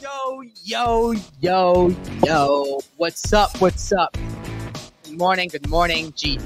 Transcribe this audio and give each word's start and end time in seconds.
Yo, 0.00 0.42
yo, 0.64 1.14
yo, 1.40 1.94
yo. 2.24 2.80
What's 2.96 3.32
up? 3.32 3.60
What's 3.60 3.92
up? 3.92 4.16
Good 5.04 5.16
morning, 5.18 5.48
good 5.48 5.68
morning, 5.68 6.12
GMG. 6.12 6.40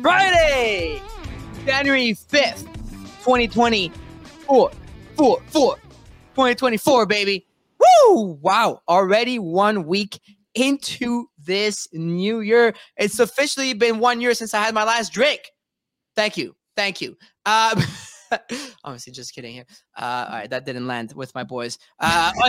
Friday, 0.00 1.02
January 1.66 2.12
5th, 2.12 2.62
2024. 3.24 4.70
4, 5.16 5.40
4, 5.46 5.76
2024, 5.76 7.06
baby. 7.06 7.46
Woo! 7.78 8.38
Wow, 8.40 8.82
already 8.88 9.38
one 9.38 9.84
week 9.86 10.20
into 10.54 11.26
this 11.38 11.88
new 11.92 12.40
year. 12.40 12.74
It's 12.96 13.18
officially 13.18 13.74
been 13.74 13.98
one 13.98 14.20
year 14.20 14.34
since 14.34 14.54
I 14.54 14.62
had 14.62 14.74
my 14.74 14.84
last 14.84 15.12
drink. 15.12 15.50
Thank 16.14 16.36
you. 16.36 16.54
Thank 16.76 17.00
you. 17.00 17.16
Um, 17.44 17.82
obviously, 18.84 19.12
just 19.12 19.34
kidding 19.34 19.52
here. 19.54 19.64
Uh, 19.96 20.26
all 20.28 20.34
right, 20.38 20.50
that 20.50 20.64
didn't 20.64 20.86
land 20.86 21.12
with 21.14 21.34
my 21.34 21.44
boys. 21.44 21.78
Uh, 21.98 22.32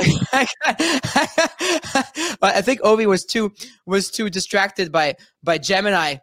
I 2.42 2.62
think 2.62 2.82
Ovi 2.82 3.06
was 3.06 3.26
too 3.26 3.52
was 3.86 4.12
too 4.12 4.30
distracted 4.30 4.92
by 4.92 5.16
by 5.44 5.58
Gemini 5.58 6.18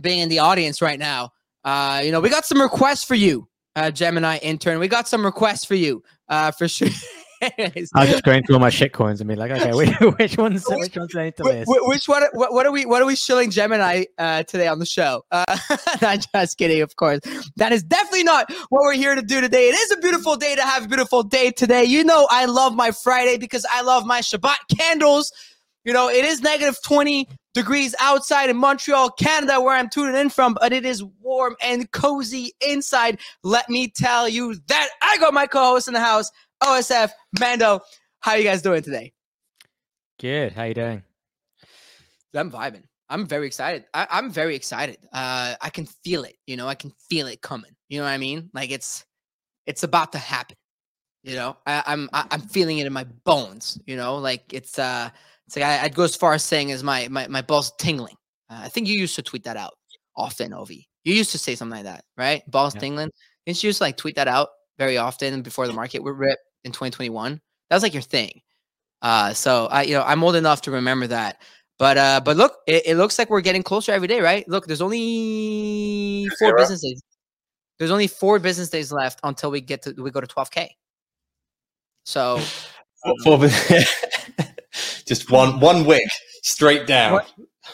being 0.00 0.20
in 0.20 0.28
the 0.28 0.40
audience 0.40 0.82
right 0.82 0.98
now. 0.98 1.30
Uh, 1.64 2.02
you 2.04 2.12
know, 2.12 2.20
we 2.20 2.28
got 2.28 2.44
some 2.44 2.60
requests 2.60 3.04
for 3.04 3.14
you, 3.14 3.48
uh, 3.76 3.90
Gemini 3.90 4.38
intern. 4.38 4.78
We 4.78 4.88
got 4.88 5.08
some 5.08 5.24
requests 5.24 5.64
for 5.64 5.74
you, 5.74 6.02
uh, 6.28 6.50
for 6.50 6.68
sure. 6.68 6.88
I 7.42 7.82
was 7.94 8.10
just 8.10 8.22
going 8.22 8.44
through 8.44 8.54
all 8.54 8.60
my 8.60 8.70
shit 8.70 8.92
coins 8.92 9.20
and 9.20 9.28
be 9.28 9.34
like, 9.34 9.50
okay, 9.50 9.72
which, 9.72 9.90
which 10.18 10.38
ones? 10.38 10.64
Which 10.68 10.96
ones 10.96 11.14
I 11.16 11.24
need 11.24 11.36
to 11.38 11.42
list? 11.44 11.68
Which 11.68 12.08
one? 12.08 12.22
What, 12.34 12.52
what 12.52 12.66
are 12.66 12.72
we? 12.72 12.86
What 12.86 13.02
are 13.02 13.04
we 13.06 13.16
shilling 13.16 13.50
Gemini 13.50 14.04
uh, 14.16 14.44
today 14.44 14.68
on 14.68 14.78
the 14.78 14.86
show? 14.86 15.24
Uh, 15.32 15.44
not 16.02 16.26
just 16.32 16.56
kidding, 16.58 16.82
of 16.82 16.94
course. 16.96 17.20
That 17.56 17.72
is 17.72 17.82
definitely 17.82 18.24
not 18.24 18.52
what 18.68 18.82
we're 18.82 18.94
here 18.94 19.14
to 19.14 19.22
do 19.22 19.40
today. 19.40 19.68
It 19.68 19.74
is 19.74 19.90
a 19.90 19.96
beautiful 19.96 20.36
day 20.36 20.54
to 20.54 20.62
have 20.62 20.84
a 20.84 20.88
beautiful 20.88 21.24
day 21.24 21.50
today. 21.50 21.84
You 21.84 22.04
know, 22.04 22.28
I 22.30 22.44
love 22.44 22.76
my 22.76 22.92
Friday 22.92 23.38
because 23.38 23.66
I 23.72 23.82
love 23.82 24.06
my 24.06 24.20
Shabbat 24.20 24.76
candles. 24.76 25.32
You 25.84 25.92
know, 25.92 26.08
it 26.08 26.24
is 26.24 26.42
negative 26.42 26.78
twenty 26.84 27.28
degrees 27.54 27.94
outside 28.00 28.50
in 28.50 28.56
Montreal, 28.56 29.10
Canada, 29.10 29.60
where 29.60 29.76
I'm 29.76 29.88
tuning 29.88 30.18
in 30.18 30.30
from, 30.30 30.54
but 30.54 30.72
it 30.72 30.86
is 30.86 31.02
warm 31.20 31.56
and 31.60 31.90
cozy 31.90 32.52
inside. 32.66 33.20
Let 33.42 33.68
me 33.68 33.88
tell 33.88 34.28
you 34.28 34.56
that 34.68 34.88
I 35.02 35.18
got 35.18 35.34
my 35.34 35.46
co-host 35.46 35.88
in 35.88 35.94
the 35.94 36.00
house. 36.00 36.30
OSF, 36.62 37.10
Mando, 37.40 37.80
how 38.20 38.34
you 38.34 38.44
guys 38.44 38.62
doing 38.62 38.82
today? 38.82 39.12
Good. 40.20 40.52
How 40.52 40.64
you 40.64 40.74
doing? 40.74 41.02
I'm 42.34 42.50
vibing. 42.50 42.84
I'm 43.08 43.26
very 43.26 43.46
excited. 43.46 43.84
I, 43.92 44.06
am 44.18 44.30
very 44.30 44.54
excited. 44.54 44.98
Uh, 45.12 45.54
I 45.60 45.70
can 45.70 45.86
feel 45.86 46.24
it. 46.24 46.36
You 46.46 46.56
know, 46.56 46.68
I 46.68 46.74
can 46.74 46.92
feel 47.10 47.26
it 47.26 47.42
coming. 47.42 47.72
You 47.88 47.98
know 47.98 48.04
what 48.04 48.10
I 48.10 48.18
mean? 48.18 48.48
Like 48.54 48.70
it's, 48.70 49.04
it's 49.66 49.82
about 49.82 50.12
to 50.12 50.18
happen. 50.18 50.56
You 51.24 51.36
know, 51.36 51.56
I, 51.66 51.82
I'm 51.86 52.08
I'm 52.12 52.40
feeling 52.40 52.78
it 52.78 52.86
in 52.86 52.92
my 52.92 53.04
bones. 53.24 53.78
You 53.86 53.96
know, 53.96 54.16
like 54.16 54.52
it's 54.52 54.76
uh, 54.76 55.08
it's 55.46 55.54
like 55.54 55.64
I, 55.64 55.84
would 55.84 55.94
go 55.94 56.02
as 56.02 56.16
far 56.16 56.32
as 56.32 56.42
saying 56.42 56.72
as 56.72 56.82
my 56.82 57.06
my 57.08 57.28
my 57.28 57.42
balls 57.42 57.72
tingling. 57.78 58.16
Uh, 58.50 58.62
I 58.64 58.68
think 58.68 58.88
you 58.88 58.98
used 58.98 59.14
to 59.14 59.22
tweet 59.22 59.44
that 59.44 59.56
out 59.56 59.74
often, 60.16 60.52
Ov. 60.52 60.72
You 60.72 60.84
used 61.04 61.30
to 61.30 61.38
say 61.38 61.54
something 61.54 61.76
like 61.76 61.84
that, 61.84 62.04
right? 62.16 62.42
Balls 62.50 62.74
yeah. 62.74 62.80
tingling. 62.80 63.10
Didn't 63.46 63.62
you 63.62 63.70
just 63.70 63.80
like 63.80 63.96
tweet 63.96 64.16
that 64.16 64.26
out 64.26 64.48
very 64.78 64.98
often 64.98 65.42
before 65.42 65.68
the 65.68 65.72
market 65.72 66.02
would 66.02 66.18
rip? 66.18 66.40
In 66.64 66.72
2021. 66.72 67.40
That 67.68 67.76
was 67.76 67.82
like 67.82 67.94
your 67.94 68.02
thing. 68.02 68.40
Uh, 69.00 69.32
so 69.34 69.66
I, 69.66 69.82
you 69.82 69.94
know, 69.94 70.02
I'm 70.02 70.22
old 70.22 70.36
enough 70.36 70.62
to 70.62 70.70
remember 70.70 71.08
that. 71.08 71.42
But 71.78 71.98
uh, 71.98 72.20
but 72.24 72.36
look, 72.36 72.58
it, 72.66 72.82
it 72.86 72.96
looks 72.96 73.18
like 73.18 73.28
we're 73.28 73.40
getting 73.40 73.62
closer 73.62 73.92
every 73.92 74.06
day, 74.06 74.20
right? 74.20 74.48
Look, 74.48 74.66
there's 74.66 74.80
only 74.80 76.28
four 76.38 76.48
Zero. 76.50 76.58
business 76.58 76.82
days. 76.82 77.02
There's 77.78 77.90
only 77.90 78.06
four 78.06 78.38
business 78.38 78.68
days 78.68 78.92
left 78.92 79.18
until 79.24 79.50
we 79.50 79.60
get 79.60 79.82
to 79.82 79.94
we 80.00 80.10
go 80.10 80.20
to 80.20 80.26
12k. 80.26 80.68
So, 82.04 82.40
four, 83.24 83.38
four, 83.38 83.48
just 85.06 85.30
one 85.30 85.58
one 85.58 85.84
wick 85.84 86.04
straight 86.42 86.86
down. 86.86 87.14
One, 87.14 87.24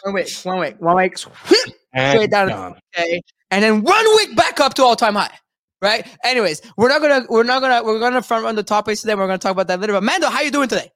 one 0.04 0.14
wick, 0.14 0.30
one 0.44 0.58
wick, 0.60 0.76
one 0.78 0.96
wick, 0.96 1.18
straight 1.18 2.30
down. 2.30 2.76
Okay, 2.96 3.20
and 3.50 3.62
then 3.62 3.82
one 3.82 4.04
wick 4.16 4.34
back 4.34 4.60
up 4.60 4.72
to 4.74 4.84
all 4.84 4.96
time 4.96 5.16
high 5.16 5.36
right? 5.80 6.06
Anyways, 6.24 6.62
we're 6.76 6.88
not 6.88 7.00
gonna 7.00 7.26
we're 7.28 7.44
not 7.44 7.60
gonna 7.60 7.84
we're 7.84 7.98
gonna 7.98 8.22
front 8.22 8.44
run 8.44 8.56
the 8.56 8.62
topics 8.62 9.00
today. 9.00 9.14
We're 9.14 9.26
gonna 9.26 9.38
talk 9.38 9.52
about 9.52 9.68
that 9.68 9.80
later. 9.80 9.92
But 9.92 10.02
Mando, 10.02 10.28
how 10.28 10.40
you 10.40 10.50
doing 10.50 10.68
today? 10.68 10.90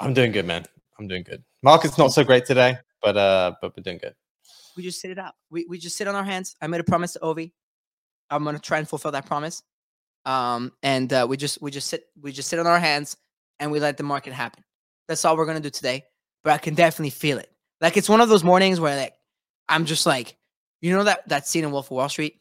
I'm 0.00 0.14
doing 0.14 0.32
good, 0.32 0.46
man. 0.46 0.64
I'm 0.98 1.08
doing 1.08 1.22
good. 1.22 1.42
Market's 1.62 1.98
not 1.98 2.12
so 2.12 2.24
great 2.24 2.46
today, 2.46 2.78
but 3.02 3.16
uh, 3.16 3.52
but 3.60 3.76
we're 3.76 3.82
doing 3.82 3.98
good. 3.98 4.14
We 4.76 4.82
just 4.82 5.00
sit 5.00 5.10
it 5.10 5.18
out. 5.18 5.34
We 5.50 5.66
we 5.68 5.78
just 5.78 5.96
sit 5.96 6.08
on 6.08 6.14
our 6.14 6.24
hands. 6.24 6.54
I 6.62 6.66
made 6.66 6.80
a 6.80 6.84
promise 6.84 7.14
to 7.14 7.20
Ovi. 7.20 7.52
I'm 8.30 8.44
gonna 8.44 8.58
try 8.58 8.78
and 8.78 8.88
fulfill 8.88 9.12
that 9.12 9.26
promise. 9.26 9.62
Um, 10.24 10.72
and 10.82 11.12
uh, 11.12 11.26
we 11.28 11.36
just 11.36 11.60
we 11.62 11.70
just 11.70 11.88
sit 11.88 12.04
we 12.20 12.32
just 12.32 12.48
sit 12.48 12.58
on 12.58 12.66
our 12.66 12.78
hands 12.78 13.16
and 13.58 13.72
we 13.72 13.80
let 13.80 13.96
the 13.96 14.02
market 14.02 14.32
happen. 14.32 14.62
That's 15.08 15.24
all 15.24 15.36
we're 15.36 15.46
gonna 15.46 15.60
do 15.60 15.70
today. 15.70 16.04
But 16.44 16.52
I 16.52 16.58
can 16.58 16.74
definitely 16.74 17.10
feel 17.10 17.38
it. 17.38 17.50
Like 17.80 17.96
it's 17.96 18.08
one 18.08 18.20
of 18.20 18.28
those 18.28 18.44
mornings 18.44 18.78
where 18.78 18.96
like 18.96 19.14
I'm 19.68 19.84
just 19.84 20.06
like, 20.06 20.36
you 20.80 20.94
know 20.94 21.04
that 21.04 21.28
that 21.28 21.48
scene 21.48 21.64
in 21.64 21.72
Wolf 21.72 21.86
of 21.86 21.92
Wall 21.92 22.08
Street 22.08 22.40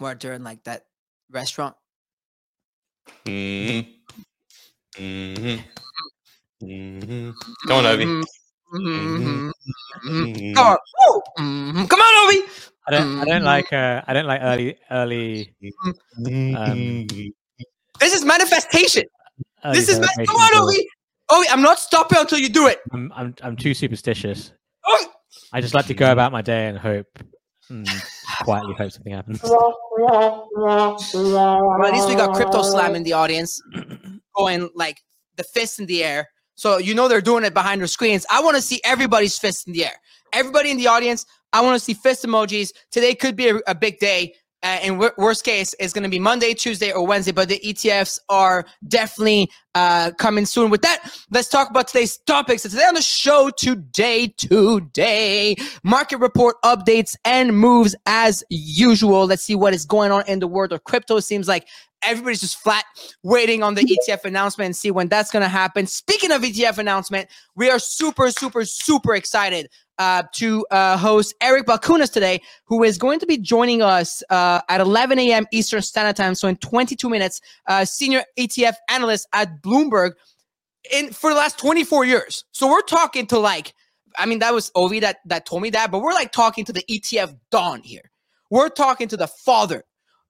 where 0.00 0.14
during 0.14 0.42
like 0.42 0.64
that 0.64 0.86
restaurant. 1.30 1.76
Mm-hmm. 3.26 3.90
Mm-hmm. 5.00 5.60
Mm-hmm. 6.62 7.30
Come 7.68 7.76
on, 7.76 7.84
Ovi. 7.84 8.24
Mm-hmm. 8.74 9.50
Mm-hmm. 10.06 10.54
Come 10.54 10.66
on, 10.66 10.78
mm-hmm. 11.38 11.84
come 11.84 12.00
on, 12.00 12.32
Ovi. 12.32 12.68
I 12.86 12.90
don't. 12.90 13.20
I 13.20 13.24
don't 13.24 13.44
like. 13.44 13.72
Uh, 13.72 14.02
I 14.06 14.12
don't 14.12 14.26
like 14.26 14.40
early. 14.42 14.76
Early. 14.90 15.54
Um, 16.26 17.06
this 18.00 18.14
is 18.14 18.24
manifestation. 18.24 19.04
This 19.72 19.88
is. 19.88 19.98
come 19.98 20.36
on, 20.36 20.52
Ovi. 20.52 20.80
Ovi, 21.30 21.44
I'm 21.50 21.62
not 21.62 21.78
stopping 21.78 22.18
until 22.18 22.38
you 22.38 22.48
do 22.48 22.66
it. 22.66 22.80
I'm. 22.92 23.12
I'm. 23.14 23.34
I'm 23.42 23.56
too 23.56 23.74
superstitious. 23.74 24.52
Oh. 24.86 25.12
I 25.52 25.60
just 25.60 25.74
like 25.74 25.86
to 25.86 25.94
go 25.94 26.10
about 26.12 26.32
my 26.32 26.42
day 26.42 26.66
and 26.66 26.78
hope 26.78 27.06
Mm, 27.70 27.86
quietly 28.42 28.74
hope 28.74 28.90
something 28.90 29.12
happens. 29.12 29.40
Well, 31.78 31.86
at 31.86 31.92
least 31.92 32.08
we 32.08 32.16
got 32.16 32.34
Crypto 32.34 32.62
Slam 32.62 32.96
in 32.96 33.04
the 33.04 33.12
audience 33.12 33.62
going 34.36 34.68
like 34.74 35.00
the 35.36 35.44
fist 35.44 35.78
in 35.78 35.86
the 35.86 36.02
air. 36.02 36.28
So 36.56 36.78
you 36.78 36.94
know 36.94 37.06
they're 37.08 37.20
doing 37.20 37.44
it 37.44 37.54
behind 37.54 37.80
their 37.80 37.88
screens. 37.88 38.26
I 38.30 38.42
want 38.42 38.56
to 38.56 38.62
see 38.62 38.80
everybody's 38.84 39.38
fist 39.38 39.66
in 39.66 39.72
the 39.72 39.84
air. 39.86 39.94
Everybody 40.32 40.70
in 40.70 40.78
the 40.78 40.88
audience, 40.88 41.24
I 41.52 41.60
want 41.62 41.78
to 41.78 41.84
see 41.84 41.94
fist 41.94 42.24
emojis. 42.24 42.72
Today 42.90 43.14
could 43.14 43.36
be 43.36 43.48
a, 43.48 43.56
a 43.66 43.74
big 43.74 43.98
day. 43.98 44.34
Uh, 44.62 44.78
in 44.82 44.92
w- 44.94 45.12
worst 45.16 45.42
case, 45.42 45.74
it's 45.80 45.92
going 45.92 46.02
to 46.02 46.10
be 46.10 46.18
Monday, 46.18 46.52
Tuesday, 46.52 46.92
or 46.92 47.06
Wednesday. 47.06 47.32
But 47.32 47.48
the 47.48 47.58
ETFs 47.60 48.18
are 48.28 48.66
definitely 48.88 49.50
uh, 49.74 50.10
coming 50.18 50.44
soon. 50.44 50.70
With 50.70 50.82
that, 50.82 51.10
let's 51.30 51.48
talk 51.48 51.70
about 51.70 51.88
today's 51.88 52.18
topics. 52.18 52.62
So 52.62 52.68
today 52.68 52.84
on 52.84 52.94
the 52.94 53.02
show, 53.02 53.50
today, 53.56 54.28
today, 54.36 55.56
market 55.82 56.18
report 56.18 56.56
updates 56.62 57.16
and 57.24 57.56
moves 57.56 57.96
as 58.04 58.44
usual. 58.50 59.26
Let's 59.26 59.42
see 59.42 59.54
what 59.54 59.72
is 59.72 59.86
going 59.86 60.12
on 60.12 60.24
in 60.26 60.40
the 60.40 60.48
world 60.48 60.72
of 60.72 60.84
crypto. 60.84 61.16
It 61.16 61.22
seems 61.22 61.48
like 61.48 61.66
everybody's 62.02 62.40
just 62.40 62.58
flat 62.58 62.84
waiting 63.22 63.62
on 63.62 63.74
the 63.74 63.82
ETF 63.82 64.24
announcement 64.24 64.66
and 64.66 64.76
see 64.76 64.90
when 64.90 65.08
that's 65.08 65.30
going 65.30 65.42
to 65.42 65.48
happen. 65.48 65.86
Speaking 65.86 66.32
of 66.32 66.42
ETF 66.42 66.78
announcement, 66.78 67.28
we 67.56 67.70
are 67.70 67.78
super, 67.78 68.30
super, 68.30 68.64
super 68.64 69.14
excited 69.14 69.70
uh, 70.00 70.22
to 70.32 70.66
uh, 70.70 70.96
host 70.96 71.34
Eric 71.42 71.66
Balchunas 71.66 72.10
today, 72.10 72.40
who 72.64 72.82
is 72.82 72.96
going 72.96 73.20
to 73.20 73.26
be 73.26 73.36
joining 73.36 73.82
us 73.82 74.22
uh, 74.30 74.62
at 74.70 74.80
11 74.80 75.18
a.m. 75.18 75.46
Eastern 75.52 75.82
Standard 75.82 76.16
Time. 76.16 76.34
So 76.34 76.48
in 76.48 76.56
22 76.56 77.10
minutes, 77.10 77.42
uh, 77.66 77.84
senior 77.84 78.24
ETF 78.38 78.76
analyst 78.88 79.28
at 79.34 79.62
Bloomberg 79.62 80.12
in 80.90 81.12
for 81.12 81.28
the 81.28 81.36
last 81.36 81.58
24 81.58 82.06
years. 82.06 82.44
So 82.50 82.66
we're 82.66 82.80
talking 82.80 83.26
to 83.26 83.38
like, 83.38 83.74
I 84.16 84.24
mean, 84.24 84.38
that 84.38 84.54
was 84.54 84.70
Ovi 84.70 85.02
that 85.02 85.18
that 85.26 85.44
told 85.44 85.60
me 85.60 85.70
that, 85.70 85.90
but 85.90 86.00
we're 86.00 86.14
like 86.14 86.32
talking 86.32 86.64
to 86.64 86.72
the 86.72 86.82
ETF 86.90 87.36
Don 87.50 87.82
here. 87.82 88.10
We're 88.50 88.70
talking 88.70 89.06
to 89.08 89.18
the 89.18 89.28
father 89.28 89.84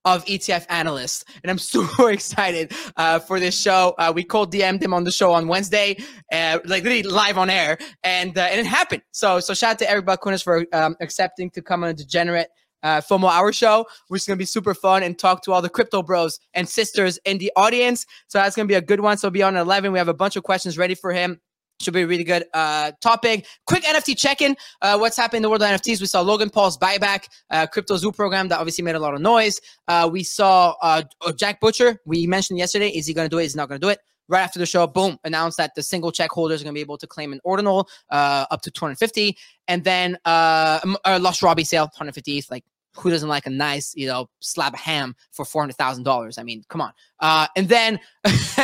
of 0.05 0.25
ETF 0.25 0.67
analysts. 0.69 1.25
And 1.43 1.51
I'm 1.51 1.59
super 1.75 2.11
excited 2.11 2.73
uh, 2.97 3.19
for 3.19 3.41
this 3.41 3.59
show. 3.59 3.95
Uh, 3.99 4.13
we 4.15 4.25
called 4.25 4.53
DM'd 4.53 4.83
him 4.83 4.95
on 4.95 5.05
the 5.05 5.13
show 5.13 5.33
on 5.33 5.49
Wednesday, 5.49 5.97
uh, 6.33 6.59
like 6.65 6.85
literally 6.85 7.03
live 7.03 7.39
on 7.39 7.51
air, 7.51 7.79
and 8.03 8.37
uh, 8.37 8.43
and 8.43 8.61
it 8.61 8.67
happened. 8.67 9.03
So 9.13 9.41
so 9.41 9.55
shout 9.55 9.73
out 9.73 9.79
to 9.81 9.91
Eric 9.91 10.07
Balchunas 10.07 10.43
for 10.43 10.67
um, 10.73 10.97
accepting 11.01 11.51
to 11.51 11.63
come 11.63 11.85
on 11.85 11.91
a 11.91 11.95
Degenerate 11.95 12.49
uh, 12.83 13.01
FOMO 13.01 13.31
Hour 13.31 13.53
show, 13.53 13.87
which 14.09 14.23
is 14.23 14.27
going 14.27 14.37
to 14.37 14.41
be 14.41 14.47
super 14.47 14.75
fun 14.75 15.03
and 15.03 15.19
talk 15.19 15.43
to 15.45 15.53
all 15.53 15.63
the 15.63 15.69
crypto 15.69 16.03
bros 16.03 16.39
and 16.55 16.69
sisters 16.69 17.19
in 17.25 17.39
the 17.39 17.53
audience. 17.57 18.07
So 18.29 18.39
that's 18.39 18.57
going 18.57 18.67
to 18.67 18.73
be 18.73 18.77
a 18.77 18.83
good 18.83 19.01
one. 19.01 19.19
So 19.19 19.31
be 19.31 19.43
on 19.43 19.57
11. 19.57 19.93
We 19.93 19.99
have 19.99 20.09
a 20.09 20.15
bunch 20.15 20.37
of 20.37 20.43
questions 20.43 20.79
ready 20.79 20.95
for 20.95 21.13
him. 21.13 21.41
Should 21.81 21.95
be 21.95 22.03
a 22.03 22.07
really 22.07 22.25
good 22.25 22.45
uh, 22.53 22.93
topic. 23.01 23.47
Quick 23.67 23.85
NFT 23.85 24.17
check-in. 24.17 24.55
Uh, 24.83 24.99
what's 24.99 25.17
happening 25.17 25.39
in 25.39 25.43
the 25.45 25.49
world 25.49 25.63
of 25.63 25.69
NFTs? 25.69 26.01
We 26.01 26.07
saw 26.07 26.21
Logan 26.21 26.51
Paul's 26.51 26.77
buyback, 26.77 27.29
uh, 27.51 27.67
Crypto 27.67 27.97
Zoo 27.97 28.13
program 28.13 28.49
that 28.49 28.59
obviously 28.59 28.85
made 28.85 28.97
a 28.97 29.01
lot 29.01 29.15
of 29.15 29.21
noise. 29.23 29.59
Uh, 29.89 30.09
we 30.13 30.23
saw 30.23 30.75
uh, 30.83 31.03
Jack 31.37 31.59
Butcher. 31.59 31.99
We 32.05 32.27
mentioned 32.27 32.59
yesterday. 32.59 32.91
Is 32.91 33.07
he 33.07 33.15
going 33.15 33.25
to 33.25 33.35
do 33.35 33.39
it? 33.39 33.45
Is 33.45 33.55
he 33.55 33.57
not 33.57 33.71
going 33.71 33.81
to 33.81 33.85
do 33.87 33.89
it? 33.89 33.99
Right 34.29 34.43
after 34.43 34.59
the 34.59 34.67
show, 34.67 34.87
boom, 34.87 35.19
announced 35.25 35.57
that 35.57 35.75
the 35.75 35.83
single 35.83 36.13
check 36.13 36.31
holders 36.31 36.61
are 36.61 36.65
going 36.65 36.75
to 36.75 36.79
be 36.79 36.83
able 36.83 36.99
to 36.99 37.07
claim 37.07 37.33
an 37.33 37.41
ordinal 37.45 37.89
uh, 38.11 38.45
up 38.51 38.61
to 38.63 38.71
250. 38.71 39.37
And 39.67 39.83
then 39.83 40.19
uh, 40.27 40.81
Lost 41.19 41.43
Robbie 41.43 41.65
sale, 41.65 41.85
150 41.85 42.39
ETH, 42.39 42.51
like 42.51 42.65
who 42.97 43.11
doesn't 43.11 43.29
like 43.29 43.47
a 43.47 43.51
nice, 43.51 43.95
you 43.95 44.07
know, 44.07 44.29
slab 44.41 44.75
of 44.75 44.81
ham 44.81 45.15
for 45.31 45.45
four 45.45 45.63
hundred 45.63 45.77
thousand 45.77 46.05
dollars? 46.05 46.39
I 46.39 46.43
mean, 46.43 46.65
come 46.69 46.81
on. 46.81 46.93
Uh, 47.21 47.47
and 47.57 47.69
then, 47.69 48.01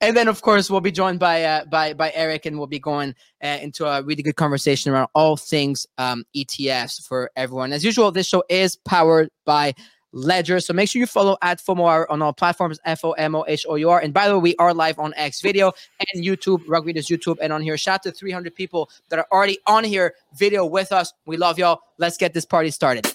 and 0.00 0.16
then, 0.16 0.28
of 0.28 0.42
course, 0.42 0.70
we'll 0.70 0.80
be 0.80 0.92
joined 0.92 1.18
by 1.18 1.42
uh, 1.42 1.64
by 1.66 1.92
by 1.92 2.12
Eric, 2.14 2.46
and 2.46 2.58
we'll 2.58 2.66
be 2.66 2.78
going 2.78 3.14
uh, 3.42 3.58
into 3.60 3.86
a 3.86 4.02
really 4.02 4.22
good 4.22 4.36
conversation 4.36 4.92
around 4.92 5.08
all 5.14 5.36
things 5.36 5.86
um, 5.98 6.24
ETFs 6.36 7.06
for 7.06 7.30
everyone. 7.36 7.72
As 7.72 7.84
usual, 7.84 8.12
this 8.12 8.28
show 8.28 8.44
is 8.48 8.76
powered 8.76 9.30
by 9.44 9.74
Ledger. 10.12 10.60
So 10.60 10.72
make 10.72 10.88
sure 10.88 11.00
you 11.00 11.06
follow 11.06 11.36
at 11.42 11.60
FOMOR 11.60 12.06
on 12.08 12.22
all 12.22 12.32
platforms, 12.32 12.78
F 12.84 13.04
O 13.04 13.12
M 13.12 13.34
O 13.34 13.44
H 13.46 13.64
O 13.68 13.76
U 13.76 13.90
R. 13.90 14.00
And 14.00 14.12
by 14.12 14.28
the 14.28 14.38
way, 14.38 14.42
we 14.42 14.56
are 14.56 14.74
live 14.74 14.98
on 14.98 15.14
X 15.16 15.40
video 15.40 15.72
and 16.12 16.24
YouTube, 16.24 16.62
Rug 16.66 16.86
Radio's 16.86 17.06
YouTube, 17.06 17.38
and 17.40 17.52
on 17.52 17.62
here. 17.62 17.76
Shout 17.76 17.94
out 17.94 18.02
to 18.04 18.12
300 18.12 18.54
people 18.54 18.90
that 19.08 19.18
are 19.18 19.26
already 19.32 19.58
on 19.66 19.84
here 19.84 20.14
video 20.34 20.64
with 20.66 20.92
us. 20.92 21.12
We 21.26 21.36
love 21.36 21.58
y'all. 21.58 21.80
Let's 21.98 22.16
get 22.16 22.34
this 22.34 22.44
party 22.44 22.70
started. 22.70 23.06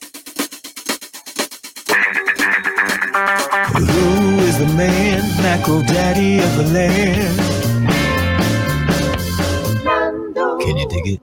Who 3.15 4.39
is 4.39 4.59
the 4.59 4.67
man, 4.75 5.21
macro 5.41 5.81
daddy 5.81 6.39
of 6.39 6.55
the 6.57 6.63
land? 6.73 7.39
Can 10.61 10.77
you 10.77 10.87
dig 10.87 11.07
it? 11.07 11.21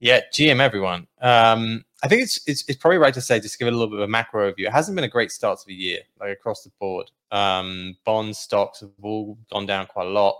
Yeah, 0.00 0.20
GM 0.32 0.60
everyone. 0.60 1.06
Um, 1.20 1.84
I 2.04 2.08
think 2.08 2.20
it's, 2.20 2.38
it's 2.46 2.64
it's 2.68 2.78
probably 2.78 2.98
right 2.98 3.14
to 3.14 3.20
say 3.22 3.40
just 3.40 3.58
give 3.58 3.66
it 3.66 3.72
a 3.72 3.76
little 3.76 3.90
bit 3.90 4.00
of 4.00 4.04
a 4.04 4.08
macro 4.08 4.52
overview. 4.52 4.66
It 4.66 4.72
hasn't 4.72 4.94
been 4.94 5.06
a 5.06 5.08
great 5.08 5.32
start 5.32 5.58
to 5.60 5.66
the 5.66 5.74
year, 5.74 6.00
like 6.20 6.32
across 6.32 6.62
the 6.62 6.70
board. 6.78 7.10
Um, 7.30 7.96
bonds, 8.04 8.38
stocks 8.38 8.80
have 8.80 8.90
all 9.02 9.38
gone 9.50 9.64
down 9.64 9.86
quite 9.86 10.06
a 10.06 10.10
lot. 10.10 10.36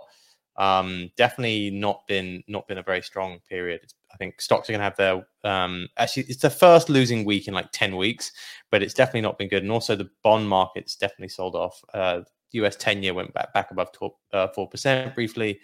Um, 0.57 1.09
definitely 1.17 1.71
not 1.71 2.05
been 2.07 2.43
not 2.47 2.67
been 2.67 2.77
a 2.77 2.83
very 2.83 3.01
strong 3.01 3.39
period. 3.49 3.81
It's, 3.83 3.95
I 4.13 4.17
think 4.17 4.39
stocks 4.41 4.69
are 4.69 4.73
going 4.73 4.79
to 4.79 4.83
have 4.83 4.95
their 4.95 5.27
um, 5.43 5.87
actually 5.97 6.23
it's 6.23 6.43
the 6.43 6.51
first 6.51 6.87
losing 6.87 7.25
week 7.25 7.47
in 7.47 7.55
like 7.55 7.71
ten 7.71 7.95
weeks, 7.97 8.31
but 8.69 8.83
it's 8.83 8.93
definitely 8.93 9.21
not 9.21 9.39
been 9.39 9.49
good. 9.49 9.63
And 9.63 9.71
also 9.71 9.95
the 9.95 10.11
bond 10.23 10.47
market's 10.47 10.95
definitely 10.95 11.29
sold 11.29 11.55
off. 11.55 11.83
Uh, 11.95 12.21
US 12.63 12.75
ten 12.75 13.03
year 13.03 13.13
went 13.13 13.33
back 13.33 13.53
back 13.53 13.71
above 13.71 13.89
uh, 14.33 14.47
four 14.49 14.67
percent 14.67 15.15
briefly 15.15 15.59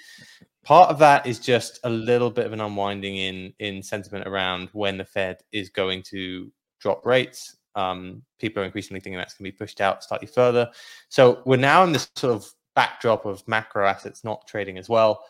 part 0.63 0.89
of 0.89 0.99
that 0.99 1.25
is 1.25 1.39
just 1.39 1.79
a 1.83 1.89
little 1.89 2.29
bit 2.29 2.45
of 2.45 2.53
an 2.53 2.61
unwinding 2.61 3.17
in 3.17 3.53
in 3.59 3.83
sentiment 3.83 4.27
around 4.27 4.69
when 4.73 4.97
the 4.97 5.05
Fed 5.05 5.38
is 5.51 5.69
going 5.69 6.03
to 6.03 6.51
drop 6.79 7.05
rates. 7.05 7.57
Um, 7.75 8.23
people 8.39 8.61
are 8.61 8.65
increasingly 8.65 8.99
thinking 8.99 9.17
that's 9.17 9.33
going 9.33 9.49
to 9.49 9.51
be 9.51 9.57
pushed 9.57 9.79
out 9.79 10.03
slightly 10.03 10.27
further. 10.27 10.69
So 11.09 11.41
we're 11.45 11.57
now 11.57 11.83
in 11.83 11.93
this 11.93 12.09
sort 12.15 12.33
of 12.33 12.51
backdrop 12.75 13.25
of 13.25 13.47
macro 13.47 13.87
assets 13.87 14.23
not 14.23 14.47
trading 14.47 14.77
as 14.77 14.89
well. 14.89 15.23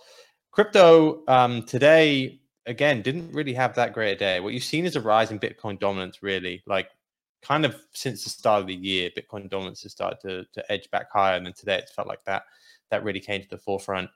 Crypto 0.52 1.24
um, 1.28 1.64
today 1.64 2.40
again 2.66 3.02
didn't 3.02 3.32
really 3.32 3.54
have 3.54 3.76
that 3.76 3.94
great 3.94 4.14
a 4.14 4.16
day. 4.16 4.40
What 4.40 4.54
you've 4.54 4.64
seen 4.64 4.86
is 4.86 4.96
a 4.96 5.02
rise 5.02 5.32
in 5.32 5.40
Bitcoin 5.40 5.80
dominance, 5.80 6.22
really, 6.22 6.64
like 6.68 6.90
kind 7.42 7.66
of 7.66 7.76
since 7.94 8.24
the 8.24 8.30
start 8.30 8.62
of 8.62 8.68
the 8.68 8.76
year. 8.76 9.10
Bitcoin 9.10 9.50
dominance 9.50 9.84
has 9.84 9.92
started 9.92 10.20
to, 10.22 10.46
to 10.54 10.72
edge 10.72 10.90
back 10.92 11.12
higher, 11.12 11.36
and 11.36 11.46
then 11.46 11.54
today 11.54 11.78
it's 11.78 11.92
felt 11.92 12.08
like 12.08 12.24
that 12.26 12.44
that 12.90 13.04
really 13.04 13.20
came 13.20 13.42
to 13.42 13.50
the 13.50 13.58
forefront. 13.58 14.10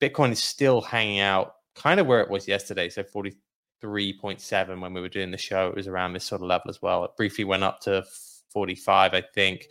Bitcoin 0.00 0.30
is 0.30 0.42
still 0.42 0.80
hanging 0.80 1.20
out 1.20 1.54
kind 1.74 1.98
of 1.98 2.06
where 2.06 2.20
it 2.20 2.30
was 2.30 2.46
yesterday. 2.46 2.88
So 2.88 3.02
43.7 3.02 4.80
when 4.80 4.92
we 4.92 5.00
were 5.00 5.08
doing 5.08 5.30
the 5.30 5.38
show, 5.38 5.68
it 5.68 5.74
was 5.74 5.88
around 5.88 6.12
this 6.12 6.24
sort 6.24 6.42
of 6.42 6.46
level 6.46 6.68
as 6.68 6.82
well. 6.82 7.04
It 7.04 7.16
briefly 7.16 7.44
went 7.44 7.64
up 7.64 7.80
to 7.82 8.04
45, 8.50 9.14
I 9.14 9.20
think, 9.20 9.68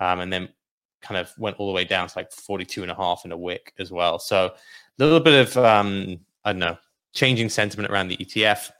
um, 0.00 0.20
and 0.20 0.32
then 0.32 0.48
kind 1.00 1.18
of 1.18 1.32
went 1.38 1.56
all 1.58 1.68
the 1.68 1.72
way 1.72 1.84
down 1.84 2.08
to 2.08 2.18
like 2.18 2.32
42 2.32 2.82
and 2.82 2.90
a 2.90 2.94
half 2.94 3.24
in 3.24 3.32
a 3.32 3.36
wick 3.36 3.72
as 3.78 3.92
well. 3.92 4.18
So 4.18 4.46
a 4.46 5.04
little 5.04 5.20
bit 5.20 5.48
of, 5.48 5.56
um, 5.58 6.18
I 6.44 6.52
don't 6.52 6.60
know, 6.60 6.78
changing 7.12 7.48
sentiment 7.48 7.90
around 7.90 8.08
the 8.08 8.16
ETF. 8.16 8.70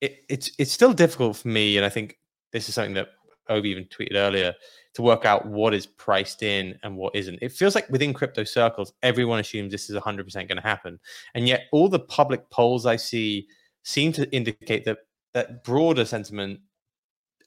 It, 0.00 0.24
it's 0.28 0.50
it's 0.58 0.72
still 0.72 0.92
difficult 0.92 1.36
for 1.36 1.48
me, 1.48 1.76
and 1.76 1.86
I 1.86 1.88
think 1.88 2.18
this 2.50 2.68
is 2.68 2.74
something 2.74 2.94
that 2.94 3.10
Ovi 3.50 3.66
even 3.66 3.84
tweeted 3.84 4.14
earlier 4.14 4.54
to 4.94 5.02
work 5.02 5.24
out 5.24 5.46
what 5.46 5.74
is 5.74 5.86
priced 5.86 6.42
in 6.42 6.78
and 6.82 6.96
what 6.96 7.14
isn't. 7.16 7.38
It 7.42 7.52
feels 7.52 7.74
like 7.74 7.88
within 7.88 8.12
crypto 8.12 8.44
circles, 8.44 8.92
everyone 9.02 9.38
assumes 9.38 9.72
this 9.72 9.90
is 9.90 9.96
100% 9.96 10.34
going 10.34 10.48
to 10.48 10.60
happen. 10.60 10.98
And 11.34 11.48
yet, 11.48 11.64
all 11.72 11.88
the 11.88 11.98
public 11.98 12.48
polls 12.50 12.86
I 12.86 12.96
see 12.96 13.48
seem 13.84 14.12
to 14.12 14.30
indicate 14.34 14.84
that 14.84 14.98
that 15.34 15.64
broader 15.64 16.04
sentiment 16.04 16.60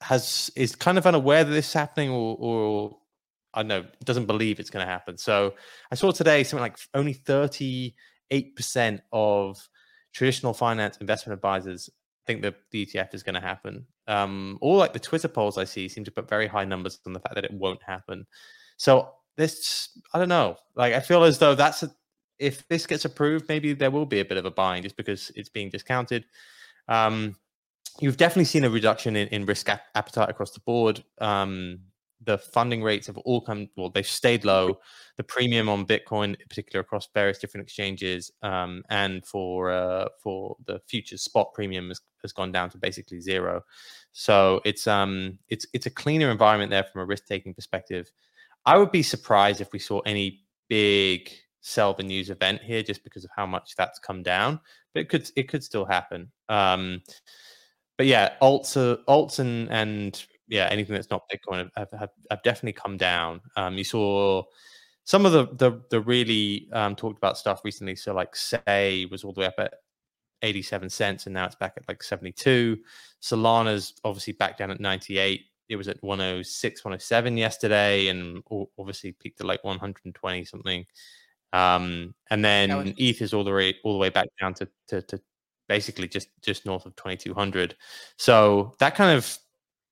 has 0.02 0.52
is 0.56 0.76
kind 0.76 0.98
of 0.98 1.06
unaware 1.06 1.44
that 1.44 1.52
this 1.52 1.68
is 1.68 1.74
happening 1.74 2.10
or, 2.10 2.36
or 2.40 2.98
I 3.54 3.62
don't 3.62 3.68
know, 3.70 3.86
doesn't 4.04 4.26
believe 4.26 4.60
it's 4.60 4.70
going 4.70 4.86
to 4.86 4.92
happen. 4.92 5.18
So 5.18 5.54
I 5.92 5.96
saw 5.96 6.12
today 6.12 6.44
something 6.44 6.62
like 6.62 6.78
only 6.94 7.14
38% 7.14 7.94
of 9.14 9.70
traditional 10.14 10.54
finance 10.54 10.98
investment 10.98 11.38
advisors 11.38 11.90
think 12.26 12.42
that 12.42 12.56
the 12.72 12.86
ETF 12.86 13.14
is 13.14 13.24
going 13.24 13.36
to 13.36 13.42
happen. 13.42 13.86
Um, 14.07 14.57
all 14.62 14.78
like 14.78 14.94
the 14.94 15.00
Twitter 15.00 15.28
polls 15.28 15.57
I 15.57 15.63
see 15.63 15.88
seem 15.88 16.04
to 16.04 16.12
put 16.12 16.30
very 16.30 16.48
high 16.48 16.66
numbers 16.66 17.00
on 17.06 17.13
the 17.13 17.19
fact 17.19 17.36
that 17.36 17.46
it 17.46 17.54
won't 17.54 17.81
happen. 17.81 18.25
So 18.78 19.10
this, 19.38 19.90
I 20.13 20.19
don't 20.19 20.30
know. 20.30 20.57
Like 20.75 20.94
I 20.94 21.00
feel 21.00 21.24
as 21.24 21.40
though 21.40 21.56
that's 21.56 21.84
a, 21.84 21.92
if 22.38 22.68
this 22.68 22.86
gets 22.86 23.06
approved, 23.06 23.48
maybe 23.48 23.74
there 23.74 23.92
will 23.92 24.06
be 24.06 24.19
a 24.19 24.25
bit 24.25 24.38
of 24.38 24.46
a 24.46 24.52
buying 24.52 24.84
just 24.84 24.98
because 24.98 25.31
it's 25.36 25.50
being 25.50 25.69
discounted. 25.69 26.25
Um, 26.88 27.36
you've 28.00 28.18
definitely 28.18 28.46
seen 28.46 28.66
a 28.66 28.69
reduction 28.69 29.16
in, 29.16 29.28
in 29.30 29.46
risk 29.46 29.69
ap- 29.69 29.86
appetite 29.96 30.30
across 30.30 30.51
the 30.51 30.60
board. 30.60 31.04
Um, 31.19 31.80
the 32.24 32.38
funding 32.38 32.82
rates 32.82 33.08
have 33.08 33.18
all 33.20 33.42
come 33.42 33.68
well 33.76 33.90
they've 33.90 34.08
stayed 34.08 34.46
low. 34.46 34.80
The 35.18 35.24
premium 35.24 35.70
on 35.70 35.86
bitcoin 35.86 36.30
in 36.30 36.48
particular 36.50 36.82
across 36.82 37.08
various 37.14 37.38
different 37.38 37.66
exchanges 37.66 38.32
um, 38.42 38.84
and 38.90 39.26
for 39.26 39.72
uh, 39.72 40.08
for 40.22 40.56
the 40.66 40.80
future 40.88 41.18
spot 41.18 41.54
premium 41.54 41.90
has, 41.90 42.02
has 42.22 42.32
gone 42.32 42.52
down 42.52 42.70
to 42.72 42.78
basically 42.78 43.20
zero. 43.20 43.62
So 44.12 44.62
it's 44.66 44.88
um 44.88 45.40
it's 45.50 45.68
it's 45.74 45.86
a 45.86 45.92
cleaner 45.92 46.32
environment 46.32 46.72
there 46.72 46.86
from 46.86 47.02
a 47.02 47.06
risk 47.06 47.26
taking 47.28 47.54
perspective. 47.54 48.12
I 48.66 48.78
would 48.78 48.92
be 48.92 49.04
surprised 49.04 49.62
if 49.62 49.72
we 49.72 49.80
saw 49.80 50.00
any 50.02 50.46
big 50.70 51.32
sell 51.62 51.94
the 51.94 52.04
news 52.04 52.30
event 52.30 52.62
here 52.62 52.84
just 52.84 53.04
because 53.04 53.24
of 53.24 53.32
how 53.36 53.46
much 53.46 53.76
that's 53.76 53.98
come 53.98 54.22
down 54.22 54.60
but 54.94 55.02
it 55.02 55.10
could 55.10 55.30
it 55.36 55.50
could 55.50 55.64
still 55.64 55.86
happen. 55.86 56.32
Um 56.48 57.02
but 57.98 58.08
yeah 58.08 58.34
alts 58.42 58.78
uh, 58.78 58.98
alts 59.08 59.40
and 59.40 59.70
and 59.70 60.26
yeah, 60.48 60.68
anything 60.72 60.94
that's 60.94 61.10
not 61.10 61.24
Bitcoin 61.30 61.70
have, 61.76 61.90
have, 61.92 62.10
have 62.30 62.44
definitely 62.44 62.74
come 62.74 62.98
down. 62.98 63.42
Um, 63.56 63.78
you 63.78 63.84
saw 63.84 64.44
some 65.04 65.26
of 65.26 65.32
the 65.32 65.48
the, 65.56 65.82
the 65.90 66.02
really 66.02 66.68
um, 66.74 66.96
talked 66.96 67.18
about 67.18 67.38
stuff 67.38 67.62
recently. 67.64 67.96
So 67.96 68.14
like 68.14 68.36
SEI 68.36 69.08
was 69.10 69.24
all 69.24 69.34
the 69.34 69.42
way 69.42 69.48
up 69.48 69.56
at 69.58 69.74
87 70.42 70.90
cents 70.90 71.26
and 71.26 71.34
now 71.34 71.46
it's 71.46 71.56
back 71.56 71.74
at 71.78 71.88
like 71.88 72.04
72. 72.04 72.78
Solana's 73.22 73.94
obviously 74.04 74.34
back 74.34 74.58
down 74.58 74.72
at 74.72 74.80
98. 74.80 75.42
It 75.68 75.76
was 75.76 75.88
at 75.88 76.02
106, 76.04 76.86
107 76.86 77.38
yesterday 77.38 78.08
and 78.08 78.44
obviously 78.78 79.14
peaked 79.14 79.42
at 79.42 79.48
like 79.48 79.64
120 79.64 80.46
something. 80.46 80.86
Um, 81.54 82.14
and 82.30 82.44
then 82.44 82.78
was- 82.78 82.94
ETH 82.98 83.22
is 83.22 83.34
all 83.34 83.44
the 83.44 83.52
way 83.52 83.75
all 83.84 83.94
the 83.94 84.00
way 84.00 84.10
back 84.10 84.28
down 84.40 84.54
to, 84.56 84.68
to, 84.90 85.02
to 85.04 85.20
basically 85.68 86.08
just 86.08 86.30
just 86.42 86.66
north 86.66 86.86
of 86.86 86.96
2200. 86.96 87.75
So 88.18 88.75
that 88.80 88.96
kind 88.96 89.18
of 89.18 89.38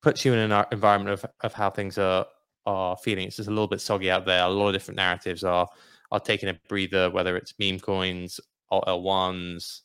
puts 0.03 0.25
you 0.25 0.33
in 0.33 0.51
an 0.51 0.65
environment 0.72 1.13
of, 1.13 1.25
of 1.41 1.53
how 1.53 1.69
things 1.69 1.98
are 1.98 2.25
are 2.65 2.95
feeling. 2.98 3.27
It's 3.27 3.38
just 3.38 3.50
a 3.50 3.51
little 3.51 3.67
bit 3.67 3.81
soggy 3.81 4.12
out 4.12 4.25
there. 4.25 4.43
A 4.43 4.50
lot 4.50 4.67
of 4.67 4.74
different 4.74 4.98
narratives 4.98 5.43
are 5.43 5.67
are 6.12 6.19
taking 6.19 6.50
a 6.50 6.60
breather, 6.69 7.10
whether 7.10 7.36
it's 7.36 7.53
meme 7.60 7.79
coins, 7.79 8.39
L 8.72 9.01
ones, 9.01 9.81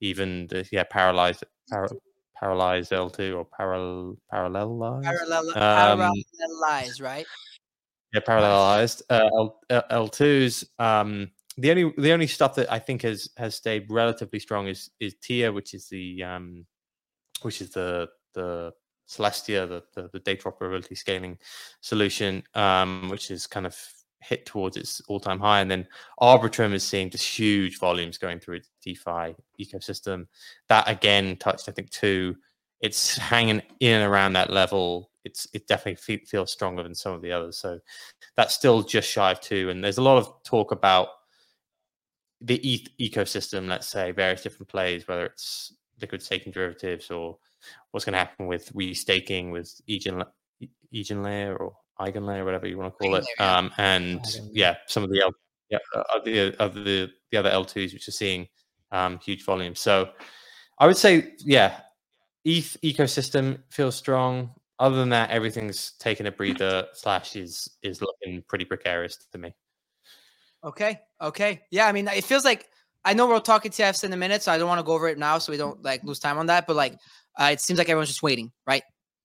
even 0.00 0.46
the 0.46 0.66
yeah 0.70 0.84
paralyzed 0.84 1.44
para, 1.70 1.88
paralyzed 2.38 2.92
L 2.92 3.10
two 3.10 3.36
or 3.36 3.46
paral 3.46 4.16
parallelized 4.32 5.02
Parallel, 5.02 5.50
um, 5.58 6.12
parallelized, 6.70 7.02
right? 7.02 7.26
Yeah, 8.14 8.20
parallelized 8.20 9.02
uh, 9.10 9.28
L 9.70 9.84
L 9.90 10.08
twos. 10.08 10.64
Um, 10.78 11.30
the 11.58 11.70
only 11.70 11.92
the 11.98 12.12
only 12.12 12.26
stuff 12.26 12.54
that 12.54 12.70
I 12.72 12.78
think 12.78 13.02
has 13.02 13.28
has 13.36 13.54
stayed 13.54 13.86
relatively 13.90 14.38
strong 14.38 14.68
is 14.68 14.90
is 15.00 15.14
TIA, 15.22 15.52
which 15.52 15.74
is 15.74 15.88
the 15.88 16.22
um, 16.22 16.66
which 17.42 17.60
is 17.60 17.70
the 17.70 18.08
the 18.34 18.72
Celestia, 19.08 19.68
the, 19.68 19.82
the, 19.94 20.08
the 20.12 20.18
data 20.20 20.50
operability 20.50 20.96
scaling 20.96 21.38
solution, 21.80 22.42
um, 22.54 23.08
which 23.10 23.30
is 23.30 23.46
kind 23.46 23.66
of 23.66 23.76
hit 24.22 24.46
towards 24.46 24.76
its 24.76 25.00
all-time 25.08 25.40
high. 25.40 25.60
And 25.60 25.70
then 25.70 25.86
Arbitrum 26.20 26.72
is 26.72 26.84
seeing 26.84 27.10
just 27.10 27.26
huge 27.26 27.78
volumes 27.78 28.18
going 28.18 28.38
through 28.38 28.56
its 28.56 28.70
DeFi 28.82 29.34
ecosystem. 29.60 30.26
That 30.68 30.88
again 30.88 31.36
touched, 31.36 31.68
I 31.68 31.72
think, 31.72 31.90
two. 31.90 32.36
It's 32.80 33.16
hanging 33.18 33.62
in 33.80 34.00
and 34.00 34.10
around 34.10 34.34
that 34.34 34.50
level. 34.50 35.10
It's 35.24 35.46
it 35.52 35.68
definitely 35.68 36.18
feels 36.24 36.50
stronger 36.50 36.82
than 36.82 36.94
some 36.94 37.12
of 37.12 37.22
the 37.22 37.32
others. 37.32 37.56
So 37.58 37.78
that's 38.36 38.54
still 38.54 38.82
just 38.82 39.08
shy 39.08 39.30
of 39.30 39.40
two. 39.40 39.70
And 39.70 39.82
there's 39.82 39.98
a 39.98 40.02
lot 40.02 40.18
of 40.18 40.42
talk 40.42 40.72
about 40.72 41.08
the 42.40 42.56
ETH 42.56 42.88
ecosystem. 42.98 43.68
Let's 43.68 43.86
say 43.86 44.10
various 44.10 44.42
different 44.42 44.68
plays, 44.68 45.06
whether 45.06 45.26
it's 45.26 45.74
liquid 46.00 46.22
staking 46.22 46.52
derivatives 46.52 47.10
or 47.10 47.38
what's 47.90 48.04
going 48.04 48.14
to 48.14 48.18
happen 48.18 48.46
with 48.46 48.72
restaking 48.72 49.50
with 49.50 49.80
Egen, 49.88 50.24
Egen 50.92 51.22
layer 51.22 51.56
or 51.56 51.74
Eigen 52.00 52.26
layer, 52.26 52.44
whatever 52.44 52.66
you 52.66 52.78
want 52.78 52.92
to 52.92 52.98
call 52.98 53.14
it. 53.16 53.26
Um, 53.38 53.70
and 53.78 54.20
yeah, 54.52 54.76
some 54.86 55.02
of 55.02 55.10
the 55.10 55.20
L, 55.20 55.32
yeah, 55.70 55.78
uh, 55.94 56.18
the, 56.24 56.62
uh, 56.62 56.68
the 56.68 57.10
the 57.30 57.38
other 57.38 57.50
L2s 57.50 57.92
which 57.92 58.08
are 58.08 58.12
seeing 58.12 58.48
um, 58.90 59.18
huge 59.18 59.44
volumes. 59.44 59.80
So 59.80 60.10
I 60.78 60.86
would 60.86 60.96
say, 60.96 61.34
yeah, 61.38 61.80
ETH 62.44 62.76
ecosystem 62.82 63.62
feels 63.70 63.96
strong. 63.96 64.50
Other 64.78 64.96
than 64.96 65.10
that, 65.10 65.30
everything's 65.30 65.92
taken 65.98 66.26
a 66.26 66.32
breather. 66.32 66.86
Slash 66.92 67.36
is 67.36 67.68
is 67.82 68.02
looking 68.02 68.42
pretty 68.48 68.64
precarious 68.64 69.16
to 69.32 69.38
me. 69.38 69.54
Okay. 70.64 71.00
Okay. 71.20 71.62
Yeah. 71.70 71.86
I 71.86 71.92
mean, 71.92 72.08
it 72.08 72.24
feels 72.24 72.44
like 72.44 72.68
I 73.04 73.14
know 73.14 73.26
we'll 73.26 73.40
talk 73.40 73.64
ETFs 73.64 74.04
in 74.04 74.12
a 74.12 74.16
minute, 74.16 74.42
so 74.42 74.52
I 74.52 74.58
don't 74.58 74.68
want 74.68 74.78
to 74.78 74.84
go 74.84 74.92
over 74.92 75.08
it 75.08 75.18
now, 75.18 75.38
so 75.38 75.52
we 75.52 75.58
don't 75.58 75.82
like 75.82 76.04
lose 76.04 76.18
time 76.18 76.38
on 76.38 76.46
that. 76.46 76.66
But 76.66 76.76
like, 76.76 76.98
uh, 77.38 77.50
it 77.52 77.60
seems 77.60 77.78
like 77.78 77.88
everyone's 77.88 78.08
just 78.08 78.22
waiting, 78.22 78.52
right? 78.66 78.82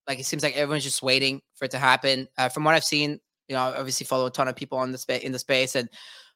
Like, 0.08 0.20
it 0.20 0.26
seems 0.26 0.44
like 0.44 0.56
everyone's 0.56 0.84
just 0.84 1.02
waiting 1.02 1.42
for 1.56 1.66
it 1.66 1.72
to 1.72 1.80
happen. 1.80 2.28
Uh, 2.38 2.50
from 2.50 2.64
what 2.64 2.76
I've 2.76 2.84
seen, 2.84 3.20
you 3.48 3.56
know, 3.56 3.62
I 3.62 3.78
obviously 3.78 4.06
follow 4.06 4.28
a 4.28 4.32
ton 4.32 4.48
of 4.48 4.56
people 4.56 4.78
on 4.78 4.92
the 4.92 5.26
in 5.26 5.32
the 5.32 5.40
space, 5.40 5.76
and 5.76 5.90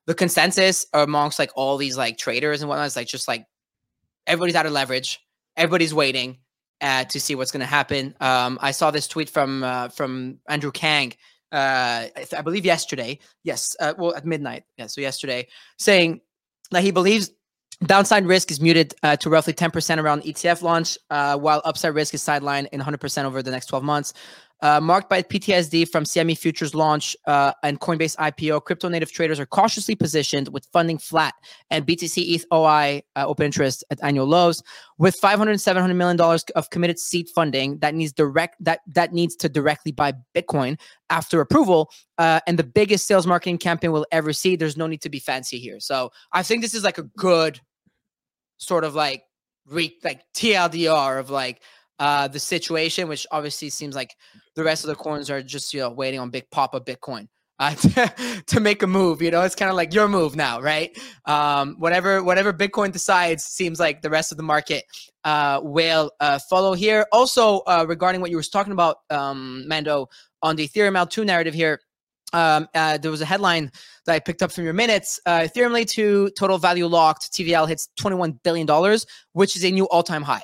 the 0.07 0.15
consensus 0.15 0.85
amongst 0.93 1.39
like 1.39 1.51
all 1.55 1.77
these 1.77 1.97
like 1.97 2.17
traders 2.17 2.61
and 2.61 2.69
whatnot 2.69 2.87
is 2.87 2.95
like 2.95 3.07
just 3.07 3.27
like 3.27 3.45
everybody's 4.27 4.55
out 4.55 4.65
of 4.65 4.71
leverage, 4.71 5.19
everybody's 5.57 5.93
waiting 5.93 6.39
uh, 6.81 7.03
to 7.05 7.19
see 7.19 7.35
what's 7.35 7.51
going 7.51 7.61
to 7.61 7.65
happen. 7.65 8.15
Um, 8.19 8.57
I 8.61 8.71
saw 8.71 8.91
this 8.91 9.07
tweet 9.07 9.29
from 9.29 9.63
uh, 9.63 9.89
from 9.89 10.39
Andrew 10.49 10.71
Kang 10.71 11.13
uh, 11.51 12.07
I, 12.15 12.19
th- 12.19 12.33
I 12.33 12.41
believe 12.41 12.65
yesterday. 12.65 13.19
Yes, 13.43 13.75
uh, 13.79 13.93
well 13.97 14.15
at 14.15 14.25
midnight. 14.25 14.63
Yeah, 14.77 14.87
so 14.87 15.01
yesterday, 15.01 15.47
saying 15.77 16.21
that 16.71 16.83
he 16.83 16.91
believes 16.91 17.31
downside 17.85 18.25
risk 18.25 18.51
is 18.51 18.61
muted 18.61 18.93
uh, 19.03 19.15
to 19.17 19.29
roughly 19.29 19.53
10% 19.53 19.97
around 19.97 20.23
ETF 20.23 20.61
launch, 20.61 20.97
uh, 21.09 21.37
while 21.37 21.61
upside 21.65 21.95
risk 21.95 22.13
is 22.13 22.21
sidelined 22.21 22.67
in 22.71 22.79
100% 22.79 23.25
over 23.25 23.41
the 23.41 23.51
next 23.51 23.67
12 23.67 23.83
months. 23.83 24.13
Uh, 24.63 24.79
marked 24.79 25.09
by 25.09 25.23
PTSD 25.23 25.89
from 25.89 26.03
CME 26.03 26.37
futures 26.37 26.75
launch 26.75 27.17
uh, 27.25 27.51
and 27.63 27.79
Coinbase 27.79 28.15
IPO, 28.17 28.63
crypto 28.63 28.89
native 28.89 29.11
traders 29.11 29.39
are 29.39 29.45
cautiously 29.47 29.95
positioned 29.95 30.49
with 30.49 30.67
funding 30.71 30.99
flat 30.99 31.33
and 31.71 31.83
BTC 31.83 32.35
ETH 32.35 32.45
OI 32.53 33.01
uh, 33.15 33.25
open 33.25 33.45
interest 33.47 33.83
at 33.89 33.97
annual 34.03 34.27
lows. 34.27 34.61
With 34.99 35.15
500 35.15 35.59
700 35.59 35.95
million 35.95 36.15
dollars 36.15 36.43
of 36.55 36.69
committed 36.69 36.99
seed 36.99 37.27
funding 37.29 37.79
that 37.79 37.95
needs 37.95 38.13
direct 38.13 38.63
that 38.63 38.81
that 38.85 39.13
needs 39.13 39.35
to 39.37 39.49
directly 39.49 39.91
buy 39.91 40.13
Bitcoin 40.35 40.79
after 41.09 41.41
approval, 41.41 41.89
uh, 42.19 42.41
and 42.45 42.59
the 42.59 42.63
biggest 42.63 43.07
sales 43.07 43.25
marketing 43.25 43.57
campaign 43.57 43.91
we'll 43.91 44.05
ever 44.11 44.31
see. 44.31 44.55
There's 44.55 44.77
no 44.77 44.85
need 44.85 45.01
to 45.01 45.09
be 45.09 45.19
fancy 45.19 45.57
here. 45.57 45.79
So 45.79 46.11
I 46.33 46.43
think 46.43 46.61
this 46.61 46.75
is 46.75 46.83
like 46.83 46.99
a 46.99 47.03
good 47.17 47.59
sort 48.61 48.83
of 48.83 48.95
like 48.95 49.23
re- 49.67 49.97
like 50.03 50.21
TLDR 50.35 51.19
of 51.19 51.29
like 51.29 51.61
uh, 51.99 52.27
the 52.27 52.39
situation, 52.39 53.09
which 53.09 53.27
obviously 53.31 53.69
seems 53.69 53.95
like 53.95 54.15
the 54.55 54.63
rest 54.63 54.83
of 54.83 54.87
the 54.87 54.95
coins 54.95 55.29
are 55.29 55.41
just 55.41 55.73
you 55.73 55.81
know 55.81 55.89
waiting 55.89 56.19
on 56.19 56.29
Big 56.29 56.49
Papa 56.51 56.79
Bitcoin 56.79 57.27
uh, 57.59 57.75
to, 57.75 58.43
to 58.47 58.59
make 58.59 58.83
a 58.83 58.87
move. 58.87 59.21
You 59.21 59.31
know, 59.31 59.41
it's 59.41 59.55
kind 59.55 59.69
of 59.69 59.75
like 59.75 59.93
your 59.93 60.07
move 60.07 60.35
now, 60.35 60.61
right? 60.61 60.97
Um, 61.25 61.75
whatever 61.79 62.23
whatever 62.23 62.53
Bitcoin 62.53 62.91
decides, 62.91 63.43
seems 63.43 63.79
like 63.79 64.01
the 64.01 64.09
rest 64.09 64.31
of 64.31 64.37
the 64.37 64.43
market 64.43 64.85
uh, 65.23 65.59
will 65.63 66.11
uh, 66.19 66.39
follow 66.49 66.73
here. 66.73 67.05
Also, 67.11 67.59
uh, 67.59 67.85
regarding 67.87 68.21
what 68.21 68.29
you 68.29 68.37
were 68.37 68.43
talking 68.43 68.73
about, 68.73 68.97
um, 69.09 69.67
Mando, 69.67 70.07
on 70.41 70.55
the 70.55 70.67
Ethereum 70.67 70.97
L2 70.97 71.25
narrative 71.25 71.53
here. 71.53 71.81
Um, 72.33 72.67
uh, 72.73 72.97
there 72.97 73.11
was 73.11 73.21
a 73.21 73.25
headline 73.25 73.71
that 74.05 74.13
I 74.13 74.19
picked 74.19 74.41
up 74.41 74.51
from 74.51 74.63
your 74.63 74.73
minutes. 74.73 75.19
Uh, 75.25 75.39
Ethereum 75.39 75.71
Layer 75.71 75.85
2 75.85 76.31
total 76.37 76.57
value 76.57 76.87
locked 76.87 77.31
TVL 77.33 77.67
hits 77.67 77.89
$21 77.99 78.41
billion, 78.43 78.67
which 79.33 79.55
is 79.55 79.63
a 79.65 79.71
new 79.71 79.85
all 79.85 80.03
time 80.03 80.23
high 80.23 80.43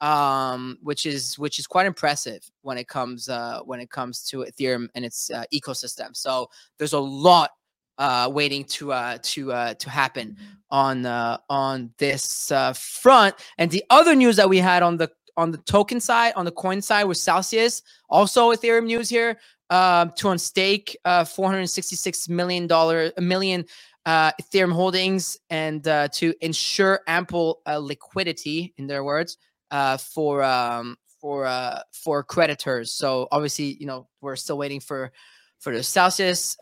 um, 0.00 0.78
which 0.82 1.06
is 1.06 1.38
which 1.38 1.58
is 1.58 1.66
quite 1.66 1.86
impressive 1.86 2.48
when 2.62 2.78
it 2.78 2.88
comes 2.88 3.28
uh, 3.28 3.60
when 3.64 3.80
it 3.80 3.90
comes 3.90 4.22
to 4.28 4.38
Ethereum 4.44 4.88
and 4.94 5.04
its 5.04 5.30
uh, 5.30 5.44
ecosystem. 5.52 6.16
So 6.16 6.48
there's 6.78 6.94
a 6.94 6.98
lot 6.98 7.50
uh, 7.98 8.30
waiting 8.32 8.64
to 8.64 8.92
uh, 8.92 9.18
to 9.22 9.52
uh, 9.52 9.74
to 9.74 9.90
happen 9.90 10.36
on 10.70 11.04
uh, 11.04 11.38
on 11.48 11.92
this 11.98 12.50
uh, 12.50 12.72
front. 12.72 13.34
And 13.58 13.70
the 13.70 13.84
other 13.90 14.14
news 14.14 14.36
that 14.36 14.48
we 14.48 14.58
had 14.58 14.82
on 14.82 14.96
the 14.96 15.10
on 15.36 15.50
the 15.50 15.58
token 15.58 16.00
side, 16.00 16.32
on 16.34 16.44
the 16.44 16.52
coin 16.52 16.80
side, 16.80 17.04
was 17.04 17.22
Celsius. 17.22 17.82
Also 18.08 18.52
Ethereum 18.52 18.86
news 18.86 19.08
here. 19.08 19.38
Um, 19.70 20.10
to 20.16 20.26
unstake 20.26 20.96
uh, 21.04 21.24
466 21.24 22.28
million 22.28 22.66
dollar 22.66 23.12
million 23.20 23.64
uh, 24.06 24.32
Ethereum 24.42 24.72
holdings 24.72 25.38
and 25.50 25.86
uh, 25.86 26.08
to 26.08 26.34
ensure 26.40 27.00
ample 27.06 27.60
uh, 27.66 27.78
liquidity, 27.78 28.74
in 28.78 28.86
their 28.86 29.04
words, 29.04 29.38
uh, 29.70 29.96
for 29.96 30.42
um, 30.42 30.96
for 31.20 31.46
uh, 31.46 31.80
for 31.92 32.24
creditors. 32.24 32.92
So 32.92 33.28
obviously, 33.30 33.76
you 33.78 33.86
know, 33.86 34.08
we're 34.20 34.36
still 34.36 34.58
waiting 34.58 34.80
for 34.80 35.12
for 35.58 35.74
the 35.74 35.82
Celsius 35.82 36.56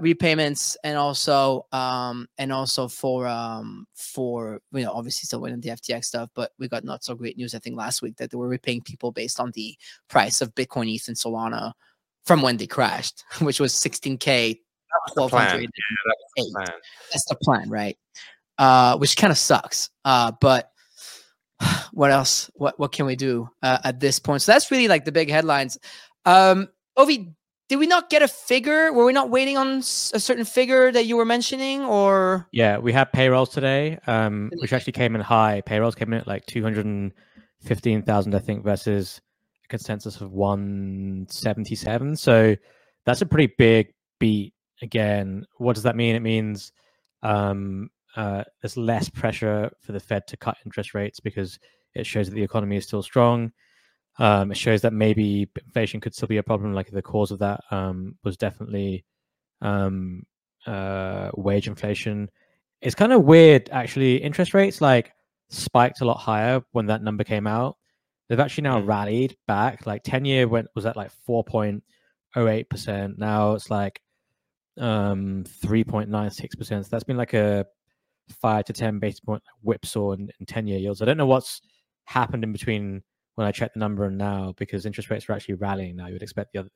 repayments 0.00 0.76
and 0.82 0.96
also 0.96 1.66
um, 1.72 2.26
and 2.38 2.50
also 2.50 2.88
for 2.88 3.26
um, 3.26 3.86
for 3.94 4.60
you 4.72 4.84
know 4.84 4.92
obviously 4.92 5.26
still 5.26 5.40
waiting 5.40 5.60
the 5.60 5.68
FTX 5.68 6.06
stuff. 6.06 6.30
But 6.34 6.52
we 6.58 6.68
got 6.68 6.84
not 6.84 7.04
so 7.04 7.14
great 7.14 7.36
news 7.36 7.54
I 7.54 7.58
think 7.58 7.76
last 7.76 8.00
week 8.02 8.16
that 8.16 8.30
they 8.30 8.36
were 8.36 8.48
repaying 8.48 8.82
people 8.82 9.12
based 9.12 9.38
on 9.38 9.52
the 9.52 9.76
price 10.08 10.40
of 10.40 10.54
Bitcoin, 10.54 10.92
ETH, 10.92 11.06
and 11.08 11.16
Solana 11.16 11.72
from 12.28 12.42
when 12.42 12.58
they 12.58 12.66
crashed, 12.66 13.24
which 13.40 13.58
was 13.58 13.72
16k. 13.72 14.60
Plan. 15.14 15.28
1200 15.28 15.60
Yeah, 15.60 15.68
that 16.06 16.16
the 16.36 16.72
that's 17.12 17.24
the 17.26 17.36
plan, 17.42 17.68
right? 17.68 17.96
Uh, 18.56 18.96
which 18.96 19.16
kind 19.16 19.30
of 19.30 19.38
sucks. 19.38 19.90
Uh, 20.04 20.32
but 20.40 20.70
what 21.92 22.10
else? 22.10 22.50
What 22.54 22.78
what 22.78 22.92
can 22.92 23.06
we 23.06 23.16
do 23.16 23.48
uh, 23.62 23.78
at 23.84 24.00
this 24.00 24.18
point? 24.18 24.42
So 24.42 24.52
that's 24.52 24.70
really 24.70 24.88
like 24.88 25.04
the 25.04 25.12
big 25.12 25.30
headlines. 25.30 25.78
Um, 26.24 26.68
Ovi, 26.98 27.34
did 27.68 27.76
we 27.76 27.86
not 27.86 28.08
get 28.08 28.22
a 28.22 28.28
figure? 28.28 28.92
Were 28.92 29.04
we 29.04 29.12
not 29.12 29.30
waiting 29.30 29.58
on 29.58 29.78
a 29.78 29.82
certain 29.82 30.44
figure 30.44 30.90
that 30.90 31.04
you 31.04 31.16
were 31.16 31.26
mentioning, 31.26 31.82
or 31.82 32.48
Yeah, 32.52 32.78
we 32.78 32.92
had 32.92 33.12
payrolls 33.12 33.50
today, 33.50 33.98
um, 34.06 34.50
which 34.58 34.72
actually 34.72 34.94
came 34.94 35.14
in 35.14 35.20
high. 35.20 35.60
Payrolls 35.60 35.94
came 35.94 36.12
in 36.12 36.20
at 36.20 36.26
like 36.26 36.46
215,000, 36.46 38.34
I 38.34 38.38
think, 38.38 38.64
versus 38.64 39.20
consensus 39.68 40.20
of 40.20 40.32
177. 40.32 42.16
So 42.16 42.56
that's 43.04 43.22
a 43.22 43.26
pretty 43.26 43.54
big 43.58 43.92
beat. 44.18 44.54
Again, 44.80 45.44
what 45.56 45.74
does 45.74 45.82
that 45.84 45.96
mean? 45.96 46.14
It 46.14 46.22
means 46.22 46.72
um, 47.22 47.90
uh, 48.16 48.44
there's 48.62 48.76
less 48.76 49.08
pressure 49.08 49.70
for 49.80 49.92
the 49.92 50.00
Fed 50.00 50.26
to 50.28 50.36
cut 50.36 50.56
interest 50.64 50.94
rates 50.94 51.20
because 51.20 51.58
it 51.94 52.06
shows 52.06 52.28
that 52.28 52.34
the 52.34 52.42
economy 52.42 52.76
is 52.76 52.84
still 52.84 53.02
strong. 53.02 53.52
Um, 54.18 54.50
it 54.50 54.56
shows 54.56 54.82
that 54.82 54.92
maybe 54.92 55.48
inflation 55.64 56.00
could 56.00 56.14
still 56.14 56.28
be 56.28 56.38
a 56.38 56.42
problem. 56.42 56.72
Like 56.72 56.90
the 56.90 57.02
cause 57.02 57.30
of 57.30 57.38
that 57.40 57.60
um, 57.70 58.16
was 58.24 58.36
definitely 58.36 59.04
um, 59.60 60.24
uh, 60.66 61.30
wage 61.34 61.68
inflation. 61.68 62.30
It's 62.80 62.94
kind 62.94 63.12
of 63.12 63.24
weird, 63.24 63.68
actually. 63.70 64.16
Interest 64.16 64.54
rates 64.54 64.80
like 64.80 65.12
spiked 65.50 66.00
a 66.00 66.04
lot 66.04 66.18
higher 66.18 66.62
when 66.72 66.86
that 66.86 67.02
number 67.02 67.24
came 67.24 67.46
out. 67.46 67.76
They've 68.28 68.40
actually 68.40 68.62
now 68.64 68.80
Mm. 68.80 68.86
rallied 68.86 69.36
back. 69.46 69.86
Like 69.86 70.02
ten 70.02 70.24
year 70.24 70.46
went 70.48 70.68
was 70.74 70.86
at 70.86 70.96
like 70.96 71.10
four 71.26 71.44
point 71.44 71.82
oh 72.36 72.46
eight 72.48 72.68
percent. 72.68 73.18
Now 73.18 73.54
it's 73.54 73.70
like 73.70 74.00
um 74.78 75.44
three 75.46 75.84
point 75.84 76.08
nine 76.10 76.30
six 76.30 76.54
percent. 76.54 76.84
So 76.84 76.90
that's 76.90 77.04
been 77.04 77.16
like 77.16 77.34
a 77.34 77.66
five 78.40 78.64
to 78.66 78.72
ten 78.72 78.98
basis 78.98 79.20
point 79.20 79.42
whipsaw 79.62 80.12
in, 80.12 80.30
in 80.40 80.46
ten 80.46 80.66
year 80.66 80.78
yields. 80.78 81.02
I 81.02 81.04
don't 81.06 81.16
know 81.16 81.26
what's 81.26 81.60
happened 82.04 82.44
in 82.44 82.52
between 82.52 83.02
when 83.36 83.46
I 83.46 83.52
checked 83.52 83.74
the 83.74 83.80
number 83.80 84.04
and 84.04 84.18
now 84.18 84.54
because 84.58 84.84
interest 84.86 85.10
rates 85.10 85.28
are 85.28 85.32
actually 85.32 85.54
rallying 85.54 85.96
now. 85.96 86.06
You 86.06 86.14
would 86.14 86.22
expect 86.22 86.52
the 86.52 86.58
other 86.60 86.70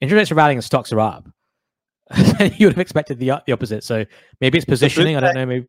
interest 0.00 0.18
rates 0.18 0.32
are 0.32 0.36
rallying 0.36 0.58
and 0.58 0.64
stocks 0.64 0.92
are 0.92 1.00
up. 1.00 1.28
you 2.40 2.66
would 2.66 2.74
have 2.74 2.78
expected 2.78 3.18
the 3.18 3.32
the 3.46 3.52
opposite. 3.52 3.84
So 3.84 4.04
maybe 4.40 4.58
it's 4.58 4.64
positioning. 4.64 5.16
I 5.16 5.20
don't 5.20 5.34
know. 5.34 5.46
Maybe 5.46 5.66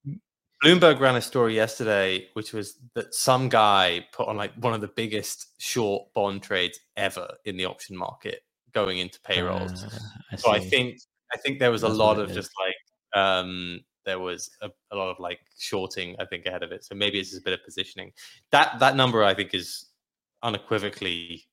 Bloomberg 0.64 1.00
ran 1.00 1.16
a 1.16 1.22
story 1.22 1.56
yesterday, 1.56 2.28
which 2.34 2.52
was 2.52 2.80
that 2.96 3.14
some 3.14 3.48
guy 3.48 4.06
put 4.12 4.28
on 4.28 4.38
like 4.38 4.54
one 4.56 4.74
of 4.74 4.82
the 4.82 4.88
biggest 4.88 5.54
short 5.60 6.12
bond 6.14 6.42
trades 6.42 6.80
ever 6.96 7.28
in 7.46 7.58
the 7.58 7.66
option 7.66 7.96
market 7.96 8.42
going 8.74 8.98
into 8.98 9.20
payrolls. 9.22 9.84
Uh, 9.84 10.00
I 10.32 10.36
so 10.36 10.52
I 10.52 10.60
think 10.60 11.00
I 11.34 11.38
think 11.38 11.60
there 11.60 11.72
was 11.72 11.84
a 11.84 11.90
lot 11.90 12.20
of 12.20 12.32
it 12.32 12.34
just 12.34 12.52
like 12.60 13.22
um 13.24 13.82
there 14.06 14.20
was 14.20 14.50
a, 14.62 14.70
a 14.92 14.96
lot 14.96 15.10
of 15.10 15.20
like 15.20 15.40
shorting 15.60 16.16
I 16.20 16.26
think 16.26 16.46
ahead 16.46 16.64
of 16.64 16.72
it. 16.72 16.84
So 16.84 16.96
maybe 16.96 17.20
it's 17.20 17.30
just 17.30 17.42
a 17.42 17.46
bit 17.46 17.54
of 17.54 17.64
positioning. 17.64 18.12
That 18.52 18.80
that 18.80 18.96
number 18.96 19.24
I 19.24 19.34
think 19.36 19.54
is 19.54 19.88
unequivocally 20.42 21.44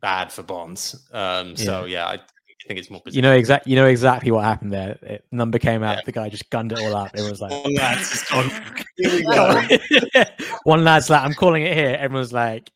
bad 0.00 0.30
for 0.30 0.44
bonds. 0.44 1.08
Um 1.12 1.56
so 1.56 1.86
yeah, 1.86 2.06
I 2.06 2.20
think 2.66 2.78
it's 2.78 2.90
more 2.90 3.02
you 3.06 3.22
know 3.22 3.32
exactly. 3.34 3.70
You 3.72 3.76
know 3.76 3.86
exactly 3.86 4.30
what 4.30 4.44
happened 4.44 4.72
there. 4.72 4.98
It, 5.02 5.24
number 5.32 5.58
came 5.58 5.82
out. 5.82 5.98
Yeah. 5.98 6.02
The 6.06 6.12
guy 6.12 6.28
just 6.28 6.48
gunned 6.50 6.72
it 6.72 6.78
all 6.78 6.94
up. 6.96 7.10
It 7.14 7.28
was 7.30 7.40
like 7.40 7.52
lads, 7.76 8.12
it's 8.12 8.30
gone. 8.30 8.50
Here 8.96 9.10
we 9.12 9.22
go. 9.22 10.24
one 10.64 10.84
lad's 10.84 11.10
like, 11.10 11.22
I'm 11.22 11.34
calling 11.34 11.62
it 11.64 11.74
here. 11.76 11.96
Everyone's 11.98 12.32
like, 12.32 12.70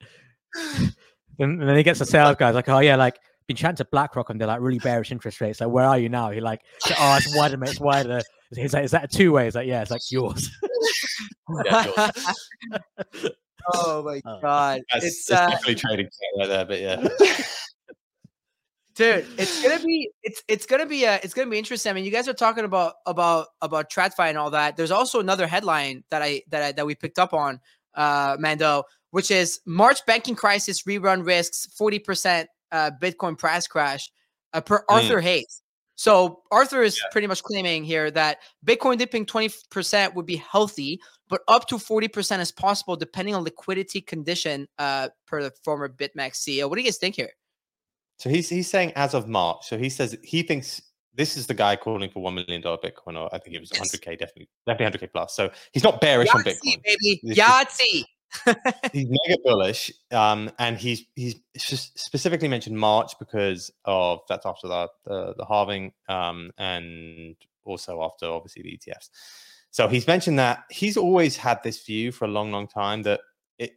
and, 0.78 0.92
and 1.38 1.62
then 1.62 1.76
he 1.76 1.82
gets 1.82 1.98
the 2.00 2.06
sales 2.06 2.36
guys 2.36 2.54
like, 2.54 2.68
oh 2.68 2.80
yeah, 2.80 2.96
like 2.96 3.18
been 3.46 3.56
chatting 3.56 3.76
to 3.76 3.84
BlackRock 3.86 4.28
and 4.30 4.40
they're 4.40 4.46
like 4.46 4.60
really 4.60 4.78
bearish 4.78 5.10
interest 5.10 5.40
rates. 5.40 5.60
Like, 5.60 5.70
where 5.70 5.86
are 5.86 5.98
you 5.98 6.08
now? 6.10 6.30
He 6.30 6.40
like, 6.40 6.60
oh, 6.98 7.16
it's 7.16 7.34
wider, 7.34 7.56
mate. 7.56 7.70
It's 7.70 7.80
wider. 7.80 8.20
He's 8.54 8.72
like, 8.74 8.84
is 8.84 8.90
that 8.92 9.04
a 9.04 9.08
two 9.08 9.32
way? 9.32 9.44
He's 9.46 9.54
like, 9.54 9.66
yeah, 9.66 9.82
it's 9.82 9.90
like 9.90 10.02
yours. 10.10 10.50
Yeah, 11.64 11.82
sure. 11.82 13.30
oh 13.72 14.02
my 14.02 14.20
Oh. 14.26 14.38
god, 14.42 14.82
That's, 14.92 15.04
it's 15.06 15.24
that's 15.26 15.40
uh, 15.40 15.50
definitely 15.50 15.74
trading 15.76 16.08
right 16.38 16.46
there, 16.46 16.64
but 16.66 16.78
yeah. 16.78 17.08
Dude 18.98 19.26
it's 19.38 19.62
gonna 19.62 19.78
be 19.86 20.10
it's 20.22 20.42
it's 20.48 20.66
gonna 20.66 20.84
be 20.84 21.06
uh 21.06 21.18
it's 21.22 21.32
gonna 21.32 21.50
be 21.50 21.56
interesting 21.56 21.88
i 21.88 21.92
mean 21.94 22.04
you 22.04 22.10
guys 22.10 22.28
are 22.28 22.34
talking 22.34 22.64
about 22.64 22.94
about 23.06 23.46
about 23.62 23.90
tradfi 23.90 24.28
and 24.28 24.36
all 24.36 24.50
that 24.50 24.76
there's 24.76 24.90
also 24.90 25.20
another 25.20 25.46
headline 25.46 26.04
that 26.10 26.20
i 26.20 26.42
that 26.48 26.62
I, 26.62 26.72
that 26.72 26.84
we 26.84 26.94
picked 26.94 27.18
up 27.18 27.32
on 27.32 27.60
uh 27.94 28.36
mando 28.38 28.82
which 29.10 29.30
is 29.30 29.60
March 29.66 30.04
banking 30.06 30.34
crisis 30.34 30.82
rerun 30.82 31.24
risks 31.24 31.66
40% 31.80 32.46
uh, 32.72 32.90
Bitcoin 33.00 33.38
price 33.38 33.66
crash 33.66 34.10
uh, 34.52 34.60
per 34.60 34.84
Arthur 34.88 35.20
Hayes. 35.20 35.62
So 35.94 36.42
Arthur 36.50 36.82
is 36.82 36.96
Yeah. 36.96 37.08
pretty 37.10 37.26
much 37.26 37.42
claiming 37.42 37.84
here 37.84 38.10
that 38.10 38.38
Bitcoin 38.66 38.98
dipping 38.98 39.26
20% 39.26 40.14
would 40.14 40.26
be 40.26 40.36
healthy, 40.36 41.00
but 41.28 41.40
up 41.48 41.66
to 41.68 41.76
40% 41.76 42.40
is 42.40 42.52
possible 42.52 42.96
depending 42.96 43.34
on 43.34 43.42
liquidity 43.44 44.00
condition 44.00 44.68
uh, 44.78 45.08
per 45.26 45.42
the 45.42 45.50
former 45.64 45.88
BitMEX 45.88 46.36
CEO. 46.36 46.68
What 46.68 46.76
do 46.76 46.82
you 46.82 46.86
guys 46.86 46.98
think 46.98 47.16
here? 47.16 47.30
So 48.18 48.28
he's 48.28 48.48
he's 48.48 48.68
saying 48.68 48.92
as 48.96 49.14
of 49.14 49.28
March. 49.28 49.66
So 49.68 49.78
he 49.78 49.88
says 49.88 50.16
he 50.22 50.42
thinks 50.42 50.82
this 51.14 51.36
is 51.36 51.46
the 51.46 51.54
guy 51.54 51.76
calling 51.76 52.10
for 52.10 52.22
one 52.22 52.34
million 52.34 52.60
dollar 52.60 52.78
Bitcoin, 52.78 53.16
or 53.20 53.28
I 53.34 53.38
think 53.38 53.56
it 53.56 53.60
was 53.60 53.70
Yes. 53.74 53.90
100k, 53.92 54.18
definitely, 54.18 54.48
definitely 54.66 54.98
100k 55.00 55.12
plus. 55.12 55.34
So 55.34 55.50
he's 55.72 55.82
not 55.84 56.00
bearish 56.00 56.28
on 56.34 56.42
Yahtzee, 56.42 56.54
Bitcoin. 56.54 56.82
baby. 56.84 57.20
This 57.22 57.38
Yahtzee. 57.38 58.04
he's 58.92 59.08
mega 59.08 59.40
bullish, 59.42 59.90
um, 60.10 60.50
and 60.58 60.76
he's 60.76 61.04
he's 61.16 61.36
specifically 61.56 62.46
mentioned 62.48 62.76
March 62.78 63.12
because 63.18 63.70
of 63.86 64.20
that's 64.28 64.44
after 64.44 64.68
the 64.68 64.88
the, 65.06 65.34
the 65.38 65.46
halving, 65.46 65.92
um, 66.08 66.50
and 66.58 67.36
also 67.64 68.02
after 68.02 68.26
obviously 68.26 68.62
the 68.62 68.76
ETFs. 68.78 69.08
So 69.70 69.88
he's 69.88 70.06
mentioned 70.06 70.38
that 70.38 70.64
he's 70.70 70.96
always 70.96 71.36
had 71.36 71.62
this 71.62 71.84
view 71.84 72.12
for 72.12 72.26
a 72.26 72.28
long, 72.28 72.52
long 72.52 72.66
time 72.68 73.02
that 73.04 73.20
it. 73.58 73.72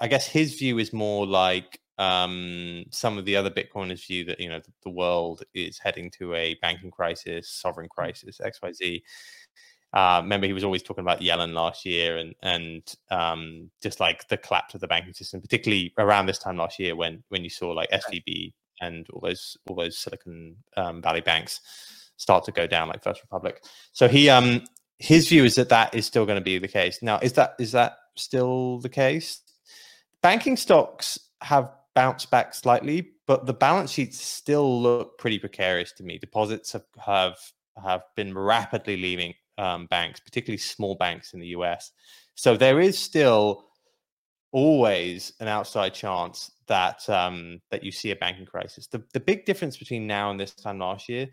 I 0.00 0.06
guess 0.06 0.26
his 0.26 0.54
view 0.54 0.78
is 0.78 0.92
more 0.92 1.26
like 1.26 1.79
um, 2.00 2.84
some 2.90 3.18
of 3.18 3.26
the 3.26 3.36
other 3.36 3.50
Bitcoiners' 3.50 4.06
view 4.06 4.24
that 4.24 4.40
you 4.40 4.48
know 4.48 4.58
the, 4.60 4.72
the 4.84 4.90
world 4.90 5.44
is 5.54 5.78
heading 5.78 6.10
to 6.12 6.34
a 6.34 6.54
banking 6.62 6.90
crisis, 6.90 7.48
sovereign 7.48 7.88
crisis, 7.90 8.40
X 8.42 8.60
Y 8.62 8.72
Z. 8.72 9.04
Uh, 9.92 10.20
remember, 10.22 10.46
he 10.46 10.52
was 10.52 10.64
always 10.64 10.82
talking 10.82 11.02
about 11.02 11.20
Yellen 11.20 11.52
last 11.52 11.84
year, 11.84 12.16
and 12.16 12.34
and 12.42 12.94
um, 13.10 13.70
just 13.82 14.00
like 14.00 14.26
the 14.28 14.38
collapse 14.38 14.74
of 14.74 14.80
the 14.80 14.88
banking 14.88 15.12
system, 15.12 15.42
particularly 15.42 15.92
around 15.98 16.26
this 16.26 16.38
time 16.38 16.56
last 16.56 16.78
year 16.78 16.96
when 16.96 17.22
when 17.28 17.44
you 17.44 17.50
saw 17.50 17.70
like 17.70 17.90
SVB 17.90 18.54
and 18.80 19.06
all 19.12 19.20
those 19.20 19.58
all 19.68 19.76
those 19.76 19.98
Silicon 19.98 20.56
um, 20.78 21.02
Valley 21.02 21.20
banks 21.20 21.60
start 22.16 22.44
to 22.44 22.52
go 22.52 22.66
down, 22.66 22.88
like 22.88 23.02
First 23.04 23.20
Republic. 23.22 23.62
So 23.92 24.08
he 24.08 24.30
um 24.30 24.62
his 24.98 25.28
view 25.28 25.44
is 25.44 25.56
that 25.56 25.68
that 25.70 25.94
is 25.94 26.06
still 26.06 26.24
going 26.24 26.38
to 26.38 26.44
be 26.44 26.58
the 26.58 26.68
case. 26.68 27.02
Now, 27.02 27.18
is 27.18 27.34
that 27.34 27.56
is 27.58 27.72
that 27.72 27.98
still 28.16 28.78
the 28.80 28.88
case? 28.88 29.42
Banking 30.22 30.56
stocks 30.56 31.18
have 31.42 31.70
bounced 32.00 32.30
back 32.30 32.54
slightly, 32.54 33.10
but 33.26 33.44
the 33.44 33.52
balance 33.52 33.90
sheets 33.90 34.18
still 34.18 34.80
look 34.80 35.18
pretty 35.18 35.38
precarious 35.38 35.92
to 35.92 36.02
me. 36.02 36.16
Deposits 36.16 36.72
have 36.72 36.86
have, 36.98 37.36
have 37.84 38.00
been 38.16 38.32
rapidly 38.36 38.96
leaving 38.96 39.34
um, 39.58 39.86
banks, 39.90 40.18
particularly 40.18 40.56
small 40.56 40.94
banks 40.94 41.34
in 41.34 41.40
the 41.40 41.48
US. 41.48 41.92
So 42.36 42.56
there 42.56 42.80
is 42.80 42.98
still 42.98 43.66
always 44.50 45.34
an 45.40 45.48
outside 45.48 45.92
chance 45.92 46.50
that 46.68 47.06
um, 47.10 47.60
that 47.70 47.84
you 47.84 47.92
see 47.92 48.12
a 48.12 48.16
banking 48.16 48.46
crisis. 48.46 48.86
The 48.86 49.02
the 49.12 49.20
big 49.20 49.44
difference 49.44 49.76
between 49.76 50.06
now 50.06 50.30
and 50.30 50.40
this 50.40 50.54
time 50.54 50.78
last 50.78 51.06
year 51.06 51.28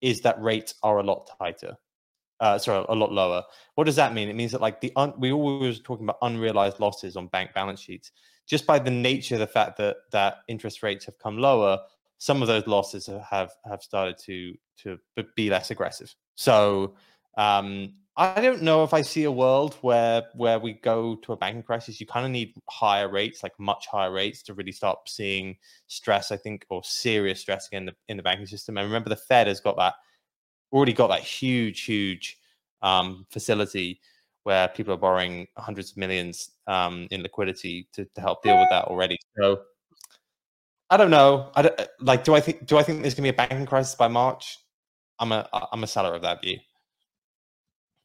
is 0.00 0.20
that 0.20 0.40
rates 0.40 0.76
are 0.84 0.98
a 0.98 1.02
lot 1.02 1.28
tighter. 1.36 1.74
Uh, 2.38 2.58
sorry, 2.58 2.86
a 2.88 2.94
lot 2.94 3.10
lower. 3.10 3.42
What 3.74 3.84
does 3.84 3.96
that 3.96 4.14
mean? 4.14 4.28
It 4.28 4.36
means 4.36 4.52
that 4.52 4.60
like 4.60 4.80
the 4.80 4.92
un- 4.94 5.14
we 5.18 5.32
always 5.32 5.80
talking 5.80 6.06
about 6.06 6.18
unrealized 6.22 6.78
losses 6.78 7.16
on 7.16 7.26
bank 7.26 7.54
balance 7.54 7.80
sheets. 7.80 8.12
Just 8.46 8.66
by 8.66 8.78
the 8.78 8.90
nature 8.90 9.36
of 9.36 9.40
the 9.40 9.46
fact 9.46 9.76
that 9.78 9.96
that 10.10 10.38
interest 10.48 10.82
rates 10.82 11.04
have 11.06 11.18
come 11.18 11.38
lower, 11.38 11.78
some 12.18 12.42
of 12.42 12.48
those 12.48 12.66
losses 12.66 13.08
have 13.30 13.52
have 13.64 13.82
started 13.82 14.16
to 14.24 14.54
to 14.78 14.98
be 15.36 15.50
less 15.50 15.70
aggressive. 15.70 16.14
So 16.34 16.94
um, 17.36 17.94
I 18.16 18.40
don't 18.40 18.62
know 18.62 18.84
if 18.84 18.92
I 18.92 19.02
see 19.02 19.24
a 19.24 19.32
world 19.32 19.74
where 19.80 20.24
where 20.34 20.58
we 20.58 20.74
go 20.74 21.16
to 21.16 21.32
a 21.32 21.36
banking 21.36 21.62
crisis. 21.62 22.00
You 22.00 22.06
kind 22.06 22.26
of 22.26 22.32
need 22.32 22.54
higher 22.68 23.08
rates, 23.08 23.42
like 23.42 23.58
much 23.58 23.86
higher 23.86 24.12
rates, 24.12 24.42
to 24.44 24.54
really 24.54 24.72
start 24.72 24.98
seeing 25.06 25.56
stress. 25.86 26.30
I 26.30 26.36
think, 26.36 26.66
or 26.68 26.82
serious 26.84 27.40
stress 27.40 27.68
again 27.68 27.82
in 27.82 27.86
the, 27.86 27.94
in 28.08 28.16
the 28.16 28.22
banking 28.22 28.46
system. 28.46 28.76
And 28.76 28.86
remember, 28.86 29.08
the 29.08 29.16
Fed 29.16 29.46
has 29.46 29.60
got 29.60 29.76
that 29.78 29.94
already 30.72 30.92
got 30.92 31.08
that 31.08 31.20
huge, 31.20 31.82
huge 31.82 32.38
um, 32.80 33.26
facility 33.30 34.00
where 34.44 34.68
people 34.68 34.94
are 34.94 34.98
borrowing 34.98 35.46
hundreds 35.56 35.92
of 35.92 35.96
millions 35.96 36.50
um, 36.66 37.06
in 37.10 37.22
liquidity 37.22 37.88
to, 37.92 38.04
to 38.14 38.20
help 38.20 38.42
deal 38.42 38.58
with 38.58 38.68
that 38.70 38.86
already. 38.86 39.18
So 39.36 39.62
I 40.90 40.96
don't 40.96 41.10
know. 41.10 41.50
I 41.54 41.62
don't, 41.62 41.80
uh, 41.80 41.86
like. 42.00 42.22
Do 42.22 42.34
I 42.34 42.40
think? 42.40 42.66
Do 42.66 42.76
I 42.76 42.82
think 42.82 43.00
there's 43.00 43.14
gonna 43.14 43.24
be 43.24 43.30
a 43.30 43.32
banking 43.32 43.64
crisis 43.64 43.94
by 43.94 44.08
March? 44.08 44.58
I'm 45.18 45.32
a 45.32 45.48
I'm 45.72 45.82
a 45.84 45.86
seller 45.86 46.14
of 46.14 46.22
that 46.22 46.42
view. 46.42 46.58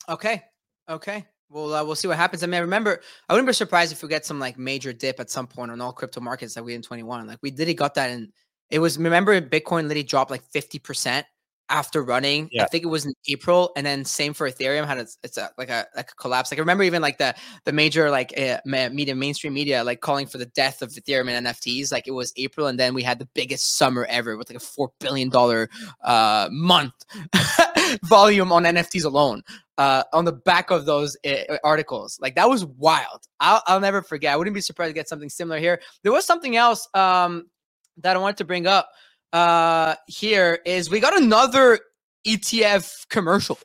Okay. 0.07 0.43
Okay. 0.87 1.25
Well, 1.49 1.73
uh, 1.73 1.83
we'll 1.83 1.95
see 1.95 2.07
what 2.07 2.17
happens. 2.17 2.43
I 2.43 2.47
mean, 2.47 2.61
remember, 2.61 3.01
I 3.27 3.33
wouldn't 3.33 3.47
be 3.47 3.53
surprised 3.53 3.91
if 3.91 4.03
we 4.03 4.09
get 4.09 4.25
some 4.25 4.39
like 4.39 4.57
major 4.57 4.93
dip 4.93 5.19
at 5.19 5.29
some 5.29 5.47
point 5.47 5.71
on 5.71 5.81
all 5.81 5.91
crypto 5.91 6.21
markets 6.21 6.53
that 6.53 6.63
we 6.63 6.71
did 6.71 6.77
in 6.77 6.81
21. 6.81 7.27
Like 7.27 7.39
we 7.41 7.51
did, 7.51 7.73
got 7.75 7.95
that, 7.95 8.09
and 8.09 8.31
it 8.69 8.79
was. 8.79 8.97
Remember, 8.97 9.39
Bitcoin 9.41 9.83
literally 9.83 10.03
dropped 10.03 10.31
like 10.31 10.43
50 10.51 10.79
percent 10.79 11.27
after 11.69 12.03
running. 12.03 12.49
I 12.63 12.67
think 12.67 12.83
it 12.83 12.87
was 12.87 13.05
in 13.05 13.13
April, 13.27 13.71
and 13.75 13.85
then 13.85 14.05
same 14.05 14.33
for 14.33 14.49
Ethereum 14.49 14.85
had 14.85 14.97
a, 14.97 15.07
it's 15.23 15.37
a 15.37 15.49
like 15.57 15.69
a 15.69 15.85
like 15.95 16.11
a 16.11 16.15
collapse. 16.15 16.51
Like 16.51 16.59
I 16.59 16.61
remember 16.61 16.83
even 16.83 17.01
like 17.01 17.17
the 17.17 17.35
the 17.65 17.71
major 17.71 18.09
like 18.09 18.37
uh, 18.39 18.59
media 18.65 19.15
mainstream 19.15 19.53
media 19.53 19.83
like 19.83 20.01
calling 20.01 20.27
for 20.27 20.37
the 20.37 20.45
death 20.47 20.81
of 20.81 20.91
Ethereum 20.91 21.29
and 21.29 21.47
NFTs. 21.47 21.91
Like 21.91 22.07
it 22.07 22.11
was 22.11 22.33
April, 22.37 22.67
and 22.67 22.79
then 22.79 22.93
we 22.93 23.03
had 23.03 23.19
the 23.19 23.27
biggest 23.33 23.77
summer 23.77 24.05
ever 24.09 24.37
with 24.37 24.49
like 24.49 24.57
a 24.57 24.59
four 24.59 24.91
billion 24.99 25.29
dollar 25.29 25.69
uh 26.03 26.49
month 26.51 26.93
volume 28.03 28.51
on 28.51 28.63
NFTs 28.63 29.05
alone 29.05 29.43
uh, 29.77 30.03
on 30.13 30.25
the 30.25 30.31
back 30.31 30.71
of 30.71 30.85
those 30.85 31.15
uh, 31.25 31.57
articles. 31.63 32.17
Like 32.21 32.35
that 32.35 32.49
was 32.49 32.65
wild. 32.65 33.27
I'll, 33.39 33.61
I'll 33.67 33.79
never 33.79 34.01
forget. 34.01 34.33
I 34.33 34.35
wouldn't 34.35 34.53
be 34.55 34.61
surprised 34.61 34.89
to 34.89 34.93
get 34.93 35.07
something 35.07 35.29
similar 35.29 35.59
here. 35.59 35.81
There 36.03 36.11
was 36.11 36.25
something 36.25 36.55
else 36.55 36.87
um, 36.93 37.49
that 37.97 38.15
I 38.15 38.19
wanted 38.19 38.37
to 38.37 38.45
bring 38.45 38.67
up 38.67 38.89
uh, 39.33 39.95
here 40.07 40.59
is 40.65 40.89
we 40.89 40.99
got 40.99 41.19
another 41.19 41.79
ETF 42.25 43.09
commercial. 43.09 43.57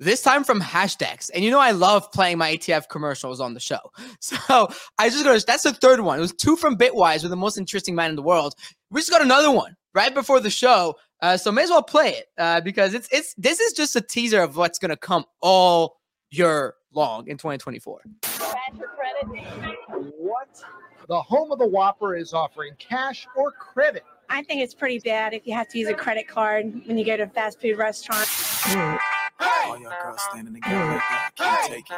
This 0.00 0.22
time 0.22 0.44
from 0.44 0.60
Hashdex. 0.60 1.30
And 1.34 1.44
you 1.44 1.50
know, 1.50 1.60
I 1.60 1.70
love 1.70 2.10
playing 2.12 2.38
my 2.38 2.56
ETF 2.56 2.88
commercials 2.88 3.40
on 3.40 3.54
the 3.54 3.60
show. 3.60 3.78
So 4.20 4.68
I 4.98 5.08
just 5.08 5.24
got 5.24 5.46
that's 5.46 5.62
the 5.62 5.72
third 5.72 6.00
one. 6.00 6.18
It 6.18 6.22
was 6.22 6.32
two 6.32 6.56
from 6.56 6.76
Bitwise 6.76 7.22
with 7.22 7.30
the 7.30 7.36
most 7.36 7.58
interesting 7.58 7.94
man 7.94 8.10
in 8.10 8.16
the 8.16 8.22
world. 8.22 8.54
We 8.90 9.00
just 9.00 9.10
got 9.10 9.22
another 9.22 9.50
one 9.50 9.76
right 9.94 10.14
before 10.14 10.40
the 10.40 10.50
show. 10.50 10.96
Uh, 11.22 11.36
so 11.36 11.52
may 11.52 11.62
as 11.62 11.70
well 11.70 11.82
play 11.82 12.10
it 12.10 12.26
uh, 12.38 12.60
because 12.60 12.94
it's 12.94 13.08
it's 13.12 13.34
this 13.34 13.60
is 13.60 13.72
just 13.72 13.96
a 13.96 14.00
teaser 14.00 14.42
of 14.42 14.56
what's 14.56 14.78
gonna 14.78 14.96
come 14.96 15.24
all 15.40 15.96
year 16.30 16.74
long 16.92 17.28
in 17.28 17.36
2024. 17.38 18.02
What? 20.18 20.48
The 21.08 21.20
home 21.22 21.52
of 21.52 21.58
the 21.58 21.66
Whopper 21.66 22.16
is 22.16 22.32
offering 22.34 22.72
cash 22.78 23.26
or 23.36 23.52
credit. 23.52 24.04
I 24.28 24.42
think 24.42 24.60
it's 24.62 24.74
pretty 24.74 24.98
bad 24.98 25.34
if 25.34 25.46
you 25.46 25.54
have 25.54 25.68
to 25.68 25.78
use 25.78 25.88
a 25.88 25.94
credit 25.94 26.26
card 26.28 26.82
when 26.86 26.98
you 26.98 27.04
go 27.04 27.16
to 27.16 27.22
a 27.24 27.26
fast 27.26 27.60
food 27.60 27.78
restaurant. 27.78 28.28
All 29.40 29.78
y'all 29.78 29.92
girls 30.02 30.20
standing 30.30 30.54
together 30.54 30.86
like 30.86 31.00
that. 31.08 31.30
Can't 31.36 31.72
take 31.72 31.90
it. 31.90 31.96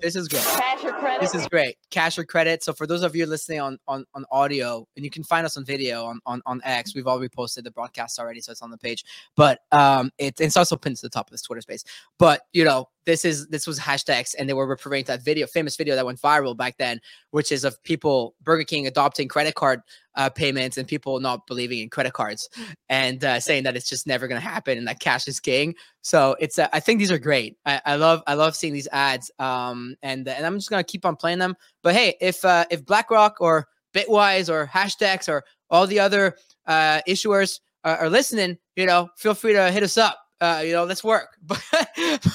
This 0.00 0.14
is 0.14 0.28
great. 0.28 0.44
Cash 0.44 0.84
or 0.84 0.85
credit? 1.06 1.20
This 1.20 1.34
is 1.34 1.48
great. 1.48 1.76
Cash 1.90 2.18
or 2.18 2.24
credit. 2.24 2.62
So 2.62 2.72
for 2.72 2.86
those 2.86 3.02
of 3.02 3.14
you 3.14 3.26
listening 3.26 3.60
on 3.60 3.78
on, 3.86 4.04
on 4.14 4.24
audio, 4.30 4.86
and 4.96 5.04
you 5.04 5.10
can 5.10 5.22
find 5.22 5.46
us 5.46 5.56
on 5.56 5.64
video 5.64 6.04
on, 6.04 6.20
on 6.26 6.42
on 6.46 6.60
X. 6.64 6.94
We've 6.94 7.06
already 7.06 7.28
posted 7.28 7.64
the 7.64 7.70
broadcast 7.70 8.18
already, 8.18 8.40
so 8.40 8.52
it's 8.52 8.62
on 8.62 8.70
the 8.70 8.78
page. 8.78 9.04
But 9.36 9.60
um, 9.72 10.10
it, 10.18 10.40
it's 10.40 10.56
also 10.56 10.76
pinned 10.76 10.96
to 10.96 11.02
the 11.02 11.10
top 11.10 11.28
of 11.28 11.30
this 11.30 11.42
Twitter 11.42 11.60
space. 11.60 11.84
But 12.18 12.42
you 12.52 12.64
know, 12.64 12.88
this 13.06 13.24
is 13.24 13.46
this 13.46 13.66
was 13.66 13.78
Hashdex, 13.78 14.34
and 14.38 14.48
they 14.48 14.52
were 14.52 14.66
referring 14.66 15.04
to 15.04 15.12
that 15.12 15.22
video, 15.22 15.46
famous 15.46 15.76
video 15.76 15.94
that 15.94 16.04
went 16.04 16.20
viral 16.20 16.56
back 16.56 16.76
then, 16.76 17.00
which 17.30 17.52
is 17.52 17.64
of 17.64 17.82
people 17.84 18.34
Burger 18.42 18.64
King 18.64 18.86
adopting 18.86 19.28
credit 19.28 19.54
card 19.54 19.80
uh, 20.16 20.28
payments 20.28 20.76
and 20.76 20.88
people 20.88 21.20
not 21.20 21.46
believing 21.46 21.78
in 21.78 21.88
credit 21.88 22.12
cards 22.12 22.48
and 22.88 23.24
uh, 23.24 23.38
saying 23.38 23.62
that 23.62 23.76
it's 23.76 23.88
just 23.88 24.06
never 24.06 24.26
going 24.26 24.40
to 24.40 24.46
happen 24.46 24.76
and 24.76 24.88
that 24.88 24.98
cash 24.98 25.28
is 25.28 25.40
king. 25.40 25.74
So 26.02 26.36
it's 26.40 26.58
uh, 26.58 26.68
I 26.72 26.80
think 26.80 26.98
these 26.98 27.12
are 27.12 27.18
great. 27.18 27.56
I, 27.64 27.80
I 27.86 27.96
love 27.96 28.22
I 28.26 28.34
love 28.34 28.56
seeing 28.56 28.72
these 28.72 28.88
ads. 28.92 29.30
Um, 29.38 29.94
and 30.02 30.26
and 30.28 30.44
I'm 30.44 30.56
just 30.56 30.70
gonna 30.70 30.84
keep 30.84 31.06
on 31.06 31.16
playing 31.16 31.38
them. 31.38 31.54
But 31.82 31.94
hey, 31.94 32.16
if 32.20 32.44
uh, 32.44 32.64
if 32.70 32.84
BlackRock 32.84 33.36
or 33.40 33.68
Bitwise 33.94 34.50
or 34.50 34.66
Hashdex 34.66 35.28
or 35.28 35.44
all 35.70 35.86
the 35.86 36.00
other 36.00 36.36
uh, 36.66 37.00
issuers 37.08 37.60
are, 37.84 37.96
are 37.98 38.10
listening, 38.10 38.58
you 38.74 38.86
know, 38.86 39.08
feel 39.16 39.34
free 39.34 39.52
to 39.52 39.70
hit 39.70 39.82
us 39.82 39.96
up. 39.96 40.18
Uh, 40.40 40.62
you 40.64 40.72
know, 40.72 40.84
let's 40.84 41.02
work. 41.04 41.28
But 41.46 41.62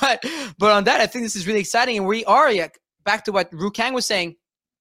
but 0.01 0.25
but 0.57 0.71
on 0.71 0.83
that, 0.85 1.01
I 1.01 1.07
think 1.07 1.23
this 1.23 1.35
is 1.35 1.45
really 1.45 1.59
exciting, 1.59 1.97
and 1.97 2.07
we 2.07 2.25
are 2.25 2.51
yeah, 2.51 2.67
back 3.03 3.25
to 3.25 3.31
what 3.31 3.49
Ru 3.51 3.71
Kang 3.71 3.93
was 3.93 4.05
saying 4.05 4.35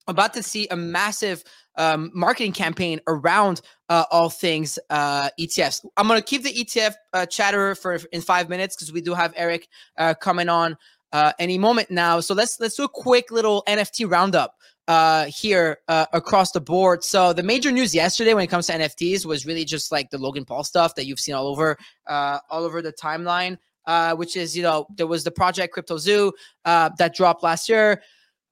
about 0.07 0.35
to 0.35 0.43
see 0.43 0.67
a 0.69 0.77
massive 0.77 1.45
um, 1.77 2.11
marketing 2.15 2.53
campaign 2.53 3.01
around 3.07 3.61
uh, 3.89 4.05
all 4.11 4.31
things 4.31 4.79
uh, 4.91 5.31
ETFs. 5.39 5.85
I'm 5.97 6.09
gonna 6.09 6.23
keep 6.23 6.43
the 6.43 6.53
ETF 6.53 6.95
uh, 7.13 7.27
chatter 7.27 7.75
for 7.75 7.99
in 8.13 8.21
five 8.21 8.49
minutes 8.49 8.77
because 8.77 8.93
we 8.93 9.01
do 9.01 9.15
have 9.15 9.33
Eric 9.37 9.69
uh, 9.99 10.15
coming 10.15 10.49
on 10.49 10.77
uh, 11.13 11.33
any 11.39 11.59
moment 11.59 11.91
now. 11.91 12.21
So 12.21 12.35
let's 12.35 12.59
let's 12.61 12.77
do 12.77 12.85
a 12.85 12.89
quick 12.89 13.31
little 13.31 13.63
NFT 13.69 14.11
roundup 14.11 14.57
uh, 14.91 15.27
here 15.27 15.79
uh, 15.87 16.07
across 16.13 16.51
the 16.51 16.61
board. 16.61 17.05
So 17.05 17.33
the 17.33 17.45
major 17.45 17.71
news 17.71 17.95
yesterday 17.95 18.35
when 18.35 18.43
it 18.43 18.49
comes 18.49 18.67
to 18.67 18.73
NFTs 18.73 19.25
was 19.25 19.47
really 19.47 19.65
just 19.65 19.93
like 19.93 20.11
the 20.11 20.19
Logan 20.19 20.45
Paul 20.45 20.65
stuff 20.65 20.97
that 20.97 21.07
you've 21.07 21.21
seen 21.21 21.37
all 21.37 21.47
over 21.47 21.79
uh, 22.09 22.41
all 22.51 22.65
over 22.65 22.83
the 22.83 22.93
timeline. 22.93 23.57
Uh, 23.87 24.15
which 24.15 24.37
is 24.37 24.57
you 24.57 24.63
know 24.63 24.87
there 24.97 25.07
was 25.07 25.23
the 25.23 25.31
project 25.31 25.73
Crypto 25.73 25.97
Zoo 25.97 26.33
uh, 26.65 26.91
that 26.99 27.15
dropped 27.15 27.45
last 27.45 27.69
year. 27.69 28.03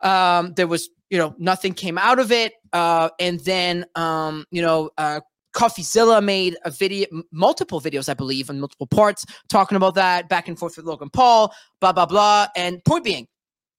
Um, 0.01 0.55
there 0.55 0.69
was 0.69 0.89
you 1.11 1.19
know 1.19 1.35
nothing 1.39 1.75
came 1.75 1.99
out 1.99 2.21
of 2.21 2.31
it, 2.31 2.53
uh, 2.73 3.09
and 3.19 3.41
then 3.41 3.85
um, 3.97 4.45
you 4.53 4.63
know 4.63 4.91
uh, 4.97 5.21
CoffeeZilla 5.57 6.23
made 6.25 6.57
a 6.65 6.71
video, 6.71 7.09
multiple 7.33 7.81
videos, 7.81 8.09
I 8.09 8.15
believe, 8.15 8.49
in 8.49 8.61
multiple 8.61 8.87
parts, 8.87 9.27
talking 9.49 9.77
about 9.77 9.97
that 9.97 10.29
back 10.29 10.47
and 10.47 10.57
forth 10.57 10.77
with 10.77 10.87
Logan 10.87 11.11
Paul, 11.11 11.53
blah 11.81 11.93
blah 11.93 12.07
blah. 12.07 12.47
And 12.57 12.83
point 12.85 13.05
being, 13.05 13.27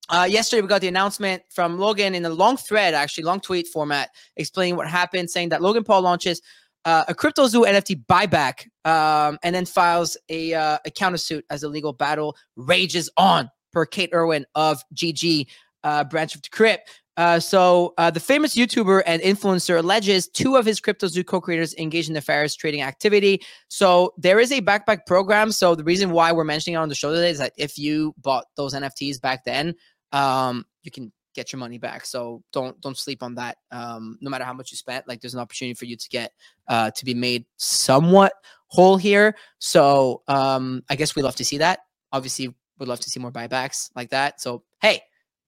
uh, 0.10 0.28
yesterday 0.30 0.62
we 0.62 0.68
got 0.68 0.82
the 0.82 0.88
announcement 0.88 1.44
from 1.50 1.78
Logan 1.78 2.16
in 2.16 2.26
a 2.26 2.30
long 2.30 2.58
thread, 2.58 2.94
actually 2.94 3.24
long 3.24 3.40
tweet 3.40 3.68
format, 3.68 4.10
explaining 4.36 4.76
what 4.76 4.88
happened, 4.88 5.30
saying 5.30 5.50
that 5.50 5.62
Logan 5.62 5.84
Paul 5.84 6.02
launches 6.02 6.42
uh, 6.86 7.04
a 7.08 7.14
Crypto 7.14 7.48
Zoo 7.48 7.64
NFT 7.64 8.06
buyback, 8.06 8.68
um, 8.86 9.38
and 9.44 9.54
then 9.54 9.66
files 9.66 10.18
a 10.30 10.54
uh, 10.54 10.78
a 10.86 10.92
countersuit 10.92 11.44
as 11.50 11.62
the 11.62 11.70
legal 11.70 11.94
battle 11.94 12.36
rages 12.56 13.10
on. 13.18 13.50
Per 13.72 13.86
Kate 13.86 14.10
Irwin 14.14 14.48
of 14.56 14.82
GG, 14.96 15.46
uh, 15.84 16.04
branch 16.06 16.34
of 16.34 16.42
Decrypt. 16.42 16.80
Uh, 17.18 17.38
so 17.40 17.94
uh, 17.98 18.10
the 18.10 18.20
famous 18.20 18.56
YouTuber 18.56 19.04
and 19.06 19.22
influencer 19.22 19.78
alleges 19.78 20.28
two 20.30 20.56
of 20.56 20.66
his 20.66 20.80
CryptoZoo 20.80 21.26
co-creators 21.26 21.76
engaged 21.76 22.08
in 22.08 22.14
nefarious 22.14 22.56
trading 22.56 22.82
activity. 22.82 23.42
So 23.68 24.14
there 24.18 24.40
is 24.40 24.54
a 24.54 24.62
buyback 24.62 25.06
program. 25.06 25.52
So 25.52 25.76
the 25.76 25.84
reason 25.84 26.12
why 26.12 26.32
we're 26.32 26.46
mentioning 26.46 26.76
it 26.76 26.78
on 26.78 26.88
the 26.88 26.96
show 26.96 27.14
today 27.14 27.30
is 27.30 27.38
that 27.40 27.52
if 27.58 27.78
you 27.78 28.16
bought 28.20 28.46
those 28.56 28.74
NFTs 28.74 29.20
back 29.20 29.44
then, 29.44 29.76
um, 30.12 30.66
you 30.84 30.92
can 30.92 31.12
get 31.36 31.52
your 31.54 31.60
money 31.60 31.78
back. 31.78 32.06
So 32.06 32.44
don't 32.52 32.80
don't 32.82 32.98
sleep 32.98 33.24
on 33.24 33.36
that. 33.36 33.58
Um, 33.72 34.18
no 34.22 34.30
matter 34.30 34.44
how 34.44 34.54
much 34.54 34.72
you 34.72 34.78
spent, 34.78 35.08
like 35.08 35.22
there's 35.22 35.34
an 35.34 35.40
opportunity 35.40 35.74
for 35.74 35.86
you 35.86 35.96
to 35.96 36.10
get 36.10 36.32
uh, 36.68 36.92
to 36.92 37.06
be 37.06 37.14
made 37.14 37.46
somewhat 37.58 38.34
whole 38.68 38.98
here. 38.98 39.36
So 39.60 40.22
um, 40.28 40.84
I 40.90 40.96
guess 40.96 41.16
we 41.16 41.22
love 41.22 41.36
to 41.38 41.46
see 41.46 41.58
that. 41.60 41.80
Obviously, 42.12 42.54
would 42.78 42.88
love 42.88 43.00
to 43.02 43.10
see 43.10 43.20
more 43.20 43.32
buybacks 43.32 43.90
like 43.96 44.10
that. 44.10 44.42
So 44.42 44.64
hey, 44.82 45.02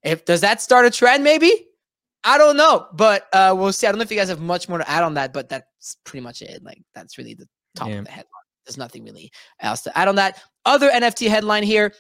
if 0.04 0.26
does 0.26 0.42
that 0.42 0.62
start 0.62 0.86
a 0.86 0.92
trend, 0.92 1.24
maybe? 1.24 1.68
I 2.24 2.38
don't 2.38 2.56
know, 2.56 2.86
but 2.94 3.26
uh, 3.34 3.56
we'll 3.58 3.74
see. 3.74 3.88
I 3.88 3.92
don't 3.92 3.98
know 3.98 4.04
if 4.04 4.12
you 4.12 4.18
guys 4.18 4.30
have 4.30 4.40
much 4.40 4.70
more 4.70 4.78
to 4.78 4.88
add 4.90 5.04
on 5.04 5.16
that, 5.16 5.34
but 5.34 5.50
that's 5.50 5.98
pretty 6.04 6.24
much 6.24 6.44
it. 6.44 6.64
Like 6.64 6.82
that's 6.94 7.18
really 7.18 7.34
the 7.34 7.48
top 7.76 7.90
Yeah. 7.90 7.96
of 7.96 8.06
the 8.06 8.12
headline. 8.12 8.28
There's 8.66 8.78
nothing 8.78 9.04
really 9.04 9.32
else 9.60 9.82
to 9.82 9.98
add 9.98 10.08
on 10.08 10.16
that. 10.16 10.40
Other 10.66 10.92
NFT 10.92 11.28
headline 11.30 11.64
here, 11.64 11.94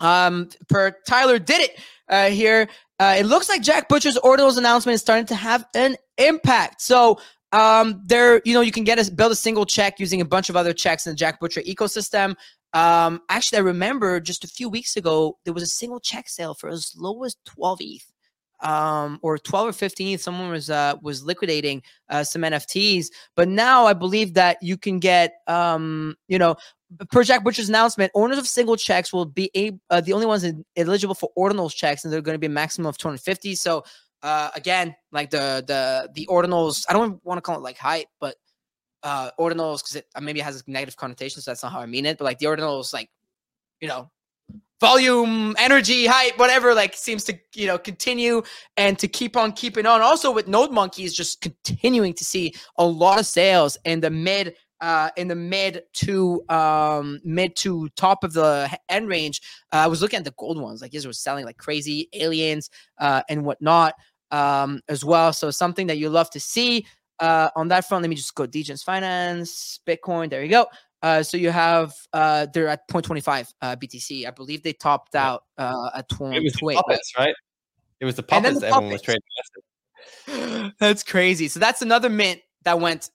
um, 0.00 0.48
per 0.70 0.96
Tyler 1.06 1.38
did 1.38 1.60
it 1.60 1.78
uh, 2.08 2.28
here. 2.30 2.68
Uh, 2.98 3.16
it 3.18 3.26
looks 3.26 3.48
like 3.48 3.62
Jack 3.62 3.88
Butcher's 3.88 4.18
ordinals 4.18 4.56
announcement 4.56 4.94
is 4.94 5.00
starting 5.00 5.26
to 5.26 5.34
have 5.34 5.66
an 5.74 5.96
impact. 6.18 6.80
So 6.80 7.18
um, 7.52 8.02
there, 8.04 8.40
you 8.44 8.54
know, 8.54 8.60
you 8.60 8.72
can 8.72 8.84
get 8.84 8.98
a 8.98 9.10
build 9.12 9.32
a 9.32 9.36
single 9.36 9.66
check 9.66 10.00
using 10.00 10.20
a 10.20 10.24
bunch 10.24 10.48
of 10.48 10.56
other 10.56 10.72
checks 10.72 11.06
in 11.06 11.12
the 11.12 11.16
Jack 11.16 11.40
Butcher 11.40 11.62
ecosystem. 11.62 12.34
Um, 12.72 13.22
actually, 13.28 13.58
I 13.58 13.62
remember 13.62 14.20
just 14.20 14.44
a 14.44 14.48
few 14.48 14.68
weeks 14.68 14.96
ago 14.96 15.38
there 15.44 15.54
was 15.54 15.62
a 15.62 15.68
single 15.68 16.00
check 16.00 16.28
sale 16.28 16.54
for 16.54 16.68
as 16.68 16.92
low 16.96 17.24
as 17.24 17.36
12 17.46 17.78
ETH, 17.80 18.12
um, 18.60 19.18
or 19.22 19.38
12 19.38 19.68
or 19.68 19.72
15 19.72 20.18
Someone 20.18 20.50
was 20.50 20.70
uh, 20.70 20.94
was 21.02 21.22
liquidating 21.22 21.82
uh, 22.08 22.24
some 22.24 22.42
NFTs, 22.42 23.06
but 23.34 23.48
now 23.48 23.86
I 23.86 23.92
believe 23.92 24.34
that 24.34 24.58
you 24.62 24.76
can 24.76 24.98
get, 24.98 25.34
um, 25.46 26.16
you 26.28 26.38
know, 26.38 26.56
per 27.10 27.24
Jack 27.24 27.44
Butcher's 27.44 27.68
announcement, 27.68 28.12
owners 28.14 28.38
of 28.38 28.46
single 28.46 28.76
checks 28.76 29.12
will 29.12 29.24
be 29.26 29.50
a- 29.56 29.72
uh, 29.90 30.00
the 30.00 30.12
only 30.12 30.26
ones 30.26 30.44
in- 30.44 30.64
eligible 30.76 31.14
for 31.14 31.30
ordinals 31.36 31.74
checks, 31.74 32.04
and 32.04 32.12
they're 32.12 32.22
going 32.22 32.34
to 32.34 32.38
be 32.38 32.46
a 32.46 32.50
maximum 32.50 32.86
of 32.86 32.96
250. 32.96 33.54
So 33.56 33.84
uh, 34.22 34.50
again, 34.54 34.94
like 35.12 35.30
the 35.30 35.62
the 35.66 36.08
the 36.14 36.26
ordinals, 36.26 36.84
I 36.88 36.92
don't 36.92 37.22
want 37.24 37.38
to 37.38 37.42
call 37.42 37.56
it 37.56 37.62
like 37.62 37.78
hype, 37.78 38.08
but 38.20 38.36
uh, 39.02 39.30
ordinals 39.38 39.78
because 39.78 39.96
it 39.96 40.06
uh, 40.14 40.20
maybe 40.20 40.40
it 40.40 40.44
has 40.44 40.62
a 40.66 40.70
negative 40.70 40.96
connotation, 40.96 41.40
so 41.42 41.50
that's 41.50 41.62
not 41.62 41.72
how 41.72 41.80
I 41.80 41.86
mean 41.86 42.06
it. 42.06 42.18
But 42.18 42.24
like 42.24 42.38
the 42.38 42.46
ordinals, 42.46 42.92
like 42.92 43.10
you 43.80 43.88
know, 43.88 44.10
volume, 44.80 45.54
energy, 45.58 46.06
hype, 46.06 46.38
whatever, 46.38 46.74
like 46.74 46.94
seems 46.94 47.24
to 47.24 47.38
you 47.54 47.66
know 47.66 47.78
continue 47.78 48.42
and 48.76 48.98
to 48.98 49.08
keep 49.08 49.36
on 49.36 49.52
keeping 49.52 49.86
on. 49.86 50.00
Also 50.02 50.30
with 50.30 50.48
Node 50.48 50.72
Monkeys, 50.72 51.14
just 51.14 51.40
continuing 51.40 52.12
to 52.14 52.24
see 52.24 52.54
a 52.76 52.84
lot 52.84 53.18
of 53.18 53.26
sales 53.26 53.78
in 53.84 54.00
the 54.00 54.10
mid 54.10 54.54
uh 54.82 55.08
in 55.16 55.26
the 55.26 55.34
mid 55.34 55.82
to 55.94 56.42
um 56.50 57.18
mid 57.24 57.56
to 57.56 57.88
top 57.96 58.24
of 58.24 58.32
the 58.32 58.70
end 58.88 59.08
range. 59.08 59.40
Uh, 59.72 59.76
i 59.76 59.86
was 59.86 60.02
looking 60.02 60.18
at 60.18 60.24
the 60.24 60.34
gold 60.38 60.60
ones. 60.60 60.82
Like 60.82 60.90
these 60.90 61.06
were 61.06 61.12
selling 61.12 61.44
like 61.44 61.56
crazy 61.56 62.08
aliens 62.12 62.70
uh 62.98 63.22
and 63.28 63.44
whatnot 63.44 63.94
um 64.30 64.80
as 64.88 65.04
well. 65.04 65.32
So 65.32 65.50
something 65.50 65.86
that 65.86 65.98
you 65.98 66.10
love 66.10 66.30
to 66.30 66.40
see. 66.40 66.86
Uh 67.18 67.48
on 67.56 67.68
that 67.68 67.88
front 67.88 68.02
let 68.02 68.10
me 68.10 68.16
just 68.16 68.34
go 68.34 68.46
Degens 68.46 68.84
finance 68.84 69.80
bitcoin 69.88 70.28
there 70.28 70.42
you 70.42 70.50
go 70.50 70.66
uh 71.06 71.22
so 71.22 71.36
you 71.36 71.50
have 71.50 71.92
uh 72.12 72.46
they're 72.52 72.68
at 72.68 72.88
0.25 72.88 73.48
uh 73.62 73.76
btc 73.76 74.26
i 74.26 74.30
believe 74.30 74.62
they 74.62 74.72
topped 74.72 75.14
Yeah. 75.14 75.26
out 75.34 75.42
uh 75.56 75.90
at 75.94 76.08
20 76.08 76.36
It 76.36 76.42
was 76.42 76.52
the 76.54 76.74
puppets, 76.74 77.12
right? 77.16 77.34
It 78.00 78.04
was 78.04 78.16
the 78.16 78.22
And 78.22 78.44
then 78.44 78.54
puppets 78.54 78.60
the 78.60 78.66
that 78.66 78.72
everyone 78.72 78.92
was 78.92 79.02
puppets. 79.02 79.20
trading. 80.26 80.72
That's 80.80 81.02
crazy. 81.02 81.48
So 81.48 81.60
that's 81.60 81.80
another 81.82 82.10
mint 82.10 82.40
that 82.64 82.80
went 82.80 83.10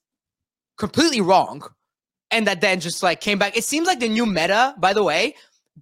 completely 0.76 1.20
wrong 1.20 1.62
and 2.30 2.46
that 2.46 2.60
then 2.60 2.80
just 2.80 3.02
like 3.02 3.20
came 3.20 3.38
back. 3.38 3.56
It 3.56 3.64
seems 3.64 3.86
like 3.86 4.00
the 4.00 4.08
new 4.08 4.26
meta, 4.26 4.74
by 4.78 4.92
the 4.92 5.02
way, 5.04 5.34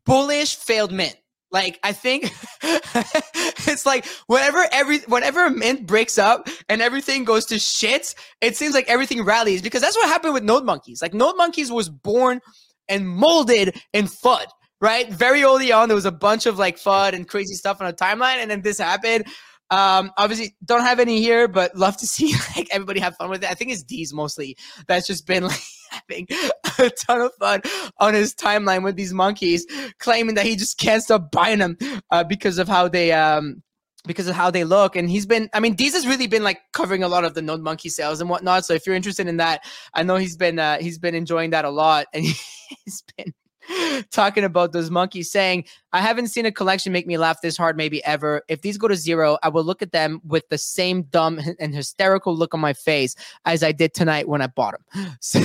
bullish 0.05 0.57
failed 0.57 0.93
mint. 0.93 1.17
Like 1.53 1.81
I 1.83 1.93
think 1.93 2.33
it's 2.63 3.85
like 3.85 4.07
whenever 4.27 4.65
every 4.73 4.99
whenever 5.01 5.47
a 5.47 5.51
mint 5.51 5.87
breaks 5.87 6.17
up 6.17 6.49
and 6.69 6.81
everything 6.81 7.25
goes 7.25 7.45
to 7.47 7.59
shit, 7.59 8.15
it 8.41 8.57
seems 8.57 8.75
like 8.75 8.89
everything 8.89 9.25
rallies 9.25 9.63
because 9.63 9.81
that's 9.81 9.97
what 9.97 10.09
happened 10.09 10.35
with 10.35 10.45
Node 10.45 10.65
Monkeys. 10.65 11.03
Like 11.03 11.15
Node 11.15 11.37
Monkeys 11.37 11.73
was 11.73 11.89
born 11.89 12.41
and 12.89 13.09
molded 13.09 13.81
in 13.93 14.07
FUD, 14.07 14.47
right? 14.81 15.11
Very 15.13 15.43
early 15.43 15.73
on, 15.73 15.89
there 15.89 15.97
was 15.97 16.07
a 16.07 16.13
bunch 16.13 16.47
of 16.47 16.59
like 16.59 16.77
FUD 16.77 17.15
and 17.15 17.27
crazy 17.29 17.55
stuff 17.55 17.81
on 17.81 17.87
the 17.87 17.93
timeline, 17.93 18.37
and 18.37 18.51
then 18.51 18.63
this 18.63 18.79
happened. 18.79 19.27
Um, 19.71 20.13
obviously, 20.17 20.57
don't 20.65 20.83
have 20.83 20.99
any 20.99 21.21
here, 21.21 21.47
but 21.49 21.77
love 21.77 21.97
to 21.99 22.07
see 22.07 22.35
like 22.57 22.69
everybody 22.73 23.01
have 23.01 23.17
fun 23.17 23.31
with 23.31 23.45
it. 23.45 23.51
I 23.51 23.55
think 23.55 23.73
it's 23.73 23.85
Deez 23.85 24.13
mostly 24.13 24.57
that's 24.87 25.07
just 25.07 25.27
been 25.27 25.45
like 25.49 25.61
having 25.91 26.27
a 26.79 26.91
ton 26.91 27.21
of 27.21 27.35
fun 27.35 27.63
on 27.99 28.15
his 28.15 28.35
timeline 28.35 28.83
with 28.83 28.97
these 28.97 29.13
monkeys, 29.13 29.67
claiming 29.99 30.35
that 30.35 30.47
he 30.47 30.57
just 30.57 30.79
can't 30.79 31.03
stop 31.03 31.31
buying 31.31 31.59
them 31.59 31.77
uh, 32.11 32.25
because 32.25 32.59
of 32.59 32.69
how 32.69 32.89
they 32.89 33.13
um 33.13 33.63
because 34.07 34.29
of 34.29 34.35
how 34.35 34.51
they 34.51 34.65
look. 34.65 34.97
And 34.97 35.11
he's 35.11 35.27
been, 35.27 35.51
I 35.53 35.61
mean, 35.61 35.77
Deez 35.77 35.93
has 35.93 36.07
really 36.07 36.27
been 36.27 36.43
like 36.43 36.59
covering 36.73 37.03
a 37.03 37.09
lot 37.09 37.25
of 37.25 37.35
the 37.35 37.43
Node 37.43 37.61
Monkey 37.61 37.89
sales 37.89 38.21
and 38.21 38.31
whatnot. 38.31 38.65
So 38.65 38.75
if 38.75 38.87
you're 38.87 38.97
interested 38.97 39.27
in 39.27 39.37
that, 39.39 39.63
I 39.95 40.03
know 40.03 40.17
he's 40.17 40.37
been 40.37 40.59
uh, 40.59 40.79
he's 40.79 40.99
been 40.99 41.15
enjoying 41.15 41.51
that 41.51 41.65
a 41.65 41.71
lot, 41.71 42.07
and 42.13 42.25
he's 42.85 43.05
been 43.17 43.35
talking 44.11 44.45
about 44.45 44.73
those 44.73 44.91
monkeys, 44.91 45.31
saying, 45.31 45.65
"I 45.93 46.01
haven't 46.01 46.29
seen 46.29 46.47
a 46.47 46.53
collection 46.53 46.93
make 46.93 47.07
me 47.07 47.19
laugh 47.19 47.41
this 47.43 47.57
hard, 47.57 47.77
maybe 47.77 48.03
ever. 48.05 48.43
If 48.49 48.63
these 48.63 48.79
go 48.79 48.89
to 48.89 48.97
zero, 48.97 49.39
I 49.43 49.49
will 49.49 49.65
look 49.65 49.83
at 49.83 49.93
them 49.93 50.21
with 50.25 50.49
the 50.49 50.59
same 50.59 51.03
dumb 51.03 51.41
and 51.59 51.75
hysterical 51.75 52.35
look 52.37 52.55
on 52.55 52.61
my 52.61 52.73
face 52.73 53.15
as 53.45 53.63
I 53.63 53.73
did 53.73 53.95
tonight 53.95 54.29
when 54.29 54.43
I 54.43 54.47
bought 54.47 54.75
them." 54.95 55.17
So, 55.21 55.41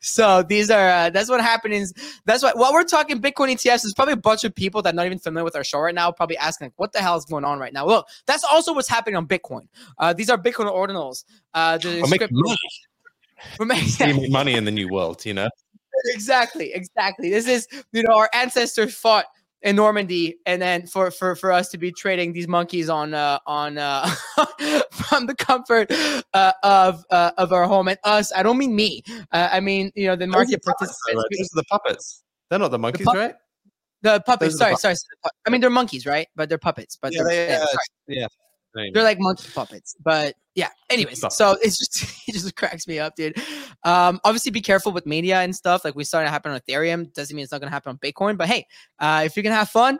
so 0.00 0.42
these 0.42 0.70
are 0.70 0.88
uh, 0.88 1.10
that's 1.10 1.28
what 1.28 1.40
happens. 1.40 1.92
That's 2.24 2.42
why 2.42 2.52
while 2.54 2.72
we're 2.72 2.84
talking 2.84 3.20
Bitcoin 3.20 3.48
ETFs, 3.52 3.82
there's 3.82 3.92
probably 3.94 4.14
a 4.14 4.16
bunch 4.16 4.44
of 4.44 4.54
people 4.54 4.80
that 4.82 4.94
are 4.94 4.96
not 4.96 5.06
even 5.06 5.18
familiar 5.18 5.44
with 5.44 5.56
our 5.56 5.64
show 5.64 5.80
right 5.80 5.94
now, 5.94 6.10
probably 6.10 6.38
asking 6.38 6.66
like, 6.66 6.72
"What 6.76 6.92
the 6.92 7.00
hell 7.00 7.16
is 7.16 7.24
going 7.24 7.44
on 7.44 7.58
right 7.58 7.72
now?" 7.72 7.86
Look, 7.86 8.06
that's 8.26 8.44
also 8.44 8.72
what's 8.74 8.88
happening 8.88 9.16
on 9.16 9.26
Bitcoin. 9.26 9.68
Uh, 9.98 10.12
these 10.12 10.30
are 10.30 10.38
Bitcoin 10.38 10.72
ordinals. 10.72 11.24
Uh, 11.54 11.78
the 11.78 11.88
We're 12.02 12.08
making 12.08 12.28
script- 12.28 12.32
money. 12.32 12.56
we're 13.58 13.66
making- 13.66 14.16
make 14.22 14.30
money 14.32 14.54
in 14.54 14.64
the 14.64 14.70
new 14.70 14.88
world, 14.88 15.24
you 15.26 15.34
know. 15.34 15.48
Exactly, 16.06 16.72
exactly. 16.72 17.30
This 17.30 17.46
is 17.46 17.68
you 17.92 18.02
know 18.02 18.14
our 18.14 18.30
ancestors 18.32 18.94
fought 18.94 19.26
in 19.62 19.76
Normandy, 19.76 20.36
and 20.46 20.62
then 20.62 20.86
for 20.86 21.10
for 21.10 21.34
for 21.34 21.52
us 21.52 21.68
to 21.70 21.78
be 21.78 21.90
trading 21.92 22.32
these 22.32 22.48
monkeys 22.48 22.88
on 22.88 23.14
uh 23.14 23.38
on 23.46 23.78
uh 23.78 24.06
from 24.90 25.26
the 25.26 25.34
comfort 25.34 25.90
uh, 26.34 26.52
of 26.62 27.04
uh, 27.10 27.32
of 27.38 27.52
our 27.52 27.64
home 27.66 27.88
and 27.88 27.98
us. 28.04 28.32
I 28.34 28.42
don't 28.42 28.58
mean 28.58 28.76
me. 28.76 29.02
Uh, 29.32 29.48
I 29.50 29.60
mean 29.60 29.90
you 29.94 30.06
know 30.06 30.16
the 30.16 30.26
market 30.26 30.62
Those 30.64 30.72
are 30.72 30.74
puppets, 30.74 30.98
participants. 31.04 31.24
right? 31.30 31.38
Those 31.38 31.48
are 31.52 31.56
the 31.56 31.64
puppets. 31.64 32.22
They're 32.50 32.58
not 32.58 32.70
the 32.70 32.78
monkeys, 32.78 33.04
pup- 33.04 33.16
right? 33.16 33.34
The 34.02 34.22
puppets. 34.24 34.54
Those 34.54 34.58
Sorry, 34.58 34.74
the 34.74 34.78
sorry, 34.78 34.94
sorry. 34.94 35.32
I 35.46 35.50
mean 35.50 35.60
they're 35.60 35.70
monkeys, 35.70 36.06
right? 36.06 36.28
But 36.36 36.48
they're 36.48 36.58
puppets. 36.58 36.96
But 37.00 37.12
Yeah, 37.12 37.24
they, 37.24 37.48
yeah, 37.48 37.66
yeah. 38.06 38.26
Anyway. 38.76 38.90
They're 38.94 39.04
like 39.04 39.18
monkey 39.20 39.48
puppets, 39.54 39.96
but 40.02 40.34
yeah. 40.54 40.68
Anyways, 40.90 41.24
so 41.34 41.56
it's 41.62 41.78
just 41.78 42.22
it 42.28 42.32
just 42.32 42.54
cracks 42.56 42.86
me 42.86 42.98
up, 42.98 43.14
dude. 43.16 43.38
Um, 43.84 44.20
obviously, 44.24 44.50
be 44.50 44.60
careful 44.60 44.92
with 44.92 45.06
media 45.06 45.40
and 45.40 45.54
stuff. 45.54 45.84
Like 45.84 45.94
we 45.94 46.04
saw 46.04 46.20
it 46.20 46.28
happen 46.28 46.52
on 46.52 46.60
Ethereum. 46.60 47.12
Doesn't 47.14 47.34
mean 47.34 47.44
it's 47.44 47.52
not 47.52 47.60
gonna 47.60 47.70
happen 47.70 47.90
on 47.90 47.98
Bitcoin. 47.98 48.36
But 48.36 48.48
hey, 48.48 48.66
uh, 48.98 49.22
if 49.24 49.36
you 49.36 49.42
can 49.42 49.52
have 49.52 49.70
fun, 49.70 49.98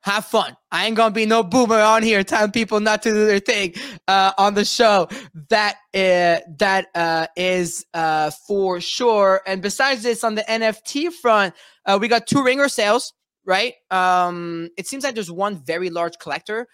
have 0.00 0.24
fun. 0.24 0.56
I 0.70 0.86
ain't 0.86 0.96
gonna 0.96 1.12
be 1.12 1.26
no 1.26 1.42
boomer 1.42 1.80
on 1.80 2.02
here 2.02 2.22
telling 2.22 2.52
people 2.52 2.80
not 2.80 3.02
to 3.02 3.10
do 3.10 3.26
their 3.26 3.40
thing 3.40 3.74
uh, 4.08 4.32
on 4.38 4.54
the 4.54 4.64
show. 4.64 5.08
That 5.50 5.76
uh, 5.94 6.40
that 6.58 6.86
uh, 6.94 7.26
is 7.36 7.84
uh, 7.92 8.30
for 8.46 8.80
sure. 8.80 9.42
And 9.46 9.60
besides 9.60 10.02
this, 10.02 10.22
on 10.24 10.36
the 10.36 10.42
NFT 10.42 11.12
front, 11.12 11.54
uh, 11.84 11.98
we 12.00 12.08
got 12.08 12.26
two 12.26 12.42
ringer 12.42 12.68
sales. 12.68 13.12
Right. 13.44 13.74
Um, 13.92 14.70
it 14.76 14.88
seems 14.88 15.04
like 15.04 15.14
there's 15.14 15.30
one 15.30 15.62
very 15.64 15.90
large 15.90 16.18
collector 16.18 16.66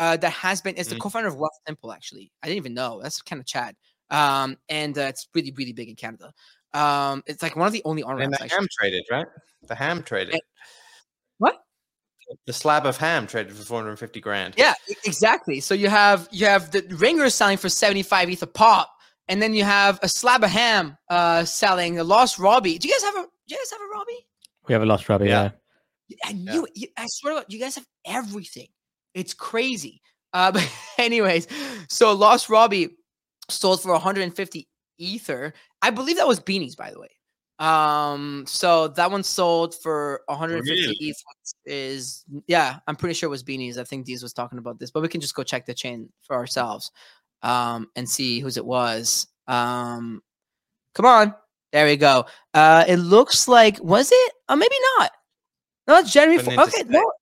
uh, 0.00 0.16
that 0.16 0.32
has 0.32 0.60
been 0.60 0.74
is 0.74 0.88
the 0.88 0.96
Mhm. 0.96 1.00
co-founder 1.00 1.28
of 1.28 1.36
Wealthsimple. 1.36 1.94
Actually, 1.94 2.32
I 2.42 2.46
didn't 2.48 2.56
even 2.56 2.74
know. 2.74 3.00
That's 3.02 3.22
kind 3.22 3.38
of 3.38 3.46
Chad. 3.46 3.76
Um, 4.10 4.56
and 4.68 4.98
uh, 4.98 5.02
it's 5.02 5.28
really 5.34 5.52
really 5.56 5.72
big 5.72 5.88
in 5.88 5.94
Canada. 5.94 6.32
Um, 6.74 7.22
it's 7.26 7.42
like 7.42 7.54
one 7.56 7.66
of 7.66 7.72
the 7.72 7.82
only 7.84 8.02
on 8.02 8.16
ramps. 8.16 8.38
the 8.38 8.44
actually. 8.44 8.56
ham 8.58 8.68
traded, 8.78 9.04
right? 9.10 9.26
The 9.68 9.74
ham 9.74 10.02
traded. 10.02 10.34
Eh, 10.34 10.38
what? 11.38 11.62
The 12.46 12.52
slab 12.52 12.86
of 12.86 12.96
ham 12.96 13.26
traded 13.26 13.54
for 13.56 13.62
450 13.64 14.20
grand. 14.20 14.54
Yeah, 14.56 14.74
exactly. 15.04 15.60
So 15.60 15.74
you 15.74 15.88
have 15.88 16.28
you 16.30 16.46
have 16.46 16.70
the 16.70 16.82
ringers 16.96 17.34
selling 17.34 17.58
for 17.58 17.68
75 17.68 18.30
ETH 18.30 18.42
a 18.42 18.46
pop, 18.46 18.90
and 19.28 19.42
then 19.42 19.52
you 19.52 19.64
have 19.64 19.98
a 20.02 20.08
slab 20.08 20.42
of 20.44 20.50
ham 20.50 20.96
uh 21.08 21.44
selling 21.44 21.98
a 21.98 22.04
lost 22.04 22.38
Robbie. 22.38 22.78
Do 22.78 22.88
you 22.88 22.94
guys 22.94 23.02
have 23.02 23.16
a 23.16 23.22
do 23.48 23.54
you 23.54 23.58
guys 23.58 23.70
have 23.72 23.80
a 23.80 23.90
Robbie? 23.98 24.26
We 24.68 24.72
have 24.74 24.82
a 24.82 24.86
lost 24.86 25.08
Robbie. 25.08 25.26
Yeah. 25.26 25.50
Yeah. 26.08 26.16
I 26.24 26.32
knew 26.32 26.64
it. 26.66 26.72
You, 26.74 26.88
I 26.96 27.06
swear 27.08 27.34
to 27.34 27.40
God, 27.40 27.52
you 27.52 27.58
guys 27.60 27.74
have 27.76 27.86
everything. 28.06 28.68
It's 29.14 29.34
crazy. 29.34 30.00
Uh, 30.32 30.52
but 30.52 30.70
anyways, 30.98 31.48
so 31.88 32.12
Lost 32.12 32.48
Robbie 32.48 32.96
sold 33.48 33.82
for 33.82 33.92
150 33.92 34.68
ether. 34.98 35.54
I 35.82 35.90
believe 35.90 36.16
that 36.16 36.28
was 36.28 36.40
beanies, 36.40 36.76
by 36.76 36.90
the 36.90 37.00
way. 37.00 37.08
Um, 37.60 38.44
so 38.46 38.88
that 38.88 39.10
one 39.10 39.22
sold 39.22 39.74
for 39.82 40.22
150 40.26 40.80
Really? 40.80 40.96
ETH. 41.00 41.22
Is 41.66 42.24
yeah, 42.46 42.78
I'm 42.86 42.96
pretty 42.96 43.12
sure 43.12 43.26
it 43.26 43.30
was 43.30 43.44
beanies. 43.44 43.76
I 43.76 43.84
think 43.84 44.06
Deez 44.06 44.22
was 44.22 44.32
talking 44.32 44.58
about 44.58 44.78
this, 44.78 44.90
but 44.90 45.02
we 45.02 45.08
can 45.08 45.20
just 45.20 45.34
go 45.34 45.42
check 45.42 45.66
the 45.66 45.74
chain 45.74 46.08
for 46.22 46.34
ourselves, 46.36 46.90
um, 47.42 47.88
and 47.96 48.08
see 48.08 48.40
whose 48.40 48.56
it 48.56 48.64
was. 48.64 49.26
Um, 49.46 50.22
come 50.94 51.04
on, 51.04 51.34
there 51.72 51.84
we 51.86 51.96
go. 51.96 52.24
Uh, 52.54 52.84
it 52.88 52.96
looks 52.96 53.46
like 53.46 53.78
was 53.82 54.10
it? 54.10 54.32
Uh, 54.48 54.56
maybe 54.56 54.74
not. 54.98 55.10
No, 55.86 55.98
it's 55.98 56.12
Fo- 56.14 56.22
into 56.22 56.62
okay, 56.62 56.84
no, 56.88 57.12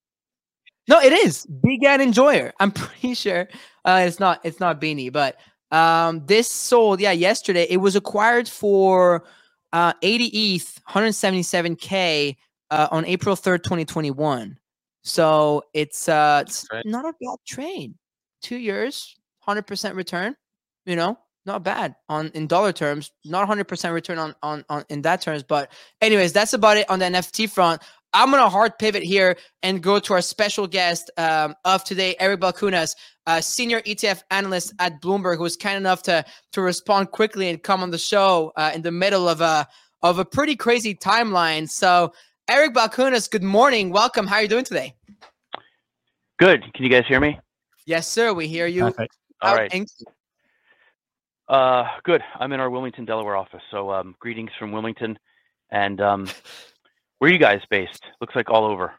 no, 0.88 1.00
it 1.00 1.12
is 1.12 1.46
Big 1.46 1.84
and 1.84 2.02
Enjoyer. 2.02 2.52
I'm 2.60 2.72
pretty 2.72 3.14
sure 3.14 3.48
uh, 3.84 4.04
it's 4.06 4.18
not. 4.20 4.40
It's 4.44 4.60
not 4.60 4.80
Beanie, 4.80 5.12
but 5.12 5.36
um, 5.70 6.24
this 6.26 6.50
sold 6.50 7.00
yeah 7.00 7.12
yesterday. 7.12 7.66
It 7.68 7.78
was 7.78 7.96
acquired 7.96 8.48
for 8.48 9.24
uh 9.72 9.92
80 10.02 10.24
ETH, 10.54 10.80
177k 10.88 12.36
uh, 12.70 12.88
on 12.90 13.04
April 13.04 13.36
3rd, 13.36 13.62
2021. 13.62 14.58
So 15.02 15.62
it's 15.74 16.08
uh 16.08 16.42
it's 16.46 16.66
Right. 16.72 16.84
not 16.86 17.04
a 17.04 17.12
bad 17.20 17.38
trade. 17.46 17.94
Two 18.42 18.56
years, 18.56 19.16
100% 19.46 19.94
return. 19.94 20.36
You 20.86 20.96
know, 20.96 21.18
not 21.44 21.62
bad 21.64 21.96
on 22.08 22.28
in 22.34 22.46
dollar 22.46 22.72
terms. 22.72 23.10
Not 23.24 23.46
100% 23.48 23.92
return 23.92 24.18
on 24.18 24.34
on 24.42 24.64
on 24.68 24.84
in 24.88 25.02
that 25.02 25.20
terms. 25.20 25.42
But 25.42 25.70
anyways, 26.00 26.32
that's 26.32 26.52
about 26.54 26.76
it 26.78 26.88
on 26.90 26.98
the 26.98 27.06
NFT 27.06 27.50
front. 27.50 27.82
I'm 28.12 28.30
gonna 28.30 28.48
hard 28.48 28.78
pivot 28.78 29.02
here 29.02 29.36
and 29.62 29.82
go 29.82 29.98
to 29.98 30.14
our 30.14 30.22
special 30.22 30.66
guest 30.66 31.10
um, 31.18 31.54
of 31.64 31.84
today, 31.84 32.16
Eric 32.18 32.40
Balchunas, 32.40 32.94
uh, 33.26 33.40
senior 33.40 33.80
ETF 33.82 34.22
analyst 34.30 34.72
at 34.78 35.00
Bloomberg, 35.02 35.36
who 35.36 35.42
was 35.42 35.56
kind 35.56 35.76
enough 35.76 36.02
to 36.04 36.24
to 36.52 36.62
respond 36.62 37.10
quickly 37.10 37.48
and 37.48 37.62
come 37.62 37.82
on 37.82 37.90
the 37.90 37.98
show 37.98 38.52
uh, 38.56 38.70
in 38.74 38.82
the 38.82 38.92
middle 38.92 39.28
of 39.28 39.40
a 39.40 39.66
of 40.02 40.18
a 40.18 40.24
pretty 40.24 40.56
crazy 40.56 40.94
timeline. 40.94 41.68
So, 41.68 42.12
Eric 42.48 42.74
Balchunas, 42.74 43.30
good 43.30 43.42
morning, 43.42 43.90
welcome. 43.90 44.26
How 44.26 44.36
are 44.36 44.42
you 44.42 44.48
doing 44.48 44.64
today? 44.64 44.94
Good. 46.38 46.62
Can 46.74 46.84
you 46.84 46.90
guys 46.90 47.04
hear 47.08 47.20
me? 47.20 47.38
Yes, 47.84 48.06
sir. 48.06 48.32
We 48.32 48.46
hear 48.46 48.66
you. 48.66 48.82
Perfect. 48.84 49.16
All 49.42 49.50
How 49.50 49.56
right. 49.56 49.86
Uh, 51.48 51.84
good. 52.04 52.22
I'm 52.38 52.52
in 52.52 52.60
our 52.60 52.70
Wilmington, 52.70 53.04
Delaware 53.04 53.36
office. 53.36 53.62
So, 53.70 53.90
um, 53.90 54.14
greetings 54.20 54.50
from 54.58 54.70
Wilmington. 54.70 55.18
And 55.70 56.00
um, 56.00 56.28
where 57.18 57.30
are 57.30 57.32
you 57.32 57.38
guys 57.38 57.60
based? 57.70 58.02
Looks 58.20 58.34
like 58.36 58.50
all 58.50 58.64
over. 58.64 58.92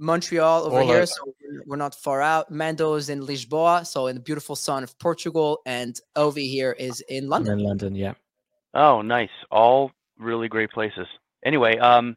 Montreal 0.00 0.64
over 0.64 0.78
All 0.80 0.86
here, 0.86 0.96
over. 0.98 1.06
so 1.06 1.24
we're- 1.24 1.62
we're 1.66 1.76
not 1.76 1.94
far 1.94 2.22
out. 2.22 2.50
Mando's 2.52 3.08
in 3.08 3.20
Lisboa, 3.20 3.84
so 3.86 4.06
in 4.06 4.14
the 4.14 4.20
beautiful 4.22 4.54
sun 4.54 4.82
of 4.84 4.96
Portugal, 5.00 5.60
and 5.66 5.98
Ovi 6.16 6.48
here 6.48 6.72
is 6.72 7.00
in 7.08 7.24
And 7.24 7.28
London. 7.28 7.58
then 7.58 7.66
London. 7.66 7.94
Yeah. 7.96 8.14
Oh, 8.74 9.02
nice. 9.02 9.30
All 9.50 9.90
really 10.18 10.46
great 10.48 10.70
places. 10.70 11.06
Anyway, 11.44 11.76
um, 11.78 12.16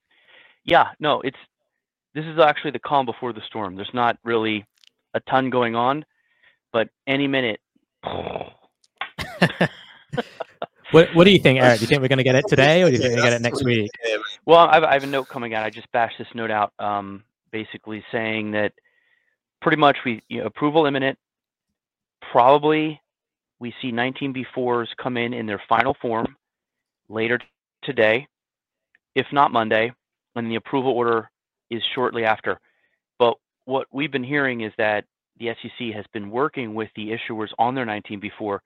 yeah, 0.63 0.89
no, 0.99 1.21
it's 1.21 1.37
this 2.13 2.25
is 2.25 2.37
actually 2.39 2.71
the 2.71 2.79
calm 2.79 3.05
before 3.05 3.31
the 3.33 3.41
storm. 3.47 3.75
There's 3.75 3.93
not 3.93 4.17
really 4.23 4.65
a 5.13 5.19
ton 5.21 5.49
going 5.49 5.75
on, 5.75 6.05
but 6.71 6.89
any 7.07 7.27
minute. 7.27 7.59
What 10.91 11.07
What 11.15 11.23
do 11.23 11.31
you 11.31 11.39
think, 11.39 11.57
Eric? 11.61 11.79
Do 11.79 11.83
you 11.83 11.87
think 11.87 12.01
we're 12.01 12.09
going 12.09 12.17
to 12.17 12.23
get 12.23 12.35
it 12.35 12.43
today, 12.49 12.83
or 12.83 12.87
do 12.87 12.91
you 12.93 12.97
think 13.01 13.11
we're 13.15 13.21
going 13.21 13.25
to 13.25 13.31
get 13.31 13.39
it 13.39 13.41
next 13.41 13.63
week? 13.63 13.89
Well, 14.45 14.57
I 14.57 14.75
have, 14.75 14.83
I 14.83 14.93
have 14.93 15.03
a 15.03 15.07
note 15.07 15.27
coming 15.27 15.53
out. 15.53 15.63
I 15.63 15.69
just 15.69 15.91
bashed 15.91 16.17
this 16.17 16.27
note 16.33 16.51
out, 16.51 16.73
um, 16.79 17.23
basically 17.51 18.03
saying 18.11 18.51
that 18.51 18.73
pretty 19.61 19.77
much 19.77 19.97
we 20.03 20.21
you 20.29 20.39
know, 20.39 20.45
approval 20.45 20.85
imminent. 20.85 21.17
Probably 22.31 22.99
we 23.59 23.73
see 23.81 23.91
19B4s 23.91 24.87
come 24.97 25.17
in 25.17 25.33
in 25.33 25.45
their 25.45 25.61
final 25.69 25.95
form 26.01 26.35
later 27.09 27.39
today, 27.83 28.27
if 29.15 29.27
not 29.31 29.51
Monday, 29.51 29.91
and 30.35 30.49
the 30.49 30.55
approval 30.55 30.91
order 30.91 31.29
is 31.69 31.83
shortly 31.93 32.23
after. 32.25 32.59
But 33.19 33.35
what 33.65 33.87
we've 33.91 34.11
been 34.11 34.23
hearing 34.23 34.61
is 34.61 34.73
that 34.77 35.05
the 35.37 35.49
SEC 35.61 35.93
has 35.93 36.05
been 36.13 36.31
working 36.31 36.73
with 36.73 36.89
the 36.95 37.09
issuers 37.09 37.49
on 37.59 37.75
their 37.75 37.85
19B4. 37.85 38.59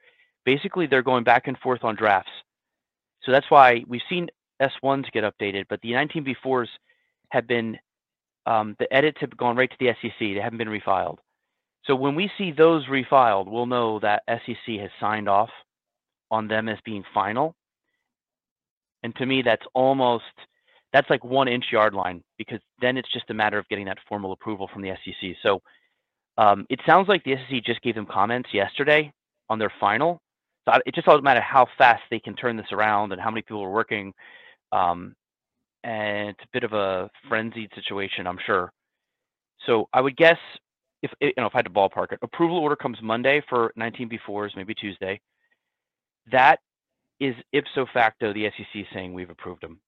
Basically, 0.45 0.87
they're 0.87 1.01
going 1.01 1.23
back 1.23 1.47
and 1.47 1.57
forth 1.57 1.83
on 1.83 1.95
drafts. 1.95 2.31
So 3.23 3.31
that's 3.31 3.49
why 3.49 3.83
we've 3.87 4.01
seen 4.09 4.29
S1s 4.61 5.11
get 5.11 5.23
updated, 5.23 5.65
but 5.69 5.81
the 5.81 5.91
19B4s 5.91 6.67
have 7.29 7.47
been, 7.47 7.77
um, 8.45 8.75
the 8.79 8.91
edits 8.93 9.17
have 9.21 9.35
gone 9.35 9.55
right 9.55 9.69
to 9.69 9.77
the 9.79 9.93
SEC. 10.01 10.19
They 10.19 10.39
haven't 10.41 10.57
been 10.57 10.67
refiled. 10.67 11.17
So 11.85 11.95
when 11.95 12.15
we 12.15 12.31
see 12.37 12.51
those 12.51 12.85
refiled, 12.87 13.47
we'll 13.47 13.67
know 13.67 13.99
that 13.99 14.23
SEC 14.27 14.79
has 14.79 14.89
signed 14.99 15.29
off 15.29 15.49
on 16.31 16.47
them 16.47 16.67
as 16.67 16.79
being 16.83 17.03
final. 17.13 17.55
And 19.03 19.15
to 19.17 19.25
me, 19.25 19.43
that's 19.43 19.65
almost, 19.75 20.23
that's 20.91 21.09
like 21.09 21.23
one 21.23 21.47
inch 21.47 21.65
yard 21.71 21.93
line 21.93 22.23
because 22.37 22.59
then 22.81 22.97
it's 22.97 23.11
just 23.11 23.29
a 23.29 23.33
matter 23.35 23.59
of 23.59 23.67
getting 23.69 23.85
that 23.85 23.99
formal 24.09 24.31
approval 24.31 24.67
from 24.71 24.81
the 24.81 24.93
SEC. 25.03 25.35
So 25.43 25.61
um, 26.37 26.65
it 26.69 26.79
sounds 26.85 27.07
like 27.07 27.23
the 27.23 27.35
SEC 27.35 27.63
just 27.63 27.81
gave 27.81 27.95
them 27.95 28.07
comments 28.07 28.49
yesterday 28.51 29.13
on 29.49 29.59
their 29.59 29.71
final. 29.79 30.19
So 30.67 30.79
it 30.85 30.95
just 30.95 31.05
doesn't 31.05 31.23
matter 31.23 31.41
how 31.41 31.67
fast 31.77 32.01
they 32.09 32.19
can 32.19 32.35
turn 32.35 32.57
this 32.57 32.71
around 32.71 33.11
and 33.11 33.21
how 33.21 33.29
many 33.29 33.43
people 33.43 33.63
are 33.63 33.69
working. 33.69 34.13
Um, 34.71 35.15
and 35.83 36.29
it's 36.29 36.43
a 36.43 36.47
bit 36.51 36.63
of 36.63 36.73
a 36.73 37.09
frenzied 37.29 37.69
situation, 37.75 38.27
I'm 38.27 38.39
sure. 38.45 38.71
So 39.65 39.87
I 39.93 40.01
would 40.01 40.17
guess 40.17 40.37
if 41.03 41.11
you 41.21 41.31
know 41.37 41.45
if 41.45 41.53
I 41.53 41.59
had 41.59 41.65
to 41.65 41.71
ballpark 41.71 42.11
it, 42.11 42.19
approval 42.21 42.57
order 42.57 42.75
comes 42.75 42.97
Monday 43.01 43.41
for 43.47 43.71
19B4s, 43.79 44.55
maybe 44.55 44.73
Tuesday. 44.73 45.19
That 46.31 46.59
is 47.19 47.35
ipso 47.53 47.85
facto 47.93 48.33
the 48.33 48.49
SEC 48.57 48.85
saying 48.93 49.13
we've 49.13 49.29
approved 49.29 49.61
them. 49.61 49.79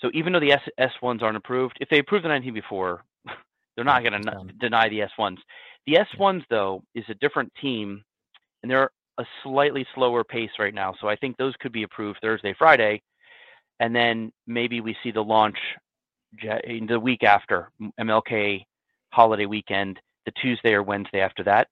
So 0.00 0.10
even 0.12 0.32
though 0.32 0.40
the 0.40 0.52
S 0.52 0.60
S1s 0.78 1.22
aren't 1.22 1.36
approved, 1.36 1.78
if 1.80 1.88
they 1.88 1.98
approve 1.98 2.22
the 2.22 2.28
19B4, 2.28 2.98
they're 3.76 3.84
not 3.84 4.02
going 4.02 4.22
to 4.22 4.52
deny 4.60 4.88
the 4.88 5.00
S1s. 5.18 5.38
The 5.86 5.98
S1s 6.18 6.42
though 6.50 6.82
is 6.94 7.04
a 7.08 7.14
different 7.14 7.52
team, 7.60 8.04
and 8.62 8.70
they're 8.70 8.90
a 9.18 9.24
slightly 9.42 9.86
slower 9.94 10.22
pace 10.22 10.50
right 10.58 10.74
now. 10.74 10.94
So 11.00 11.08
I 11.08 11.16
think 11.16 11.36
those 11.36 11.54
could 11.60 11.72
be 11.72 11.84
approved 11.84 12.18
Thursday, 12.20 12.54
Friday, 12.58 13.02
and 13.80 13.94
then 13.94 14.32
maybe 14.46 14.80
we 14.80 14.96
see 15.02 15.10
the 15.10 15.22
launch 15.24 15.58
in 16.64 16.86
the 16.86 16.98
week 17.00 17.22
after 17.22 17.70
MLK 18.00 18.64
holiday 19.12 19.46
weekend, 19.46 19.98
the 20.24 20.32
Tuesday 20.32 20.72
or 20.74 20.82
Wednesday 20.82 21.20
after 21.20 21.42
that 21.44 21.68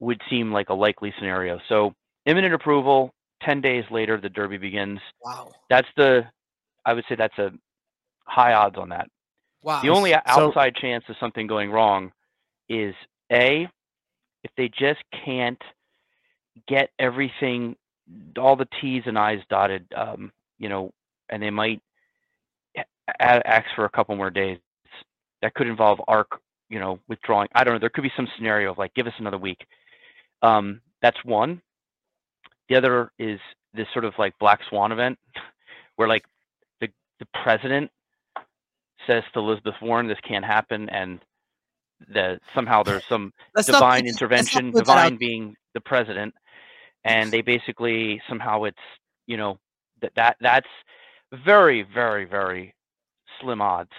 would 0.00 0.20
seem 0.28 0.52
like 0.52 0.68
a 0.70 0.74
likely 0.74 1.12
scenario. 1.18 1.60
So 1.68 1.94
imminent 2.26 2.54
approval. 2.54 3.12
Ten 3.42 3.60
days 3.60 3.84
later, 3.90 4.18
the 4.20 4.28
Derby 4.30 4.56
begins. 4.56 5.00
Wow, 5.22 5.52
That's 5.68 5.88
the, 5.96 6.22
I 6.86 6.94
would 6.94 7.04
say 7.08 7.14
that's 7.14 7.36
a 7.38 7.50
high 8.24 8.54
odds 8.54 8.76
on 8.78 8.88
that. 8.88 9.06
wow. 9.62 9.82
The 9.82 9.90
only 9.90 10.12
So- 10.12 10.20
outside 10.26 10.74
chance 10.76 11.04
of 11.08 11.16
something 11.20 11.46
going 11.46 11.70
wrong 11.70 12.12
is 12.68 12.94
a 13.30 13.68
if 14.42 14.50
they 14.56 14.68
just 14.68 15.00
can't 15.24 15.60
get 16.68 16.90
everything, 16.98 17.76
all 18.38 18.56
the 18.56 18.68
T's 18.80 19.02
and 19.06 19.18
I's 19.18 19.40
dotted, 19.48 19.86
um, 19.96 20.32
you 20.58 20.68
know, 20.68 20.90
and 21.30 21.42
they 21.42 21.50
might 21.50 21.80
ask 23.20 23.66
for 23.74 23.84
a 23.84 23.90
couple 23.90 24.16
more 24.16 24.30
days. 24.30 24.58
That 25.42 25.54
could 25.54 25.66
involve 25.66 26.00
ARK, 26.08 26.40
you 26.70 26.78
know, 26.78 26.98
withdrawing. 27.08 27.48
I 27.54 27.64
don't 27.64 27.74
know. 27.74 27.80
There 27.80 27.90
could 27.90 28.02
be 28.02 28.12
some 28.16 28.28
scenario 28.36 28.72
of 28.72 28.78
like, 28.78 28.94
give 28.94 29.06
us 29.06 29.12
another 29.18 29.36
week. 29.38 29.66
Um, 30.42 30.80
that's 31.02 31.22
one. 31.24 31.60
The 32.68 32.76
other 32.76 33.12
is 33.18 33.38
this 33.74 33.86
sort 33.92 34.04
of 34.06 34.14
like 34.18 34.38
black 34.38 34.60
swan 34.68 34.92
event 34.92 35.18
where 35.96 36.08
like 36.08 36.24
the 36.80 36.88
the 37.18 37.26
president 37.42 37.90
says 39.06 39.22
to 39.34 39.40
Elizabeth 39.40 39.74
Warren, 39.82 40.06
this 40.06 40.18
can't 40.26 40.44
happen, 40.44 40.88
and 40.88 41.20
the 42.08 42.38
somehow 42.54 42.82
there's 42.82 43.04
some 43.06 43.32
Let's 43.54 43.66
divine 43.66 44.04
not 44.04 44.10
intervention, 44.10 44.70
that 44.72 44.78
divine 44.78 45.16
being 45.16 45.54
the 45.74 45.80
president, 45.80 46.34
and 47.04 47.30
they 47.30 47.42
basically 47.42 48.20
somehow 48.28 48.64
it's 48.64 48.78
you 49.26 49.36
know 49.36 49.58
that 50.00 50.12
that 50.16 50.36
that's 50.40 50.68
very 51.44 51.82
very 51.82 52.24
very 52.24 52.74
slim 53.40 53.60
odds 53.60 53.90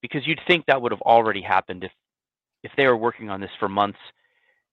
because 0.00 0.26
you'd 0.26 0.40
think 0.46 0.66
that 0.66 0.80
would 0.82 0.92
have 0.92 1.02
already 1.02 1.40
happened 1.42 1.84
if 1.84 1.92
if 2.62 2.72
they 2.76 2.86
were 2.86 2.96
working 2.96 3.30
on 3.30 3.40
this 3.40 3.50
for 3.58 3.68
months. 3.68 3.98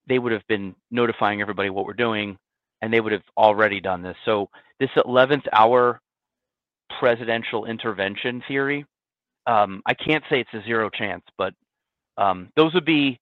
they 0.08 0.20
would 0.20 0.32
have 0.32 0.46
been 0.48 0.76
notifying 0.92 1.40
everybody 1.42 1.70
what 1.70 1.86
we're 1.86 1.94
doing, 1.94 2.38
and 2.82 2.92
they 2.92 3.00
would 3.02 3.12
have 3.12 3.24
already 3.38 3.80
done 3.80 4.02
this. 4.02 4.18
So 4.26 4.50
this 4.80 4.90
11th 4.98 5.46
hour 5.54 6.00
presidential 7.00 7.66
intervention 7.66 8.42
theory, 8.48 8.86
um, 9.46 9.82
I 9.86 9.94
can't 9.94 10.24
say 10.30 10.40
it's 10.42 10.54
a 10.54 10.64
zero 10.66 10.90
chance, 10.90 11.24
but 11.38 11.54
um, 12.18 12.50
those 12.56 12.74
would 12.74 12.86
be 12.86 13.20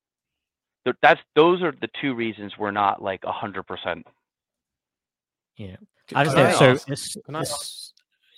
that's 1.01 1.19
those 1.35 1.61
are 1.61 1.73
the 1.81 1.89
two 2.01 2.13
reasons 2.15 2.53
we're 2.57 2.71
not 2.71 3.01
like 3.01 3.23
hundred 3.25 3.63
percent. 3.63 4.05
Yeah. 5.57 5.75
I 6.15 6.23
just 6.23 6.35
can 6.37 6.45
say 6.45 6.49
I 6.49 6.51
so. 6.59 6.71
ask- 6.71 6.89
It's, 6.89 7.17
can 7.25 7.35
I 7.35 7.41
it's- 7.41 7.93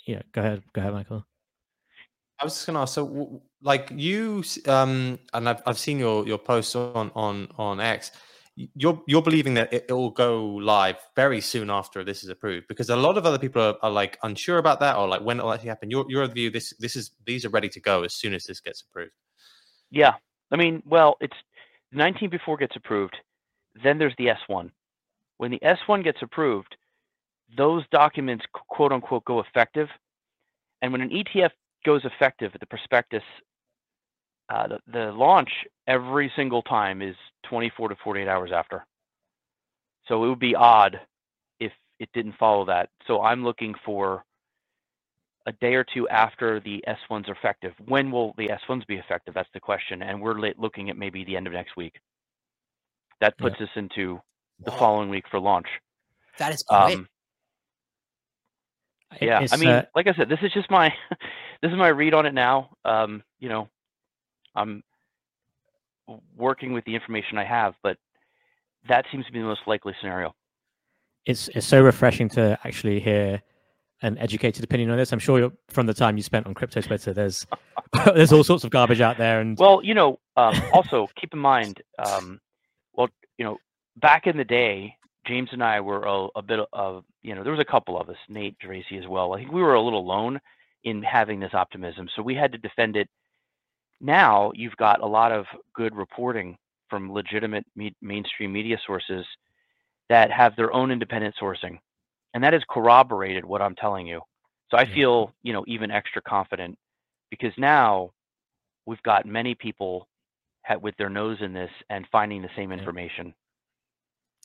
yeah. 0.10 0.22
Go 0.32 0.42
ahead. 0.42 0.64
Go 0.74 0.82
ahead, 0.82 0.94
Michael. 0.94 1.26
I 2.42 2.46
was 2.46 2.54
just 2.56 2.66
gonna 2.66 2.82
ask. 2.82 2.96
So, 2.96 3.44
like 3.62 3.92
you, 3.96 4.44
um, 4.68 5.20
and 5.34 5.48
I've 5.48 5.62
I've 5.68 5.78
seen 5.78 6.00
your 6.00 6.26
your 6.28 6.40
posts 6.40 6.76
on 6.76 7.12
on 7.16 7.48
on 7.58 7.80
X. 7.80 8.12
y- 8.58 8.70
You're 8.74 9.04
you're 9.08 9.22
believing 9.22 9.54
that 9.56 9.72
it, 9.72 9.86
it 9.90 9.94
will 9.94 10.10
go 10.10 10.46
live 10.74 10.98
very 11.16 11.42
soon 11.42 11.70
after 11.70 12.04
this 12.04 12.24
is 12.24 12.30
approved 12.30 12.68
because 12.68 12.90
a 12.90 12.96
lot 12.96 13.18
of 13.18 13.26
other 13.26 13.38
people 13.38 13.62
are, 13.62 13.78
are 13.84 13.92
like 13.92 14.18
unsure 14.24 14.58
about 14.58 14.80
that 14.80 14.96
or 14.98 15.08
like 15.08 15.22
when 15.22 15.38
it'll 15.38 15.54
actually 15.54 15.70
happen. 15.70 15.92
Your 15.92 16.06
your 16.10 16.26
view, 16.28 16.50
this 16.50 16.74
this 16.80 16.96
is 16.96 17.12
these 17.26 17.46
are 17.46 17.50
ready 17.50 17.70
to 17.70 17.80
go 17.80 18.04
as 18.04 18.16
soon 18.16 18.34
as 18.34 18.46
this 18.46 18.62
gets 18.62 18.82
approved. 18.82 19.14
Yeah, 19.92 20.14
I 20.52 20.56
mean, 20.56 20.82
well, 20.86 21.18
it's 21.22 21.38
19B4 21.94 22.60
gets 22.60 22.76
approved, 22.76 23.16
then 23.84 23.98
there's 24.00 24.16
the 24.18 24.28
S1. 24.50 24.72
When 25.38 25.52
the 25.52 25.60
S1 25.60 26.04
gets 26.04 26.22
approved, 26.22 26.76
those 27.58 27.84
documents 27.92 28.46
quote 28.54 28.92
unquote 28.92 29.26
go 29.26 29.40
effective, 29.42 29.88
and 30.82 30.92
when 30.92 31.02
an 31.02 31.10
ETF 31.10 31.52
goes 31.86 32.02
effective, 32.06 32.52
the 32.60 32.66
prospectus, 32.66 33.24
uh, 34.50 34.68
the, 34.68 34.80
the 34.92 35.12
launch 35.12 35.50
every 35.88 36.32
single 36.36 36.62
time 36.64 37.02
is 37.02 37.16
24 37.50 37.90
to 37.90 37.96
48 38.04 38.28
hours 38.28 38.52
after. 38.54 38.86
So 40.08 40.24
it 40.26 40.30
would 40.30 40.40
be 40.40 40.56
odd 40.56 41.00
if 41.60 41.72
it 42.00 42.10
didn't 42.14 42.36
follow 42.40 42.66
that. 42.66 42.90
So 43.08 43.22
I'm 43.22 43.44
looking 43.44 43.76
for 43.86 44.24
a 45.48 45.52
day 45.54 45.76
or 45.76 45.86
two 45.94 46.08
after 46.10 46.60
the 46.62 46.84
S1s 46.88 47.28
are 47.30 47.34
effective. 47.34 47.74
When 47.88 48.12
will 48.12 48.34
the 48.38 48.50
S1s 48.50 48.86
be 48.88 48.96
effective? 48.98 49.34
That's 49.34 49.50
the 49.54 49.60
question. 49.60 50.04
And 50.04 50.22
we're 50.22 50.36
looking 50.58 50.90
at 50.90 50.98
maybe 50.98 51.24
the 51.26 51.36
end 51.38 51.48
of 51.48 51.54
next 51.54 51.76
week. 51.78 51.96
That 53.22 53.38
Yeah. 53.40 53.44
puts 53.44 53.60
us 53.62 53.70
into 53.76 54.22
the 54.66 54.72
Wow. 54.72 54.80
following 54.80 55.10
week 55.10 55.26
for 55.30 55.40
launch. 55.40 55.68
That 56.38 56.54
is. 56.54 56.64
Um, 56.70 57.08
yeah, 59.22 59.46
I 59.52 59.58
mean, 59.58 59.70
uh, 59.70 59.86
like 59.96 60.08
I 60.08 60.14
said, 60.14 60.30
this 60.30 60.40
is 60.42 60.52
just 60.54 60.70
my 60.70 60.94
this 61.62 61.72
is 61.72 61.78
my 61.78 61.88
read 61.90 62.14
on 62.14 62.26
it 62.26 62.34
now. 62.34 62.70
Um, 62.86 63.24
you 63.40 63.50
know, 63.50 63.68
I'm 64.56 64.84
working 66.38 66.74
with 66.74 66.86
the 66.86 66.96
information 66.96 67.38
I 67.38 67.46
have, 67.46 67.76
but 67.84 67.98
that 68.88 69.06
seems 69.12 69.26
to 69.26 69.32
be 69.32 69.40
the 69.40 69.46
most 69.46 69.62
likely 69.68 69.94
scenario. 70.00 70.34
it's 71.26 71.50
it's 71.50 71.68
so 71.68 71.82
refreshing 71.82 72.30
to 72.30 72.58
actually 72.64 73.00
hear 73.00 73.42
an 74.02 74.18
educated 74.18 74.64
opinion 74.64 74.90
on 74.90 74.98
this. 74.98 75.12
I'm 75.12 75.20
sure 75.20 75.40
you're, 75.40 75.52
from 75.68 75.86
the 75.86 75.94
time 75.94 76.16
you 76.16 76.24
spent 76.24 76.48
on 76.48 76.54
crypto 76.54 76.82
Twitter, 76.82 77.14
there's 77.14 77.46
there's 78.06 78.32
all 78.32 78.44
sorts 78.44 78.64
of 78.64 78.70
garbage 78.72 79.02
out 79.02 79.18
there, 79.18 79.42
and 79.42 79.58
Well, 79.58 79.84
you 79.84 79.94
know, 79.94 80.20
um, 80.38 80.56
also 80.74 81.08
keep 81.20 81.34
in 81.34 81.40
mind, 81.40 81.82
um, 81.98 82.40
well, 82.94 83.10
you 83.38 83.46
know, 83.46 83.58
back 83.98 84.28
in 84.28 84.38
the 84.38 84.46
day, 84.46 84.96
James 85.30 85.50
and 85.52 85.64
I 85.64 85.80
were 85.80 86.04
a, 86.04 86.28
a 86.36 86.42
bit 86.42 86.60
of, 86.74 87.06
you 87.22 87.36
know, 87.36 87.44
there 87.44 87.54
was 87.54 87.62
a 87.62 87.72
couple 87.72 88.02
of 88.02 88.10
us, 88.10 88.18
Nate 88.28 88.58
Geraci 88.60 89.00
as 89.00 89.08
well. 89.08 89.34
I 89.34 89.38
think 89.38 89.52
we 89.52 89.62
were 89.62 89.76
a 89.76 89.82
little 89.82 90.00
alone 90.00 90.40
in 90.84 91.04
having 91.04 91.40
this 91.40 91.54
optimism, 91.54 92.10
so 92.16 92.24
we 92.24 92.34
had 92.34 92.52
to 92.52 92.58
defend 92.58 92.96
it. 92.96 93.08
Now 94.02 94.52
you've 94.56 94.76
got 94.78 95.02
a 95.02 95.06
lot 95.06 95.32
of 95.32 95.46
good 95.76 95.96
reporting 95.96 96.58
from 96.90 97.14
legitimate 97.14 97.66
me- 97.76 97.96
mainstream 98.02 98.52
media 98.52 98.80
sources 98.88 99.24
that 100.10 100.32
have 100.32 100.56
their 100.56 100.74
own 100.74 100.90
independent 100.90 101.36
sourcing, 101.40 101.78
and 102.34 102.44
that 102.44 102.54
has 102.54 102.64
corroborated 102.68 103.46
what 103.46 103.62
I'm 103.62 103.76
telling 103.76 104.08
you. 104.08 104.22
So 104.72 104.78
I 104.78 104.86
feel, 104.96 105.32
you 105.44 105.54
know, 105.54 105.64
even 105.68 105.92
extra 105.92 106.24
confident 106.24 106.76
because 107.30 107.54
now 107.58 108.12
we've 108.88 109.04
got 109.04 109.28
many 109.28 109.54
people 109.54 110.08
ha- 110.66 110.78
with 110.78 110.96
their 110.98 111.10
nose 111.10 111.38
in 111.42 111.54
this 111.54 111.72
and 111.92 112.08
finding 112.12 112.42
the 112.42 112.50
same 112.56 112.72
information. 112.72 113.34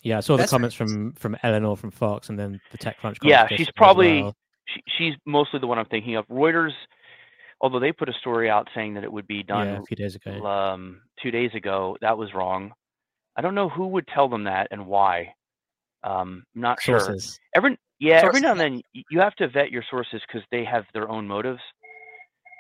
Yeah, 0.05 0.19
I 0.19 0.21
saw 0.21 0.35
the 0.35 0.43
That's 0.43 0.53
very 0.53 0.59
comments 0.59 0.77
from 0.77 1.13
from 1.15 1.37
Eleanor 1.43 1.77
from 1.77 1.91
Fox, 1.91 2.29
and 2.29 2.39
then 2.39 2.61
the 2.71 2.79
TechCrunch. 2.79 3.17
Yeah, 3.23 3.47
she's 3.49 3.71
probably- 3.77 4.23
well. 4.23 4.37
She, 4.67 4.83
she's 4.97 5.15
mostly 5.27 5.61
the 5.61 5.67
one 5.67 5.79
I'm 5.79 5.85
thinking 5.87 6.17
of. 6.17 6.27
Reuters, 6.29 6.73
although 7.61 7.81
they 7.81 7.93
put 7.93 8.09
a 8.09 8.15
story 8.15 8.49
out 8.49 8.69
saying 8.75 8.95
that 8.95 9.05
it 9.05 9.13
would 9.13 9.27
be 9.27 9.37
yeah, 9.37 9.43
done 9.43 9.69
a 9.69 9.83
few 9.83 9.97
days 9.97 10.15
ago. 10.15 10.47
um, 10.47 11.03
two 11.23 11.31
days 11.31 11.51
ago, 11.55 11.99
that 12.01 12.17
was 12.17 12.33
wrong. 12.33 12.73
I 13.37 13.43
don't 13.43 13.55
know 13.55 13.69
who 13.69 13.89
would 13.89 14.07
tell 14.09 14.29
them 14.29 14.45
that 14.45 14.69
and 14.71 14.87
why. 14.87 15.35
Um, 16.03 16.45
I'm 16.55 16.61
not 16.63 16.81
sure. 16.81 17.15
Every 17.55 17.79
yeah, 17.99 18.23
every 18.25 18.41
now 18.41 18.53
and 18.53 18.61
then 18.61 18.83
you 19.11 19.21
have 19.21 19.35
to 19.37 19.49
vet 19.49 19.71
your 19.71 19.85
sources 19.91 20.23
because 20.27 20.47
they 20.51 20.65
have 20.65 20.85
their 20.95 21.11
own 21.11 21.27
motives. 21.27 21.61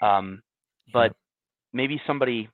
Um, 0.02 0.42
Yeah. 0.86 0.92
but 0.92 1.16
maybe 1.72 2.00
somebody 2.06 2.48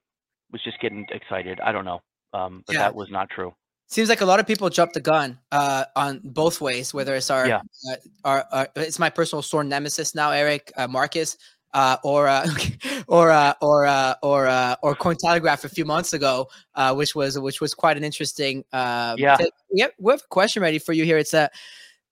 was 0.53 0.63
just 0.63 0.81
getting 0.81 1.07
excited. 1.11 1.61
I 1.61 1.73
don't 1.73 1.85
know. 1.85 2.01
Um, 2.33 2.63
but 2.67 2.75
Yeah. 2.75 2.81
that 2.83 2.95
was 2.95 3.11
not 3.11 3.31
true. 3.31 3.55
Seems 3.91 4.09
like 4.09 4.21
a 4.21 4.25
lot 4.25 4.39
of 4.39 4.47
people 4.47 4.71
jumped 4.71 4.95
the 4.95 5.01
gun 5.01 5.37
uh, 5.51 5.85
on 5.97 6.21
both 6.23 6.61
ways. 6.61 6.95
Whether 6.95 7.17
it's 7.17 7.29
our, 7.29 7.49
Yeah. 7.49 7.61
uh, 7.91 7.97
our, 8.25 8.45
our 8.53 8.69
it's 8.77 9.01
my 9.01 9.11
personal 9.11 9.43
sworn 9.43 9.69
nemesis 9.69 10.15
now, 10.15 10.31
Eric 10.31 10.73
uh, 10.77 10.87
Marcus, 10.87 11.37
uh, 11.75 11.97
or 12.05 12.29
uh, 12.29 12.47
or 13.09 13.31
uh, 13.33 13.53
or 13.61 13.87
uh, 13.87 14.15
or 14.23 14.47
uh, 14.47 14.77
or 14.85 14.95
Cointelegraph 14.95 15.65
a 15.65 15.69
few 15.69 15.85
months 15.85 16.13
ago, 16.13 16.49
uh, 16.77 16.95
which 16.95 17.17
was 17.17 17.37
which 17.41 17.61
was 17.61 17.75
quite 17.75 17.97
an 17.97 18.05
interesting. 18.05 18.65
Uh, 18.73 19.17
Yeah. 19.19 19.35
take. 19.37 19.53
we 19.75 19.81
have, 19.81 19.91
we 19.99 20.13
have 20.13 20.21
a 20.23 20.29
question 20.29 20.63
ready 20.63 20.79
for 20.79 20.93
you 20.93 21.05
here. 21.05 21.19
It's 21.19 21.35
uh, 21.35 21.49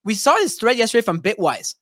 we 0.04 0.14
saw 0.14 0.34
this 0.34 0.56
thread 0.58 0.78
yesterday 0.78 1.02
from 1.04 1.22
Bitwise. 1.22 1.76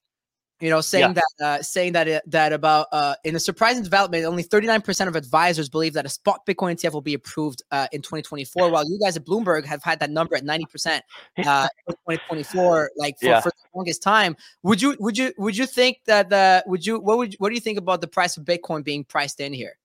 You 0.59 0.71
know, 0.71 0.81
saying 0.81 1.13
that 1.13 1.45
uh, 1.45 1.63
saying 1.63 1.93
that 1.93 2.09
it, 2.09 2.23
that 2.31 2.55
about 2.55 2.87
uh, 2.91 3.15
in 3.25 3.37
a 3.37 3.39
surprising 3.39 3.83
development, 3.83 4.25
only 4.25 4.43
39% 4.43 5.07
of 5.07 5.15
advisors 5.15 5.69
believe 5.69 5.93
that 5.93 6.07
a 6.07 6.09
spot 6.09 6.47
Bitcoin 6.47 6.73
ETF 6.73 6.95
will 6.95 7.03
be 7.03 7.13
approved 7.13 7.63
uh, 7.73 7.89
in 7.93 8.01
2024, 8.01 8.71
while 8.71 8.83
you 8.89 8.99
guys 8.99 9.19
at 9.19 9.27
Bloomberg 9.27 9.67
have 9.67 9.83
had 9.83 10.01
that 10.01 10.11
number 10.11 10.35
at 10.35 10.45
90% 10.45 11.01
uh, 11.45 11.69
in 11.87 11.95
2024, 11.95 12.91
like 12.97 13.19
for, 13.21 13.27
Yeah. 13.27 13.41
for 13.43 13.51
the 13.51 13.79
longest 13.79 14.03
time. 14.03 14.35
Would 14.63 14.81
you 14.81 14.97
would 14.99 15.19
you 15.19 15.35
would 15.37 15.59
you 15.59 15.67
think 15.67 15.99
that 16.07 16.31
the 16.31 16.65
would 16.67 16.87
you 16.87 17.01
what 17.01 17.19
would 17.19 17.35
what 17.35 17.51
do 17.51 17.55
you 17.55 17.61
think 17.61 17.77
about 17.77 18.01
the 18.01 18.09
price 18.09 18.39
of 18.39 18.45
Bitcoin 18.45 18.83
being 18.83 19.05
priced 19.05 19.41
in 19.41 19.53
here? 19.53 19.77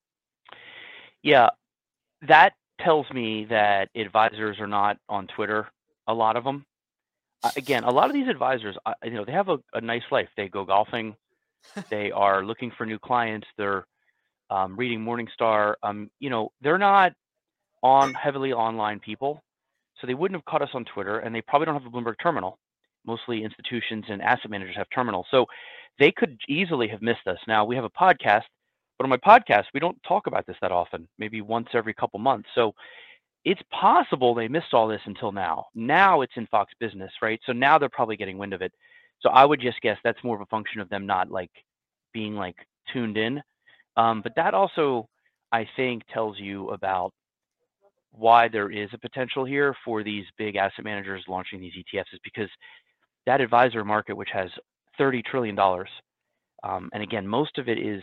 Yeah, 1.22 1.50
that 2.22 2.54
tells 2.80 3.10
me 3.12 3.44
that 3.50 3.90
advisors 3.94 4.58
are 4.58 4.66
not 4.66 4.96
on 5.10 5.26
Twitter. 5.26 5.68
A 6.08 6.14
lot 6.14 6.36
of 6.36 6.44
them. 6.44 6.64
Again, 7.56 7.84
a 7.84 7.90
lot 7.90 8.06
of 8.06 8.14
these 8.14 8.28
advisors, 8.28 8.76
you 9.02 9.10
know, 9.10 9.24
they 9.24 9.32
have 9.32 9.48
a, 9.48 9.58
a 9.74 9.80
nice 9.80 10.02
life. 10.10 10.28
They 10.36 10.48
go 10.48 10.64
golfing. 10.64 11.16
they 11.90 12.10
are 12.10 12.44
looking 12.44 12.72
for 12.76 12.86
new 12.86 12.98
clients. 12.98 13.46
They're 13.56 13.86
um, 14.50 14.76
reading 14.76 15.00
Morningstar. 15.00 15.74
Um, 15.82 16.10
you 16.20 16.30
know, 16.30 16.52
they're 16.60 16.78
not 16.78 17.12
on 17.82 18.14
heavily 18.14 18.52
online 18.52 19.00
people, 19.00 19.42
so 20.00 20.06
they 20.06 20.14
wouldn't 20.14 20.38
have 20.38 20.44
caught 20.44 20.62
us 20.62 20.68
on 20.74 20.84
Twitter, 20.84 21.18
and 21.20 21.34
they 21.34 21.40
probably 21.42 21.66
don't 21.66 21.80
have 21.80 21.86
a 21.86 21.90
Bloomberg 21.90 22.14
terminal. 22.22 22.58
Mostly 23.04 23.42
institutions 23.42 24.04
and 24.08 24.22
asset 24.22 24.50
managers 24.50 24.76
have 24.76 24.86
terminals, 24.94 25.26
so 25.30 25.46
they 25.98 26.12
could 26.12 26.38
easily 26.48 26.86
have 26.88 27.02
missed 27.02 27.26
us. 27.26 27.38
Now 27.48 27.64
we 27.64 27.74
have 27.74 27.84
a 27.84 27.90
podcast, 27.90 28.42
but 28.98 29.04
on 29.04 29.10
my 29.10 29.16
podcast 29.16 29.64
we 29.74 29.80
don't 29.80 30.00
talk 30.06 30.26
about 30.26 30.46
this 30.46 30.56
that 30.60 30.70
often. 30.70 31.08
Maybe 31.18 31.40
once 31.40 31.68
every 31.74 31.94
couple 31.94 32.20
months. 32.20 32.48
So 32.54 32.74
it's 33.44 33.60
possible 33.70 34.34
they 34.34 34.48
missed 34.48 34.72
all 34.72 34.88
this 34.88 35.00
until 35.06 35.32
now. 35.32 35.66
Now 35.74 36.20
it's 36.20 36.32
in 36.36 36.46
Fox 36.46 36.72
Business, 36.78 37.10
right? 37.20 37.40
So 37.46 37.52
now 37.52 37.78
they're 37.78 37.88
probably 37.88 38.16
getting 38.16 38.38
wind 38.38 38.52
of 38.52 38.62
it. 38.62 38.72
So 39.20 39.30
I 39.30 39.44
would 39.44 39.60
just 39.60 39.80
guess 39.80 39.98
that's 40.04 40.22
more 40.24 40.36
of 40.36 40.42
a 40.42 40.46
function 40.46 40.80
of 40.80 40.88
them 40.88 41.06
not 41.06 41.30
like 41.30 41.50
being 42.12 42.34
like 42.34 42.56
tuned 42.92 43.16
in. 43.16 43.40
Um, 43.96 44.22
but 44.22 44.32
that 44.36 44.54
also, 44.54 45.08
I 45.50 45.66
think, 45.76 46.02
tells 46.12 46.38
you 46.38 46.70
about 46.70 47.12
why 48.12 48.48
there 48.48 48.70
is 48.70 48.90
a 48.92 48.98
potential 48.98 49.44
here 49.44 49.74
for 49.84 50.02
these 50.02 50.24
big 50.38 50.56
asset 50.56 50.84
managers 50.84 51.24
launching 51.28 51.60
these 51.60 51.72
ETFs 51.72 52.12
is 52.12 52.20
because 52.24 52.48
that 53.26 53.40
advisor 53.40 53.84
market, 53.84 54.16
which 54.16 54.30
has 54.32 54.50
$30 55.00 55.24
trillion, 55.24 55.58
um, 56.62 56.90
and 56.92 57.02
again, 57.02 57.26
most 57.26 57.58
of 57.58 57.68
it 57.68 57.78
is 57.78 58.02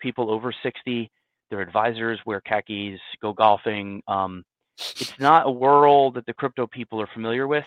people 0.00 0.30
over 0.30 0.52
60. 0.62 1.10
They're 1.50 1.60
advisors, 1.60 2.18
wear 2.26 2.40
khakis, 2.40 3.00
go 3.20 3.32
golfing. 3.32 4.02
Um, 4.08 4.44
it's 5.00 5.18
not 5.18 5.46
a 5.46 5.50
world 5.50 6.14
that 6.14 6.26
the 6.26 6.34
crypto 6.34 6.66
people 6.66 7.00
are 7.00 7.08
familiar 7.12 7.46
with. 7.46 7.64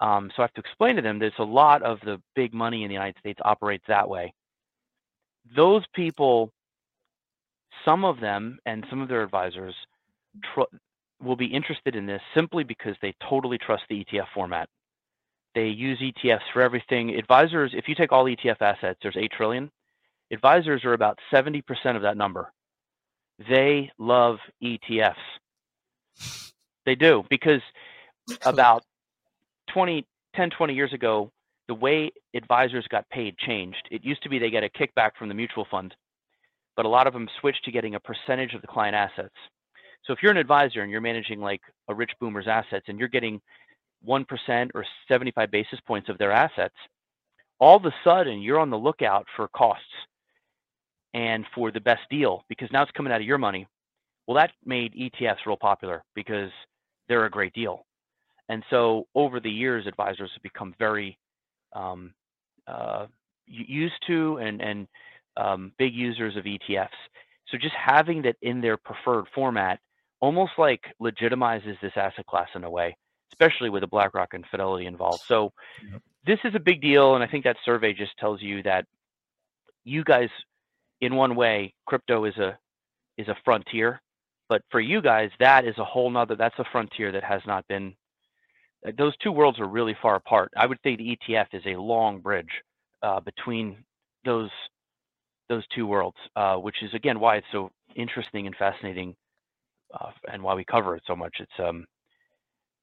Um, 0.00 0.30
so 0.34 0.42
I 0.42 0.44
have 0.44 0.52
to 0.54 0.60
explain 0.60 0.96
to 0.96 1.02
them 1.02 1.22
it's 1.22 1.38
a 1.38 1.44
lot 1.44 1.82
of 1.82 1.98
the 2.00 2.20
big 2.34 2.52
money 2.52 2.82
in 2.82 2.88
the 2.88 2.94
United 2.94 3.18
States 3.18 3.40
operates 3.44 3.84
that 3.88 4.08
way. 4.08 4.32
Those 5.54 5.84
people, 5.94 6.52
some 7.84 8.04
of 8.04 8.20
them 8.20 8.58
and 8.66 8.84
some 8.90 9.00
of 9.00 9.08
their 9.08 9.22
advisors 9.22 9.74
tr- 10.54 10.76
will 11.22 11.36
be 11.36 11.46
interested 11.46 11.96
in 11.96 12.06
this 12.06 12.20
simply 12.34 12.64
because 12.64 12.94
they 13.00 13.14
totally 13.28 13.58
trust 13.58 13.84
the 13.88 14.04
ETF 14.04 14.26
format. 14.34 14.68
They 15.54 15.68
use 15.68 15.98
ETFs 16.00 16.40
for 16.52 16.60
everything. 16.60 17.14
Advisors, 17.16 17.72
if 17.74 17.88
you 17.88 17.94
take 17.94 18.12
all 18.12 18.24
ETF 18.24 18.60
assets, 18.60 18.98
there's 19.02 19.16
8 19.16 19.32
trillion. 19.32 19.70
Advisors 20.30 20.84
are 20.84 20.92
about 20.92 21.18
70% 21.32 21.62
of 21.96 22.02
that 22.02 22.18
number. 22.18 22.52
They 23.48 23.90
love 23.98 24.36
ETFs. 24.62 25.14
They 26.84 26.94
do 26.94 27.24
because 27.28 27.60
about 28.44 28.82
20, 29.72 30.06
10, 30.34 30.50
20 30.50 30.74
years 30.74 30.92
ago, 30.92 31.30
the 31.68 31.74
way 31.74 32.12
advisors 32.34 32.86
got 32.88 33.08
paid 33.10 33.36
changed. 33.38 33.88
It 33.90 34.04
used 34.04 34.22
to 34.22 34.28
be 34.28 34.38
they 34.38 34.50
get 34.50 34.64
a 34.64 34.68
kickback 34.68 35.10
from 35.18 35.28
the 35.28 35.34
mutual 35.34 35.66
fund, 35.70 35.94
but 36.76 36.86
a 36.86 36.88
lot 36.88 37.06
of 37.06 37.12
them 37.12 37.28
switched 37.40 37.64
to 37.64 37.72
getting 37.72 37.96
a 37.96 38.00
percentage 38.00 38.54
of 38.54 38.60
the 38.60 38.68
client 38.68 38.94
assets. 38.94 39.34
So 40.04 40.12
if 40.12 40.20
you're 40.22 40.30
an 40.30 40.38
advisor 40.38 40.82
and 40.82 40.90
you're 40.90 41.00
managing 41.00 41.40
like 41.40 41.60
a 41.88 41.94
rich 41.94 42.12
boomer's 42.20 42.46
assets 42.46 42.84
and 42.88 42.98
you're 42.98 43.08
getting 43.08 43.40
1% 44.06 44.70
or 44.74 44.84
75 45.08 45.50
basis 45.50 45.80
points 45.86 46.08
of 46.08 46.18
their 46.18 46.30
assets, 46.30 46.74
all 47.58 47.76
of 47.76 47.84
a 47.84 47.94
sudden 48.04 48.40
you're 48.40 48.60
on 48.60 48.70
the 48.70 48.78
lookout 48.78 49.26
for 49.34 49.48
costs 49.48 49.84
and 51.14 51.44
for 51.54 51.72
the 51.72 51.80
best 51.80 52.02
deal 52.10 52.44
because 52.48 52.70
now 52.70 52.82
it's 52.82 52.92
coming 52.92 53.12
out 53.12 53.20
of 53.20 53.26
your 53.26 53.38
money. 53.38 53.66
Well, 54.26 54.36
that 54.36 54.52
made 54.64 54.94
ETFs 54.94 55.46
real 55.46 55.56
popular 55.56 56.02
because 56.14 56.50
they're 57.08 57.26
a 57.26 57.30
great 57.30 57.52
deal. 57.52 57.84
And 58.48 58.64
so 58.70 59.06
over 59.14 59.40
the 59.40 59.50
years, 59.50 59.86
advisors 59.86 60.30
have 60.34 60.42
become 60.42 60.74
very 60.78 61.18
um, 61.72 62.12
uh, 62.66 63.06
used 63.46 63.94
to 64.06 64.38
and, 64.38 64.60
and 64.60 64.88
um, 65.36 65.72
big 65.78 65.94
users 65.94 66.36
of 66.36 66.44
ETFs. 66.44 66.88
So 67.48 67.58
just 67.58 67.74
having 67.74 68.22
that 68.22 68.36
in 68.42 68.60
their 68.60 68.76
preferred 68.76 69.26
format 69.34 69.78
almost 70.20 70.52
like 70.58 70.80
legitimizes 71.00 71.78
this 71.80 71.92
asset 71.96 72.26
class 72.26 72.48
in 72.54 72.64
a 72.64 72.70
way, 72.70 72.96
especially 73.32 73.70
with 73.70 73.82
the 73.82 73.86
BlackRock 73.86 74.34
and 74.34 74.44
Fidelity 74.50 74.86
involved. 74.86 75.22
So 75.28 75.52
Yep. 75.90 76.02
this 76.26 76.38
is 76.44 76.54
a 76.54 76.60
big 76.60 76.80
deal, 76.80 77.14
and 77.14 77.22
I 77.22 77.26
think 77.26 77.44
that 77.44 77.56
survey 77.64 77.92
just 77.92 78.16
tells 78.18 78.42
you 78.42 78.62
that 78.64 78.86
you 79.84 80.02
guys, 80.04 80.30
in 81.00 81.14
one 81.14 81.36
way, 81.36 81.74
crypto 81.86 82.24
is 82.24 82.36
a 82.38 82.58
is 83.18 83.28
a 83.28 83.36
frontier, 83.44 84.02
but 84.48 84.62
for 84.70 84.80
you 84.80 85.02
guys, 85.02 85.30
that 85.40 85.64
is 85.66 85.76
a 85.78 85.84
whole 85.84 86.10
nother. 86.10 86.36
That's 86.36 86.58
a 86.58 86.64
frontier 86.72 87.12
that 87.12 87.24
has 87.24 87.42
not 87.46 87.66
been. 87.68 87.94
uh, 88.86 88.92
Those 88.98 89.16
two 89.18 89.32
worlds 89.32 89.60
are 89.60 89.66
really 89.68 89.96
far 90.02 90.16
apart. 90.16 90.52
I 90.56 90.66
would 90.66 90.78
say 90.82 90.96
the 90.96 91.16
ETF 91.18 91.48
is 91.52 91.62
a 91.66 91.80
long 91.80 92.20
bridge 92.20 92.50
uh, 93.02 93.20
between 93.20 93.84
those 94.24 94.50
those 95.48 95.64
two 95.74 95.86
worlds, 95.86 96.16
uh, 96.36 96.56
which 96.56 96.82
is 96.82 96.92
again 96.94 97.20
why 97.20 97.36
it's 97.36 97.46
so 97.52 97.70
interesting 97.96 98.46
and 98.46 98.56
fascinating 98.56 99.14
uh, 99.98 100.10
and 100.32 100.42
why 100.42 100.54
we 100.54 100.64
cover 100.64 100.96
it 100.96 101.02
so 101.06 101.16
much. 101.16 101.36
It's 101.40 101.58
um 101.60 101.86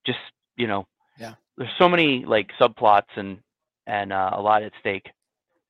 just 0.05 0.19
you 0.57 0.67
know 0.67 0.85
Yeah. 1.19 1.35
there's 1.57 1.71
so 1.77 1.89
many 1.89 2.25
like 2.25 2.49
subplots 2.59 3.11
and 3.17 3.39
and 3.87 4.13
uh, 4.13 4.31
a 4.33 4.41
lot 4.41 4.63
at 4.63 4.71
stake. 4.79 5.09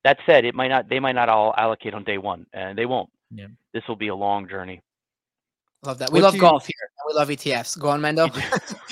That 0.04 0.18
said, 0.26 0.44
it 0.44 0.54
might 0.54 0.68
not 0.68 0.88
they 0.88 1.00
might 1.00 1.14
not 1.16 1.28
all 1.28 1.54
allocate 1.56 1.94
on 1.94 2.04
day 2.04 2.18
one, 2.18 2.46
and 2.52 2.76
they 2.78 2.86
won't. 2.86 3.10
Yeah. 3.30 3.48
This 3.72 3.82
will 3.88 3.96
be 3.96 4.08
a 4.08 4.14
long 4.14 4.48
journey. 4.48 4.80
Love 5.84 5.98
that. 5.98 6.10
We 6.10 6.20
What 6.20 6.24
love 6.24 6.32
do 6.32 6.36
you- 6.38 6.40
golf 6.42 6.66
here. 6.66 6.90
We 7.06 7.14
love 7.14 7.28
ETFs. 7.28 7.78
Go 7.78 7.88
on, 7.90 8.00
Mando. 8.00 8.26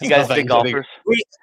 you 0.00 0.08
guys 0.08 0.28
thank 0.28 0.28
big 0.28 0.36
you. 0.38 0.44
golfers? 0.44 0.86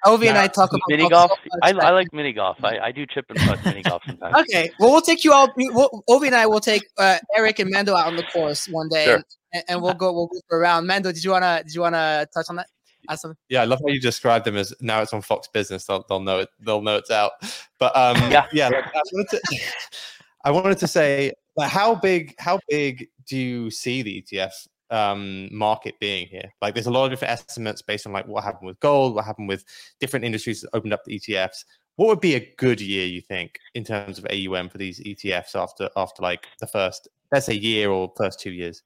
Ovi 0.06 0.28
and 0.28 0.38
I 0.38 0.46
talk 0.46 0.70
about 0.70 0.80
Mini 0.88 1.08
golf 1.08 1.28
golf? 1.30 1.40
so 1.44 1.58
I, 1.62 1.70
I 1.70 1.90
like 1.90 2.12
mini 2.12 2.32
golf. 2.32 2.56
I, 2.64 2.78
I 2.78 2.92
do 2.92 3.04
chip 3.06 3.26
and 3.28 3.38
putt 3.40 3.62
mini 3.64 3.82
golf 3.82 4.02
sometimes. 4.06 4.34
Okay, 4.36 4.70
well, 4.78 4.90
we'll 4.92 5.02
take 5.02 5.24
you 5.24 5.32
all. 5.32 5.52
we- 5.56 5.68
We'll, 5.70 5.90
Ovi 6.08 6.26
and 6.28 6.34
I 6.36 6.46
will 6.46 6.60
take 6.60 6.82
uh, 6.98 7.18
Eric 7.36 7.58
and 7.58 7.70
Mando 7.70 7.94
out 7.94 8.06
on 8.06 8.16
the 8.16 8.22
course 8.24 8.66
one 8.68 8.88
day, 8.88 9.04
Sure. 9.04 9.22
and, 9.52 9.64
and 9.68 9.82
we'll 9.82 9.94
go. 9.94 10.12
We'll 10.12 10.28
go 10.28 10.56
around. 10.56 10.86
Mando, 10.86 11.12
did 11.12 11.22
you 11.24 11.30
wanna? 11.32 11.62
Did 11.64 11.74
you 11.74 11.80
wanna 11.82 12.26
touch 12.32 12.46
on 12.48 12.56
that? 12.56 12.68
Add 13.08 13.18
something? 13.18 13.36
Yeah, 13.48 13.62
I 13.62 13.64
love 13.64 13.80
how 13.84 13.92
you 13.92 14.00
described 14.00 14.44
them 14.44 14.56
as 14.56 14.72
now 14.80 15.02
it's 15.02 15.12
on 15.12 15.22
Fox 15.22 15.48
Business. 15.48 15.84
They'll, 15.86 16.04
they'll 16.08 16.20
know 16.20 16.40
it. 16.40 16.48
They'll 16.60 16.82
know 16.82 16.96
it's 16.96 17.10
out. 17.10 17.32
But 17.78 17.96
um, 17.96 18.16
Yeah. 18.30 18.46
yeah, 18.52 18.68
like, 18.68 18.84
I 18.94 19.00
wanted 19.12 19.28
to. 19.30 19.58
I 20.44 20.50
wanted 20.52 20.78
to 20.78 20.86
say, 20.86 21.32
like, 21.56 21.70
how 21.70 21.94
big? 21.94 22.34
How 22.38 22.60
big 22.68 23.08
do 23.30 23.38
you 23.38 23.70
see 23.70 24.02
the 24.02 24.22
ETF 24.22 24.50
um, 24.90 25.48
market 25.56 25.94
being 26.00 26.26
here? 26.26 26.52
Like, 26.60 26.74
there's 26.74 26.88
a 26.88 26.90
lot 26.90 27.04
of 27.04 27.10
different 27.10 27.32
estimates 27.32 27.80
based 27.80 28.06
on 28.06 28.12
like 28.12 28.26
what 28.26 28.42
happened 28.42 28.66
with 28.66 28.80
gold, 28.80 29.14
what 29.14 29.24
happened 29.24 29.48
with 29.48 29.64
different 30.00 30.24
industries 30.24 30.60
that 30.60 30.70
opened 30.74 30.92
up 30.92 31.04
the 31.04 31.18
ETFs. 31.18 31.64
What 31.94 32.08
would 32.08 32.20
be 32.20 32.34
a 32.34 32.54
good 32.56 32.80
year, 32.80 33.06
you 33.06 33.20
think, 33.20 33.58
in 33.74 33.84
terms 33.84 34.18
of 34.18 34.26
AUM 34.26 34.68
for 34.68 34.78
these 34.78 34.98
ETFs 35.00 35.54
after 35.54 35.88
after 35.96 36.22
like 36.22 36.44
the 36.58 36.66
first, 36.66 37.08
let's 37.30 37.46
say, 37.46 37.54
year 37.54 37.90
or 37.90 38.12
first 38.16 38.40
two 38.40 38.50
years? 38.50 38.82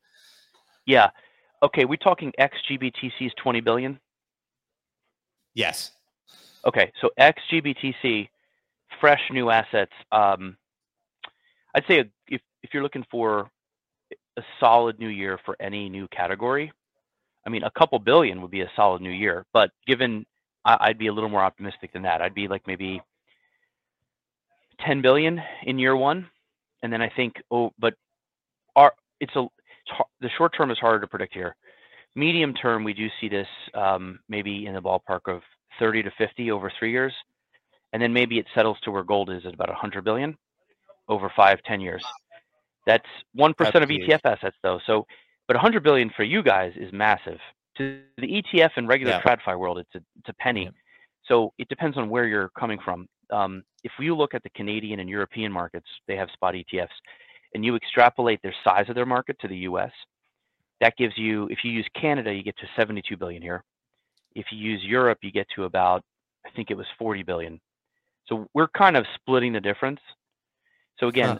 Yeah. 0.87 1.09
Okay, 1.63 1.87
we're 1.87 1.97
talking 1.97 2.33
XGBTC's 2.39 3.33
20 3.43 3.61
billion. 3.61 3.99
Yes. 5.55 5.93
Okay, 6.67 6.93
so 7.01 7.11
XGBTC, 7.19 8.29
fresh 9.01 9.23
new 9.31 9.49
assets. 9.49 9.93
Um, 10.13 10.59
I'd 11.75 11.87
say 11.89 12.05
if 12.29 12.43
if 12.63 12.75
you're 12.75 12.83
looking 12.83 13.07
for 13.11 13.51
a 14.37 14.43
solid 14.61 14.99
new 14.99 15.09
year 15.09 15.39
for 15.45 15.57
any 15.61 15.89
new 15.89 16.09
category, 16.09 16.73
I 17.47 17.51
mean, 17.51 17.63
a 17.63 17.71
couple 17.71 17.99
billion 17.99 18.41
would 18.43 18.51
be 18.51 18.63
a 18.63 18.71
solid 18.75 19.03
new 19.03 19.11
year. 19.11 19.45
But 19.53 19.71
given, 19.87 20.25
I'd 20.65 20.99
be 20.99 21.09
a 21.09 21.13
little 21.13 21.29
more 21.29 21.43
optimistic 21.43 21.93
than 21.93 22.03
that. 22.03 22.23
I'd 22.23 22.35
be 22.35 22.49
like 22.49 22.67
maybe 22.67 23.03
10 24.81 25.03
billion 25.03 25.41
in 25.65 25.79
year 25.79 25.97
one, 25.97 26.29
and 26.83 26.93
then 26.93 27.03
I 27.03 27.11
think, 27.15 27.35
oh, 27.51 27.73
but 27.79 27.95
our 28.77 28.93
it's 29.21 29.35
a 29.37 29.43
it's, 29.43 29.91
har- 29.91 30.07
the 30.21 30.31
short 30.37 30.55
term 30.57 30.71
is 30.71 30.79
harder 30.79 31.01
to 31.01 31.07
predict 31.07 31.35
here. 31.35 31.55
Medium 32.17 32.55
term, 32.55 32.85
we 32.85 32.95
do 32.95 33.09
see 33.21 33.29
this 33.29 33.47
um, 33.75 34.21
maybe 34.29 34.67
in 34.67 34.75
the 34.75 34.81
ballpark 34.81 35.21
of 35.27 35.43
30 35.79 36.05
to 36.05 36.11
50 36.17 36.51
over 36.51 36.73
three 36.79 36.93
years, 36.93 37.13
and 37.93 38.01
then 38.01 38.13
maybe 38.13 38.39
it 38.39 38.47
settles 38.55 38.79
to 38.85 38.91
where 38.91 39.03
gold 39.05 39.31
is 39.31 39.45
at 39.45 39.55
about 39.55 39.69
100 39.69 40.05
billion 40.05 40.37
over 41.09 41.31
five, 41.37 41.63
10 41.65 41.81
years. 41.81 42.05
That's 42.87 43.07
one 43.35 43.55
percent 43.55 43.83
of. 43.83 43.89
ETF 43.89 44.21
assets, 44.25 44.57
though. 44.63 44.79
So, 44.87 45.07
but 45.49 45.57
100 45.57 45.83
billion 45.83 46.11
for 46.17 46.25
you 46.25 46.43
guys 46.43 46.73
is 46.77 46.93
massive. 46.93 47.39
To 47.79 48.01
the 48.19 48.43
ETF 48.43 48.71
and 48.77 48.87
regular 48.87 49.13
Yeah. 49.15 49.23
TradFi 49.23 49.59
world, 49.59 49.79
it's 49.79 49.95
a 49.95 50.01
it's 50.19 50.29
a 50.29 50.35
penny. 50.35 50.65
Yeah. 50.65 50.71
So 51.27 51.53
it 51.59 51.69
depends 51.69 51.97
on 51.97 52.09
where 52.09 52.27
you're 52.27 52.51
coming 52.51 52.79
from. 52.85 53.09
Um, 53.31 53.65
if 53.83 53.93
you 53.99 54.15
look 54.15 54.35
at 54.35 54.43
the 54.43 54.51
Canadian 54.51 55.01
and 55.01 55.09
European 55.09 55.51
markets, 55.51 55.87
they 56.07 56.17
have 56.17 56.29
spot 56.31 56.55
ETFs, 56.55 56.89
and 57.55 57.65
you 57.65 57.75
extrapolate 57.75 58.41
their 58.43 58.55
size 58.63 58.89
of 58.89 58.95
their 58.95 59.07
market 59.07 59.39
to 59.41 59.49
the 59.49 59.57
U.S., 59.59 59.91
that 60.81 60.97
gives 60.97 61.17
you, 61.17 61.47
if 61.51 61.59
you 61.65 61.71
use 61.71 61.89
Canada, 61.99 62.33
you 62.33 62.43
get 62.43 62.57
to 62.59 62.67
72 62.77 63.17
billion 63.17 63.41
here. 63.41 63.65
If 64.35 64.47
you 64.51 64.59
use 64.59 64.83
Europe, 64.85 65.19
you 65.23 65.31
get 65.31 65.47
to 65.57 65.65
about, 65.65 66.03
I 66.45 66.51
think 66.51 66.71
it 66.71 66.77
was 66.77 66.87
40 66.99 67.23
billion. 67.23 67.61
So 68.27 68.47
we're 68.55 68.69
kind 68.69 68.97
of 68.97 69.07
splitting 69.15 69.53
the 69.53 69.61
difference. 69.61 70.01
So 70.99 71.09
again, 71.09 71.37
Huh. 71.37 71.39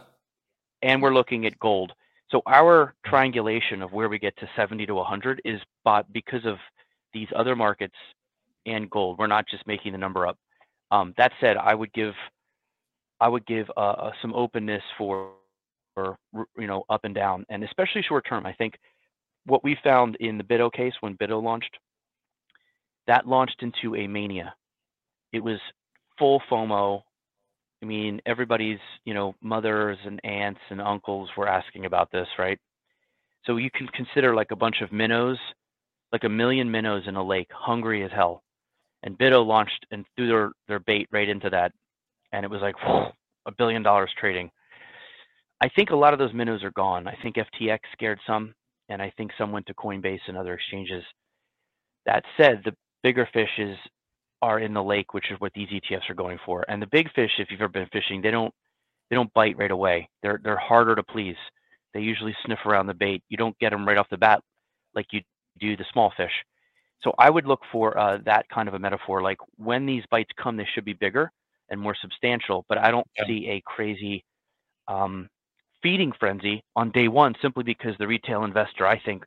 And 0.85 1.01
we're 1.01 1.13
looking 1.13 1.45
at 1.47 1.59
gold. 1.59 1.91
So 2.29 2.41
our 2.45 2.93
triangulation 3.05 3.81
of 3.81 3.91
where 3.91 4.07
we 4.07 4.19
get 4.19 4.37
to 4.37 4.47
70 4.55 4.85
to 4.85 4.93
100 4.93 5.41
is 5.43 5.59
bought 5.83 6.11
because 6.13 6.45
of 6.45 6.57
these 7.11 7.27
other 7.35 7.55
markets 7.55 7.95
and 8.67 8.89
gold. 8.89 9.17
We're 9.17 9.27
not 9.27 9.47
just 9.49 9.65
making 9.65 9.93
the 9.93 9.97
number 9.97 10.27
up. 10.27 10.37
Um, 10.91 11.13
that 11.17 11.31
said, 11.41 11.57
I 11.57 11.73
would 11.73 11.91
give, 11.93 12.13
I 13.19 13.27
would 13.27 13.45
give 13.47 13.67
uh, 13.75 13.79
uh, 13.79 14.11
some 14.21 14.33
openness 14.35 14.83
for, 14.95 15.31
for 15.95 16.17
you 16.55 16.67
know, 16.67 16.83
up 16.89 17.03
and 17.03 17.15
down, 17.15 17.45
and 17.49 17.63
especially 17.63 18.03
short 18.03 18.25
term. 18.29 18.45
I 18.45 18.53
think 18.53 18.75
what 19.47 19.63
we 19.63 19.77
found 19.83 20.17
in 20.19 20.37
the 20.37 20.43
BITO 20.43 20.69
case 20.69 20.93
when 20.99 21.15
BITO 21.15 21.39
launched, 21.39 21.77
that 23.07 23.27
launched 23.27 23.63
into 23.63 23.95
a 23.95 24.07
mania. 24.07 24.53
It 25.33 25.43
was 25.43 25.59
full 26.19 26.41
FOMO. 26.49 27.01
I 27.81 27.85
mean, 27.85 28.21
everybody's, 28.25 28.79
you 29.03 29.13
know, 29.13 29.35
mothers 29.41 29.97
and 30.05 30.23
aunts 30.23 30.61
and 30.69 30.81
uncles 30.81 31.29
were 31.37 31.47
asking 31.47 31.85
about 31.85 32.11
this, 32.11 32.27
right? 32.39 32.59
So 33.45 33.57
you 33.57 33.69
can 33.69 33.87
consider 33.89 34.33
like 34.33 34.51
a 34.51 34.55
bunch 34.55 34.81
of 34.81 34.91
minnows, 34.91 35.37
like 36.11 36.23
a 36.23 36.29
million 36.29 36.69
minnows 36.71 37.03
in 37.07 37.15
a 37.15 37.23
lake, 37.23 37.49
hungry 37.51 38.03
as 38.03 38.11
hell. 38.11 38.41
And 39.03 39.17
BITO 39.17 39.43
launched 39.43 39.85
and 39.91 40.05
threw 40.15 40.27
their, 40.27 40.51
their 40.67 40.79
bait 40.79 41.07
right 41.11 41.29
into 41.29 41.49
that. 41.51 41.71
And 42.31 42.43
it 42.43 42.49
was 42.49 42.61
like 42.61 42.75
a 43.45 43.51
billion 43.51 43.83
dollars 43.83 44.09
trading. 44.19 44.49
I 45.61 45.69
think 45.69 45.91
a 45.91 45.95
lot 45.95 46.13
of 46.13 46.19
those 46.19 46.33
minnows 46.33 46.63
are 46.63 46.71
gone. 46.71 47.07
I 47.07 47.17
think 47.21 47.35
FTX 47.35 47.79
scared 47.93 48.19
some, 48.27 48.53
and 48.89 49.01
I 49.01 49.11
think 49.15 49.31
some 49.37 49.51
went 49.51 49.67
to 49.67 49.73
Coinbase 49.73 50.19
and 50.27 50.37
other 50.37 50.53
exchanges. 50.53 51.03
That 52.05 52.23
said, 52.37 52.61
the 52.65 52.73
bigger 53.03 53.27
fishes 53.31 53.77
are 54.41 54.59
in 54.59 54.73
the 54.73 54.83
lake, 54.83 55.13
which 55.13 55.31
is 55.31 55.39
what 55.39 55.53
these 55.53 55.69
ETFs 55.69 56.09
are 56.09 56.15
going 56.15 56.39
for. 56.45 56.65
And 56.69 56.81
the 56.81 56.87
big 56.87 57.11
fish, 57.13 57.31
if 57.39 57.49
you've 57.51 57.61
ever 57.61 57.69
been 57.71 57.89
fishing, 57.91 58.21
they 58.21 58.31
don't 58.31 58.53
they 59.09 59.15
don't 59.15 59.33
bite 59.33 59.57
right 59.57 59.71
away. 59.71 60.09
They're 60.23 60.39
they're 60.43 60.57
harder 60.57 60.95
to 60.95 61.03
please. 61.03 61.37
They 61.93 62.01
usually 62.01 62.35
sniff 62.45 62.59
around 62.65 62.87
the 62.87 62.93
bait. 62.93 63.23
You 63.29 63.37
don't 63.37 63.57
get 63.59 63.71
them 63.71 63.87
right 63.87 63.97
off 63.97 64.09
the 64.11 64.17
bat 64.17 64.41
like 64.95 65.07
you 65.11 65.21
do 65.59 65.77
the 65.77 65.85
small 65.93 66.13
fish. 66.17 66.33
So 67.03 67.13
I 67.19 67.29
would 67.29 67.45
look 67.45 67.61
for 67.71 67.97
uh, 67.97 68.19
that 68.25 68.49
kind 68.49 68.67
of 68.67 68.73
a 68.75 68.79
metaphor. 68.79 69.21
Like 69.21 69.37
when 69.57 69.85
these 69.85 70.03
bites 70.11 70.31
come, 70.41 70.57
they 70.57 70.67
should 70.73 70.85
be 70.85 70.93
bigger 70.93 71.31
and 71.69 71.79
more 71.81 71.95
substantial. 72.01 72.65
But 72.69 72.79
I 72.79 72.91
don't 72.91 73.07
Yeah. 73.17 73.25
see 73.27 73.47
a 73.49 73.61
crazy 73.65 74.23
um, 74.87 75.29
feeding 75.81 76.11
frenzy 76.19 76.63
on 76.75 76.91
day 76.91 77.07
one 77.07 77.35
simply 77.41 77.63
because 77.63 77.95
the 77.99 78.07
retail 78.07 78.43
investor, 78.43 78.87
I 78.87 78.99
think, 78.99 79.23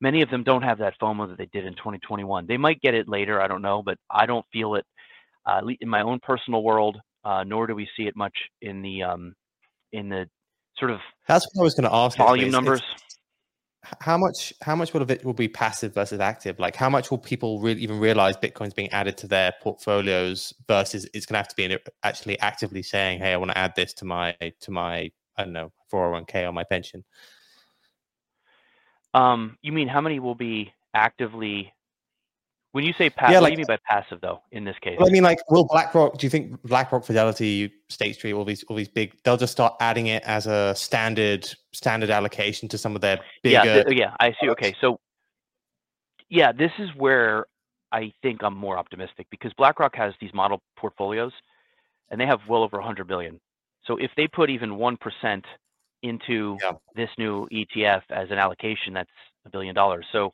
many 0.00 0.22
of 0.22 0.30
them 0.30 0.42
don't 0.42 0.62
have 0.62 0.78
that 0.78 0.94
FOMO 1.00 1.28
that 1.28 1.38
they 1.38 1.48
did 1.52 1.66
in 1.66 1.74
2021. 1.74 2.46
They 2.46 2.56
might 2.56 2.80
get 2.80 2.94
it 2.94 3.08
later, 3.08 3.40
I 3.40 3.48
don't 3.48 3.62
know, 3.62 3.82
but 3.82 3.98
I 4.10 4.26
don't 4.26 4.44
feel 4.52 4.74
it 4.74 4.84
uh, 5.46 5.60
in 5.80 5.88
my 5.88 6.02
own 6.02 6.18
personal 6.22 6.62
world. 6.62 6.98
Uh, 7.22 7.44
nor 7.44 7.66
do 7.66 7.74
we 7.74 7.86
see 7.96 8.06
it 8.06 8.16
much 8.16 8.34
in 8.62 8.80
the 8.80 9.02
um, 9.02 9.34
in 9.92 10.08
the 10.08 10.26
sort 10.78 10.90
of 10.90 11.00
That's 11.28 11.46
what 11.52 11.62
I 11.62 11.64
was 11.64 11.74
going 11.74 11.88
to 11.88 11.94
ask. 11.94 12.16
volume 12.16 12.50
numbers. 12.50 12.80
how 14.00 14.16
much 14.16 14.54
how 14.62 14.74
much 14.74 14.94
will 14.94 15.02
of 15.02 15.10
it 15.10 15.22
will 15.22 15.34
be 15.34 15.48
passive 15.48 15.92
versus 15.92 16.18
active? 16.18 16.58
Like 16.58 16.76
how 16.76 16.88
much 16.88 17.10
will 17.10 17.18
people 17.18 17.60
really 17.60 17.82
even 17.82 18.00
realize 18.00 18.38
Bitcoin's 18.38 18.72
being 18.72 18.88
added 18.90 19.18
to 19.18 19.26
their 19.26 19.52
portfolios 19.60 20.54
versus 20.66 21.06
it's 21.12 21.26
going 21.26 21.34
to 21.34 21.38
have 21.38 21.48
to 21.48 21.56
be 21.56 21.78
actually 22.02 22.38
actively 22.40 22.82
saying, 22.82 23.18
"Hey, 23.18 23.34
I 23.34 23.36
want 23.36 23.50
to 23.50 23.58
add 23.58 23.74
this 23.76 23.92
to 23.94 24.06
my 24.06 24.34
to 24.60 24.70
my 24.70 25.10
I 25.36 25.44
don't 25.44 25.52
know 25.52 25.72
401k 25.92 26.48
or 26.48 26.52
my 26.52 26.64
pension." 26.64 27.04
Um, 29.14 29.56
you 29.62 29.72
mean 29.72 29.88
how 29.88 30.00
many 30.00 30.20
will 30.20 30.34
be 30.34 30.72
actively? 30.94 31.72
When 32.72 32.84
you 32.84 32.92
say 32.96 33.10
passive, 33.10 33.32
Yeah, 33.32 33.38
what 33.38 33.42
like- 33.44 33.50
do 33.50 33.52
you 33.54 33.66
mean 33.66 33.66
by 33.66 33.78
passive 33.84 34.20
though? 34.20 34.42
In 34.52 34.64
this 34.64 34.76
case, 34.80 34.96
Well, 34.98 35.08
I 35.08 35.10
mean, 35.10 35.24
like, 35.24 35.38
will 35.50 35.66
BlackRock? 35.66 36.18
Do 36.18 36.26
you 36.26 36.30
think 36.30 36.62
BlackRock, 36.62 37.04
Fidelity, 37.04 37.72
State 37.88 38.14
Street, 38.14 38.32
all 38.32 38.44
these 38.44 38.62
all 38.64 38.76
these 38.76 38.88
big? 38.88 39.16
They'll 39.24 39.36
just 39.36 39.52
start 39.52 39.74
adding 39.80 40.06
it 40.06 40.22
as 40.22 40.46
a 40.46 40.74
standard 40.76 41.48
standard 41.72 42.10
allocation 42.10 42.68
to 42.68 42.78
some 42.78 42.94
of 42.94 43.00
their 43.00 43.18
bigger. 43.42 43.62
yeah, 43.64 43.82
th- 43.82 43.98
yeah, 43.98 44.14
I 44.20 44.34
see. 44.40 44.48
Okay, 44.50 44.74
so 44.80 45.00
yeah, 46.28 46.52
this 46.52 46.70
is 46.78 46.88
where 46.96 47.46
I 47.90 48.12
think 48.22 48.44
I'm 48.44 48.56
more 48.56 48.78
optimistic 48.78 49.26
because 49.30 49.52
BlackRock 49.54 49.96
has 49.96 50.14
these 50.20 50.32
model 50.32 50.62
portfolios, 50.76 51.32
and 52.10 52.20
they 52.20 52.26
have 52.26 52.40
well 52.48 52.62
over 52.62 52.76
100 52.76 53.08
billion. 53.08 53.40
So 53.84 53.96
if 53.96 54.12
they 54.16 54.28
put 54.28 54.48
even 54.48 54.76
one 54.76 54.96
percent 54.96 55.44
into 56.02 56.58
Yeah. 56.62 56.72
this 56.94 57.10
new 57.18 57.48
ETF 57.52 58.02
as 58.10 58.30
an 58.30 58.38
allocation, 58.38 58.92
that's 58.94 59.10
a 59.46 59.50
billion 59.50 59.74
dollars. 59.74 60.06
So 60.12 60.32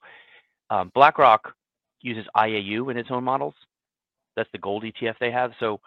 um, 0.71 0.91
BlackRock 0.95 1.55
uses 2.01 2.27
IAU 2.37 2.91
in 2.91 2.97
its 2.97 3.11
own 3.11 3.25
models. 3.25 3.55
That's 4.37 4.51
the 4.53 4.59
gold 4.59 4.85
ETF 4.85 5.19
they 5.19 5.31
have. 5.31 5.53
So 5.61 5.81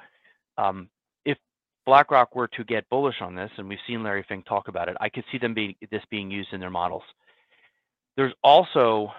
um, 0.57 0.89
if 1.25 1.37
BlackRock 1.85 2.35
were 2.35 2.47
to 2.49 2.63
get 2.63 2.89
bullish 2.89 3.21
on 3.21 3.35
this, 3.35 3.51
and 3.57 3.67
we've 3.69 3.79
seen 3.87 4.03
Larry 4.03 4.25
Fink 4.27 4.45
talk 4.45 4.67
about 4.67 4.89
it, 4.89 4.97
I 4.99 5.09
could 5.09 5.23
see 5.31 5.37
them 5.37 5.53
be 5.53 5.77
this 5.91 6.03
being 6.09 6.31
used 6.31 6.53
in 6.53 6.59
their 6.59 6.69
models. 6.69 7.03
There's 8.17 8.33
also 8.43 9.11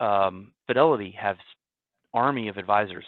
um, 0.00 0.52
Fidelity 0.66 1.10
has 1.18 1.36
army 2.12 2.48
of 2.48 2.56
advisors. 2.58 3.06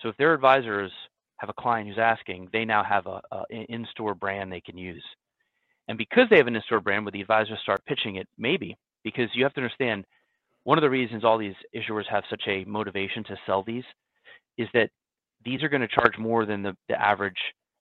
So 0.00 0.08
if 0.08 0.16
their 0.16 0.34
advisors 0.34 0.92
have 1.38 1.50
a 1.50 1.54
client 1.54 1.88
who's 1.88 1.98
asking, 1.98 2.48
they 2.52 2.64
now 2.64 2.84
have 2.84 3.06
a, 3.06 3.20
a 3.32 3.44
an 3.50 3.64
in-store 3.68 4.14
brand 4.14 4.52
they 4.52 4.60
can 4.60 4.76
use. 4.78 5.04
And 5.88 5.98
because 5.98 6.28
they 6.28 6.36
have 6.36 6.46
an 6.46 6.56
in-store 6.56 6.80
brand, 6.80 7.04
would 7.04 7.14
the 7.14 7.20
advisors 7.20 7.58
start 7.62 7.84
pitching 7.86 8.16
it? 8.16 8.28
Maybe, 8.36 8.76
because 9.02 9.30
you 9.34 9.42
have 9.44 9.54
to 9.54 9.60
understand 9.60 10.04
one 10.64 10.76
of 10.76 10.82
the 10.82 10.90
reasons 10.90 11.24
all 11.24 11.38
these 11.38 11.54
issuers 11.74 12.06
have 12.10 12.24
such 12.28 12.42
a 12.46 12.64
motivation 12.64 13.24
to 13.24 13.36
sell 13.46 13.62
these 13.62 13.84
is 14.58 14.68
that 14.74 14.90
these 15.44 15.62
are 15.62 15.68
going 15.68 15.80
to 15.80 15.88
charge 15.88 16.18
more 16.18 16.44
than 16.44 16.62
the, 16.62 16.76
the 16.88 17.00
average 17.00 17.38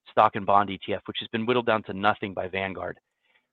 stock 0.10 0.36
and 0.36 0.46
bond 0.46 0.70
ETF, 0.70 1.02
which 1.06 1.18
has 1.20 1.28
been 1.30 1.46
whittled 1.46 1.66
down 1.66 1.84
to 1.84 1.94
nothing 1.94 2.34
by 2.34 2.48
Vanguard. 2.48 2.98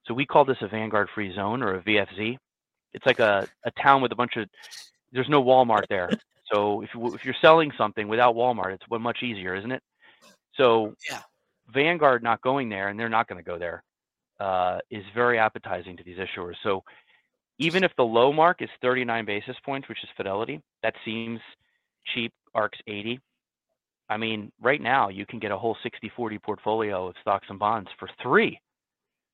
So 0.07 0.14
we 0.14 0.26
call 0.26 0.44
this 0.44 0.59
a 0.61 0.68
Vanguard 0.68 1.09
free 1.14 1.34
zone 1.34 1.62
or 1.62 1.74
a 1.74 1.82
VFZ. 1.82 2.36
It's 2.92 3.07
like 3.07 3.18
a, 3.18 3.48
a 3.64 3.70
town 3.82 4.02
with 4.02 4.12
a 4.12 4.16
bunch 4.16 4.36
of, 4.36 4.48
there's 5.11 5.28
no 5.28 5.42
Walmart 5.42 5.88
there. 5.88 6.11
So 6.52 6.82
if, 6.82 6.90
you, 6.94 7.14
if 7.14 7.24
you're 7.24 7.34
selling 7.40 7.72
something 7.76 8.07
without 8.07 8.36
Walmart, 8.36 8.74
it's 8.74 8.84
much 8.88 9.22
easier, 9.22 9.57
isn't 9.57 9.72
it? 9.72 9.82
So 10.57 10.94
Yeah. 11.11 11.22
Vanguard 11.72 12.22
not 12.22 12.40
going 12.42 12.68
there, 12.68 12.88
and 12.88 13.00
they're 13.00 13.09
not 13.09 13.26
going 13.26 13.42
to 13.42 13.50
go 13.50 13.59
there, 13.59 13.82
uh, 14.41 14.78
is 14.91 15.05
very 15.14 15.39
appetizing 15.39 15.97
to 15.97 16.05
these 16.05 16.18
issuers. 16.18 16.55
So 16.62 16.82
even 17.59 17.85
if 17.85 17.93
the 17.97 18.05
low 18.05 18.32
mark 18.32 18.62
is 18.62 18.68
39 18.82 19.24
basis 19.24 19.57
points, 19.64 19.89
which 19.89 20.03
is 20.03 20.09
Fidelity, 20.16 20.61
that 20.82 20.95
seems 21.05 21.41
cheap. 22.14 22.32
ARK's 22.55 22.78
80. 22.87 23.20
I 24.09 24.16
mean, 24.16 24.53
right 24.61 24.80
now 24.80 25.09
you 25.09 25.26
can 25.26 25.39
get 25.39 25.51
a 25.51 25.59
whole 25.59 25.76
60-40 25.85 26.43
portfolio 26.43 27.09
of 27.09 27.14
stocks 27.20 27.47
and 27.51 27.59
bonds 27.59 27.91
for 27.99 28.09
three. 28.22 28.61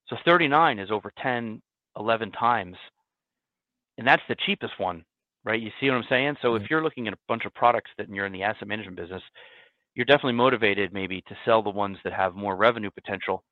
So 0.09 0.17
39 0.25 0.79
is 0.79 0.91
over 0.91 1.13
10, 1.23 1.61
11 1.97 2.33
times, 2.33 2.77
and 3.99 4.07
that's 4.07 4.23
the 4.29 4.37
cheapest 4.47 4.73
one, 4.79 5.05
right? 5.45 5.61
You 5.61 5.71
see 5.79 5.89
what 5.89 5.97
I'm 5.97 6.05
saying? 6.09 6.37
So 6.43 6.55
if 6.55 6.71
you're 6.71 6.83
looking 6.83 7.07
at 7.07 7.15
a 7.15 7.19
bunch 7.29 7.45
of 7.45 7.55
products 7.55 7.91
that 7.99 8.09
you're 8.09 8.27
in 8.27 8.33
the 8.33 8.43
asset 8.43 8.67
management 8.67 8.97
business, 8.97 9.23
you're 9.95 10.07
definitely 10.07 10.33
motivated 10.33 10.93
maybe 10.93 11.21
to 11.29 11.37
sell 11.45 11.63
the 11.63 11.71
ones 11.71 11.99
that 12.05 12.13
have 12.13 12.35
more 12.35 12.57
revenue 12.57 12.91
potential. 12.91 13.45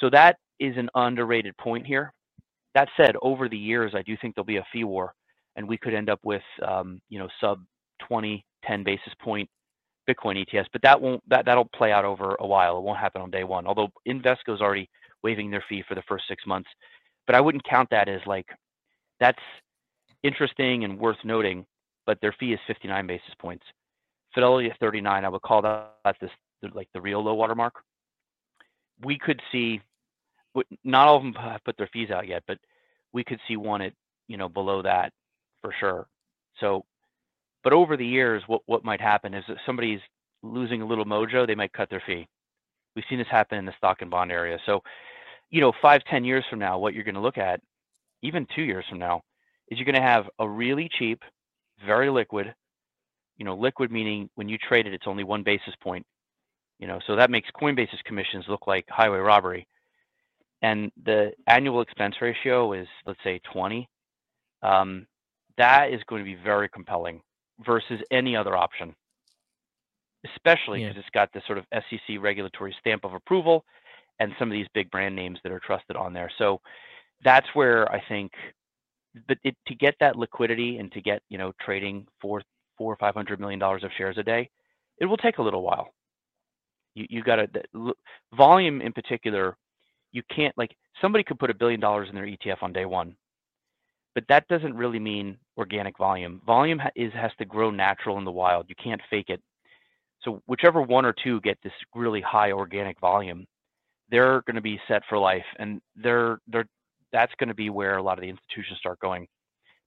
So 0.00 0.10
that 0.10 0.36
is 0.60 0.76
an 0.76 0.88
underrated 0.94 1.56
point 1.56 1.86
here. 1.86 2.12
That 2.74 2.88
said, 2.96 3.16
over 3.22 3.48
the 3.48 3.58
years, 3.58 3.92
I 3.94 4.02
do 4.02 4.16
think 4.20 4.34
there'll 4.34 4.46
be 4.46 4.58
a 4.58 4.66
fee 4.72 4.84
war, 4.84 5.14
and 5.56 5.68
we 5.68 5.78
could 5.78 5.94
end 5.94 6.10
up 6.10 6.20
with, 6.22 6.42
um, 6.66 7.00
you 7.08 7.18
know, 7.18 7.28
sub 7.40 7.60
20, 8.06 8.44
10 8.64 8.84
basis 8.84 9.12
point 9.20 9.48
Bitcoin 10.08 10.44
ETFs. 10.44 10.66
But 10.72 10.82
that 10.82 11.00
won't 11.00 11.22
that 11.28 11.44
that'll 11.44 11.68
play 11.74 11.92
out 11.92 12.04
over 12.04 12.36
a 12.40 12.46
while. 12.46 12.78
It 12.78 12.82
won't 12.82 12.98
happen 12.98 13.20
on 13.20 13.30
day 13.30 13.44
one. 13.44 13.66
Although 13.66 13.88
Invesco's 14.06 14.60
already 14.60 14.88
waiving 15.22 15.50
their 15.50 15.64
fee 15.68 15.84
for 15.86 15.94
the 15.94 16.02
first 16.08 16.24
six 16.28 16.46
months, 16.46 16.68
but 17.26 17.34
I 17.34 17.40
wouldn't 17.40 17.64
count 17.64 17.90
that 17.90 18.08
as 18.08 18.20
like 18.26 18.46
that's 19.20 19.42
interesting 20.22 20.84
and 20.84 20.98
worth 20.98 21.18
noting. 21.24 21.66
But 22.06 22.18
their 22.22 22.34
fee 22.40 22.54
is 22.54 22.60
59 22.66 23.06
basis 23.06 23.34
points. 23.38 23.64
Fidelity 24.32 24.70
at 24.70 24.78
39. 24.80 25.24
I 25.24 25.28
would 25.28 25.42
call 25.42 25.60
that 25.62 26.16
this 26.20 26.30
like 26.72 26.88
the 26.94 27.00
real 27.00 27.22
low 27.22 27.34
water 27.34 27.54
mark. 27.54 27.74
We 29.04 29.18
could 29.18 29.40
see, 29.52 29.80
not 30.84 31.08
all 31.08 31.16
of 31.16 31.22
them 31.22 31.34
have 31.34 31.64
put 31.64 31.76
their 31.76 31.90
fees 31.92 32.10
out 32.10 32.28
yet, 32.28 32.42
but 32.46 32.58
we 33.12 33.24
could 33.24 33.40
see 33.48 33.56
one 33.56 33.82
at 33.82 33.92
you 34.28 34.36
know 34.36 34.48
below 34.48 34.82
that 34.82 35.12
for 35.62 35.74
sure. 35.78 36.06
So, 36.60 36.84
but 37.64 37.72
over 37.72 37.96
the 37.96 38.06
years, 38.06 38.42
what 38.46 38.62
what 38.66 38.84
might 38.84 39.00
happen 39.00 39.34
is 39.34 39.44
that 39.48 39.58
somebody's 39.66 40.00
losing 40.42 40.82
a 40.82 40.86
little 40.86 41.04
mojo, 41.04 41.46
they 41.46 41.54
might 41.54 41.72
cut 41.72 41.90
their 41.90 42.02
fee. 42.06 42.26
We've 42.94 43.04
seen 43.08 43.18
this 43.18 43.28
happen 43.28 43.58
in 43.58 43.66
the 43.66 43.74
stock 43.76 44.02
and 44.02 44.10
bond 44.10 44.32
area. 44.32 44.58
So, 44.66 44.82
you 45.50 45.60
know, 45.60 45.72
five, 45.82 46.02
ten 46.04 46.24
years 46.24 46.44
from 46.48 46.58
now, 46.58 46.78
what 46.78 46.94
you're 46.94 47.04
going 47.04 47.14
to 47.14 47.20
look 47.20 47.38
at, 47.38 47.60
even 48.22 48.46
two 48.54 48.62
years 48.62 48.84
from 48.88 48.98
now, 48.98 49.22
is 49.68 49.78
you're 49.78 49.84
going 49.84 49.94
to 49.94 50.00
have 50.00 50.28
a 50.38 50.48
really 50.48 50.88
cheap, 50.98 51.22
very 51.86 52.10
liquid, 52.10 52.54
you 53.36 53.44
know, 53.44 53.54
liquid 53.56 53.90
meaning 53.90 54.28
when 54.34 54.48
you 54.48 54.58
trade 54.58 54.86
it, 54.86 54.94
it's 54.94 55.06
only 55.06 55.24
one 55.24 55.42
basis 55.42 55.74
point. 55.82 56.04
You 56.78 56.86
know, 56.86 57.00
so 57.06 57.16
that 57.16 57.30
makes 57.30 57.48
Coinbase's 57.60 58.00
commissions 58.04 58.44
look 58.48 58.66
like 58.66 58.84
highway 58.88 59.18
robbery. 59.18 59.66
And 60.62 60.90
the 61.04 61.32
annual 61.46 61.82
expense 61.82 62.16
ratio 62.20 62.72
is, 62.72 62.88
let's 63.06 63.20
say, 63.24 63.40
20. 63.52 63.88
Um, 64.62 65.06
that 65.58 65.92
is 65.92 66.00
going 66.08 66.24
to 66.24 66.26
be 66.30 66.36
very 66.42 66.68
compelling 66.68 67.20
versus 67.64 68.00
any 68.10 68.36
other 68.36 68.56
option, 68.56 68.94
especially 70.24 70.82
Yeah. 70.82 70.88
because 70.88 71.00
it's 71.00 71.10
got 71.14 71.32
this 71.32 71.44
sort 71.46 71.58
of 71.58 71.66
SEC 71.72 72.16
regulatory 72.20 72.74
stamp 72.80 73.04
of 73.04 73.14
approval 73.14 73.64
and 74.20 74.32
some 74.38 74.48
of 74.48 74.52
these 74.52 74.66
big 74.74 74.90
brand 74.90 75.14
names 75.16 75.38
that 75.42 75.52
are 75.52 75.60
trusted 75.60 75.96
on 75.96 76.12
there. 76.12 76.30
So 76.38 76.60
that's 77.24 77.46
where 77.54 77.90
I 77.92 78.02
think, 78.08 78.32
but 79.28 79.38
it, 79.44 79.56
to 79.68 79.74
get 79.74 79.94
that 80.00 80.16
liquidity 80.16 80.78
and 80.78 80.92
to 80.92 81.00
get 81.00 81.22
you 81.28 81.38
know 81.38 81.52
trading 81.60 82.06
four, 82.20 82.42
four 82.76 82.92
or 82.92 82.96
five 82.96 83.14
hundred 83.14 83.40
million 83.40 83.58
dollars 83.60 83.84
of 83.84 83.90
shares 83.96 84.18
a 84.18 84.22
day, 84.22 84.50
it 85.00 85.06
will 85.06 85.16
take 85.16 85.38
a 85.38 85.42
little 85.42 85.62
while. 85.62 85.88
You 86.94 87.06
you 87.10 87.22
got 87.22 87.36
to 87.36 87.94
volume 88.36 88.80
in 88.80 88.92
particular. 88.92 89.56
You 90.12 90.22
can't 90.34 90.56
like 90.56 90.74
somebody 91.00 91.24
could 91.24 91.38
put 91.38 91.50
a 91.50 91.54
billion 91.54 91.80
dollars 91.80 92.08
in 92.08 92.14
their 92.14 92.26
ETF 92.26 92.62
on 92.62 92.72
day 92.72 92.86
one, 92.86 93.16
but 94.14 94.24
that 94.28 94.48
doesn't 94.48 94.74
really 94.74 94.98
mean 94.98 95.36
organic 95.56 95.98
volume. 95.98 96.40
Volume 96.46 96.80
is 96.96 97.12
has 97.12 97.32
to 97.38 97.44
grow 97.44 97.70
natural 97.70 98.18
in 98.18 98.24
the 98.24 98.30
wild. 98.30 98.66
You 98.68 98.74
can't 98.82 99.00
fake 99.10 99.28
it. 99.28 99.40
So 100.22 100.42
whichever 100.46 100.82
one 100.82 101.04
or 101.04 101.12
two 101.12 101.40
get 101.42 101.58
this 101.62 101.72
really 101.94 102.20
high 102.20 102.52
organic 102.52 102.98
volume, 103.00 103.46
they're 104.10 104.42
going 104.42 104.56
to 104.56 104.62
be 104.62 104.80
set 104.88 105.02
for 105.08 105.18
life, 105.18 105.44
and 105.58 105.80
they're 105.96 106.38
they're 106.48 106.66
that's 107.12 107.32
going 107.38 107.48
to 107.48 107.54
be 107.54 107.70
where 107.70 107.96
a 107.96 108.02
lot 108.02 108.18
of 108.18 108.22
the 108.22 108.28
institutions 108.28 108.78
start 108.78 108.98
going. 109.00 109.26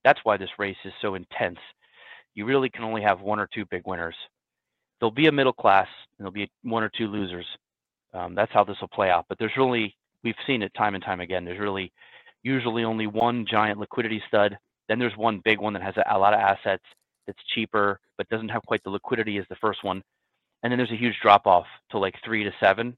That's 0.03 0.19
why 0.24 0.38
this 0.38 0.49
race 0.57 0.78
is 0.86 0.93
so 1.01 1.15
intense. 1.15 1.59
You 2.34 2.45
really 2.45 2.69
can 2.69 2.84
only 2.84 3.01
have 3.01 3.22
one 3.22 3.39
or 3.39 3.47
two 3.53 3.65
big 3.65 3.86
winners. 3.86 4.15
There'll 4.99 5.11
be 5.11 5.28
a 5.28 5.32
middle 5.32 5.53
class, 5.53 5.88
and 6.17 6.26
there'll 6.26 6.32
be 6.32 6.49
one 6.63 6.84
or 6.84 6.91
two 6.97 7.07
losers. 7.07 7.45
Um, 8.13 8.36
that's 8.36 8.51
how 8.51 8.63
this 8.63 8.78
will 8.82 8.88
play 8.88 9.09
out. 9.09 9.26
But 9.30 9.38
there's 9.38 9.57
really, 9.57 9.95
we've 10.24 10.36
seen 10.47 10.61
it 10.61 10.72
time 10.76 10.95
and 10.95 11.03
time 11.03 11.22
again. 11.22 11.45
There's 11.45 11.59
really 11.59 11.91
usually 12.43 12.84
only 12.84 13.07
one 13.07 13.45
giant 13.49 13.80
liquidity 13.80 14.22
stud. 14.28 14.57
Then 14.88 14.99
there's 14.99 15.15
one 15.15 15.41
big 15.43 15.59
one 15.59 15.74
that 15.74 15.84
has 15.84 15.95
a, 15.97 16.03
a 16.09 16.17
lot 16.17 16.34
of 16.34 16.39
assets 16.39 16.84
that's 17.28 17.39
cheaper, 17.53 17.99
but 18.17 18.30
doesn't 18.30 18.49
have 18.49 18.63
quite 18.63 18.84
the 18.84 18.89
liquidity 18.89 19.38
as 19.38 19.45
the 19.49 19.55
first 19.55 19.84
one. 19.84 20.01
And 20.63 20.72
then 20.72 20.78
there's 20.78 20.91
a 20.91 20.97
huge 20.97 21.15
drop 21.22 21.47
off 21.47 21.65
to 21.91 21.97
like 21.97 22.15
three 22.24 22.43
to 22.43 22.51
seven 22.59 22.97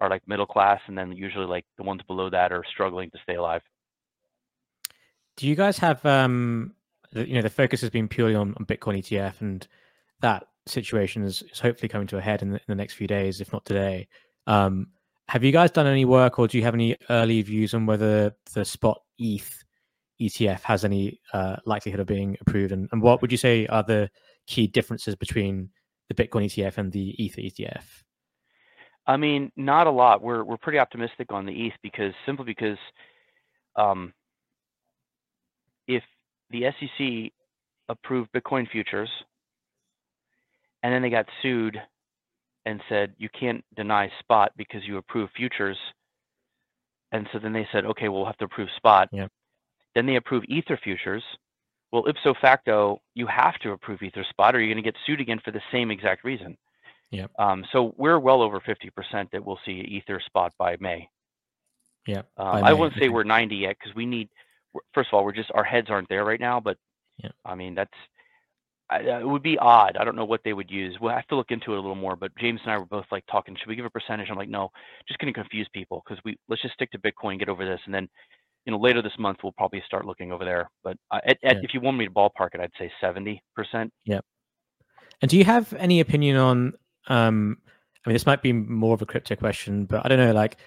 are 0.00 0.10
like 0.10 0.26
middle 0.26 0.46
class, 0.46 0.80
and 0.88 0.96
then 0.96 1.12
usually 1.12 1.46
like 1.46 1.64
the 1.78 1.82
ones 1.82 2.02
below 2.06 2.28
that 2.30 2.52
are 2.52 2.62
struggling 2.70 3.10
to 3.10 3.18
stay 3.22 3.34
alive. 3.34 3.62
Do 5.36 5.46
you 5.46 5.54
guys 5.54 5.78
have 5.78 6.04
um 6.04 6.74
the, 7.12 7.26
you 7.26 7.34
know 7.34 7.42
the 7.42 7.50
focus 7.50 7.80
has 7.80 7.90
been 7.90 8.08
purely 8.08 8.34
on, 8.34 8.54
on 8.58 8.66
Bitcoin 8.66 8.98
ETF 8.98 9.40
and 9.40 9.66
that 10.20 10.46
situation 10.66 11.22
is, 11.22 11.42
is 11.50 11.60
hopefully 11.60 11.88
coming 11.88 12.06
to 12.08 12.18
a 12.18 12.20
head 12.20 12.42
in 12.42 12.50
the, 12.50 12.56
in 12.56 12.64
the 12.68 12.74
next 12.74 12.94
few 12.94 13.06
days, 13.06 13.40
if 13.40 13.52
not 13.52 13.64
today. 13.64 14.08
Um, 14.46 14.88
have 15.28 15.42
you 15.42 15.52
guys 15.52 15.70
done 15.70 15.86
any 15.86 16.04
work 16.04 16.38
or 16.38 16.46
do 16.46 16.56
you 16.56 16.64
have 16.64 16.74
any 16.74 16.96
early 17.10 17.42
views 17.42 17.74
on 17.74 17.86
whether 17.86 18.34
the 18.54 18.64
spot 18.64 19.02
ETH 19.18 19.64
ETF 20.20 20.62
has 20.62 20.84
any 20.84 21.20
uh, 21.32 21.56
likelihood 21.66 22.00
of 22.00 22.06
being 22.06 22.36
approved? 22.40 22.72
And, 22.72 22.88
and 22.92 23.02
what 23.02 23.20
would 23.20 23.32
you 23.32 23.38
say 23.38 23.66
are 23.66 23.82
the 23.82 24.08
key 24.46 24.66
differences 24.66 25.16
between 25.16 25.70
the 26.08 26.14
Bitcoin 26.14 26.44
ETF 26.44 26.78
and 26.78 26.92
the 26.92 27.14
Ether 27.22 27.40
E 27.40 27.50
ETF? 27.50 27.84
I 29.08 29.16
mean, 29.16 29.52
not 29.56 29.86
a 29.86 29.90
lot. 29.90 30.22
We're 30.22 30.42
we're 30.42 30.56
pretty 30.56 30.78
optimistic 30.78 31.32
on 31.32 31.46
the 31.46 31.66
ETH 31.66 31.74
because 31.82 32.12
simply 32.24 32.44
because 32.44 32.78
um, 33.76 34.12
if 35.86 36.02
the 36.50 36.64
SEC 36.80 37.32
approved 37.88 38.30
Bitcoin 38.32 38.68
futures 38.68 39.10
and 40.82 40.92
then 40.92 41.02
they 41.02 41.10
got 41.10 41.26
sued 41.42 41.80
and 42.66 42.82
said 42.88 43.14
you 43.16 43.28
can't 43.28 43.64
deny 43.76 44.10
spot 44.18 44.52
because 44.56 44.82
you 44.84 44.98
approve 44.98 45.30
futures. 45.34 45.78
And 47.12 47.26
so 47.32 47.38
then 47.38 47.52
they 47.52 47.66
said, 47.72 47.86
okay, 47.86 48.08
we'll 48.08 48.26
have 48.26 48.36
to 48.38 48.44
approve 48.44 48.68
spot. 48.76 49.08
Yep. 49.12 49.30
Then 49.94 50.04
they 50.04 50.16
approve 50.16 50.44
ether 50.48 50.78
futures. 50.82 51.22
Well, 51.92 52.04
ipso 52.08 52.34
facto, 52.40 53.00
you 53.14 53.28
have 53.28 53.54
to 53.60 53.70
approve 53.70 54.02
ether 54.02 54.26
spot 54.28 54.54
or 54.54 54.60
you're 54.60 54.74
going 54.74 54.82
to 54.82 54.90
get 54.90 54.98
sued 55.06 55.20
again 55.20 55.40
for 55.42 55.52
the 55.52 55.62
same 55.72 55.92
exact 55.92 56.24
reason. 56.24 56.58
Yep. 57.12 57.30
Um, 57.38 57.64
so 57.72 57.94
we're 57.96 58.18
well 58.18 58.42
over 58.42 58.60
50% 58.60 59.30
that 59.30 59.44
we'll 59.44 59.60
see 59.64 59.72
ether 59.72 60.20
spot 60.26 60.52
by 60.58 60.76
May. 60.80 61.08
Yeah. 62.06 62.22
Um, 62.36 62.64
I 62.64 62.72
wouldn't 62.72 63.00
say 63.00 63.08
we're 63.08 63.24
90 63.24 63.56
yet 63.56 63.76
because 63.78 63.94
we 63.94 64.06
need. 64.06 64.28
First 64.92 65.08
of 65.12 65.14
all, 65.14 65.24
we're 65.24 65.32
just 65.32 65.50
our 65.54 65.64
heads 65.64 65.88
aren't 65.88 66.08
there 66.08 66.24
right 66.24 66.40
now. 66.40 66.60
But 66.60 66.76
Yeah. 67.22 67.30
I 67.44 67.54
mean, 67.54 67.74
that's 67.74 67.94
I, 68.88 68.98
uh, 68.98 69.20
it 69.20 69.28
would 69.28 69.42
be 69.42 69.58
odd. 69.58 69.96
I 69.98 70.04
don't 70.04 70.16
know 70.16 70.24
what 70.24 70.42
they 70.44 70.52
would 70.52 70.70
use. 70.70 70.96
We'll 71.00 71.14
have 71.14 71.26
to 71.28 71.36
look 71.36 71.50
into 71.50 71.72
it 71.72 71.78
a 71.78 71.80
little 71.80 71.96
more. 71.96 72.14
But 72.14 72.36
James 72.38 72.60
and 72.64 72.72
I 72.72 72.78
were 72.78 72.86
both 72.86 73.06
like 73.10 73.24
talking. 73.30 73.56
Should 73.56 73.68
we 73.68 73.76
give 73.76 73.84
a 73.84 73.90
percentage? 73.90 74.28
I'm 74.30 74.36
like, 74.36 74.48
no, 74.48 74.70
just 75.08 75.18
going 75.18 75.32
to 75.32 75.38
confuse 75.38 75.68
people 75.72 76.02
because 76.06 76.22
we 76.24 76.38
let's 76.48 76.62
just 76.62 76.74
stick 76.74 76.90
to 76.92 76.98
Bitcoin, 76.98 77.38
get 77.38 77.48
over 77.48 77.64
this, 77.64 77.80
and 77.86 77.94
then 77.94 78.08
you 78.64 78.72
know 78.72 78.78
later 78.78 79.02
this 79.02 79.12
month 79.18 79.38
we'll 79.42 79.52
probably 79.52 79.82
start 79.86 80.06
looking 80.06 80.32
over 80.32 80.44
there. 80.44 80.70
But 80.84 80.96
uh, 81.10 81.20
at, 81.26 81.38
at, 81.42 81.64
if 81.64 81.74
you 81.74 81.80
want 81.80 81.96
me 81.96 82.06
to 82.06 82.10
ballpark 82.10 82.54
it, 82.54 82.60
I'd 82.60 82.70
say 82.78 82.90
70 83.00 83.42
percent. 83.54 83.92
Yeah. 84.04 84.20
And 85.20 85.30
do 85.30 85.36
you 85.36 85.44
have 85.44 85.72
any 85.74 86.00
opinion 86.00 86.36
on? 86.36 86.72
Um, 87.08 87.58
I 88.04 88.08
mean, 88.08 88.14
this 88.14 88.26
might 88.26 88.42
be 88.42 88.52
more 88.52 88.94
of 88.94 89.02
a 89.02 89.06
crypto 89.06 89.34
question, 89.34 89.84
but 89.86 90.04
I 90.04 90.08
don't 90.08 90.18
know. 90.18 90.32
Like, 90.32 90.58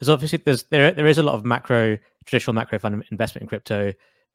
there's 0.00 0.08
obviously 0.08 0.40
there's 0.44 0.64
there 0.64 0.90
there 0.90 1.06
is 1.06 1.18
a 1.18 1.22
lot 1.22 1.34
of 1.34 1.44
macro 1.44 1.96
traditional 2.24 2.54
macro 2.54 2.78
fund 2.80 3.04
investment 3.12 3.42
in 3.42 3.48
crypto. 3.48 3.92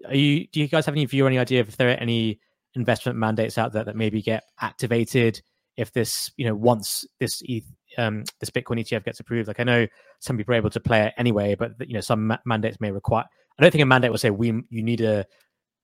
Are 0.08 0.16
you? 0.16 0.48
Do 0.48 0.62
you 0.62 0.68
guys 0.68 0.86
have 0.86 0.96
any 0.96 1.06
view 1.06 1.26
or 1.26 1.28
any 1.28 1.40
idea 1.40 1.60
if 1.60 1.76
there 1.76 1.90
are 1.90 2.00
any 2.00 2.40
investment 2.76 3.18
mandates 3.18 3.58
out 3.58 3.72
there 3.74 3.84
that 3.84 3.96
maybe 3.96 4.22
get 4.22 4.44
activated 4.62 5.42
if 5.78 5.92
this 5.92 6.32
you 6.38 6.46
know 6.46 6.56
once 6.56 7.06
this 7.20 7.42
ETH, 7.46 7.66
um 7.98 8.24
this 8.40 8.50
Bitcoin 8.50 8.80
ETF 8.80 9.06
gets 9.06 9.20
approved? 9.20 9.48
Like, 9.48 9.60
I 9.60 9.64
know 9.64 9.88
some 10.20 10.38
people 10.38 10.54
are 10.54 10.58
able 10.58 10.70
to 10.72 10.80
play 10.80 11.02
it 11.08 11.14
anyway, 11.18 11.56
but 11.56 11.74
you 11.88 11.94
know 11.94 12.02
some 12.02 12.28
ma- 12.28 12.38
mandates 12.46 12.80
may 12.80 12.92
require. 12.92 13.26
I 13.58 13.62
don't 13.62 13.72
think 13.72 13.82
a 13.84 13.86
mandate 13.86 14.12
will 14.12 14.18
say 14.18 14.30
we 14.32 14.48
you 14.70 14.84
need 14.84 15.02
a 15.02 15.26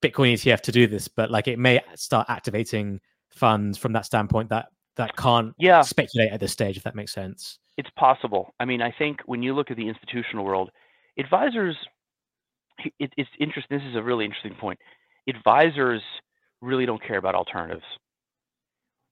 Bitcoin 0.02 0.34
ETF 0.34 0.62
to 0.62 0.72
do 0.72 0.88
this, 0.88 1.08
but 1.08 1.30
like 1.32 1.48
it 1.48 1.60
may 1.60 1.82
start 1.96 2.30
activating 2.30 3.00
funds 3.32 3.78
from 3.78 3.94
that 3.94 4.06
standpoint 4.06 4.50
that 4.50 4.68
that 4.96 5.16
can't 5.16 5.54
Yeah. 5.60 5.82
speculate 5.82 6.32
at 6.32 6.40
this 6.40 6.52
stage, 6.52 6.76
if 6.78 6.84
that 6.84 6.96
makes 6.96 7.14
sense. 7.14 7.60
it's 7.78 7.90
possible. 7.96 8.54
I 8.60 8.66
mean, 8.66 8.82
I 8.82 8.92
think 8.92 9.22
when 9.26 9.42
you 9.42 9.54
look 9.56 9.72
at 9.72 9.78
the 9.78 9.88
institutional 9.88 10.44
world, 10.44 10.70
advisors, 11.18 11.78
it, 13.00 13.12
it's 13.18 13.30
interesting. 13.40 13.78
This 13.78 13.88
is 13.88 13.96
a 13.96 14.02
really 14.04 14.26
interesting 14.26 14.56
point. 14.56 14.80
Advisors 15.28 16.02
really 16.62 16.86
don't 16.86 17.04
care 17.06 17.18
about 17.18 17.36
alternatives. 17.36 17.84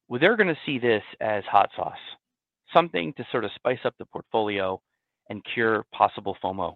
Well, 0.07 0.19
they're 0.19 0.37
going 0.37 0.47
to 0.47 0.57
see 0.65 0.79
this 0.79 1.03
as 1.19 1.43
hot 1.45 1.69
sauce, 1.75 1.97
something 2.73 3.13
to 3.17 3.25
sort 3.31 3.45
of 3.45 3.51
spice 3.55 3.79
up 3.85 3.93
the 3.99 4.05
portfolio 4.05 4.79
and 5.29 5.45
cure 5.53 5.85
possible 5.93 6.37
FOMO, 6.43 6.75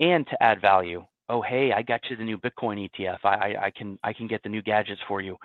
and 0.00 0.26
to 0.28 0.42
add 0.42 0.60
value. 0.60 1.04
Oh, 1.28 1.42
hey, 1.42 1.72
I 1.72 1.82
got 1.82 2.00
you 2.08 2.16
the 2.16 2.24
new 2.24 2.38
Bitcoin 2.38 2.88
ETF. 2.88 3.18
I, 3.24 3.28
I, 3.28 3.64
I 3.66 3.70
can 3.70 3.98
I 4.02 4.12
can 4.12 4.26
get 4.26 4.42
the 4.42 4.48
new 4.48 4.62
gadgets 4.62 5.00
for 5.08 5.20
you. 5.20 5.36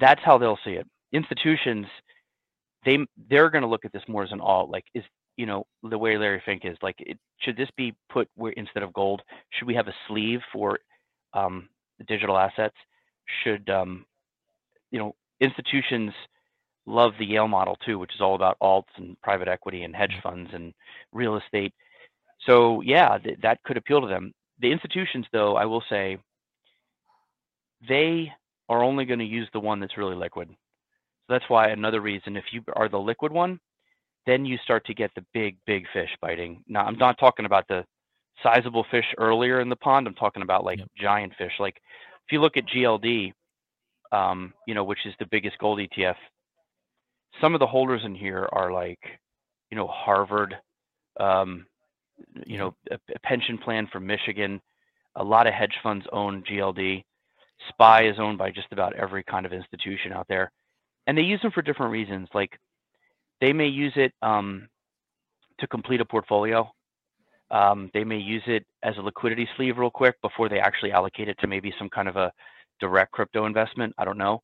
That's 0.00 0.20
how 0.24 0.38
they'll 0.38 0.58
see 0.64 0.72
it. 0.72 0.86
Institutions 1.12 1.86
they 2.84 2.98
they're 3.28 3.50
going 3.50 3.62
to 3.62 3.68
look 3.68 3.84
at 3.84 3.92
this 3.92 4.02
more 4.08 4.22
as 4.22 4.32
an 4.32 4.40
alt 4.40 4.70
like 4.70 4.84
is 4.94 5.04
you 5.36 5.46
know 5.46 5.64
the 5.90 5.98
way 5.98 6.16
larry 6.16 6.42
fink 6.44 6.62
is 6.64 6.76
like 6.82 6.96
it, 6.98 7.18
should 7.40 7.56
this 7.56 7.68
be 7.76 7.94
put 8.10 8.28
where 8.36 8.52
instead 8.52 8.82
of 8.82 8.92
gold 8.92 9.22
should 9.50 9.66
we 9.66 9.74
have 9.74 9.88
a 9.88 9.94
sleeve 10.06 10.40
for 10.52 10.78
um, 11.34 11.68
digital 12.06 12.38
assets 12.38 12.76
should 13.44 13.68
um, 13.70 14.04
you 14.90 14.98
know 14.98 15.14
institutions 15.40 16.12
love 16.86 17.12
the 17.18 17.26
yale 17.26 17.48
model 17.48 17.76
too 17.84 17.98
which 17.98 18.14
is 18.14 18.20
all 18.20 18.34
about 18.34 18.56
alts 18.62 18.84
and 18.96 19.20
private 19.22 19.48
equity 19.48 19.82
and 19.84 19.94
hedge 19.94 20.14
funds 20.22 20.50
and 20.54 20.74
real 21.12 21.36
estate 21.36 21.74
so 22.46 22.80
yeah 22.82 23.18
th- 23.18 23.38
that 23.42 23.62
could 23.64 23.76
appeal 23.76 24.00
to 24.00 24.06
them 24.06 24.32
the 24.60 24.70
institutions 24.72 25.26
though 25.32 25.56
i 25.56 25.64
will 25.64 25.82
say 25.90 26.18
they 27.88 28.32
are 28.68 28.82
only 28.82 29.04
going 29.04 29.18
to 29.18 29.24
use 29.24 29.48
the 29.52 29.60
one 29.60 29.80
that's 29.80 29.98
really 29.98 30.16
liquid 30.16 30.48
so 31.26 31.34
that's 31.34 31.48
why 31.48 31.68
another 31.68 32.00
reason, 32.00 32.36
if 32.36 32.44
you 32.52 32.62
are 32.76 32.88
the 32.88 32.98
liquid 32.98 33.32
one, 33.32 33.60
then 34.26 34.44
you 34.46 34.58
start 34.64 34.84
to 34.86 34.94
get 34.94 35.10
the 35.14 35.24
big, 35.34 35.56
big 35.66 35.84
fish 35.92 36.10
biting. 36.20 36.62
Now, 36.68 36.84
I'm 36.84 36.98
not 36.98 37.18
talking 37.18 37.44
about 37.46 37.66
the 37.68 37.84
sizable 38.42 38.86
fish 38.90 39.04
earlier 39.18 39.60
in 39.60 39.68
the 39.68 39.76
pond. 39.76 40.06
I'm 40.06 40.14
talking 40.14 40.42
about 40.42 40.64
like 40.64 40.78
Yep. 40.78 40.88
giant 40.98 41.34
fish. 41.36 41.52
Like 41.60 41.80
if 42.28 42.32
you 42.32 42.40
look 42.40 42.56
at 42.56 42.66
GLD, 42.66 43.32
um, 44.12 44.52
you 44.66 44.74
know, 44.74 44.84
which 44.84 45.06
is 45.06 45.14
the 45.18 45.26
biggest 45.26 45.58
gold 45.58 45.78
ETF, 45.78 46.16
some 47.40 47.54
of 47.54 47.60
the 47.60 47.66
holders 47.66 48.02
in 48.04 48.14
here 48.14 48.48
are 48.52 48.70
like, 48.70 49.00
you 49.70 49.76
know, 49.76 49.86
Harvard, 49.86 50.56
um, 51.18 51.66
you 52.46 52.58
know, 52.58 52.74
a, 52.90 52.98
a 53.14 53.18
pension 53.20 53.58
plan 53.58 53.86
from 53.90 54.06
Michigan. 54.06 54.60
A 55.16 55.24
lot 55.24 55.46
of 55.46 55.54
hedge 55.54 55.74
funds 55.82 56.06
own 56.12 56.42
GLD. 56.42 57.04
SPY 57.70 58.08
is 58.08 58.18
owned 58.18 58.38
by 58.38 58.50
just 58.50 58.72
about 58.72 58.94
every 58.94 59.24
kind 59.24 59.44
of 59.44 59.52
institution 59.52 60.12
out 60.12 60.26
there 60.28 60.52
and 61.08 61.16
they 61.16 61.22
use 61.22 61.40
them 61.42 61.50
for 61.50 61.62
different 61.62 61.90
reasons. 61.90 62.28
Like 62.34 62.60
they 63.40 63.52
may 63.52 63.66
use 63.66 63.94
it 63.96 64.12
um, 64.22 64.68
to 65.58 65.66
complete 65.66 66.00
a 66.00 66.04
portfolio. 66.04 66.70
Um, 67.50 67.90
they 67.94 68.04
may 68.04 68.18
use 68.18 68.42
it 68.46 68.66
as 68.82 68.96
a 68.98 69.02
liquidity 69.02 69.48
sleeve 69.56 69.78
real 69.78 69.90
quick 69.90 70.20
before 70.22 70.48
they 70.48 70.60
actually 70.60 70.92
allocate 70.92 71.28
it 71.28 71.38
to 71.40 71.46
maybe 71.46 71.72
some 71.78 71.88
kind 71.88 72.08
of 72.08 72.16
a 72.16 72.32
direct 72.80 73.12
crypto 73.12 73.46
investment. 73.46 73.94
I 73.98 74.04
don't 74.04 74.18
know, 74.18 74.42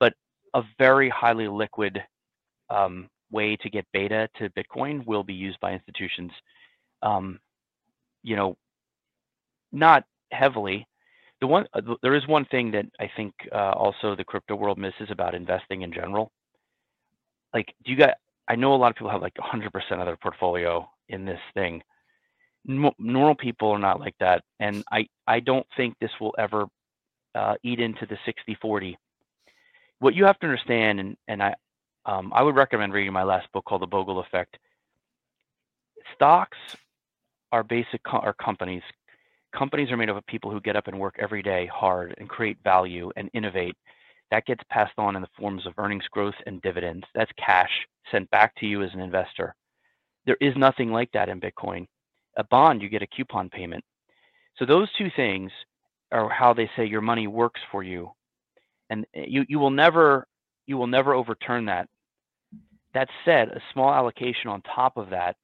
but 0.00 0.14
a 0.54 0.62
very 0.78 1.10
highly 1.10 1.48
liquid 1.48 2.02
um, 2.70 3.08
way 3.30 3.56
to 3.56 3.70
get 3.70 3.86
beta 3.92 4.28
to 4.38 4.50
Bitcoin 4.50 5.06
will 5.06 5.22
be 5.22 5.34
used 5.34 5.60
by 5.60 5.72
institutions. 5.72 6.32
Um, 7.02 7.38
you 8.22 8.36
know, 8.36 8.56
not 9.72 10.04
heavily, 10.32 10.86
the 11.40 11.46
one 11.46 11.66
uh, 11.74 11.80
there 12.02 12.14
is 12.14 12.26
one 12.26 12.44
thing 12.46 12.70
that 12.72 12.86
I 12.98 13.10
think 13.16 13.32
uh, 13.52 13.72
also 13.72 14.16
the 14.16 14.24
crypto 14.24 14.56
world 14.56 14.78
misses 14.78 15.08
about 15.10 15.34
investing 15.34 15.82
in 15.82 15.92
general. 15.92 16.32
Like, 17.54 17.72
do 17.84 17.92
you 17.92 17.98
got? 17.98 18.14
I 18.48 18.56
know 18.56 18.74
a 18.74 18.76
lot 18.76 18.90
of 18.90 18.96
people 18.96 19.10
have 19.10 19.20
like 19.20 19.34
100% 19.34 19.66
of 19.92 20.06
their 20.06 20.16
portfolio 20.16 20.88
in 21.10 21.24
this 21.26 21.40
thing. 21.54 21.82
Normal 22.68 23.34
people 23.34 23.70
are 23.70 23.78
not 23.78 24.00
like 24.00 24.14
that, 24.20 24.42
and 24.60 24.84
I 24.92 25.08
I 25.26 25.40
don't 25.40 25.66
think 25.76 25.94
this 26.00 26.10
will 26.20 26.34
ever 26.38 26.66
uh, 27.34 27.54
eat 27.62 27.80
into 27.80 28.06
the 28.06 28.18
60-40. 28.26 28.94
What 30.00 30.14
you 30.14 30.24
have 30.26 30.38
to 30.40 30.46
understand, 30.46 31.00
and 31.00 31.16
and 31.28 31.42
I 31.42 31.54
um, 32.06 32.32
I 32.34 32.42
would 32.42 32.56
recommend 32.56 32.92
reading 32.92 33.12
my 33.12 33.24
last 33.24 33.50
book 33.52 33.64
called 33.64 33.82
The 33.82 33.86
Bogle 33.86 34.20
Effect. 34.20 34.58
Stocks 36.14 36.58
are 37.52 37.62
basic 37.64 38.02
co- 38.04 38.18
are 38.18 38.34
companies 38.34 38.82
companies 39.56 39.90
are 39.90 39.96
made 39.96 40.10
up 40.10 40.16
of 40.16 40.26
people 40.26 40.50
who 40.50 40.60
get 40.60 40.76
up 40.76 40.88
and 40.88 40.98
work 40.98 41.16
every 41.18 41.42
day 41.42 41.66
hard 41.72 42.14
and 42.18 42.28
create 42.28 42.58
value 42.62 43.10
and 43.16 43.30
innovate. 43.32 43.76
That 44.30 44.44
gets 44.46 44.62
passed 44.70 44.92
on 44.98 45.16
in 45.16 45.22
the 45.22 45.28
forms 45.38 45.66
of 45.66 45.72
earnings 45.78 46.06
growth 46.10 46.34
and 46.46 46.60
dividends. 46.62 47.06
That's 47.14 47.30
cash 47.38 47.70
sent 48.10 48.30
back 48.30 48.54
to 48.56 48.66
you 48.66 48.82
as 48.82 48.90
an 48.92 49.00
investor. 49.00 49.54
There 50.26 50.36
is 50.40 50.54
nothing 50.56 50.92
like 50.92 51.10
that 51.12 51.28
in 51.30 51.40
Bitcoin. 51.40 51.86
A 52.38 52.44
bond, 52.44 52.82
you 52.82 52.88
get 52.88 53.02
a 53.02 53.06
coupon 53.06 53.50
payment. 53.50 53.84
So 54.56 54.64
those 54.66 54.88
two 54.96 55.08
things 55.14 55.50
are 56.12 56.28
how 56.30 56.54
they 56.54 56.70
say 56.76 56.86
your 56.86 57.00
money 57.00 57.26
works 57.26 57.60
for 57.70 57.82
you. 57.82 58.10
And 58.90 59.06
eh, 59.14 59.24
you, 59.28 59.44
you 59.48 59.58
will 59.58 59.70
never 59.70 60.26
you 60.66 60.76
will 60.76 60.86
never 60.86 61.14
overturn 61.14 61.66
that. 61.66 61.88
That 62.94 63.08
said, 63.24 63.48
a 63.48 63.60
small 63.72 63.92
allocation 63.92 64.50
on 64.50 64.62
top 64.62 64.96
of 64.96 65.10
that, 65.10 65.36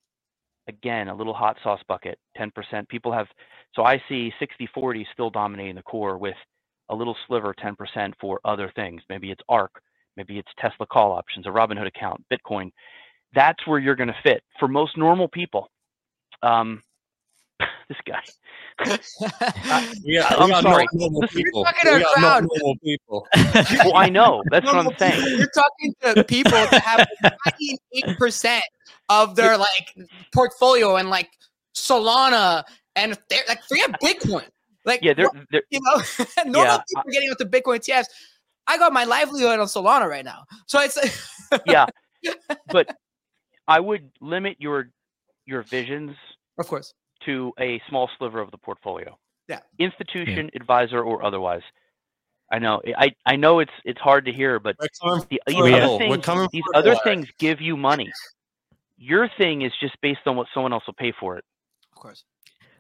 again, 0.69 1.09
a 1.09 1.15
little 1.15 1.35
hot 1.35 1.57
sauce 1.63 1.81
bucket, 1.89 2.19
10%. 2.39 2.89
People 2.89 3.13
have 3.13 3.27
so 3.75 3.85
I 3.85 4.03
see 4.09 4.33
60 4.39 4.69
40 4.75 5.07
still 5.13 5.31
dominating 5.31 5.75
the 5.77 5.83
core 5.83 6.19
with 6.19 6.37
a 6.91 6.95
little 6.95 7.17
sliver 7.27 7.55
10% 7.55 8.13
for 8.21 8.41
other 8.45 8.71
things. 8.77 9.03
Maybe 9.09 9.31
it's 9.31 9.43
ARK, 9.49 9.73
maybe 10.17 10.39
it's 10.39 10.51
Tesla 10.59 10.87
call 10.87 11.13
options, 11.13 11.47
a 11.47 11.51
Robinhood 11.51 11.87
account, 11.87 12.25
Bitcoin. 12.33 12.71
That's 13.35 13.67
where 13.67 13.79
you're 13.81 13.97
going 13.97 14.09
to 14.09 14.23
fit 14.23 14.43
for 14.61 14.69
most 14.69 14.97
normal 14.97 15.29
people. 15.29 15.69
Um, 16.45 16.83
this 17.89 17.99
guy. 18.07 18.23
We 20.05 20.19
are, 20.19 20.27
I'm 20.37 20.49
we 20.49 20.53
are 20.55 20.63
sorry. 20.63 20.85
not 20.85 20.95
normal 20.95 21.23
people. 21.29 21.61
you're 21.61 21.65
talking 21.65 21.91
to 21.91 21.97
We 21.97 22.03
a 22.03 22.07
are 22.07 22.21
not 22.21 22.43
crowd. 22.43 22.49
normal 22.53 22.77
people. 22.83 23.29
well, 23.85 23.97
I 23.97 24.09
know. 24.09 24.43
That's 24.51 24.67
what 24.67 24.75
Normal 24.75 24.93
I'm 24.93 24.99
saying. 24.99 25.23
people. 25.23 25.39
You're 25.39 25.51
talking 25.55 25.95
to 26.03 26.25
people 26.25 26.51
that 26.53 26.83
have 26.83 27.07
98% 28.27 28.61
of 29.09 29.37
their 29.37 29.57
like 29.57 30.09
portfolio 30.33 30.97
and 30.97 31.09
like 31.09 31.31
Solana 31.75 32.65
and 32.97 33.17
they're 33.31 33.43
like 33.49 33.63
forget 33.65 33.91
Bitcoin. 34.03 34.45
Like 34.85 35.01
Yeah, 35.03 35.15
they're, 35.15 35.31
they're 35.51 35.63
you 35.71 35.81
know, 35.83 36.03
normal 36.45 36.63
Yeah, 36.73 36.79
people 36.89 37.03
are 37.09 37.13
getting 37.13 37.31
into 37.31 37.47
Bitcoin 37.47 37.79
ETFs. 37.79 38.07
I 38.67 38.77
got 38.79 38.93
my 38.93 39.05
livelihood 39.05 39.61
on 39.61 39.67
Solana 39.67 40.09
right 40.09 40.25
now. 40.25 40.45
So 40.67 40.81
it's 40.81 40.99
yeah, 41.67 41.87
but 42.73 42.89
I 43.69 43.79
would 43.81 44.11
limit 44.21 44.57
your 44.59 44.91
your 45.47 45.63
visions 45.63 46.17
of 46.59 46.67
course. 46.67 46.95
to 47.27 47.53
a 47.61 47.81
small 47.89 48.09
sliver 48.19 48.41
of 48.41 48.51
the 48.51 48.59
portfolio. 48.59 49.17
Yeah. 49.49 49.61
Institution, 49.79 50.51
advisor, 50.55 51.03
or 51.03 51.25
otherwise. 51.25 51.63
I 52.53 52.59
know. 52.59 52.81
I 52.97 53.11
I 53.27 53.37
know 53.37 53.61
it's 53.61 53.73
it's 53.85 54.01
hard 54.01 54.25
to 54.27 54.33
hear, 54.33 54.59
but 54.61 54.77
the, 54.79 54.89
these 55.47 55.61
other 55.75 55.99
things, 55.99 56.49
these 56.53 56.63
other 56.75 56.97
things 57.05 57.27
give 57.39 57.61
you 57.61 57.77
money. 57.77 58.11
Your 58.97 59.29
thing 59.39 59.63
is 59.63 59.73
just 59.81 60.01
based 60.01 60.21
on 60.27 60.37
what 60.37 60.47
someone 60.55 60.73
else 60.73 60.85
will 60.87 60.95
pay 60.95 61.13
for 61.19 61.37
it. 61.37 61.45
Of 61.93 62.01
course. 62.01 62.25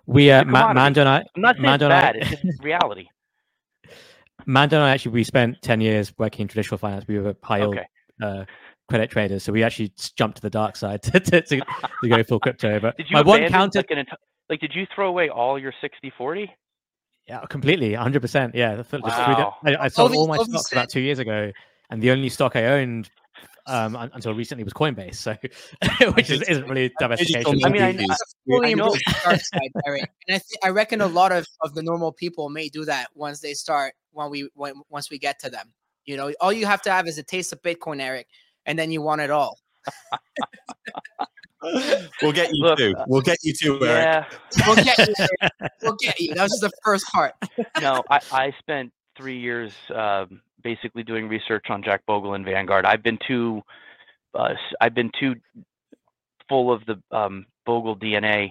We 0.06 0.30
uh, 0.30 0.42
a 0.42 0.44
Ma- 0.44 0.72
Mando 0.74 1.00
and 1.00 1.08
I, 1.08 1.24
I'm 1.34 1.42
not 1.42 1.56
saying 1.56 1.62
Mando 1.66 1.86
it's 1.86 1.92
and 1.92 1.92
I- 1.92 2.12
bad. 2.12 2.16
It's 2.16 2.42
just 2.42 2.62
reality. 2.62 3.06
Mando 4.46 4.76
and 4.76 4.84
I 4.84 4.90
actually 4.90 5.12
we 5.12 5.24
spent 5.24 5.60
ten 5.62 5.80
years 5.80 6.12
working 6.18 6.42
in 6.42 6.48
traditional 6.48 6.78
finance. 6.78 7.06
We 7.08 7.18
were 7.18 7.34
high 7.42 7.58
yield 7.58 7.74
Okay. 7.76 7.86
uh, 8.22 8.44
credit 8.88 9.10
traders, 9.10 9.42
so 9.42 9.52
we 9.52 9.62
actually 9.62 9.92
s- 9.98 10.10
jumped 10.10 10.36
to 10.36 10.42
the 10.42 10.50
dark 10.50 10.76
side 10.76 11.02
to, 11.04 11.20
to, 11.20 11.40
to, 11.42 11.60
to 12.02 12.08
go 12.08 12.22
full 12.22 12.40
crypto. 12.40 12.80
But 12.80 12.96
Did 12.96 13.06
you 13.10 13.14
my 13.14 13.22
one 13.22 13.46
counter, 13.48 13.78
like, 13.80 13.90
an 13.90 13.98
enti- 13.98 14.16
like 14.50 14.60
did 14.60 14.72
you 14.74 14.86
throw 14.94 15.08
away 15.08 15.28
all 15.28 15.58
your 15.58 15.72
60-40? 15.82 16.48
yeah, 17.26 17.40
completely, 17.48 17.94
hundred 17.94 18.20
percent, 18.20 18.54
yeah. 18.54 18.74
the- 18.76 18.82
just 18.82 18.90
threw 18.90 19.00
the- 19.00 19.04
Wow. 19.08 19.56
I, 19.64 19.76
I 19.76 19.88
sold 19.88 20.12
Ovi- 20.12 20.16
all 20.16 20.26
my 20.28 20.36
Ovi 20.38 20.48
stocks 20.50 20.72
about 20.72 20.90
two 20.90 21.00
years 21.00 21.18
ago, 21.18 21.50
and 21.90 22.02
the 22.02 22.10
only 22.10 22.28
stock 22.28 22.54
I 22.56 22.64
owned 22.66 23.10
um, 23.66 23.96
until 23.96 24.34
recently 24.34 24.62
was 24.62 24.74
Coinbase. 24.74 25.14
So, 25.14 25.34
which 26.12 26.28
is, 26.28 26.42
isn't 26.42 26.68
really 26.68 26.92
diversification. 26.98 27.64
I 27.64 27.68
mean, 27.70 27.82
I- 27.82 27.92
movies. 27.92 28.16
fully 28.46 28.70
I 28.72 28.74
know. 28.74 28.84
embrace 28.88 29.02
dark 29.24 29.40
side, 29.40 29.70
Eric. 29.86 30.10
And 30.28 30.34
I, 30.36 30.38
th- 30.38 30.58
I 30.62 30.68
reckon 30.68 31.00
a 31.00 31.06
lot 31.06 31.32
of, 31.32 31.46
of 31.62 31.74
the 31.74 31.82
normal 31.82 32.12
people 32.12 32.50
may 32.50 32.68
do 32.68 32.84
that 32.84 33.08
once 33.14 33.40
they 33.40 33.54
start 33.54 33.94
when 34.12 34.28
we 34.30 34.50
when 34.54 34.74
once 34.90 35.08
we 35.10 35.18
get 35.18 35.38
to 35.40 35.48
them. 35.50 35.72
You 36.04 36.18
know, 36.18 36.30
all 36.42 36.52
you 36.52 36.66
have 36.66 36.82
to 36.82 36.90
have 36.90 37.06
is 37.08 37.16
a 37.16 37.22
taste 37.22 37.54
of 37.54 37.62
Bitcoin, 37.62 38.02
Eric, 38.02 38.26
and 38.66 38.78
then 38.78 38.90
you 38.90 39.02
want 39.02 39.20
it 39.20 39.30
all. 39.30 39.58
we'll 42.22 42.32
get 42.32 42.50
you 42.52 42.62
Look, 42.62 42.78
too. 42.78 42.94
We'll 43.06 43.20
get 43.22 43.38
you 43.42 43.52
too, 43.52 43.84
Eric. 43.84 44.26
Yeah. 44.56 44.66
We'll 44.66 44.76
get 44.76 44.98
you. 44.98 45.14
We'll 45.82 45.96
get 46.00 46.20
you. 46.20 46.34
That 46.34 46.42
was 46.42 46.52
just 46.52 46.62
the 46.62 46.72
first 46.84 47.06
part. 47.06 47.34
no, 47.80 48.02
I, 48.10 48.20
I 48.32 48.52
spent 48.58 48.92
three 49.16 49.38
years 49.38 49.72
um, 49.94 50.40
basically 50.62 51.02
doing 51.02 51.28
research 51.28 51.66
on 51.70 51.82
Jack 51.82 52.04
Bogle 52.06 52.34
and 52.34 52.44
Vanguard. 52.44 52.84
I've 52.84 53.02
been 53.02 53.18
too, 53.26 53.62
uh, 54.34 54.52
s- 54.52 54.74
I've 54.80 54.94
been 54.94 55.10
too 55.18 55.34
full 56.48 56.72
of 56.72 56.82
the 56.86 57.00
um, 57.16 57.46
Bogle 57.64 57.96
DNA 57.96 58.50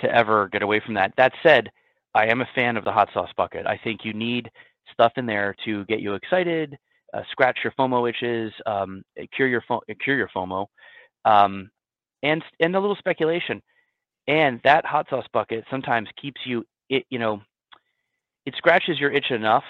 to 0.00 0.14
ever 0.14 0.48
get 0.48 0.62
away 0.62 0.80
from 0.84 0.94
that. 0.94 1.12
That 1.16 1.32
said, 1.42 1.70
I 2.14 2.26
am 2.26 2.40
a 2.40 2.48
fan 2.54 2.76
of 2.76 2.84
the 2.84 2.92
hot 2.92 3.08
sauce 3.12 3.30
bucket. 3.36 3.66
I 3.66 3.78
think 3.82 4.04
you 4.04 4.12
need 4.12 4.50
stuff 4.92 5.12
in 5.16 5.26
there 5.26 5.54
to 5.64 5.84
get 5.86 6.00
you 6.00 6.14
excited, 6.14 6.78
uh, 7.14 7.22
scratch 7.30 7.58
your 7.64 7.72
FOMO 7.78 8.08
itches, 8.08 8.52
um, 8.66 9.02
uh, 9.20 9.24
cure 9.34 9.48
your 9.48 9.62
fo- 9.66 9.82
uh, 9.90 9.94
cure 10.02 10.16
your 10.16 10.28
FOMO, 10.34 10.66
um, 11.24 11.70
and 12.22 12.42
and 12.60 12.76
a 12.76 12.80
little 12.80 12.96
speculation. 12.96 13.62
And 14.26 14.60
that 14.64 14.84
hot 14.84 15.06
sauce 15.08 15.26
bucket 15.32 15.64
sometimes 15.70 16.08
keeps 16.20 16.40
you, 16.44 16.64
it 16.90 17.04
you 17.08 17.18
know, 17.18 17.40
it 18.44 18.54
scratches 18.56 19.00
your 19.00 19.10
itch 19.10 19.30
enough 19.30 19.64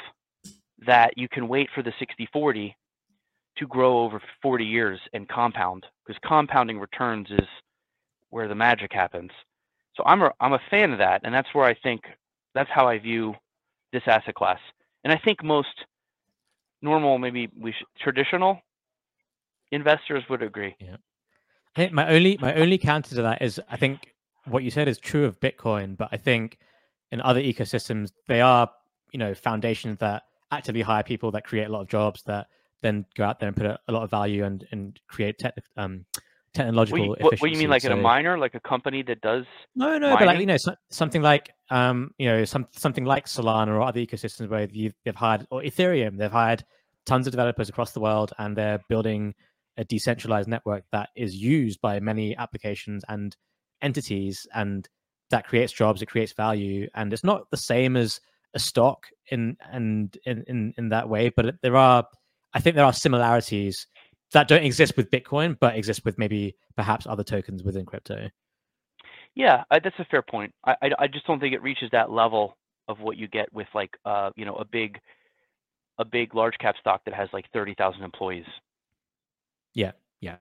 that 0.87 1.17
you 1.17 1.29
can 1.29 1.49
wait 1.49 1.69
for 1.75 1.83
the 1.83 1.93
60-40 2.01 2.75
to 3.57 3.67
grow 3.67 4.01
over 4.01 4.21
40 4.43 4.65
years 4.65 5.01
and 5.13 5.29
compound 5.29 5.85
because 6.07 6.21
compounding 6.25 6.79
returns 6.79 7.29
is 7.31 7.47
where 8.31 8.49
the 8.49 8.55
magic 8.55 8.93
happens. 8.93 9.31
So 9.97 10.05
I'm 10.07 10.23
a, 10.23 10.33
I'm 10.41 10.53
a 10.53 10.61
fan 10.71 10.93
of 10.93 10.99
that, 10.99 11.23
and 11.25 11.35
that's 11.35 11.53
where 11.53 11.65
I 11.65 11.75
think 11.75 12.03
that's 12.55 12.71
how 12.71 12.89
I 12.89 12.99
view 12.99 13.35
this 13.93 14.03
asset 14.07 14.35
class. 14.35 14.61
And 15.05 15.13
I 15.13 15.21
think 15.25 15.43
most 15.43 15.69
normal, 16.83 17.19
maybe 17.19 17.49
we 17.59 17.75
traditional 18.03 18.61
investors 19.71 20.25
would 20.31 20.43
agree. 20.43 20.75
Yeah. 20.81 20.97
I 21.77 21.81
think 21.81 21.93
my 21.93 22.09
only 22.09 22.39
my 22.41 22.55
only 22.55 22.79
counter 22.79 23.15
to 23.17 23.23
that 23.23 23.43
is 23.43 23.61
I 23.71 23.77
think 23.77 24.15
what 24.47 24.63
you 24.63 24.71
said 24.71 24.89
is 24.89 24.99
true 24.99 25.25
of 25.25 25.39
Bitcoin, 25.41 25.97
but 25.97 26.09
I 26.11 26.17
think 26.17 26.59
in 27.13 27.21
other 27.21 27.41
ecosystems 27.41 28.13
they 28.27 28.41
are 28.41 28.71
you 29.13 29.19
know 29.19 29.35
foundations 29.35 29.99
that 29.99 30.25
actively 30.51 30.83
hire 30.83 31.03
people 31.03 31.31
that 31.33 31.45
create 31.45 31.67
a 31.67 31.69
lot 31.69 31.83
of 31.83 31.89
jobs 31.89 32.23
that 32.25 32.49
then 32.81 33.05
go 33.17 33.25
out 33.25 33.41
there 33.41 33.49
and 33.49 33.57
put 33.57 33.67
a, 33.67 33.79
a 33.89 33.93
lot 33.93 34.03
of 34.03 34.11
value 34.11 34.45
and 34.45 34.67
and 34.71 34.99
create 35.09 35.39
tech 35.39 35.55
um 35.77 36.05
technological 36.55 37.17
what, 37.21 37.41
what 37.41 37.51
you 37.51 37.59
mean, 37.59 37.71
like 37.71 37.81
efficiency. 37.81 37.93
in 37.93 37.99
a 37.99 38.03
miner, 38.03 38.39
like 38.39 38.55
a 38.55 38.61
company 38.61 39.03
that 39.03 39.21
does? 39.21 39.45
No, 39.75 39.99
no, 39.99 40.17
but 40.17 40.27
like 40.27 40.41
you 40.41 40.47
know, 40.47 40.57
so, 40.57 40.75
something 40.91 41.23
like 41.23 41.51
um, 41.71 42.13
you 42.19 42.29
know, 42.29 42.45
some 42.45 42.67
something 42.73 43.05
like 43.05 43.27
Solana 43.27 43.69
or 43.69 43.83
other 43.83 44.01
ecosystems 44.01 44.49
where 44.49 44.69
you've 44.71 44.95
they've 45.05 45.15
hired 45.15 45.47
or 45.51 45.63
Ethereum, 45.63 46.19
they've 46.19 46.31
hired 46.31 46.65
tons 47.07 47.27
of 47.27 47.33
developers 47.33 47.69
across 47.69 47.93
the 47.93 48.01
world, 48.01 48.33
and 48.39 48.57
they're 48.57 48.81
building 48.89 49.35
a 49.77 49.85
decentralized 49.85 50.49
network 50.49 50.85
that 50.93 51.11
is 51.17 51.35
used 51.35 51.81
by 51.81 52.01
many 52.01 52.37
applications 52.37 53.05
and 53.09 53.37
entities, 53.83 54.47
and 54.55 54.89
that 55.31 55.47
creates 55.47 55.73
jobs, 55.73 56.03
it 56.03 56.07
creates 56.07 56.33
value, 56.33 56.89
and 56.95 57.13
it's 57.13 57.25
not 57.25 57.51
the 57.51 57.57
same 57.57 57.97
as 57.97 58.21
a 58.55 58.59
stock 58.59 59.07
in 59.31 59.57
and 59.71 60.17
in 60.25 60.45
in, 60.49 60.75
in 60.77 60.89
that 60.89 61.09
way, 61.09 61.29
but 61.29 61.57
there 61.63 61.77
are, 61.77 62.05
I 62.55 62.61
think 62.61 62.77
there 62.77 62.85
are 62.85 62.93
similarities 62.93 63.87
that 64.33 64.49
don't 64.49 64.65
exist 64.65 64.97
with 64.97 65.11
Bitcoin, 65.11 65.59
but 65.59 65.77
exist 65.77 66.05
with 66.05 66.19
maybe 66.19 66.57
perhaps 66.77 67.07
other 67.07 67.25
tokens 67.25 67.63
within 67.63 67.87
crypto. 67.87 68.29
Yeah, 69.35 69.65
I, 69.71 69.79
that's 69.79 69.99
a 69.99 70.05
fair 70.07 70.23
point. 70.23 70.53
I, 70.65 70.77
I 70.83 70.91
I 71.01 71.07
just 71.07 71.27
don't 71.27 71.39
think 71.41 71.55
it 71.55 71.63
reaches 71.63 71.91
that 71.93 72.11
level 72.11 72.57
of 72.89 73.01
what 73.01 73.17
you 73.17 73.29
get 73.29 73.53
with 73.53 73.69
like 73.75 73.91
uh 74.05 74.31
you 74.37 74.45
know 74.45 74.55
a 74.57 74.65
big 74.65 74.99
a 75.99 76.05
big 76.05 76.35
large 76.35 76.57
cap 76.59 76.75
stock 76.81 77.03
that 77.05 77.15
has 77.15 77.29
like 77.33 77.45
thirty 77.53 77.75
thousand 77.75 78.03
employees. 78.03 78.47
Yeah, 79.75 79.93
yeah, 80.21 80.37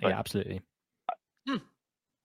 But- 0.00 0.10
yeah, 0.10 0.18
absolutely. 0.18 0.62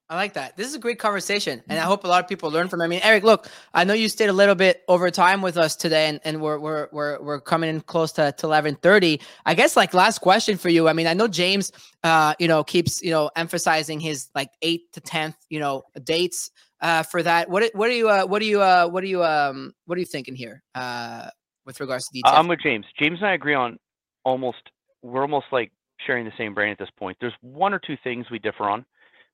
I 0.10 0.16
like 0.16 0.34
that. 0.36 0.56
This 0.56 0.68
is 0.68 0.74
a 0.74 0.80
great 0.80 1.00
conversation, 1.00 1.62
and 1.68 1.78
I 1.78 1.82
hope 1.82 2.06
a 2.06 2.08
lot 2.08 2.24
of 2.24 2.30
people 2.30 2.50
learn 2.50 2.70
from 2.70 2.80
it. 2.80 2.86
I 2.86 2.88
mean, 2.88 3.02
Eric, 3.04 3.26
look, 3.26 3.50
I 3.74 3.84
know 3.84 3.94
you 3.94 4.08
stayed 4.08 4.30
a 4.30 4.34
little 4.34 4.56
bit 4.56 4.84
over 4.88 5.12
time 5.12 5.42
with 5.42 5.58
us 5.58 5.76
today, 5.76 6.08
and, 6.08 6.22
and 6.24 6.42
we're 6.42 6.58
we're 6.60 6.88
we're 6.94 7.22
we're 7.22 7.42
coming 7.42 7.70
in 7.70 7.82
close 7.82 8.14
to, 8.14 8.32
to 8.32 8.46
eleven 8.46 8.76
thirty. 8.76 9.20
I 9.46 9.54
guess 9.54 9.76
like 9.76 9.94
last 9.94 10.20
question 10.20 10.58
for 10.58 10.70
you. 10.70 10.88
I 10.88 10.94
mean, 10.94 11.08
I 11.08 11.14
know 11.14 11.28
James, 11.28 11.74
uh, 12.06 12.36
you 12.40 12.48
know, 12.48 12.64
keeps 12.64 13.02
you 13.04 13.12
know 13.12 13.30
emphasizing 13.36 14.00
his 14.00 14.30
like 14.34 14.50
eight 14.62 14.94
to 14.94 15.02
tenth, 15.02 15.36
you 15.50 15.60
know, 15.60 15.84
dates 16.04 16.52
uh 16.80 17.04
for 17.04 17.22
that. 17.24 17.50
What 17.50 17.70
what 17.74 17.90
are 17.90 17.94
you 17.94 18.08
uh 18.08 18.26
what 18.26 18.42
are 18.42 18.46
you 18.46 18.62
uh 18.62 18.88
what 18.88 19.04
are 19.04 19.08
you 19.08 19.26
um 19.26 19.74
what 19.88 19.98
are 19.98 20.00
you 20.00 20.06
thinking 20.06 20.36
here 20.36 20.64
uh 20.74 21.30
with 21.66 21.82
regards 21.82 22.06
to 22.06 22.12
I- 22.12 22.16
details? 22.20 22.36
I'm 22.38 22.48
with 22.48 22.62
James. 22.62 22.86
James 22.98 23.20
and 23.20 23.28
I 23.28 23.34
agree 23.34 23.56
on 23.56 23.78
almost. 24.24 24.60
We're 25.04 25.22
almost 25.22 25.48
like 25.52 25.74
sharing 26.06 26.24
the 26.24 26.32
same 26.38 26.54
brain 26.54 26.72
at 26.72 26.78
this 26.80 26.90
point. 26.98 27.18
There's 27.20 27.34
one 27.42 27.74
or 27.74 27.80
two 27.80 27.98
things 28.04 28.28
we 28.32 28.40
differ 28.40 28.64
on, 28.70 28.86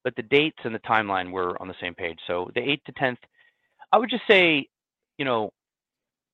but 0.04 0.16
the 0.16 0.24
dates 0.24 0.58
and 0.64 0.74
the 0.74 0.80
timeline 0.80 1.32
we're 1.32 1.58
on 1.60 1.68
the 1.68 1.76
same 1.82 1.93
page. 1.93 2.20
So 2.28 2.49
the 2.56 2.62
eighth 2.62 2.84
to 2.86 2.91
tenth, 2.93 3.20
I 3.91 3.97
would 3.97 4.10
just 4.10 4.24
say, 4.28 4.68
you 5.18 5.26
know, 5.26 5.51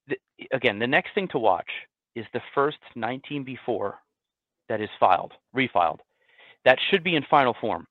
the, 0.08 0.18
again, 0.52 0.80
the 0.80 0.88
next 0.88 1.14
thing 1.14 1.28
to 1.30 1.40
watch 1.40 1.70
is 2.16 2.26
the 2.34 2.42
first 2.56 2.78
19B4 2.98 3.94
that 4.68 4.82
is 4.82 4.90
filed, 5.00 5.34
refiled. 5.56 6.00
That 6.66 6.78
should 6.90 7.04
be 7.04 7.16
in 7.16 7.24
final 7.30 7.56
form, 7.60 7.88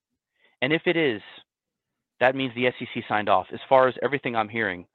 and 0.62 0.72
if 0.72 0.82
it 0.86 0.96
is, 0.96 1.22
that 2.20 2.34
means 2.34 2.52
the 2.54 2.70
SEC 2.78 3.04
signed 3.08 3.28
off. 3.28 3.46
As 3.52 3.60
far 3.68 3.88
as 3.88 3.94
everything 4.02 4.34
I'm 4.34 4.48
hearing, 4.48 4.86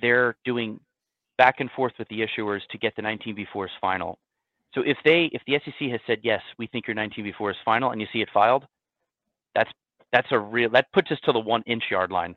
they're 0.00 0.36
doing 0.44 0.78
back 1.38 1.56
and 1.60 1.70
forth 1.70 1.94
with 1.98 2.08
the 2.08 2.20
issuers 2.20 2.60
to 2.70 2.78
get 2.78 2.94
the 2.96 3.02
19B4s 3.02 3.70
final. 3.80 4.18
So 4.74 4.82
if 4.82 4.98
they, 5.04 5.30
if 5.32 5.42
the 5.46 5.58
SEC 5.64 5.90
has 5.90 6.00
said 6.06 6.18
yes, 6.22 6.42
we 6.58 6.66
think 6.66 6.86
your 6.86 6.94
19B4 6.96 7.50
is 7.50 7.56
final, 7.64 7.90
and 7.90 8.00
you 8.00 8.06
see 8.12 8.20
it 8.20 8.28
filed, 8.32 8.64
that's 9.54 9.70
that's 10.12 10.28
a 10.32 10.38
real 10.38 10.70
that 10.70 10.92
puts 10.92 11.10
us 11.10 11.18
to 11.24 11.32
the 11.32 11.40
one 11.40 11.62
inch 11.66 11.84
yard 11.90 12.10
line. 12.10 12.36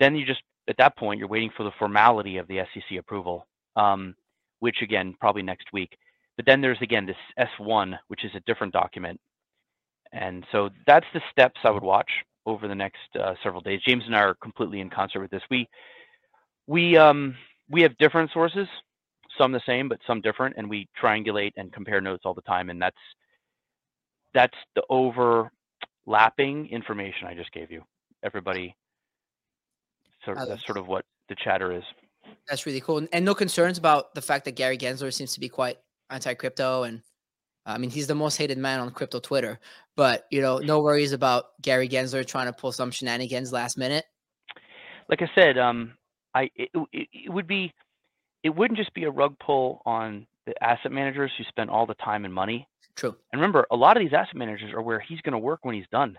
Then 0.00 0.16
you 0.16 0.26
just 0.26 0.42
at 0.68 0.76
that 0.78 0.96
point 0.96 1.18
you're 1.18 1.28
waiting 1.28 1.50
for 1.56 1.64
the 1.64 1.72
formality 1.78 2.38
of 2.38 2.48
the 2.48 2.60
SEC 2.74 2.98
approval, 2.98 3.46
um, 3.76 4.14
which 4.60 4.82
again 4.82 5.14
probably 5.20 5.42
next 5.42 5.68
week. 5.72 5.96
But 6.36 6.46
then 6.46 6.60
there's 6.60 6.80
again 6.82 7.06
this 7.06 7.48
S1, 7.60 7.98
which 8.08 8.24
is 8.24 8.32
a 8.34 8.40
different 8.46 8.72
document, 8.72 9.20
and 10.12 10.44
so 10.52 10.70
that's 10.86 11.06
the 11.14 11.20
steps 11.30 11.60
I 11.64 11.70
would 11.70 11.82
watch 11.82 12.10
over 12.46 12.68
the 12.68 12.74
next 12.74 12.98
uh, 13.20 13.34
several 13.42 13.60
days. 13.60 13.80
James 13.86 14.04
and 14.06 14.16
I 14.16 14.20
are 14.20 14.34
completely 14.34 14.80
in 14.80 14.90
concert 14.90 15.20
with 15.20 15.30
this. 15.30 15.42
We 15.50 15.68
we 16.66 16.96
um 16.96 17.36
we 17.70 17.82
have 17.82 17.96
different 17.98 18.30
sources, 18.32 18.68
some 19.38 19.52
the 19.52 19.60
same, 19.66 19.88
but 19.88 20.00
some 20.06 20.20
different, 20.20 20.56
and 20.58 20.68
we 20.68 20.88
triangulate 21.02 21.52
and 21.56 21.72
compare 21.72 22.00
notes 22.00 22.22
all 22.24 22.34
the 22.34 22.42
time. 22.42 22.70
And 22.70 22.80
that's 22.80 22.96
that's 24.34 24.56
the 24.76 24.82
overlapping 26.10 26.68
information 26.68 27.26
I 27.26 27.34
just 27.34 27.52
gave 27.52 27.70
you. 27.70 27.82
Everybody, 28.22 28.74
sort 30.24 30.38
of, 30.38 30.48
that's 30.48 30.66
sort 30.66 30.78
of 30.78 30.86
what 30.86 31.04
the 31.28 31.36
chatter 31.36 31.72
is. 31.72 31.84
That's 32.48 32.66
really 32.66 32.80
cool. 32.80 33.06
And 33.12 33.24
no 33.24 33.34
concerns 33.34 33.78
about 33.78 34.14
the 34.14 34.22
fact 34.22 34.44
that 34.44 34.56
Gary 34.56 34.76
Gensler 34.76 35.12
seems 35.12 35.34
to 35.34 35.40
be 35.40 35.48
quite 35.48 35.78
anti-crypto, 36.10 36.82
and 36.82 37.02
I 37.64 37.78
mean 37.78 37.90
he's 37.90 38.06
the 38.06 38.14
most 38.14 38.36
hated 38.36 38.58
man 38.58 38.80
on 38.80 38.90
crypto 38.90 39.20
Twitter. 39.20 39.58
But 39.96 40.26
you 40.30 40.42
know, 40.42 40.58
no 40.58 40.80
worries 40.80 41.12
about 41.12 41.46
Gary 41.62 41.88
Gensler 41.88 42.26
trying 42.26 42.46
to 42.46 42.52
pull 42.52 42.72
some 42.72 42.90
shenanigans 42.90 43.52
last 43.52 43.78
minute. 43.78 44.04
Like 45.08 45.22
I 45.22 45.30
said, 45.34 45.58
um, 45.58 45.94
I 46.34 46.50
it, 46.54 46.70
it, 46.92 47.08
it 47.12 47.32
would 47.32 47.46
be, 47.46 47.72
it 48.42 48.50
wouldn't 48.50 48.78
just 48.78 48.94
be 48.94 49.04
a 49.04 49.10
rug 49.10 49.36
pull 49.44 49.82
on 49.86 50.26
the 50.46 50.54
asset 50.62 50.92
managers 50.92 51.32
who 51.36 51.44
spend 51.44 51.70
all 51.70 51.86
the 51.86 51.94
time 51.94 52.24
and 52.24 52.34
money. 52.34 52.66
True. 52.96 53.16
And 53.32 53.40
remember, 53.40 53.66
a 53.70 53.76
lot 53.76 53.96
of 53.96 54.02
these 54.02 54.12
asset 54.12 54.36
managers 54.36 54.72
are 54.72 54.82
where 54.82 55.00
he's 55.00 55.20
going 55.22 55.32
to 55.32 55.38
work 55.38 55.60
when 55.62 55.74
he's 55.74 55.88
done. 55.90 56.18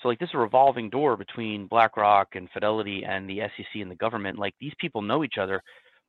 So 0.00 0.08
like 0.08 0.18
this 0.18 0.30
is 0.30 0.34
a 0.34 0.38
revolving 0.38 0.90
door 0.90 1.16
between 1.16 1.68
BlackRock 1.68 2.34
and 2.34 2.50
Fidelity 2.50 3.04
and 3.04 3.28
the 3.28 3.40
SEC 3.56 3.80
and 3.80 3.90
the 3.90 3.96
government. 3.96 4.38
Like 4.38 4.54
these 4.60 4.72
people 4.80 5.00
know 5.00 5.22
each 5.22 5.38
other. 5.40 5.62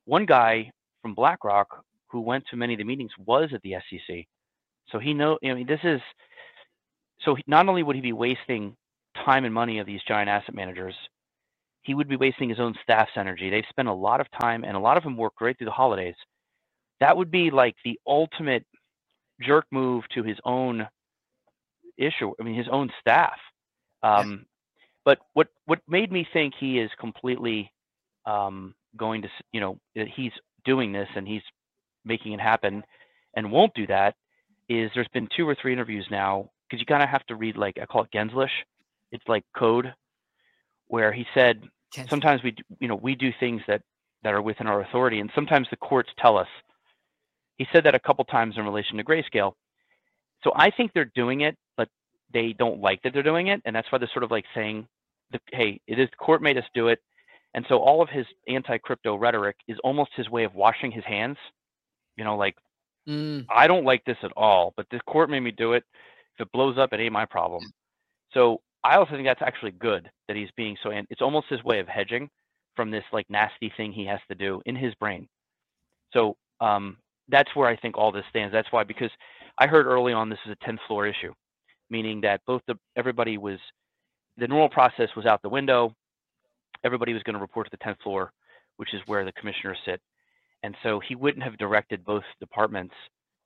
One 0.04 0.26
guy 0.26 0.70
from 1.00 1.14
BlackRock 1.14 1.84
who 2.08 2.20
went 2.20 2.44
to 2.50 2.56
many 2.56 2.74
of 2.74 2.78
the 2.78 2.84
meetings 2.84 3.12
was 3.24 3.50
at 3.54 3.62
the 3.62 3.74
SEC, 3.88 4.26
so 4.90 4.98
he 4.98 5.14
know. 5.14 5.38
I 5.44 5.54
mean, 5.54 5.66
this 5.66 5.80
is 5.84 6.00
so 7.24 7.36
not 7.46 7.68
only 7.68 7.82
would 7.82 7.96
he 7.96 8.02
be 8.02 8.12
wasting 8.12 8.76
time 9.24 9.44
and 9.44 9.54
money 9.54 9.78
of 9.78 9.86
these 9.86 10.00
giant 10.06 10.28
asset 10.28 10.54
managers, 10.54 10.94
he 11.82 11.94
would 11.94 12.08
be 12.08 12.16
wasting 12.16 12.48
his 12.48 12.60
own 12.60 12.74
staff's 12.82 13.12
energy. 13.16 13.48
They've 13.48 13.64
spent 13.68 13.88
a 13.88 13.94
lot 13.94 14.20
of 14.20 14.26
time, 14.40 14.64
and 14.64 14.76
a 14.76 14.80
lot 14.80 14.96
of 14.96 15.04
them 15.04 15.16
work 15.16 15.34
right 15.40 15.56
through 15.56 15.66
the 15.66 15.70
holidays. 15.70 16.16
That 17.00 17.16
would 17.16 17.30
be 17.30 17.50
like 17.50 17.74
the 17.84 17.98
ultimate 18.06 18.64
jerk 19.40 19.66
move 19.70 20.04
to 20.14 20.22
his 20.22 20.38
own 20.44 20.88
issue. 21.96 22.32
I 22.40 22.42
mean, 22.42 22.54
his 22.56 22.68
own 22.70 22.90
staff. 23.00 23.38
Um, 24.02 24.46
But 25.04 25.18
what 25.34 25.48
what 25.66 25.80
made 25.88 26.10
me 26.10 26.26
think 26.32 26.54
he 26.58 26.78
is 26.78 26.90
completely 26.98 27.70
um, 28.26 28.74
going 28.96 29.22
to, 29.22 29.28
you 29.52 29.60
know, 29.60 29.78
that 29.94 30.08
he's 30.08 30.32
doing 30.64 30.92
this 30.92 31.08
and 31.14 31.28
he's 31.28 31.42
making 32.04 32.32
it 32.32 32.40
happen, 32.40 32.82
and 33.36 33.52
won't 33.52 33.74
do 33.74 33.86
that, 33.88 34.14
is 34.68 34.90
there's 34.94 35.08
been 35.12 35.28
two 35.36 35.48
or 35.48 35.54
three 35.54 35.72
interviews 35.72 36.06
now 36.10 36.50
because 36.68 36.80
you 36.80 36.86
kind 36.86 37.02
of 37.02 37.08
have 37.10 37.26
to 37.26 37.36
read 37.36 37.56
like 37.56 37.78
I 37.80 37.86
call 37.86 38.04
it 38.04 38.10
Genslish. 38.12 38.64
It's 39.12 39.24
like 39.28 39.44
code, 39.56 39.92
where 40.88 41.12
he 41.12 41.26
said 41.34 41.62
sometimes 42.08 42.42
we, 42.42 42.54
you 42.80 42.88
know, 42.88 42.96
we 42.96 43.14
do 43.14 43.30
things 43.38 43.62
that 43.68 43.82
that 44.22 44.32
are 44.34 44.42
within 44.42 44.66
our 44.66 44.80
authority, 44.80 45.20
and 45.20 45.30
sometimes 45.34 45.68
the 45.70 45.76
courts 45.76 46.10
tell 46.18 46.38
us. 46.38 46.48
He 47.58 47.66
said 47.72 47.84
that 47.84 47.94
a 47.94 48.00
couple 48.00 48.24
times 48.24 48.56
in 48.56 48.64
relation 48.64 48.96
to 48.96 49.04
grayscale. 49.04 49.52
So 50.42 50.52
I 50.54 50.70
think 50.70 50.92
they're 50.92 51.10
doing 51.14 51.42
it, 51.42 51.56
but 51.76 51.88
they 52.32 52.52
don't 52.52 52.80
like 52.80 53.02
that 53.02 53.12
they're 53.12 53.22
doing 53.22 53.48
it, 53.48 53.62
and 53.64 53.74
that's 53.74 53.90
why 53.90 53.98
they're 53.98 54.10
sort 54.12 54.24
of 54.24 54.30
like 54.30 54.44
saying, 54.54 54.86
"Hey, 55.52 55.80
it 55.86 55.98
is 55.98 56.10
the 56.10 56.16
court 56.16 56.42
made 56.42 56.58
us 56.58 56.64
do 56.74 56.88
it," 56.88 57.00
and 57.54 57.64
so 57.68 57.78
all 57.78 58.02
of 58.02 58.08
his 58.10 58.26
anti-crypto 58.48 59.16
rhetoric 59.16 59.56
is 59.68 59.78
almost 59.84 60.12
his 60.14 60.28
way 60.30 60.44
of 60.44 60.54
washing 60.54 60.90
his 60.90 61.04
hands. 61.04 61.38
You 62.16 62.24
know, 62.24 62.36
like 62.36 62.56
Mm, 63.08 63.44
I 63.50 63.66
don't 63.66 63.84
like 63.84 64.04
this 64.04 64.16
at 64.22 64.32
all, 64.36 64.72
but 64.76 64.86
the 64.90 65.00
court 65.00 65.30
made 65.30 65.40
me 65.40 65.50
do 65.50 65.74
it. 65.74 65.84
If 66.38 66.46
it 66.46 66.52
blows 66.52 66.78
up, 66.78 66.92
it 66.92 67.00
ain't 67.00 67.12
my 67.12 67.26
problem. 67.26 67.62
So 68.32 68.60
I 68.82 68.96
also 68.96 69.12
think 69.12 69.26
that's 69.26 69.42
actually 69.42 69.72
good 69.72 70.10
that 70.28 70.36
he's 70.36 70.50
being 70.56 70.76
so. 70.82 70.90
And 70.90 71.06
it's 71.10 71.22
almost 71.22 71.48
his 71.48 71.62
way 71.64 71.80
of 71.80 71.88
hedging 71.88 72.30
from 72.76 72.90
this 72.90 73.04
like 73.12 73.28
nasty 73.30 73.72
thing 73.76 73.92
he 73.92 74.06
has 74.06 74.20
to 74.28 74.34
do 74.34 74.62
in 74.66 74.74
his 74.74 74.94
brain. 74.96 75.28
So 76.12 76.36
um, 76.60 76.96
that's 77.28 77.54
where 77.54 77.68
I 77.68 77.76
think 77.76 77.96
all 77.96 78.12
this 78.12 78.24
stands. 78.30 78.52
That's 78.52 78.70
why 78.70 78.84
because 78.84 79.10
I 79.58 79.66
heard 79.66 79.86
early 79.86 80.12
on 80.12 80.28
this 80.28 80.38
is 80.46 80.52
a 80.52 80.70
10th 80.70 80.78
floor 80.86 81.06
issue, 81.06 81.32
meaning 81.90 82.20
that 82.22 82.40
both 82.46 82.62
the 82.66 82.74
everybody 82.96 83.38
was 83.38 83.58
the 84.36 84.48
normal 84.48 84.68
process 84.68 85.08
was 85.16 85.26
out 85.26 85.42
the 85.42 85.48
window. 85.48 85.94
Everybody 86.84 87.14
was 87.14 87.22
going 87.22 87.34
to 87.34 87.40
report 87.40 87.70
to 87.70 87.76
the 87.76 87.84
10th 87.84 88.00
floor, 88.02 88.32
which 88.76 88.92
is 88.92 89.00
where 89.06 89.24
the 89.24 89.32
commissioners 89.32 89.78
sit. 89.84 90.00
And 90.62 90.76
so 90.82 91.00
he 91.00 91.14
wouldn't 91.14 91.44
have 91.44 91.58
directed 91.58 92.04
both 92.04 92.24
departments 92.40 92.94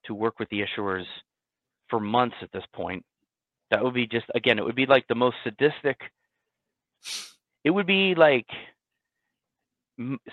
to 0.07 0.15
work 0.15 0.39
with 0.39 0.49
the 0.51 0.63
issuers 0.63 1.05
for 1.89 2.01
months 2.01 2.37
at 2.43 2.53
this 2.53 2.65
point. 2.75 3.05
That 3.71 3.85
would 3.85 3.95
be 3.95 4.07
just 4.07 4.27
again, 4.35 4.59
it 4.59 4.65
would 4.65 4.77
be 4.77 4.87
like 4.87 5.07
the 5.09 5.15
most 5.15 5.37
sadistic. 5.45 5.99
It 7.65 7.71
would 7.71 7.87
be 7.87 8.15
like 8.15 8.47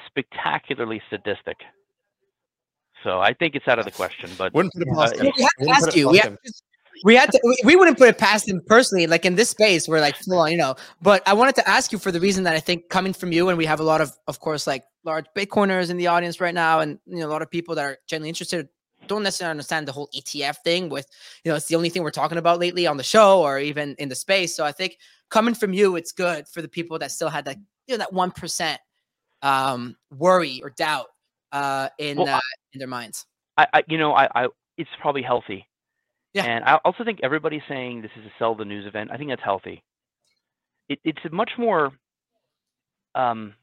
spectacularly 0.07 1.01
sadistic. 1.09 1.57
So 3.05 3.19
I 3.21 3.33
think 3.33 3.55
it's 3.55 3.67
out 3.67 3.77
of 3.77 3.85
the 3.85 3.91
question. 3.91 4.31
But 4.35 4.51
Wouldn't 4.55 4.73
put 4.73 4.81
it 4.81 4.89
uh, 4.89 4.95
past 4.95 5.15
him. 5.17 5.31
we 5.37 5.43
had 5.43 5.49
to 5.49 5.55
Wouldn't 5.59 5.77
put 5.77 5.87
ask 5.87 5.87
it 5.89 5.95
you. 5.95 6.09
We 6.09 6.17
past 6.17 6.23
had, 6.23 6.31
him. 6.31 6.53
we 7.03 7.15
had 7.15 7.31
to. 7.31 7.39
We, 7.43 7.57
we 7.63 7.75
wouldn't 7.75 7.99
put 7.99 8.09
it 8.09 8.17
past 8.17 8.49
him 8.49 8.61
personally. 8.65 9.05
Like 9.05 9.25
in 9.25 9.35
this 9.35 9.49
space, 9.49 9.87
we're 9.87 10.01
like 10.01 10.15
full 10.15 10.39
on, 10.39 10.51
you 10.51 10.57
know. 10.57 10.75
But 11.03 11.21
I 11.27 11.33
wanted 11.33 11.53
to 11.55 11.69
ask 11.69 11.91
you 11.91 11.99
for 11.99 12.11
the 12.11 12.19
reason 12.19 12.43
that 12.45 12.55
I 12.55 12.59
think 12.59 12.89
coming 12.89 13.13
from 13.13 13.31
you, 13.31 13.49
and 13.49 13.59
we 13.59 13.65
have 13.67 13.79
a 13.79 13.83
lot 13.83 14.01
of, 14.01 14.11
of 14.27 14.39
course, 14.39 14.65
like 14.65 14.85
large 15.03 15.27
Bitcoiners 15.35 15.91
in 15.91 15.97
the 15.97 16.07
audience 16.07 16.41
right 16.41 16.53
now, 16.53 16.79
and 16.79 16.97
you 17.05 17.19
know, 17.19 17.27
a 17.27 17.31
lot 17.31 17.43
of 17.43 17.51
people 17.51 17.75
that 17.75 17.85
are 17.85 17.97
genuinely 18.07 18.29
interested 18.29 18.67
don't 19.05 19.21
necessarily 19.21 19.51
understand 19.51 19.87
the 19.87 19.91
whole 19.91 20.09
ETF 20.15 20.57
thing. 20.63 20.89
With 20.89 21.05
you 21.43 21.51
know, 21.51 21.55
it's 21.57 21.67
the 21.67 21.75
only 21.75 21.89
thing 21.89 22.01
we're 22.01 22.09
talking 22.09 22.39
about 22.39 22.59
lately 22.59 22.87
on 22.87 22.97
the 22.97 23.03
show 23.03 23.39
or 23.41 23.59
even 23.59 23.93
in 23.99 24.09
the 24.09 24.15
space. 24.15 24.55
So 24.55 24.65
I 24.65 24.71
think 24.71 24.97
coming 25.29 25.53
from 25.53 25.73
you, 25.73 25.95
it's 25.95 26.11
good 26.11 26.47
for 26.47 26.63
the 26.63 26.67
people 26.67 26.97
that 26.97 27.11
still 27.11 27.29
had 27.29 27.45
that, 27.45 27.57
you 27.85 27.93
know, 27.93 27.97
that 27.99 28.13
one 28.13 28.31
percent 28.31 28.81
um, 29.43 29.95
worry 30.09 30.59
or 30.63 30.71
doubt 30.71 31.05
uh, 31.55 31.89
in 31.97 32.17
Well, 32.17 32.35
uh, 32.35 32.39
in 32.75 32.79
their 32.79 32.87
minds. 32.87 33.25
I, 33.57 33.67
I 33.73 33.83
you 33.87 33.97
know, 33.97 34.13
I, 34.13 34.27
I 34.35 34.47
it's 34.77 34.89
probably 35.01 35.23
healthy. 35.23 35.67
Yeah. 36.33 36.43
And 36.45 36.63
I 36.65 36.79
also 36.85 37.03
think 37.03 37.21
everybody's 37.23 37.61
saying 37.69 38.01
this 38.01 38.11
is 38.19 38.25
a 38.25 38.31
sell 38.37 38.55
the 38.55 38.65
news 38.65 38.85
event. 38.85 39.09
I 39.11 39.17
think 39.17 39.29
that's 39.29 39.43
healthy. 39.43 39.81
It, 40.89 40.99
it's 41.03 41.19
a 41.25 41.33
much 41.33 41.51
more 41.57 41.91
um 43.15 43.53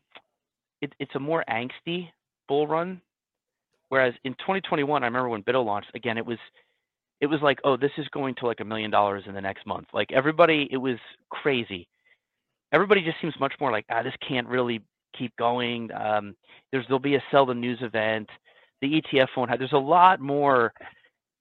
it, 0.80 0.92
it's 0.98 1.14
a 1.14 1.20
more 1.20 1.44
angsty 1.48 2.08
bull 2.48 2.66
run. 2.66 3.00
Whereas 3.88 4.14
in 4.24 4.32
2021, 4.34 5.02
I 5.02 5.06
remember 5.06 5.28
when 5.28 5.42
BITO 5.42 5.62
launched, 5.62 5.90
again, 5.94 6.16
it 6.18 6.26
was 6.26 6.38
it 7.20 7.26
was 7.26 7.40
like, 7.42 7.58
oh, 7.64 7.76
this 7.76 7.92
is 7.98 8.08
going 8.08 8.34
to 8.36 8.46
like 8.46 8.60
a 8.60 8.64
million 8.64 8.90
dollars 8.90 9.24
in 9.26 9.34
the 9.34 9.40
next 9.40 9.66
month. 9.66 9.86
Like 9.92 10.10
everybody, 10.12 10.68
it 10.72 10.78
was 10.78 10.96
crazy. 11.30 11.86
Everybody 12.72 13.02
just 13.02 13.20
seems 13.20 13.34
much 13.38 13.54
more 13.60 13.70
like, 13.70 13.84
ah, 13.90 14.02
this 14.02 14.14
can't 14.26 14.48
really 14.48 14.80
keep 15.16 15.36
going. 15.36 15.90
Um, 15.92 16.34
there's 16.72 16.84
there'll 16.86 16.98
be 16.98 17.14
a 17.16 17.22
sell 17.30 17.46
the 17.46 17.54
news 17.54 17.78
event. 17.82 18.28
The 18.82 19.00
ETF 19.00 19.28
won't 19.36 19.48
have. 19.48 19.58
There's 19.58 19.72
a 19.72 19.78
lot 19.78 20.20
more 20.20 20.72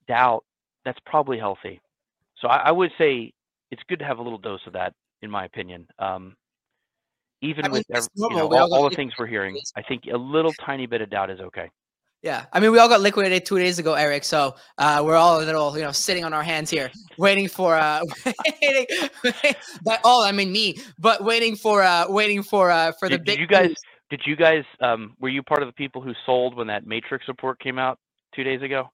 doubt. 0.08 0.46
That's 0.86 1.00
probably 1.06 1.38
healthy. 1.38 1.82
So 2.38 2.48
I, 2.48 2.68
I 2.68 2.72
would 2.72 2.92
say 2.98 3.34
it's 3.72 3.82
good 3.89 4.00
to 4.00 4.06
have 4.06 4.20
a 4.20 4.22
little 4.22 4.38
dose 4.38 4.62
of 4.68 4.74
that, 4.74 4.94
in 5.22 5.30
my 5.30 5.46
opinion. 5.46 5.88
Um, 6.00 6.36
even 7.42 7.66
I 7.66 7.68
mean, 7.68 7.74
with 7.74 7.86
that's 7.89 8.06
ev- 8.06 8.30
you 8.30 8.36
know, 8.36 8.48
all 8.48 8.56
all, 8.56 8.74
all 8.74 8.89
the 8.89 8.96
things 8.96 9.14
we're 9.18 9.28
hearing. 9.28 9.60
I 9.76 9.82
think 9.82 10.04
a 10.12 10.18
little 10.18 10.54
tiny 10.54 10.86
bit 10.86 11.02
of 11.02 11.10
doubt 11.10 11.30
is 11.30 11.39
okay. 11.39 11.70
Yeah, 12.24 12.46
I 12.54 12.60
mean, 12.60 12.72
we 12.72 12.78
all 12.78 12.88
got 12.88 13.02
liquidated 13.02 13.48
two 13.48 13.58
days 13.58 13.80
ago, 13.80 13.96
Eric. 13.96 14.24
So 14.24 14.54
uh, 14.78 15.02
we're 15.04 15.16
all 15.16 15.39
a 15.39 15.44
little, 15.44 15.76
you 15.76 15.82
know, 15.82 15.92
sitting 15.92 16.24
on 16.24 16.34
our 16.34 16.44
hands 16.44 16.70
here, 16.70 16.92
waiting 17.18 17.48
for, 17.48 17.76
uh, 17.76 18.04
waiting, 18.62 18.86
by 19.84 19.98
all 20.04 20.22
I 20.22 20.32
mean 20.32 20.52
me, 20.52 20.78
but 21.00 21.24
waiting 21.24 21.56
for, 21.56 21.82
uh, 21.82 22.06
waiting 22.10 22.44
for, 22.44 22.70
uh, 22.70 22.92
for 22.92 23.10
the 23.10 23.18
Did, 23.18 23.26
big. 23.26 23.38
did 23.38 23.42
you 23.42 23.48
guys? 23.48 23.68
news. 23.70 23.82
Did 24.12 24.22
you 24.26 24.36
guys? 24.36 24.64
Um, 24.82 25.16
were 25.20 25.30
you 25.30 25.41
part 25.41 25.64
of 25.64 25.68
the 25.70 25.74
people 25.74 26.01
who 26.01 26.14
sold 26.26 26.55
when 26.55 26.68
that 26.68 26.86
Matrix 26.86 27.28
report 27.28 27.59
came 27.59 27.80
out 27.80 27.97
two 28.36 28.43
days 28.43 28.62
ago? 28.62 28.91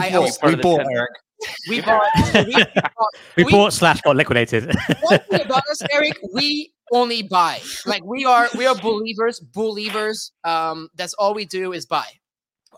I 0.00 0.08
We 0.08 0.14
bought, 0.14 0.40
part 0.40 0.54
we 0.56 0.62
bought 0.62 0.86
Eric. 0.90 1.10
We 1.68 1.80
bought. 1.82 2.46
we, 2.46 2.52
bought- 2.74 3.14
We 3.36 3.44
we- 3.44 3.50
bought 3.50 3.72
slash 3.72 4.00
got 4.00 4.16
liquidated. 4.16 4.72
one 5.02 5.18
thing 5.30 5.42
about 5.42 5.62
us, 5.70 5.82
Eric, 5.92 6.18
we 6.32 6.72
only 6.92 7.22
buy. 7.22 7.60
Like 7.84 8.04
we 8.04 8.24
are, 8.24 8.48
we 8.56 8.64
are 8.66 8.74
believers, 8.76 9.40
believers. 9.40 10.32
Um, 10.44 10.88
that's 10.94 11.14
all 11.14 11.34
we 11.34 11.44
do 11.44 11.72
is 11.72 11.84
buy. 11.84 12.06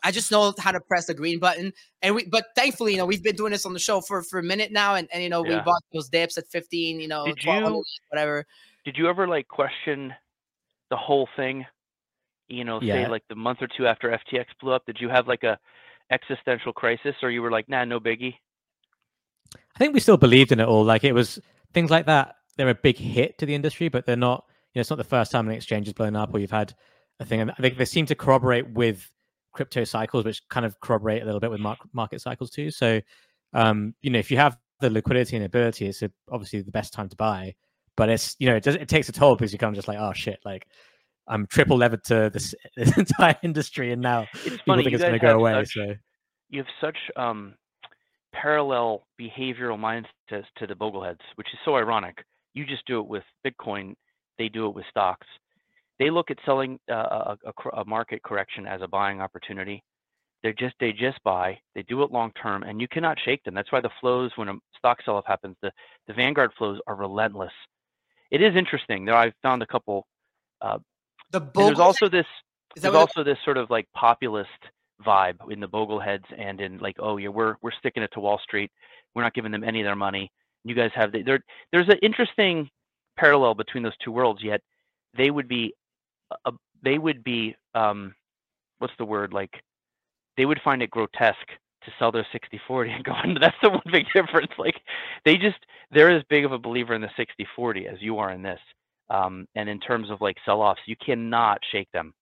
I 0.02 0.12
just 0.12 0.30
know 0.30 0.54
how 0.58 0.72
to 0.72 0.80
press 0.80 1.06
the 1.06 1.14
green 1.14 1.38
button, 1.38 1.72
and 2.02 2.14
we. 2.14 2.24
But 2.26 2.46
thankfully, 2.56 2.92
you 2.92 2.98
know, 2.98 3.06
we've 3.06 3.22
been 3.22 3.36
doing 3.36 3.52
this 3.52 3.66
on 3.66 3.72
the 3.74 3.78
show 3.78 4.00
for 4.00 4.22
for 4.22 4.38
a 4.38 4.42
minute 4.42 4.72
now, 4.72 4.94
and 4.94 5.08
and 5.12 5.22
you 5.22 5.28
know, 5.28 5.42
we 5.42 5.54
bought 5.56 5.82
those 5.92 6.08
dips 6.08 6.38
at 6.38 6.46
fifteen. 6.48 7.00
You 7.00 7.08
know, 7.08 7.26
Did 7.26 7.44
you- 7.44 7.82
whatever. 8.08 8.46
Did 8.84 8.96
you 8.96 9.08
ever 9.08 9.26
like 9.28 9.48
question 9.48 10.14
the 10.90 10.96
whole 10.96 11.28
thing? 11.36 11.66
You 12.48 12.64
know, 12.64 12.80
say 12.80 13.08
like 13.08 13.24
the 13.28 13.34
month 13.34 13.58
or 13.60 13.68
two 13.76 13.86
after 13.86 14.08
FTX 14.08 14.46
blew 14.60 14.72
up, 14.72 14.86
did 14.86 14.98
you 15.00 15.08
have 15.08 15.26
like 15.26 15.42
a 15.42 15.58
existential 16.10 16.72
crisis, 16.72 17.14
or 17.22 17.30
you 17.30 17.42
were 17.42 17.50
like, 17.50 17.68
nah, 17.68 17.84
no 17.84 17.98
biggie? 17.98 18.34
I 19.54 19.78
think 19.78 19.94
we 19.94 20.00
still 20.00 20.16
believed 20.16 20.52
in 20.52 20.60
it 20.60 20.68
all. 20.68 20.84
Like 20.84 21.04
it 21.04 21.12
was 21.12 21.40
things 21.74 21.90
like 21.90 22.06
that. 22.06 22.36
They're 22.56 22.68
a 22.68 22.74
big 22.74 22.96
hit 22.96 23.38
to 23.38 23.46
the 23.46 23.54
industry, 23.54 23.88
but 23.88 24.06
they're 24.06 24.16
not. 24.16 24.44
You 24.72 24.78
know, 24.78 24.80
it's 24.80 24.90
not 24.90 24.96
the 24.96 25.04
first 25.04 25.32
time 25.32 25.48
an 25.48 25.54
exchange 25.54 25.86
has 25.86 25.94
blown 25.94 26.16
up 26.16 26.34
or 26.34 26.38
you've 26.38 26.50
had 26.50 26.74
a 27.18 27.24
thing. 27.24 27.40
And 27.40 27.50
I 27.50 27.54
think 27.54 27.78
they 27.78 27.84
seem 27.84 28.06
to 28.06 28.14
corroborate 28.14 28.70
with 28.70 29.10
crypto 29.52 29.84
cycles, 29.84 30.24
which 30.24 30.46
kind 30.48 30.66
of 30.66 30.80
corroborate 30.80 31.22
a 31.22 31.24
little 31.24 31.40
bit 31.40 31.50
with 31.50 31.60
mar- 31.60 31.78
market 31.92 32.20
cycles 32.20 32.50
too. 32.50 32.70
So, 32.70 33.00
um, 33.54 33.94
you 34.02 34.10
know, 34.10 34.18
if 34.18 34.30
you 34.30 34.36
have 34.36 34.58
the 34.80 34.90
liquidity 34.90 35.36
and 35.36 35.44
ability, 35.44 35.86
it's 35.86 36.02
obviously 36.30 36.60
the 36.60 36.70
best 36.70 36.92
time 36.92 37.08
to 37.08 37.16
buy. 37.16 37.54
But 37.96 38.10
it's 38.10 38.36
you 38.38 38.48
know, 38.48 38.56
it 38.56 38.62
does 38.64 38.74
it 38.76 38.88
takes 38.88 39.08
a 39.08 39.12
toll 39.12 39.36
because 39.36 39.52
you're 39.52 39.58
kind 39.58 39.70
of 39.70 39.76
just 39.76 39.88
like, 39.88 39.98
oh 39.98 40.12
shit, 40.12 40.38
like 40.44 40.66
I'm 41.28 41.46
triple 41.46 41.76
levered 41.76 42.04
to 42.04 42.30
this, 42.32 42.54
this 42.76 42.96
entire 42.96 43.36
industry, 43.42 43.92
and 43.92 44.02
now 44.02 44.28
It's 44.44 44.56
people 44.64 44.64
funny. 44.66 44.82
think 44.84 44.92
You 44.92 44.96
it's 44.96 45.02
going 45.04 45.14
to 45.14 45.18
go 45.18 45.38
away. 45.38 45.64
such, 45.64 45.72
So 45.74 45.94
you 46.50 46.58
have 46.60 46.66
such 46.80 46.96
um, 47.16 47.54
parallel 48.32 49.06
behavioral 49.20 49.78
mindsets 49.78 50.44
to 50.58 50.66
the 50.66 50.74
bogleheads, 50.74 51.20
which 51.36 51.48
is 51.52 51.58
so 51.64 51.76
ironic. 51.76 52.16
You 52.54 52.64
just 52.64 52.86
do 52.86 53.00
it 53.00 53.06
with 53.06 53.24
Bitcoin; 53.46 53.94
they 54.38 54.48
do 54.48 54.66
it 54.66 54.74
with 54.74 54.84
stocks. 54.90 55.26
They 55.98 56.10
look 56.10 56.30
at 56.30 56.38
selling 56.44 56.78
uh, 56.90 56.94
a, 56.94 57.36
a, 57.46 57.80
a 57.80 57.84
market 57.86 58.22
correction 58.22 58.66
as 58.66 58.82
a 58.82 58.88
buying 58.88 59.20
opportunity. 59.20 59.82
They 60.42 60.52
just 60.58 60.74
they 60.78 60.92
just 60.92 61.22
buy. 61.24 61.58
They 61.74 61.82
do 61.84 62.02
it 62.02 62.12
long 62.12 62.30
term, 62.40 62.62
and 62.62 62.80
you 62.80 62.88
cannot 62.88 63.18
shake 63.24 63.42
them. 63.44 63.54
That's 63.54 63.72
why 63.72 63.80
the 63.80 63.90
flows 64.00 64.30
when 64.36 64.48
a 64.48 64.54
stock 64.78 64.98
sell-off 65.04 65.24
happens, 65.26 65.56
the 65.62 65.72
the 66.06 66.14
Vanguard 66.14 66.52
flows 66.58 66.78
are 66.86 66.94
relentless. 66.94 67.52
It 68.30 68.42
is 68.42 68.56
interesting. 68.56 69.04
There, 69.04 69.14
I've 69.14 69.34
found 69.42 69.62
a 69.62 69.66
couple. 69.66 70.06
Uh, 70.60 70.78
The 71.32 71.40
and 71.40 71.50
there's 71.54 71.80
also 71.80 72.08
this 72.08 72.26
there's 72.76 72.94
also 72.94 73.22
this 73.24 73.38
sort 73.44 73.56
of 73.56 73.70
like 73.70 73.86
populist 73.94 74.50
vibe 75.04 75.36
in 75.50 75.60
the 75.60 75.68
Bogleheads 75.68 76.24
and 76.36 76.60
in 76.60 76.78
like, 76.78 76.96
oh 76.98 77.16
yeah, 77.16 77.28
we're 77.28 77.56
we're 77.62 77.72
sticking 77.78 78.02
it 78.02 78.10
to 78.12 78.20
Wall 78.20 78.40
Street. 78.42 78.70
We're 79.14 79.22
not 79.22 79.34
giving 79.34 79.52
them 79.52 79.64
any 79.64 79.80
of 79.80 79.84
their 79.86 79.96
money. 79.96 80.30
You 80.64 80.74
guys 80.74 80.90
have 80.94 81.12
the, 81.12 81.22
there. 81.22 81.40
There's 81.72 81.88
an 81.88 81.98
interesting 82.02 82.68
parallel 83.16 83.54
between 83.54 83.82
those 83.82 83.96
two 84.04 84.12
worlds. 84.12 84.42
Yet 84.42 84.60
they 85.16 85.30
would 85.30 85.48
be, 85.48 85.74
uh, 86.44 86.50
they 86.84 86.98
would 86.98 87.24
be, 87.24 87.56
um, 87.74 88.14
what's 88.78 88.92
the 88.98 89.04
word? 89.04 89.32
Like 89.32 89.62
they 90.36 90.44
would 90.44 90.60
find 90.62 90.82
it 90.82 90.90
grotesque 90.90 91.50
to 91.86 91.92
sell 91.98 92.12
their 92.12 92.26
60-40 92.34 92.90
and 92.90 93.04
go 93.04 93.12
into 93.24 93.40
that's 93.40 93.56
the 93.62 93.70
one 93.70 93.82
big 93.90 94.04
difference. 94.14 94.52
Like 94.58 94.76
they 95.24 95.36
just 95.36 95.58
they're 95.90 96.14
as 96.14 96.22
big 96.28 96.44
of 96.44 96.52
a 96.52 96.58
believer 96.58 96.94
in 96.94 97.00
the 97.00 97.10
60-40 97.58 97.92
as 97.92 98.00
you 98.00 98.18
are 98.18 98.32
in 98.32 98.42
this. 98.42 98.60
Um, 99.08 99.46
and 99.54 99.68
in 99.68 99.80
terms 99.80 100.10
of 100.10 100.20
like 100.20 100.36
sell-offs, 100.44 100.80
you 100.86 100.96
cannot 100.96 101.58
shake 101.70 101.90
them. 101.92 102.12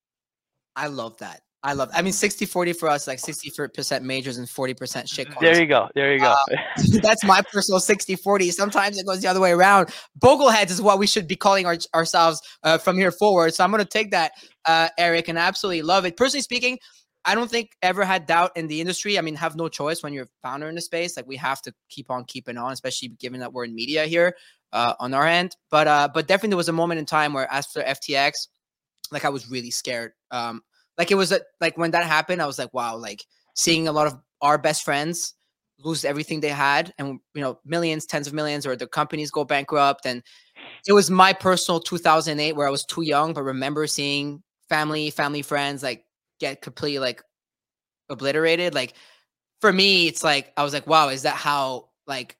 I 0.76 0.88
love 0.88 1.16
that. 1.18 1.40
I 1.64 1.72
love. 1.72 1.90
That. 1.90 1.98
I 1.98 2.02
mean, 2.02 2.12
60-40 2.12 2.76
for 2.76 2.90
us, 2.90 3.06
like 3.06 3.18
60% 3.18 4.02
majors 4.02 4.36
and 4.36 4.46
40% 4.46 5.10
shit. 5.10 5.28
There 5.40 5.58
you 5.58 5.66
go. 5.66 5.88
There 5.94 6.12
you 6.12 6.20
go. 6.20 6.26
Uh, 6.26 6.56
that's 7.02 7.24
my 7.24 7.40
personal 7.40 7.80
60-40. 7.80 8.52
Sometimes 8.52 8.98
it 8.98 9.06
goes 9.06 9.22
the 9.22 9.28
other 9.28 9.40
way 9.40 9.52
around. 9.52 9.88
Bogleheads 10.18 10.70
is 10.70 10.82
what 10.82 10.98
we 10.98 11.06
should 11.06 11.26
be 11.26 11.36
calling 11.36 11.64
our, 11.64 11.78
ourselves 11.94 12.42
uh, 12.64 12.76
from 12.76 12.98
here 12.98 13.10
forward. 13.10 13.54
So 13.54 13.64
I'm 13.64 13.70
going 13.70 13.82
to 13.82 13.88
take 13.88 14.10
that, 14.10 14.32
uh, 14.66 14.88
Eric, 14.98 15.28
and 15.28 15.38
absolutely 15.38 15.80
love 15.80 16.04
it. 16.04 16.18
Personally 16.18 16.42
speaking, 16.42 16.78
I 17.24 17.34
don't 17.34 17.50
think 17.50 17.70
ever 17.82 18.04
had 18.04 18.26
doubt 18.26 18.52
in 18.56 18.66
the 18.66 18.80
industry. 18.80 19.18
I 19.18 19.22
mean, 19.22 19.34
have 19.36 19.56
no 19.56 19.68
choice 19.68 20.02
when 20.02 20.12
you're 20.12 20.24
a 20.24 20.28
founder 20.42 20.68
in 20.68 20.74
the 20.74 20.80
space. 20.80 21.16
Like 21.16 21.26
we 21.26 21.36
have 21.36 21.62
to 21.62 21.74
keep 21.88 22.10
on 22.10 22.24
keeping 22.24 22.58
on, 22.58 22.72
especially 22.72 23.08
given 23.08 23.40
that 23.40 23.52
we're 23.52 23.64
in 23.64 23.74
media 23.74 24.04
here 24.04 24.36
uh, 24.72 24.94
on 25.00 25.14
our 25.14 25.26
end. 25.26 25.56
But 25.70 25.88
uh, 25.88 26.08
but 26.12 26.28
definitely 26.28 26.50
there 26.50 26.58
was 26.58 26.68
a 26.68 26.72
moment 26.72 26.98
in 26.98 27.06
time 27.06 27.32
where 27.32 27.50
after 27.50 27.82
FTX, 27.82 28.48
like 29.10 29.24
I 29.24 29.30
was 29.30 29.50
really 29.50 29.70
scared. 29.70 30.12
Um, 30.30 30.62
like 30.98 31.10
it 31.10 31.16
was 31.16 31.32
a, 31.32 31.40
like 31.60 31.78
when 31.78 31.92
that 31.92 32.04
happened, 32.04 32.42
I 32.42 32.46
was 32.46 32.58
like, 32.58 32.74
wow, 32.74 32.96
like 32.96 33.24
seeing 33.54 33.88
a 33.88 33.92
lot 33.92 34.06
of 34.06 34.16
our 34.42 34.58
best 34.58 34.84
friends 34.84 35.34
lose 35.78 36.04
everything 36.04 36.40
they 36.40 36.48
had 36.48 36.92
and 36.98 37.18
you 37.34 37.42
know 37.42 37.58
millions 37.64 38.06
tens 38.06 38.26
of 38.26 38.32
millions 38.32 38.64
or 38.64 38.76
the 38.76 38.86
companies 38.86 39.30
go 39.30 39.44
bankrupt 39.44 40.06
and 40.06 40.22
it 40.86 40.92
was 40.92 41.10
my 41.10 41.32
personal 41.32 41.80
2008 41.80 42.52
where 42.54 42.66
i 42.66 42.70
was 42.70 42.84
too 42.84 43.02
young 43.02 43.34
but 43.34 43.42
remember 43.42 43.86
seeing 43.86 44.42
family 44.68 45.10
family 45.10 45.42
friends 45.42 45.82
like 45.82 46.04
get 46.40 46.60
completely 46.60 46.98
like 46.98 47.22
obliterated 48.08 48.74
like 48.74 48.94
for 49.60 49.72
me 49.72 50.06
it's 50.06 50.22
like 50.22 50.52
i 50.56 50.62
was 50.62 50.72
like 50.72 50.86
wow 50.86 51.08
is 51.08 51.22
that 51.22 51.36
how 51.36 51.88
like 52.06 52.36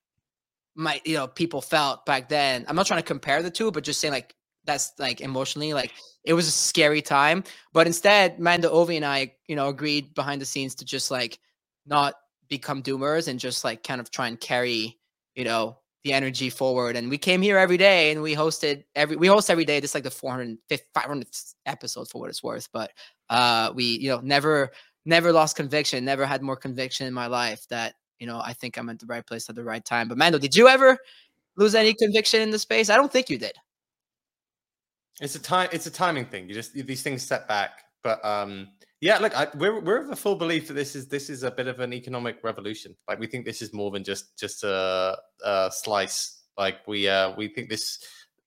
my 0.75 1.01
you 1.05 1.15
know 1.15 1.27
people 1.27 1.61
felt 1.61 2.05
back 2.05 2.29
then 2.29 2.65
i'm 2.69 2.77
not 2.77 2.87
trying 2.87 3.01
to 3.01 3.07
compare 3.07 3.43
the 3.43 3.51
two 3.51 3.71
but 3.71 3.85
just 3.85 4.01
saying 4.01 4.13
like 4.13 4.35
that's 4.67 4.93
like 4.99 5.21
emotionally 5.21 5.73
like 5.73 5.93
it 6.25 6.33
was 6.33 6.49
a 6.49 6.51
scary 6.51 7.03
time. 7.03 7.45
But 7.73 7.87
instead, 7.87 8.41
Mando 8.41 8.73
Ovi 8.75 8.97
and 8.97 9.05
I, 9.05 9.35
you 9.47 9.57
know, 9.57 9.69
agreed 9.69 10.15
behind 10.15 10.41
the 10.41 10.47
scenes 10.47 10.75
to 10.77 10.85
just 10.85 11.11
like 11.11 11.39
not 11.87 12.15
become 12.49 12.83
doomers 12.83 13.29
and 13.29 13.39
just 13.39 13.63
like 13.65 13.83
kind 13.83 14.01
of 14.01 14.11
try 14.11 14.29
and 14.29 14.41
carry, 14.41 14.99
you 15.35 15.45
know, 15.45 15.79
the 16.05 16.13
energy 16.13 16.51
forward. 16.51 16.97
And 16.97 17.09
we 17.09 17.19
came 17.19 17.43
here 17.43 17.59
every 17.59 17.79
day 17.79 18.13
and 18.13 18.23
we 18.23 18.35
hosted 18.35 18.85
every 18.95 19.17
we 19.17 19.27
host 19.27 19.51
every 19.51 19.65
day. 19.65 19.81
just 19.81 19.95
like 19.95 20.05
the 20.05 20.11
400 20.11 20.59
500 20.95 21.27
episode 21.67 22.09
for 22.09 22.21
what 22.21 22.31
it's 22.31 22.43
worth. 22.43 22.69
But 22.73 22.93
uh 23.31 23.73
we, 23.75 23.85
you 23.85 24.11
know, 24.11 24.21
never 24.21 24.71
never 25.07 25.33
lost 25.33 25.57
conviction, 25.57 26.05
never 26.05 26.27
had 26.27 26.43
more 26.43 26.57
conviction 26.57 27.07
in 27.07 27.15
my 27.15 27.27
life 27.27 27.67
that, 27.69 27.95
you 28.19 28.27
know, 28.27 28.41
I 28.41 28.53
think 28.53 28.77
I'm 28.77 28.89
at 28.91 28.99
the 28.99 29.07
right 29.07 29.27
place 29.27 29.49
at 29.49 29.57
the 29.57 29.65
right 29.65 29.85
time. 29.85 30.09
But 30.09 30.19
Mando, 30.19 30.39
did 30.39 30.55
you 30.55 30.69
ever 30.69 30.99
lose 31.57 31.75
any 31.75 31.95
conviction 31.95 32.41
in 32.41 32.51
the 32.51 32.59
space? 32.59 32.91
I 32.91 32.97
don't 32.97 33.13
think 33.13 33.31
you 33.31 33.39
did. 33.39 33.53
It's 35.21 35.37
a 35.37 35.43
time. 35.43 35.69
It's 35.73 35.87
a 35.87 35.91
timing 35.91 36.27
thing. 36.27 36.49
You 36.49 36.55
just 36.55 36.75
these 36.75 37.03
things 37.03 37.23
set 37.23 37.49
back. 37.49 37.81
But 38.03 38.23
um, 38.25 38.69
yeah, 39.05 39.19
look, 39.19 39.37
I, 39.37 39.49
we're 39.59 39.81
we're 39.81 39.99
of 39.99 40.09
the 40.09 40.17
full 40.17 40.35
belief 40.35 40.67
that 40.69 40.73
this 40.73 40.97
is 40.97 41.09
this 41.09 41.29
is 41.29 41.43
a 41.43 41.51
bit 41.51 41.67
of 41.67 41.79
an 41.79 41.93
economic 41.93 42.39
revolution. 42.43 42.97
Like 43.07 43.19
we 43.19 43.27
think 43.27 43.45
this 43.45 43.61
is 43.61 43.71
more 43.75 43.91
than 43.91 44.03
just 44.03 44.39
just 44.39 44.65
a, 44.65 45.19
a 45.45 45.71
slice. 45.71 46.45
Like 46.57 46.79
we 46.87 47.07
uh 47.07 47.35
we 47.37 47.49
think 47.49 47.69
this 47.69 47.99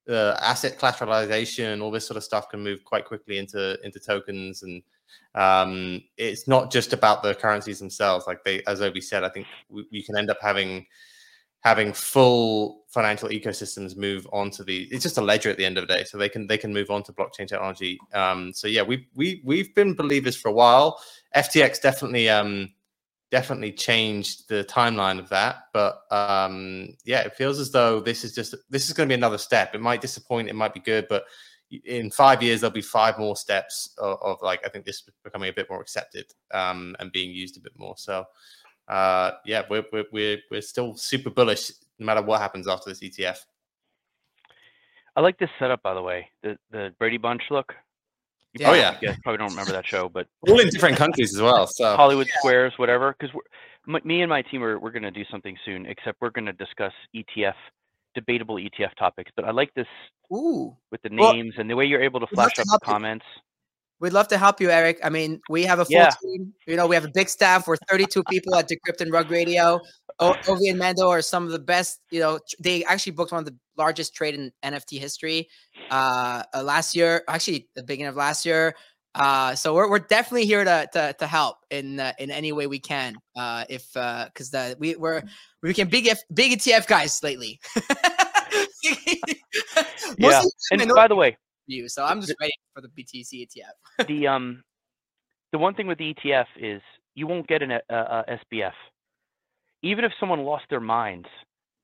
uh, 0.10 0.36
asset 0.42 0.80
collateralization, 0.80 1.84
all 1.84 1.92
this 1.92 2.08
sort 2.08 2.18
of 2.18 2.24
stuff 2.24 2.50
can 2.50 2.64
move 2.64 2.84
quite 2.86 3.06
quickly 3.06 3.38
into 3.38 3.78
into 3.84 4.00
tokens 4.00 4.64
and 4.64 4.82
um, 5.36 6.02
it's 6.18 6.48
not 6.48 6.72
just 6.72 6.92
about 6.92 7.22
the 7.22 7.36
currencies 7.36 7.78
themselves. 7.78 8.26
Like 8.26 8.44
they, 8.44 8.64
as 8.64 8.80
Ovi 8.80 9.04
said, 9.04 9.24
I 9.24 9.30
think 9.30 9.46
we, 9.70 9.86
we 9.92 10.02
can 10.02 10.18
end 10.18 10.32
up 10.32 10.40
having 10.42 10.88
having 11.68 11.92
full 11.92 12.86
financial 12.88 13.28
ecosystems 13.28 13.98
move 13.98 14.26
onto 14.32 14.64
the 14.64 14.84
it's 14.90 15.04
just 15.04 15.18
a 15.18 15.22
ledger 15.22 15.50
at 15.50 15.58
the 15.58 15.66
end 15.66 15.78
of 15.78 15.86
the 15.86 15.94
day. 15.94 16.06
So 16.06 16.18
they 16.18 16.30
can 16.30 16.48
they 16.48 16.58
can 16.58 16.74
move 16.74 16.90
on 16.90 17.04
to 17.04 17.12
blockchain 17.12 17.46
technology. 17.46 18.00
Um 18.14 18.54
so 18.54 18.68
yeah 18.68 18.84
we 18.84 19.08
we 19.16 19.42
we've 19.44 19.76
been 19.76 19.94
believers 19.94 20.38
for 20.38 20.48
a 20.48 20.54
while. 20.54 21.02
Ftx 21.36 21.82
definitely 21.82 22.30
um 22.30 22.70
definitely 23.32 23.74
changed 23.74 24.48
the 24.48 24.64
timeline 24.64 25.20
of 25.20 25.28
that. 25.28 25.64
But 25.74 26.04
um 26.10 26.96
yeah 27.04 27.20
it 27.20 27.36
feels 27.36 27.60
as 27.60 27.70
though 27.70 28.00
this 28.00 28.24
is 28.24 28.34
just 28.34 28.56
this 28.70 28.88
is 28.88 28.94
going 28.94 29.10
to 29.10 29.12
be 29.12 29.20
another 29.20 29.38
step. 29.38 29.76
It 29.76 29.82
might 29.82 30.00
disappoint 30.00 30.48
it 30.48 30.56
might 30.56 30.74
be 30.74 30.80
good 30.80 31.08
but 31.10 31.26
in 31.84 32.10
five 32.10 32.42
years 32.42 32.62
there'll 32.62 32.74
be 32.74 32.82
five 32.82 33.20
more 33.20 33.36
steps 33.36 33.94
of, 33.98 34.18
of 34.22 34.38
like 34.42 34.62
i 34.66 34.70
think 34.70 34.86
this 34.86 35.04
becoming 35.22 35.50
a 35.50 35.54
bit 35.60 35.70
more 35.70 35.82
accepted 35.82 36.24
um 36.54 36.96
and 37.00 37.12
being 37.12 37.30
used 37.30 37.58
a 37.58 37.60
bit 37.60 37.74
more. 37.78 37.96
So 37.98 38.26
uh, 38.88 39.32
yeah, 39.46 39.64
we're, 39.70 39.86
we're, 39.92 40.06
we're, 40.12 40.38
we're 40.50 40.62
still 40.62 40.96
super 40.96 41.30
bullish 41.30 41.72
no 42.00 42.06
matter 42.06 42.22
what 42.22 42.42
happens 42.42 42.68
after 42.68 42.90
this 42.90 43.00
ETF. 43.02 43.40
I 45.16 45.22
like 45.22 45.40
this 45.40 45.50
setup, 45.58 45.82
by 45.82 45.96
the 45.96 46.02
way. 46.02 46.30
The 46.44 46.58
the 46.72 46.94
Brady 47.00 47.18
Bunch 47.18 47.42
look. 47.50 47.74
You 48.54 48.66
oh 48.68 48.74
yeah, 48.74 48.98
you 49.02 49.08
guys 49.08 49.18
probably 49.24 49.40
don't 49.40 49.50
remember 49.50 49.72
that 49.72 49.86
show, 49.86 50.08
but 50.08 50.28
all 50.48 50.60
in 50.60 50.70
different 50.70 50.96
countries 50.96 51.36
as 51.36 51.42
well. 51.42 51.66
So 51.66 51.96
Hollywood 51.96 52.28
Squares, 52.38 52.74
whatever. 52.78 53.16
Because 53.20 53.36
me 54.06 54.22
and 54.22 54.30
my 54.30 54.44
team 54.44 54.64
are 54.64 54.80
we're 54.80 54.92
going 54.92 55.04
to 55.04 55.12
do 55.12 55.24
something 55.32 55.58
soon. 55.66 55.88
Except 55.88 56.22
we're 56.22 56.30
going 56.30 56.46
to 56.46 56.54
discuss 56.54 56.94
ETF, 57.16 57.56
debatable 58.14 58.56
ETF 58.58 58.94
topics. 59.00 59.32
But 59.36 59.46
I 59.46 59.52
like 59.52 59.74
this 59.74 59.88
Ooh. 60.32 60.78
with 60.92 61.02
the 61.02 61.10
names 61.10 61.56
well, 61.56 61.62
and 61.62 61.70
the 61.70 61.76
way 61.76 61.86
you're 61.86 62.04
able 62.04 62.20
to 62.20 62.28
flash 62.28 62.60
up 62.60 62.66
the 62.66 62.80
comments. 62.84 63.26
We'd 64.00 64.14
love 64.14 64.28
to 64.28 64.38
help 64.38 64.62
you, 64.62 64.70
Eric. 64.70 65.00
I 65.04 65.10
mean, 65.10 65.42
we 65.50 65.64
have 65.64 65.80
a 65.80 65.86
full 65.86 65.96
yeah. 65.96 66.12
team. 66.22 66.54
You 66.68 66.76
know, 66.76 66.86
we 66.86 66.96
have 66.96 67.06
a 67.06 67.12
big 67.12 67.30
staff. 67.30 67.68
We're 67.68 67.78
32 67.90 68.24
people 68.30 68.56
at 68.56 68.70
Decrypt 68.70 69.02
and 69.02 69.12
Rug 69.12 69.32
Radio. 69.32 69.80
O- 70.20 70.36
Ovi 70.44 70.70
and 70.70 70.78
Mando 70.78 71.10
are 71.10 71.22
some 71.22 71.46
of 71.46 71.52
the 71.52 71.60
best. 71.60 72.00
You 72.12 72.20
know, 72.20 72.40
they 72.60 72.84
actually 72.86 73.14
booked 73.14 73.32
one 73.32 73.40
of 73.40 73.46
the 73.46 73.56
largest 73.76 74.14
trade 74.14 74.36
in 74.36 74.52
NFT 74.64 75.00
history 75.00 75.48
uh, 75.90 76.44
uh, 76.54 76.64
last 76.64 76.96
year. 76.96 77.24
Actually, 77.28 77.70
the 77.76 77.84
beginning 77.84 78.10
of 78.10 78.16
last 78.16 78.46
year. 78.46 78.76
Uh, 79.16 79.56
so 79.56 79.74
we're, 79.74 79.90
we're 79.90 80.00
definitely 80.00 80.46
here 80.46 80.64
to 80.64 80.88
to, 80.94 81.16
to 81.18 81.26
help 81.26 81.58
in 81.72 82.00
uh, 82.00 82.14
in 82.20 82.30
any 82.30 82.52
way 82.52 82.68
we 82.68 82.80
can. 82.80 83.16
Uh, 83.36 83.66
if 83.68 83.94
because 83.94 84.54
uh, 84.54 84.70
the 84.70 84.76
we 84.80 84.96
we're 84.96 85.24
we 85.64 85.74
can 85.74 85.88
big 85.88 86.06
if 86.06 86.22
big 86.34 86.60
ETF 86.60 86.86
guys 86.86 87.24
lately. 87.24 87.60
yeah, 90.20 90.44
and 90.72 90.92
by 90.94 91.08
the 91.08 91.16
way, 91.16 91.36
you. 91.68 91.88
So 91.90 92.04
I'm 92.04 92.22
just 92.22 92.36
waiting 92.40 92.56
for 92.74 92.82
the 92.82 92.90
BTC 92.90 93.48
ETF. 93.48 94.08
the 94.08 94.28
um, 94.34 94.64
the 95.52 95.58
one 95.58 95.74
thing 95.74 95.88
with 95.88 95.98
the 95.98 96.14
ETF 96.14 96.46
is 96.60 96.82
you 97.16 97.28
won't 97.28 97.48
get 97.48 97.62
an 97.62 97.72
a, 97.72 97.82
a 97.90 98.40
SBF. 98.54 98.74
Even 99.84 100.06
if 100.06 100.12
someone 100.20 100.44
lost 100.44 100.66
their 100.70 100.80
minds 100.80 101.28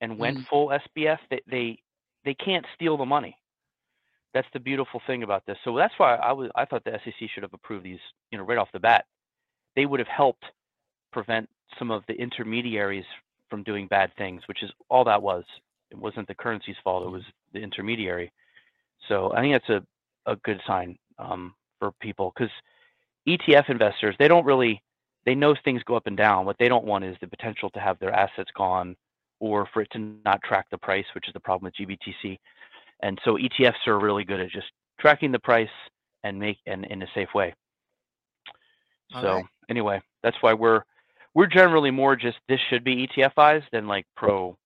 and 0.01 0.17
went 0.17 0.39
mm. 0.39 0.47
full 0.47 0.67
SBF, 0.67 1.19
they, 1.29 1.41
they 1.49 1.79
they 2.25 2.33
can't 2.33 2.65
steal 2.75 2.97
the 2.97 3.05
money. 3.05 3.37
That's 4.33 4.47
the 4.53 4.59
beautiful 4.59 5.01
thing 5.05 5.23
about 5.23 5.45
this. 5.45 5.57
So 5.63 5.75
that's 5.77 5.93
why 5.97 6.15
I 6.15 6.31
was 6.31 6.49
I 6.55 6.65
thought 6.65 6.83
the 6.83 6.99
SEC 7.03 7.29
should 7.33 7.43
have 7.43 7.53
approved 7.53 7.85
these, 7.85 7.99
you 8.31 8.37
know, 8.37 8.43
right 8.43 8.57
off 8.57 8.69
the 8.73 8.79
bat. 8.79 9.05
They 9.75 9.85
would 9.85 9.99
have 9.99 10.07
helped 10.07 10.43
prevent 11.11 11.49
some 11.77 11.91
of 11.91 12.03
the 12.07 12.13
intermediaries 12.13 13.05
from 13.49 13.63
doing 13.63 13.87
bad 13.87 14.11
things, 14.17 14.41
which 14.47 14.63
is 14.63 14.71
all 14.89 15.03
that 15.05 15.21
was. 15.21 15.43
It 15.91 15.97
wasn't 15.97 16.27
the 16.27 16.35
currency's 16.35 16.75
fault; 16.83 17.05
it 17.05 17.11
was 17.11 17.23
the 17.53 17.59
intermediary. 17.59 18.31
So 19.07 19.31
I 19.33 19.41
think 19.41 19.53
that's 19.53 19.69
a, 19.69 20.31
a 20.31 20.35
good 20.37 20.61
sign 20.65 20.97
um, 21.19 21.53
for 21.79 21.91
people 22.01 22.33
because 22.35 22.51
ETF 23.27 23.69
investors, 23.69 24.15
they 24.19 24.27
don't 24.27 24.45
really, 24.45 24.81
they 25.25 25.35
know 25.35 25.55
things 25.63 25.81
go 25.83 25.95
up 25.95 26.07
and 26.07 26.17
down. 26.17 26.45
What 26.45 26.57
they 26.59 26.69
don't 26.69 26.85
want 26.85 27.05
is 27.05 27.15
the 27.21 27.27
potential 27.27 27.69
to 27.71 27.79
have 27.79 27.99
their 27.99 28.13
assets 28.13 28.51
gone 28.55 28.95
or 29.39 29.67
for 29.73 29.81
it 29.81 29.89
to 29.91 30.15
not 30.25 30.41
track 30.43 30.67
the 30.71 30.77
price, 30.77 31.05
which 31.13 31.27
is 31.27 31.33
the 31.33 31.39
problem 31.39 31.65
with 31.65 31.87
GBTC. 31.87 32.37
And 33.01 33.19
so 33.25 33.37
ETFs 33.37 33.87
are 33.87 33.99
really 33.99 34.23
good 34.23 34.39
at 34.39 34.49
just 34.49 34.67
tracking 34.99 35.31
the 35.31 35.39
price 35.39 35.67
and 36.23 36.39
make 36.39 36.57
and 36.65 36.85
in 36.85 37.01
a 37.01 37.07
safe 37.13 37.29
way. 37.35 37.53
so 39.11 39.35
right. 39.35 39.45
anyway, 39.69 40.01
that's 40.23 40.37
why 40.41 40.53
we're 40.53 40.83
we're 41.35 41.47
generally 41.47 41.91
more 41.91 42.15
just 42.15 42.37
this 42.47 42.59
should 42.69 42.83
be 42.83 43.07
ETFized 43.07 43.65
than 43.71 43.87
like 43.87 44.05
pro 44.15 44.57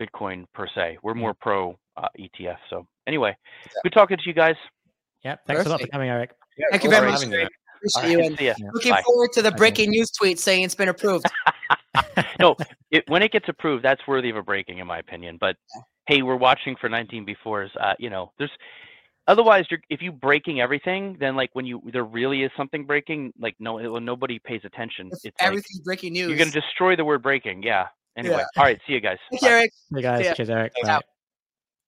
Bitcoin 0.00 0.46
per 0.54 0.66
se. 0.74 0.98
We're 1.02 1.14
more 1.14 1.34
pro 1.34 1.78
uh, 1.96 2.08
ETF. 2.18 2.56
So 2.70 2.86
anyway, 3.06 3.36
yeah. 3.64 3.72
good 3.82 3.92
talking 3.92 4.16
to 4.16 4.22
you 4.26 4.32
guys. 4.32 4.56
Yeah, 5.24 5.36
thanks 5.46 5.64
Perfect. 5.64 5.66
a 5.66 5.70
lot 5.70 5.80
for 5.80 5.86
coming, 5.88 6.08
Eric. 6.08 6.32
Yeah, 6.56 6.66
Thank 6.70 6.84
you 6.84 6.90
very 6.90 7.10
much. 7.10 7.22
Appreciate 7.22 7.48
right. 7.96 8.10
you. 8.10 8.20
And 8.20 8.40
yeah. 8.40 8.54
looking 8.72 8.92
Bye. 8.92 9.02
forward 9.02 9.32
to 9.32 9.42
the 9.42 9.52
breaking 9.52 9.90
news 9.90 10.10
tweet 10.10 10.38
saying 10.38 10.62
it's 10.62 10.74
been 10.74 10.88
approved. 10.88 11.26
no, 12.40 12.56
it, 12.90 13.04
when 13.08 13.22
it 13.22 13.32
gets 13.32 13.48
approved, 13.48 13.84
that's 13.84 14.00
worthy 14.06 14.30
of 14.30 14.36
a 14.36 14.42
breaking, 14.42 14.78
in 14.78 14.86
my 14.86 14.98
opinion. 14.98 15.38
But 15.40 15.56
hey, 16.06 16.22
we're 16.22 16.36
watching 16.36 16.76
for 16.80 16.88
19B4s. 16.88 17.70
Uh, 17.78 17.94
you 17.98 18.10
know, 18.10 18.32
there's 18.38 18.50
otherwise 19.26 19.64
if 19.90 20.00
you 20.00 20.12
breaking 20.12 20.60
everything 20.60 21.16
then 21.18 21.34
like 21.34 21.50
when 21.54 21.66
you 21.66 21.82
there 21.92 22.04
really 22.04 22.44
is 22.44 22.50
something 22.56 22.86
breaking 22.86 23.32
like 23.40 23.56
no 23.58 23.76
nobody 23.98 24.38
pays 24.38 24.60
attention 24.62 25.10
it's 25.24 25.34
everything 25.40 25.78
like, 25.78 25.84
breaking 25.84 26.12
news 26.12 26.28
you're 26.28 26.38
going 26.38 26.48
to 26.48 26.60
destroy 26.60 26.94
the 26.94 27.04
word 27.04 27.24
breaking 27.24 27.60
yeah 27.60 27.86
Anyway, 28.16 28.36
Yeah. 28.36 28.44
all 28.56 28.64
right. 28.64 28.80
See 28.86 28.94
you 28.94 29.00
guys. 29.00 29.18
Thank 29.30 29.42
Bye. 29.42 29.48
Eric. 29.48 29.70
Hey 29.94 30.02
guys, 30.02 30.24
Yeah. 30.24 30.34
cheers, 30.34 30.50
Eric. 30.50 30.72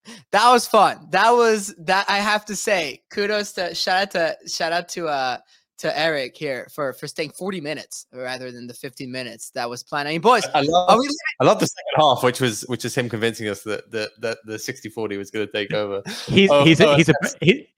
Yeah. 0.09 0.15
Bye. 0.15 0.21
That 0.33 0.51
was 0.51 0.67
fun. 0.67 1.07
That 1.11 1.31
was 1.31 1.75
that. 1.79 2.07
I 2.09 2.19
have 2.19 2.45
to 2.47 2.57
say, 2.57 3.03
kudos 3.11 3.53
to 3.53 3.75
shout 3.75 4.15
out 4.15 4.39
to 4.43 4.49
shout 4.49 4.73
out 4.73 4.89
to 4.91 5.07
uh 5.07 5.39
to 5.79 5.99
Eric 5.99 6.37
here 6.37 6.69
for 6.75 6.93
for 6.93 7.07
staying 7.07 7.31
40 7.31 7.61
minutes 7.61 8.07
rather 8.13 8.51
than 8.51 8.67
the 8.67 8.75
15 8.75 9.11
minutes 9.11 9.51
that 9.51 9.71
was 9.71 9.83
planned. 9.83 10.09
I 10.09 10.13
mean, 10.13 10.21
boys, 10.21 10.45
I 10.55 10.63
love, 10.63 10.91
are 10.91 10.99
we? 10.99 11.09
I 11.41 11.45
love 11.45 11.61
the 11.61 11.67
second 11.67 11.93
half, 11.97 12.23
which 12.23 12.41
was 12.41 12.63
which 12.63 12.85
is 12.85 12.95
him 12.95 13.09
convincing 13.09 13.49
us 13.49 13.63
that 13.63 13.91
that 13.93 14.11
that 14.21 14.39
the 14.45 14.55
60-40 14.55 15.17
was 15.17 15.31
going 15.31 15.47
to 15.47 15.53
take 15.53 15.73
over. 15.73 16.03
He's 16.27 16.51
Oh, 16.51 16.65
he's 16.65 16.81
a, 16.81 16.89
oh, 16.89 16.97
he's 16.97 17.09
a 17.09 17.15
he, 17.41 17.69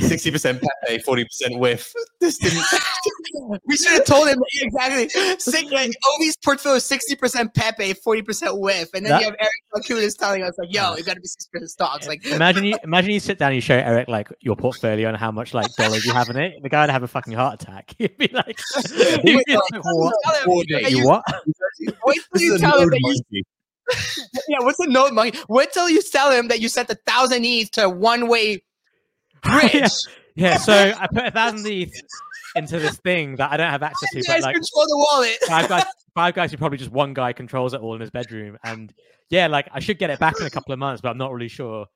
Sixty 0.00 0.30
percent 0.30 0.62
Pepe, 0.86 0.98
forty 1.00 1.24
percent 1.24 1.58
whiff. 1.58 1.92
This 2.20 2.38
didn't. 2.38 2.64
We 3.64 3.76
should 3.76 3.92
have 3.92 4.04
told 4.04 4.28
him 4.28 4.38
exactly. 4.60 5.08
Six, 5.38 5.70
like, 5.70 5.92
Ovi's 6.14 6.36
portfolio 6.44 6.76
is 6.76 6.84
60% 6.88 7.54
Pepe, 7.54 7.94
40% 7.94 8.60
whiff, 8.60 8.88
and 8.92 9.04
then 9.06 9.10
That- 9.12 9.20
you 9.20 9.26
have 9.26 9.36
Eric 9.38 9.50
Balchunas 9.74 10.18
telling 10.18 10.42
us 10.42 10.52
like, 10.58 10.72
"Yo, 10.74 10.82
ah. 10.82 10.94
it 10.94 11.06
got 11.06 11.14
to 11.14 11.20
be 11.20 11.28
60% 11.28 11.68
stocks." 11.68 12.08
Like, 12.08 12.24
imagine 12.26 12.64
you 12.64 12.76
imagine 12.82 13.12
you 13.12 13.20
sit 13.20 13.38
down 13.38 13.48
and 13.48 13.54
you 13.56 13.60
show 13.60 13.76
Eric 13.76 14.08
like 14.08 14.28
your 14.40 14.56
portfolio 14.56 15.08
and 15.08 15.16
how 15.16 15.30
much 15.30 15.54
like 15.54 15.72
dollars 15.76 16.04
you 16.04 16.12
have 16.12 16.28
in 16.28 16.36
it. 16.38 16.54
The 16.62 16.68
guy 16.68 16.82
would 16.82 16.90
have 16.90 17.02
a 17.04 17.08
fucking 17.08 17.32
heart 17.32 17.62
attack. 17.62 17.94
He'd 17.98 18.16
be 18.18 18.28
like, 18.32 18.58
he'd 18.92 19.22
be 19.22 19.36
Wait, 19.36 19.48
like 19.48 19.58
no, 19.72 19.80
what? 19.82 20.14
tell 20.24 20.34
him 20.34 20.44
Four 20.44 20.64
that 20.64 20.82
days. 20.82 20.90
You 20.90 20.98
you- 20.98 21.06
what? 21.06 21.24
Wait 22.04 22.20
till 22.34 22.42
you 22.42 22.54
is 22.54 22.60
tell 22.60 22.80
him 22.80 22.88
node 22.88 22.92
that 22.92 23.24
you. 23.30 23.42
Yeah, 24.48 24.58
what's 24.60 24.78
the 24.78 24.86
note 24.86 25.12
money? 25.12 25.32
Wait 25.48 25.72
till 25.72 25.88
you 25.88 26.02
tell 26.02 26.30
him 26.30 26.48
that 26.48 26.60
you 26.60 26.68
sent 26.68 26.90
a 26.90 26.98
thousand 27.06 27.44
ETH 27.44 27.70
to 27.72 27.88
one 27.88 28.28
way 28.28 28.62
bridge. 29.42 29.72
yeah. 29.72 29.88
yeah, 30.34 30.56
so 30.56 30.72
I 30.72 31.06
put 31.12 31.26
a 31.26 31.30
thousand 31.30 31.66
ETH 31.66 31.92
into 32.56 32.78
this 32.78 32.96
thing 32.98 33.36
that 33.36 33.52
I 33.52 33.56
don't 33.56 33.70
have 33.70 33.82
access 33.82 34.10
to, 34.12 34.22
but 34.26 34.40
like 34.42 34.54
control 34.54 34.86
the 34.86 34.96
wallet. 34.96 35.36
five 35.46 35.68
guys, 35.68 35.84
five 36.14 36.34
guys 36.34 36.50
who 36.50 36.56
probably 36.56 36.78
just 36.78 36.90
one 36.90 37.14
guy 37.14 37.32
controls 37.32 37.74
it 37.74 37.80
all 37.80 37.94
in 37.94 38.00
his 38.00 38.10
bedroom. 38.10 38.58
And 38.64 38.92
yeah, 39.28 39.46
like 39.46 39.68
I 39.72 39.80
should 39.80 39.98
get 39.98 40.10
it 40.10 40.18
back 40.18 40.34
in 40.40 40.46
a 40.46 40.50
couple 40.50 40.72
of 40.72 40.78
months, 40.78 41.00
but 41.00 41.10
I'm 41.10 41.18
not 41.18 41.32
really 41.32 41.48
sure. 41.48 41.86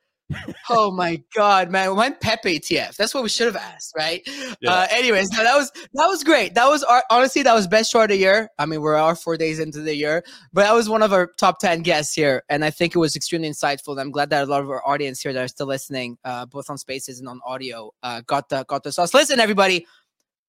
Oh 0.70 0.91
my 0.91 1.22
god, 1.35 1.70
man! 1.70 1.95
When 1.97 2.14
Pepe 2.16 2.59
ETF? 2.59 2.97
That's 2.97 3.12
what 3.12 3.22
we 3.22 3.29
should 3.29 3.47
have 3.47 3.57
asked, 3.57 3.93
right? 3.97 4.22
Yeah. 4.61 4.72
Uh, 4.72 4.87
anyways, 4.91 5.31
no, 5.31 5.45
that 5.45 5.55
was 5.55 5.70
that 5.75 6.07
was 6.07 6.25
great. 6.25 6.55
That 6.55 6.66
was 6.66 6.83
our, 6.83 7.03
honestly 7.11 7.43
that 7.43 7.55
was 7.55 7.66
best 7.66 7.93
show 7.93 8.03
of 8.03 8.09
the 8.09 8.16
year. 8.16 8.49
I 8.59 8.66
mean, 8.66 8.81
we're 8.81 8.97
our 8.97 9.14
four 9.14 9.37
days 9.37 9.59
into 9.59 9.81
the 9.81 9.95
year, 9.95 10.25
but 10.53 10.62
that 10.62 10.72
was 10.72 10.89
one 10.89 11.03
of 11.03 11.12
our 11.12 11.27
top 11.39 11.59
ten 11.59 11.83
guests 11.83 12.14
here, 12.14 12.43
and 12.49 12.64
I 12.64 12.70
think 12.70 12.95
it 12.95 12.99
was 12.99 13.16
extremely 13.16 13.51
insightful. 13.51 14.01
I'm 14.01 14.11
glad 14.11 14.31
that 14.31 14.45
a 14.45 14.47
lot 14.47 14.62
of 14.62 14.70
our 14.70 14.87
audience 14.87 15.20
here 15.20 15.33
that 15.33 15.45
are 15.45 15.49
still 15.49 15.66
listening, 15.66 16.16
uh, 16.25 16.47
both 16.47 16.70
on 16.70 16.79
Spaces 16.79 17.20
and 17.20 17.29
on 17.29 17.41
audio, 17.45 17.93
uh, 18.03 18.22
got 18.27 18.49
the 18.49 18.64
got 18.64 18.83
the 18.83 18.93
sauce. 18.93 19.12
Listen, 19.12 19.41
everybody, 19.41 19.87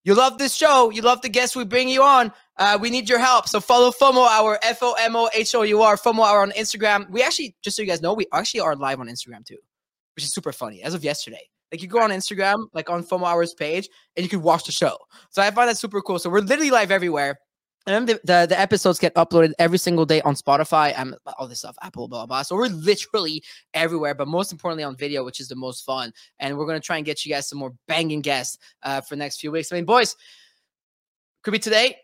you 0.05 0.13
love 0.13 0.37
this 0.37 0.53
show, 0.53 0.91
you 0.91 1.01
love 1.01 1.21
the 1.21 1.29
guests 1.29 1.55
we 1.55 1.65
bring 1.65 1.89
you 1.89 2.03
on. 2.03 2.31
Uh, 2.57 2.77
we 2.79 2.89
need 2.91 3.09
your 3.09 3.19
help. 3.19 3.49
So 3.49 3.59
follow 3.59 3.91
FOMO 3.91 4.27
Hour, 4.27 4.59
F 4.61 4.79
O 4.81 4.95
M 4.99 5.15
O 5.15 5.29
H 5.33 5.55
O 5.55 5.63
U 5.63 5.81
R, 5.81 5.97
FOMO 5.97 6.23
Hour 6.23 6.41
on 6.41 6.51
Instagram. 6.51 7.09
We 7.09 7.23
actually, 7.23 7.55
just 7.61 7.75
so 7.75 7.81
you 7.81 7.87
guys 7.87 8.01
know, 8.01 8.13
we 8.13 8.27
actually 8.31 8.61
are 8.61 8.75
live 8.75 8.99
on 8.99 9.07
Instagram 9.07 9.43
too, 9.43 9.57
which 10.15 10.23
is 10.23 10.33
super 10.33 10.51
funny 10.51 10.83
as 10.83 10.93
of 10.93 11.03
yesterday. 11.03 11.47
Like 11.71 11.81
you 11.81 11.87
go 11.87 11.99
on 11.99 12.11
Instagram, 12.11 12.67
like 12.73 12.89
on 12.89 13.03
FOMO 13.03 13.25
Hours 13.25 13.53
page, 13.53 13.89
and 14.15 14.23
you 14.23 14.29
can 14.29 14.41
watch 14.41 14.65
the 14.65 14.71
show. 14.71 14.97
So 15.29 15.41
I 15.41 15.51
find 15.51 15.69
that 15.69 15.77
super 15.77 16.01
cool. 16.01 16.19
So 16.19 16.29
we're 16.29 16.41
literally 16.41 16.71
live 16.71 16.91
everywhere. 16.91 17.37
And 17.87 18.07
then 18.07 18.17
the, 18.17 18.21
the, 18.23 18.47
the 18.47 18.59
episodes 18.59 18.97
get 18.97 19.13
uploaded 19.13 19.53
every 19.59 19.77
single 19.77 20.05
day 20.05 20.19
on 20.21 20.33
Spotify 20.33 20.93
and 20.97 21.15
all 21.37 21.47
this 21.47 21.59
stuff, 21.59 21.75
Apple, 21.83 22.07
blah, 22.07 22.19
blah, 22.19 22.25
blah. 22.25 22.41
So 22.41 22.55
we're 22.55 22.67
literally 22.67 23.43
everywhere, 23.75 24.15
but 24.15 24.27
most 24.27 24.51
importantly 24.51 24.83
on 24.83 24.95
video, 24.95 25.23
which 25.23 25.39
is 25.39 25.47
the 25.47 25.55
most 25.55 25.85
fun. 25.85 26.11
And 26.39 26.57
we're 26.57 26.65
going 26.65 26.81
to 26.81 26.85
try 26.85 26.97
and 26.97 27.05
get 27.05 27.23
you 27.25 27.31
guys 27.31 27.47
some 27.47 27.59
more 27.59 27.73
banging 27.87 28.21
guests 28.21 28.57
uh, 28.81 29.01
for 29.01 29.15
the 29.15 29.19
next 29.19 29.39
few 29.39 29.51
weeks. 29.51 29.71
I 29.71 29.75
mean, 29.75 29.85
boys, 29.85 30.15
could 31.43 31.51
be 31.51 31.59
today, 31.59 31.97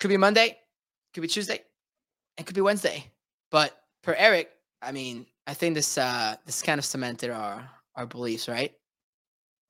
could 0.00 0.08
be 0.08 0.16
Monday, 0.16 0.56
could 1.12 1.20
be 1.20 1.28
Tuesday, 1.28 1.60
it 2.38 2.46
could 2.46 2.54
be 2.54 2.62
Wednesday. 2.62 3.04
But 3.50 3.76
per 4.02 4.14
Eric, 4.14 4.48
I 4.80 4.92
mean, 4.92 5.26
I 5.46 5.54
think 5.54 5.74
this 5.74 5.98
uh 5.98 6.36
this 6.46 6.62
kind 6.62 6.78
of 6.78 6.84
cemented 6.84 7.30
our 7.30 7.68
our 7.96 8.06
beliefs, 8.06 8.48
right? 8.48 8.72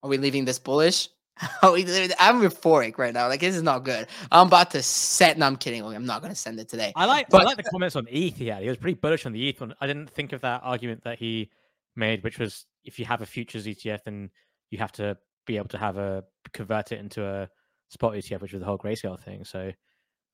Are 0.03 0.11
we 0.11 0.19
leaving 0.19 0.45
this 0.45 0.59
bullish? 0.59 1.09
Are 1.63 1.73
we 1.73 1.85
leaving- 1.85 2.17
I'm 2.19 2.41
euphoric 2.41 2.97
right 2.99 3.13
now. 3.13 3.29
Like 3.29 3.41
this 3.41 3.57
is 3.57 3.63
not 3.63 3.85
good. 3.85 4.07
I'm 4.31 4.47
about 4.47 4.71
to 4.73 4.83
set. 4.83 5.37
No, 5.37 5.47
I'm 5.47 5.57
kidding. 5.57 5.83
I'm 5.83 6.07
not 6.07 6.23
gonna 6.23 6.35
send 6.35 6.61
it 6.61 6.69
today. 6.69 6.93
I 6.95 7.07
like 7.07 7.29
But- 7.29 7.43
I 7.43 7.45
like 7.45 7.57
the 7.57 7.65
comments 7.65 7.97
on 7.97 8.07
ETH. 8.09 8.37
He 8.37 8.47
had. 8.49 8.63
He 8.63 8.69
was 8.69 8.79
pretty 8.79 8.99
bullish 8.99 9.27
on 9.27 9.33
the 9.33 9.49
ETH 9.49 9.61
one. 9.61 9.75
I 9.81 9.87
didn't 9.87 10.11
think 10.11 10.33
of 10.33 10.41
that 10.43 10.61
argument 10.63 11.03
that 11.05 11.19
he 11.19 11.51
made, 11.97 12.23
which 12.23 12.39
was 12.39 12.67
if 12.85 12.99
you 12.99 13.05
have 13.07 13.23
a 13.23 13.27
futures 13.27 13.67
ETF, 13.67 14.05
then 14.05 14.31
you 14.71 14.79
have 14.79 14.93
to 14.93 15.17
be 15.47 15.57
able 15.57 15.69
to 15.69 15.79
have 15.79 15.97
a 15.97 16.25
convert 16.53 16.93
it 16.93 17.01
into 17.01 17.25
a 17.25 17.49
spot 17.89 18.15
ETF, 18.15 18.41
which 18.43 18.53
was 18.53 18.61
the 18.61 18.67
whole 18.67 18.79
grayscale 18.79 19.21
thing. 19.23 19.45
So, 19.45 19.73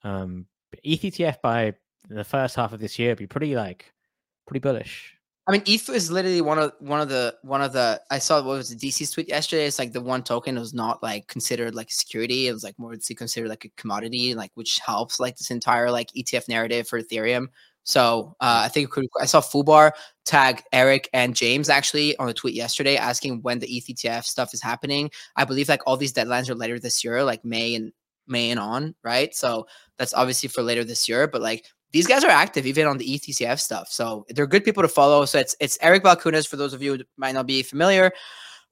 um, 0.05 0.47
ETH 0.84 1.01
ETF 1.03 1.41
by 1.43 1.74
the 2.09 2.24
first 2.24 2.57
half 2.57 2.72
of 2.72 2.80
this 2.80 2.99
year 2.99 3.11
would 3.11 3.18
be 3.18 3.26
pretty 3.26 3.55
like 3.57 3.93
pretty 4.47 4.61
bullish. 4.61 5.16
I 5.47 5.53
mean, 5.53 5.62
ETH 5.66 5.88
is 5.88 6.11
literally 6.12 6.43
one 6.43 6.59
of 6.59 6.72
one 6.78 7.01
of 7.01 7.09
the 7.09 7.34
one 7.43 7.62
of 7.62 7.72
the 7.72 8.01
I 8.11 8.18
saw 8.18 8.36
what 8.36 8.59
was 8.59 8.74
the 8.74 8.76
DC 8.76 9.12
tweet 9.12 9.28
yesterday. 9.28 9.66
It's 9.66 9.78
like 9.78 9.93
the 9.93 10.01
one 10.01 10.22
token 10.22 10.57
was 10.59 10.74
not 10.74 11.03
like 11.03 11.26
considered 11.28 11.74
like 11.74 11.91
security. 11.91 12.47
It 12.47 12.53
was 12.53 12.62
like 12.62 12.78
more 12.78 12.95
to 12.95 13.14
considered 13.14 13.49
like 13.49 13.64
a 13.64 13.70
commodity, 13.70 14.34
like 14.34 14.53
which 14.55 14.78
helps 14.78 15.18
like 15.18 15.36
this 15.36 15.51
entire 15.51 15.91
like 15.91 16.09
ETF 16.12 16.49
narrative 16.49 16.86
for 16.86 17.01
Ethereum. 17.01 17.47
So 17.84 18.36
uh, 18.41 18.62
I 18.64 18.68
think 18.68 18.91
could, 18.91 19.07
I 19.20 19.24
saw 19.24 19.41
Fubar 19.41 19.93
tag 20.24 20.62
Eric 20.72 21.09
and 21.12 21.34
James 21.34 21.68
actually 21.68 22.16
on 22.18 22.28
a 22.28 22.34
tweet 22.34 22.55
yesterday 22.55 22.97
asking 22.97 23.43
when 23.43 23.59
the 23.59 23.66
ETH 23.66 23.86
ETF 23.86 24.24
stuff 24.24 24.55
is 24.55 24.62
happening. 24.62 25.11
I 25.36 25.45
believe 25.45 25.68
like 25.68 25.82
all 25.86 25.97
these 25.97 26.12
deadlines 26.12 26.49
are 26.51 26.55
later 26.55 26.78
this 26.78 27.03
year, 27.03 27.24
like 27.24 27.45
May 27.45 27.74
and 27.74 27.93
May 28.26 28.51
and 28.51 28.61
on, 28.61 28.95
right? 29.03 29.34
So 29.34 29.66
that's 29.99 30.14
obviously 30.14 30.49
for 30.49 30.62
later 30.62 30.84
this 30.84 31.09
year. 31.09 31.26
But 31.26 31.43
like 31.43 31.66
these 31.93 32.07
guys 32.07 32.24
are 32.24 32.30
active 32.30 32.66
even 32.66 32.86
on 32.86 32.99
the 32.99 33.05
ETCF 33.18 33.59
stuff. 33.59 33.88
So 33.91 34.24
they're 34.28 34.47
good 34.47 34.64
people 34.64 34.82
to 34.82 34.88
follow. 34.88 35.24
So 35.24 35.38
it's 35.38 35.57
it's 35.61 35.78
Eric 35.80 36.03
Balchunas 36.05 36.47
for 36.47 36.57
those 36.57 36.72
of 36.72 36.82
you 36.82 36.97
who 36.97 37.05
might 37.16 37.32
not 37.32 37.47
be 37.47 37.62
familiar. 37.62 38.12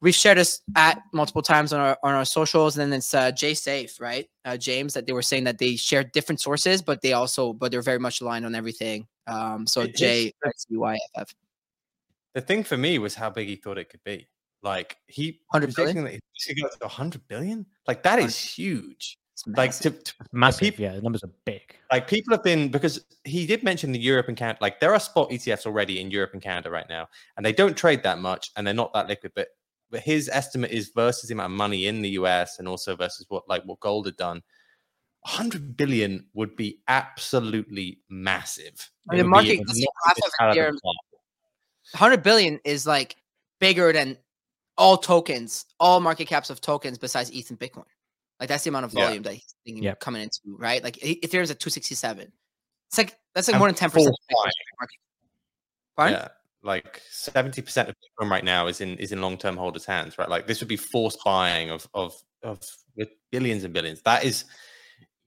We've 0.01 0.15
shared 0.15 0.39
this 0.39 0.61
at 0.77 1.03
multiple 1.13 1.43
times 1.43 1.73
on 1.73 1.81
our 1.81 1.99
on 2.05 2.15
our 2.15 2.25
socials, 2.25 2.79
and 2.79 2.93
then 2.93 2.99
it's 2.99 3.13
uh, 3.15 3.33
Jay 3.33 3.55
Safe, 3.55 4.01
right? 4.01 4.29
Uh, 4.45 4.57
James, 4.57 4.95
that 4.95 5.07
they 5.07 5.13
were 5.13 5.23
saying 5.23 5.43
that 5.45 5.59
they 5.59 5.75
share 5.75 6.05
different 6.05 6.41
sources, 6.41 6.81
but 6.81 7.03
they 7.03 7.15
also 7.15 7.53
but 7.53 7.73
they're 7.73 7.83
very 7.83 7.99
much 7.99 8.21
aligned 8.21 8.47
on 8.47 8.55
everything. 8.55 9.09
Um, 9.27 9.67
so 9.67 9.81
It 9.83 9.95
is- 9.95 10.01
J 10.01 10.33
S 10.47 10.67
U 10.69 10.81
Y 10.81 10.95
F 11.17 11.23
F. 11.23 11.35
The 12.35 12.41
thing 12.43 12.63
for 12.63 12.77
me 12.77 13.01
was 13.01 13.17
how 13.17 13.31
big 13.31 13.49
he 13.49 13.57
thought 13.57 13.79
it 13.79 13.89
could 13.89 14.05
be. 14.05 14.29
Like 14.63 14.97
he 15.09 15.41
100 15.51 15.75
billion? 15.75 15.75
predicting 15.75 16.05
that 16.05 16.13
this 16.13 16.47
could 16.47 16.63
go 16.63 16.69
to 16.69 16.85
100 16.85 17.27
billion. 17.27 17.67
Like 17.89 18.05
that 18.05 18.21
is 18.21 18.39
huge. 18.39 19.18
It's 19.47 19.57
Like 19.57 19.77
to, 19.79 19.91
to 19.91 20.15
Massive, 20.33 20.61
peop- 20.61 20.79
yeah. 20.79 20.95
The 20.95 21.03
numbers 21.03 21.23
are 21.23 21.31
big. 21.45 21.77
like 21.93 22.09
people 22.09 22.35
have 22.35 22.43
been 22.43 22.71
because 22.71 23.05
he 23.25 23.47
did 23.47 23.63
mention 23.63 23.93
the 23.93 23.99
Europe 23.99 24.29
and 24.29 24.37
Canada. 24.37 24.59
Like 24.61 24.81
there 24.81 24.93
are 24.93 25.01
spot 25.01 25.31
ETFs 25.31 25.67
already 25.67 26.01
in 26.01 26.11
Europe 26.11 26.31
and 26.33 26.43
Canada 26.43 26.71
right 26.71 26.89
now, 26.89 27.09
and 27.37 27.47
they 27.47 27.53
don't 27.53 27.77
trade 27.77 28.03
that 28.03 28.19
much, 28.19 28.51
and 28.57 28.67
they're 28.67 28.75
not 28.75 28.93
that 28.95 29.07
liquid. 29.07 29.33
But 29.35 29.49
but 29.91 30.01
his 30.01 30.29
estimate 30.29 30.71
is 30.71 30.91
versus 30.95 31.29
the 31.29 31.35
amount 31.35 31.53
of 31.53 31.57
money 31.57 31.87
in 31.87 32.03
the 32.03 32.11
US 32.11 32.59
and 32.59 32.69
also 32.69 32.97
versus 32.97 33.25
what 33.29 33.49
like 33.49 33.63
what 33.65 33.81
gold 33.81 34.07
had 34.07 34.17
done. 34.17 34.43
100 35.23 35.77
billion 35.77 36.27
would 36.35 36.55
be 36.57 36.81
absolutely 36.89 37.99
massive. 38.09 38.91
I 39.11 39.15
mean, 39.15 39.25
the 39.25 39.29
market- 39.29 39.59
let's 39.59 39.75
see, 39.75 39.81
not 39.83 39.93
half 40.07 40.17
of 40.19 40.33
out 40.41 40.51
of 40.51 40.75
Ethereum- 40.75 40.79
100 41.93 42.23
billion 42.23 42.61
is 42.65 42.87
like 42.87 43.17
bigger 43.61 43.93
than 43.93 44.17
all 44.77 44.97
tokens, 44.97 45.67
all 45.81 46.01
market 46.01 46.27
caps 46.29 46.51
of 46.51 46.61
tokens 46.61 46.99
besides 46.99 47.31
ETH 47.31 47.51
and 47.51 47.59
Bitcoin. 47.59 47.85
Like 48.41 48.49
that's 48.49 48.65
the 48.65 48.71
amount 48.71 48.85
of 48.87 48.93
Yeah. 48.95 49.07
volume 49.07 49.23
that 49.25 49.35
he's 49.35 49.55
thinking 49.65 49.83
Yep. 49.85 50.01
coming 50.01 50.23
into, 50.23 50.41
right? 50.47 50.83
Like 50.83 50.97
Ethereum's 50.99 51.51
at 51.51 51.59
267. 51.61 52.33
It's 52.89 52.99
like 52.99 53.17
that's 53.35 53.49
like 53.49 53.55
And 53.55 53.61
more 53.61 53.69
than 53.69 53.75
10% 53.75 53.87
of 53.87 53.93
full 53.93 54.05
market. 54.33 54.97
Pardon? 55.97 56.19
Yeah, 56.21 56.29
like 56.63 57.03
seventy 57.11 57.61
percent 57.63 57.89
of 57.89 57.95
Bitcoin 57.97 58.31
right 58.31 58.45
now 58.45 58.67
is 58.69 58.81
in 58.81 58.97
is 58.99 59.11
in 59.13 59.21
long 59.21 59.37
term 59.37 59.57
holders' 59.57 59.85
hands, 59.85 60.17
right? 60.19 60.29
Like 60.29 60.47
this 60.47 60.61
would 60.61 60.69
be 60.69 60.77
forced 60.77 61.19
buying 61.25 61.71
of 61.71 61.87
of 61.95 62.15
of 62.43 62.61
with 62.97 63.09
billions 63.33 63.65
and 63.65 63.75
billions. 63.75 64.01
That 64.03 64.25
is 64.25 64.45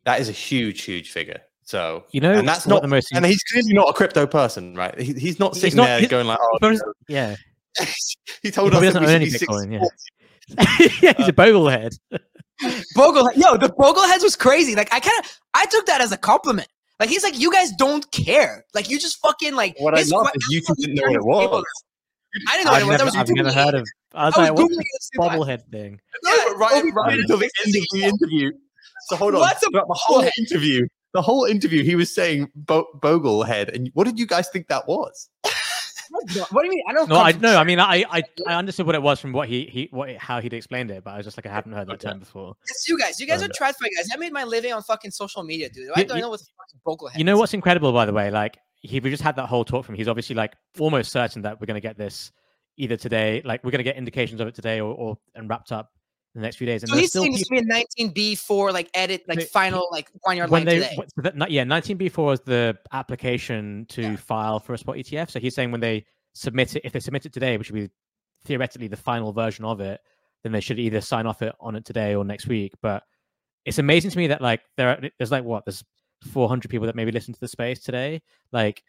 that 0.05 0.19
is 0.21 0.29
a 0.29 0.31
huge, 0.33 0.81
huge 0.83 1.11
figure. 1.11 1.41
So 1.63 2.05
You 2.11 2.21
know, 2.21 2.31
and 2.33 2.47
that's 2.47 2.65
not 2.67 2.81
the 2.81 2.87
most. 2.87 3.09
and 3.13 3.25
he's 3.25 3.43
clearly 3.43 3.73
not 3.73 3.89
a 3.89 3.93
crypto 3.93 4.25
person, 4.25 4.73
right? 4.75 4.97
He, 4.99 5.13
he's 5.13 5.39
not 5.39 5.53
He's 5.53 5.61
sitting 5.61 5.77
not- 5.77 5.85
there 5.85 6.07
going 6.07 6.27
like, 6.27 6.39
oh, 6.41 6.57
But 6.59 6.77
yeah, 7.07 7.35
he 8.41 8.49
told 8.51 8.71
He 8.73 8.77
us 8.77 8.79
probably 8.79 8.79
that 8.79 8.81
we 8.81 8.85
doesn't 8.87 9.03
own 9.03 9.09
should 9.09 9.15
any 9.15 9.25
be 9.25 9.31
Bitcoin, 9.37 9.71
yeah. 9.73 10.87
yeah, 11.01 11.13
he's 11.17 11.27
a 11.27 11.29
uh, 11.29 11.33
boglehead. 11.33 11.91
Bogle, 12.95 13.29
yo, 13.35 13.57
the 13.57 13.69
Bogleheads 13.69 14.23
was 14.23 14.35
crazy. 14.35 14.75
Like 14.75 14.93
I 14.93 14.99
kind 14.99 15.17
of, 15.23 15.39
I 15.53 15.65
took 15.67 15.85
that 15.87 16.01
as 16.01 16.11
a 16.11 16.17
compliment. 16.17 16.67
Like 16.99 17.09
he's 17.09 17.23
like, 17.23 17.39
you 17.39 17.51
guys 17.51 17.71
don't 17.71 18.09
care. 18.11 18.65
Like 18.73 18.89
you 18.89 18.99
just 18.99 19.17
fucking 19.19 19.55
like. 19.55 19.75
What 19.79 19.95
I 19.97 20.03
love 20.03 20.27
que- 20.31 20.37
is 20.37 20.47
you 20.49 20.61
didn't 20.75 20.95
know 20.95 21.01
what 21.03 21.11
it 21.11 21.13
table 21.13 21.27
was. 21.51 21.63
I 22.49 22.57
didn't 22.57 22.65
know 22.65 22.71
what 22.71 22.81
I've 22.81 22.81
it 22.81 22.85
was. 22.85 22.93
I 22.93 22.97
never, 22.97 23.05
was 23.05 23.15
I've 23.15 23.35
never 23.35 23.51
heard 23.51 23.73
of. 23.75 23.87
I 24.13 24.25
was 24.25 24.35
I 24.35 24.39
was 24.41 24.49
like, 24.49 24.53
what's 24.57 24.73
Googling 24.73 24.77
this 24.77 24.85
it 24.85 24.95
as 24.99 25.09
soon 25.13 25.23
as- 25.23 25.39
bobblehead 25.39 25.71
thing? 25.71 25.99
No, 26.23 26.31
Yeah, 26.33 26.43
but 26.47 26.57
right, 26.57 26.83
right 26.95 27.19
until 27.19 27.37
the 27.37 27.51
end 27.65 27.75
of 27.75 27.83
the 27.91 28.03
interview. 28.03 28.51
So 29.07 29.15
hold 29.15 29.33
on. 29.35 29.41
What's 29.41 29.63
a 29.63 29.69
Throughout 29.69 29.87
the 29.87 29.93
whole 29.99 30.21
bobblehead? 30.21 30.29
interview, 30.37 30.87
the 31.13 31.21
whole 31.21 31.45
interview, 31.45 31.83
he 31.83 31.95
was 31.95 32.13
saying 32.13 32.49
Bo- 32.55 32.87
Boglehead, 32.99 33.73
and 33.75 33.89
what 33.95 34.05
did 34.05 34.19
you 34.19 34.25
guys 34.27 34.47
think 34.49 34.67
that 34.67 34.87
was? 34.87 35.27
What 36.11 36.27
do 36.27 36.65
you 36.65 36.69
mean? 36.71 36.83
I 36.89 36.93
don't. 36.93 37.09
No, 37.09 37.17
I 37.19 37.31
from 37.31 37.41
no. 37.41 37.57
I 37.57 37.63
mean, 37.63 37.79
I, 37.79 38.05
I 38.09 38.23
I 38.47 38.53
understood 38.55 38.85
what 38.85 38.95
it 38.95 39.01
was 39.01 39.19
from 39.19 39.31
what 39.31 39.47
he 39.47 39.65
he 39.65 39.87
what 39.91 40.15
how 40.17 40.41
he'd 40.41 40.53
explained 40.53 40.91
it, 40.91 41.03
but 41.03 41.11
I 41.11 41.17
was 41.17 41.25
just 41.25 41.37
like, 41.37 41.45
I 41.45 41.51
haven't 41.53 41.71
heard 41.73 41.87
that 41.87 41.93
Okay. 41.93 42.09
term 42.09 42.19
before. 42.19 42.55
It's 42.67 42.87
you 42.89 42.97
guys. 42.97 43.19
You 43.19 43.27
guys 43.27 43.41
are 43.41 43.45
Okay. 43.45 43.53
TradFi 43.59 43.87
guys. 43.95 44.09
I 44.13 44.17
made 44.17 44.33
my 44.33 44.43
living 44.43 44.73
on 44.73 44.81
fucking 44.83 45.11
social 45.11 45.43
media, 45.43 45.69
dude. 45.69 45.89
I 45.95 46.01
You- 46.01 46.05
don't 46.07 46.17
you- 46.17 46.23
know 46.23 46.29
what 46.29 46.39
the 46.39 46.45
fucking 46.57 46.79
vocal 46.85 47.09
You 47.15 47.23
know 47.23 47.37
what's 47.37 47.53
incredible, 47.53 47.93
by 47.93 48.05
the 48.05 48.13
way? 48.13 48.29
Like 48.31 48.57
he 48.81 48.99
we 48.99 49.09
just 49.09 49.23
had 49.23 49.35
that 49.37 49.47
whole 49.47 49.63
talk 49.63 49.85
from. 49.85 49.95
He's 49.95 50.07
obviously 50.07 50.35
like 50.35 50.53
almost 50.79 51.11
certain 51.11 51.41
that 51.43 51.59
we're 51.61 51.67
going 51.67 51.75
to 51.75 51.87
get 51.87 51.97
this 51.97 52.31
either 52.77 52.97
today, 52.97 53.41
like 53.45 53.63
we're 53.63 53.71
going 53.71 53.79
to 53.79 53.83
get 53.83 53.95
indications 53.95 54.41
of 54.41 54.47
it 54.47 54.55
today, 54.55 54.79
or, 54.81 54.93
or 54.93 55.17
and 55.35 55.49
wrapped 55.49 55.71
up 55.71 55.91
in 55.93 56.00
the 56.33 56.41
next 56.41 56.55
few 56.57 56.67
days. 56.67 56.83
And 56.83 56.89
So 56.91 56.97
he's 56.97 57.09
still 57.09 57.23
people- 57.23 57.39
to 57.39 57.45
be 57.49 57.57
a 57.57 57.63
19B4 57.63 58.71
like 58.71 58.89
edit, 58.93 59.23
like 59.27 59.41
final, 59.49 59.87
like 59.91 60.09
one 60.21 60.37
yard 60.37 60.49
when 60.49 60.65
line 60.65 60.79
they 60.79 60.87
today. 60.87 60.97
that, 61.37 61.51
yeah 61.51 61.63
19b4 61.63 62.33
is 62.33 62.39
the 62.41 62.77
application 62.91 63.85
to 63.89 64.15
file 64.17 64.59
for 64.59 64.73
a 64.73 64.77
spot 64.77 64.95
etf 64.95 65.29
so 65.29 65.39
he's 65.39 65.53
saying 65.55 65.71
when 65.71 65.81
they 65.81 66.05
submit 66.33 66.75
it 66.75 66.83
if 66.85 66.93
they 66.93 66.99
submit 66.99 67.25
it 67.25 67.33
today 67.33 67.57
which 67.57 67.69
would 67.71 67.81
be 67.81 67.89
theoretically 68.45 68.87
the 68.87 68.95
final 68.95 69.33
version 69.33 69.65
of 69.65 69.81
it 69.81 69.99
then 70.43 70.51
they 70.53 70.61
should 70.61 70.79
either 70.79 71.01
sign 71.01 71.25
off 71.27 71.41
it 71.41 71.53
on 71.59 71.75
it 71.75 71.83
today 71.85 72.15
or 72.15 72.23
next 72.23 72.47
week 72.47 72.73
but 72.81 73.03
it's 73.65 73.77
amazing 73.79 74.09
to 74.09 74.17
me 74.17 74.27
that 74.27 74.41
like 74.41 74.61
there 74.77 74.89
are, 74.89 74.99
there's 75.17 75.31
like 75.31 75.43
what 75.43 75.65
there's 75.65 75.83
400 76.31 76.69
people 76.69 76.87
that 76.87 76.95
maybe 76.95 77.11
listen 77.11 77.33
to 77.33 77.39
the 77.39 77.47
space 77.49 77.81
today 77.81 78.21
like 78.53 78.81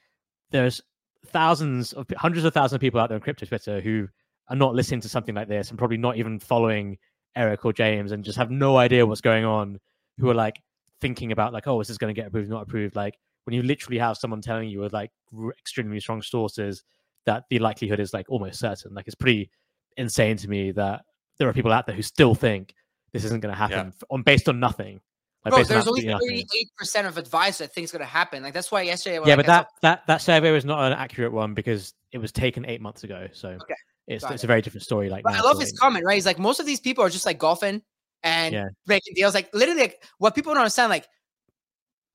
there's 0.52 0.80
thousands 1.26 1.92
of 1.92 2.06
hundreds 2.16 2.44
of 2.44 2.54
thousands 2.54 2.74
of 2.74 2.80
people 2.80 3.00
out 3.00 3.08
there 3.08 3.16
on 3.16 3.22
crypto 3.22 3.46
twitter 3.46 3.80
who 3.80 4.08
are 4.48 4.56
not 4.56 4.74
listening 4.74 5.00
to 5.00 5.08
something 5.08 5.34
like 5.34 5.48
this 5.48 5.70
and 5.70 5.78
probably 5.78 5.96
not 5.96 6.16
even 6.16 6.38
following 6.38 6.98
eric 7.34 7.64
or 7.64 7.72
james 7.72 8.12
and 8.12 8.24
just 8.24 8.38
have 8.38 8.50
no 8.50 8.76
idea 8.76 9.06
what's 9.06 9.20
going 9.20 9.44
on 9.44 9.78
who 10.18 10.30
are 10.30 10.34
like 10.34 10.60
thinking 11.02 11.32
about 11.32 11.52
like, 11.52 11.66
oh, 11.66 11.80
is 11.80 11.88
this 11.88 11.98
going 11.98 12.14
to 12.14 12.18
get 12.18 12.28
approved, 12.28 12.48
not 12.48 12.62
approved? 12.62 12.96
Like 12.96 13.18
when 13.44 13.54
you 13.54 13.62
literally 13.62 13.98
have 13.98 14.16
someone 14.16 14.40
telling 14.40 14.70
you 14.70 14.80
with 14.80 14.94
like 14.94 15.10
extremely 15.58 16.00
strong 16.00 16.22
sources 16.22 16.82
that 17.26 17.44
the 17.50 17.58
likelihood 17.58 18.00
is 18.00 18.14
like 18.14 18.26
almost 18.30 18.58
certain. 18.58 18.94
Like 18.94 19.06
it's 19.06 19.16
pretty 19.16 19.50
insane 19.98 20.36
to 20.38 20.48
me 20.48 20.70
that 20.72 21.02
there 21.38 21.48
are 21.48 21.52
people 21.52 21.72
out 21.72 21.86
there 21.86 21.94
who 21.94 22.02
still 22.02 22.34
think 22.34 22.74
this 23.12 23.24
isn't 23.24 23.40
going 23.40 23.52
to 23.52 23.58
happen 23.58 23.88
f- 23.88 24.02
on 24.10 24.22
based 24.22 24.48
on 24.48 24.60
nothing. 24.60 25.00
Like 25.44 25.54
Bro, 25.54 25.64
there's 25.64 25.88
only 25.88 26.08
absolutely 26.08 26.34
nothing. 26.34 27.00
38% 27.04 27.08
of 27.08 27.18
advice 27.18 27.58
that 27.58 27.74
think 27.74 27.82
it's 27.82 27.92
going 27.92 28.00
to 28.00 28.06
happen. 28.06 28.44
Like, 28.44 28.54
that's 28.54 28.70
why 28.70 28.82
yesterday. 28.82 29.16
Yeah, 29.16 29.34
like, 29.34 29.38
but 29.38 29.48
I 29.48 29.56
that 29.56 29.68
that 29.82 30.06
that 30.06 30.22
survey 30.22 30.52
was 30.52 30.64
not 30.64 30.84
an 30.84 30.96
accurate 30.96 31.32
one 31.32 31.52
because 31.52 31.94
it 32.12 32.18
was 32.18 32.30
taken 32.30 32.64
eight 32.66 32.80
months 32.80 33.02
ago. 33.02 33.26
So 33.32 33.48
Okay, 33.48 33.74
it's 34.08 34.24
it's 34.30 34.44
a 34.44 34.46
very 34.46 34.60
different 34.62 34.84
story. 34.84 35.08
Like 35.08 35.24
But 35.24 35.34
I 35.34 35.40
love 35.40 35.54
so, 35.56 35.60
his 35.60 35.72
like- 35.72 35.78
comment, 35.80 36.04
right? 36.04 36.14
He's 36.14 36.26
like, 36.26 36.38
most 36.38 36.60
of 36.60 36.66
these 36.66 36.80
people 36.80 37.04
are 37.04 37.10
just 37.10 37.26
like 37.26 37.38
golfing 37.38 37.82
and 38.22 38.52
Yeah. 38.54 38.68
making 38.86 39.14
deals. 39.14 39.34
Like, 39.34 39.52
literally, 39.54 39.80
like, 39.80 40.04
what 40.18 40.34
people 40.34 40.52
don't 40.54 40.60
understand, 40.62 40.90
like, 40.90 41.08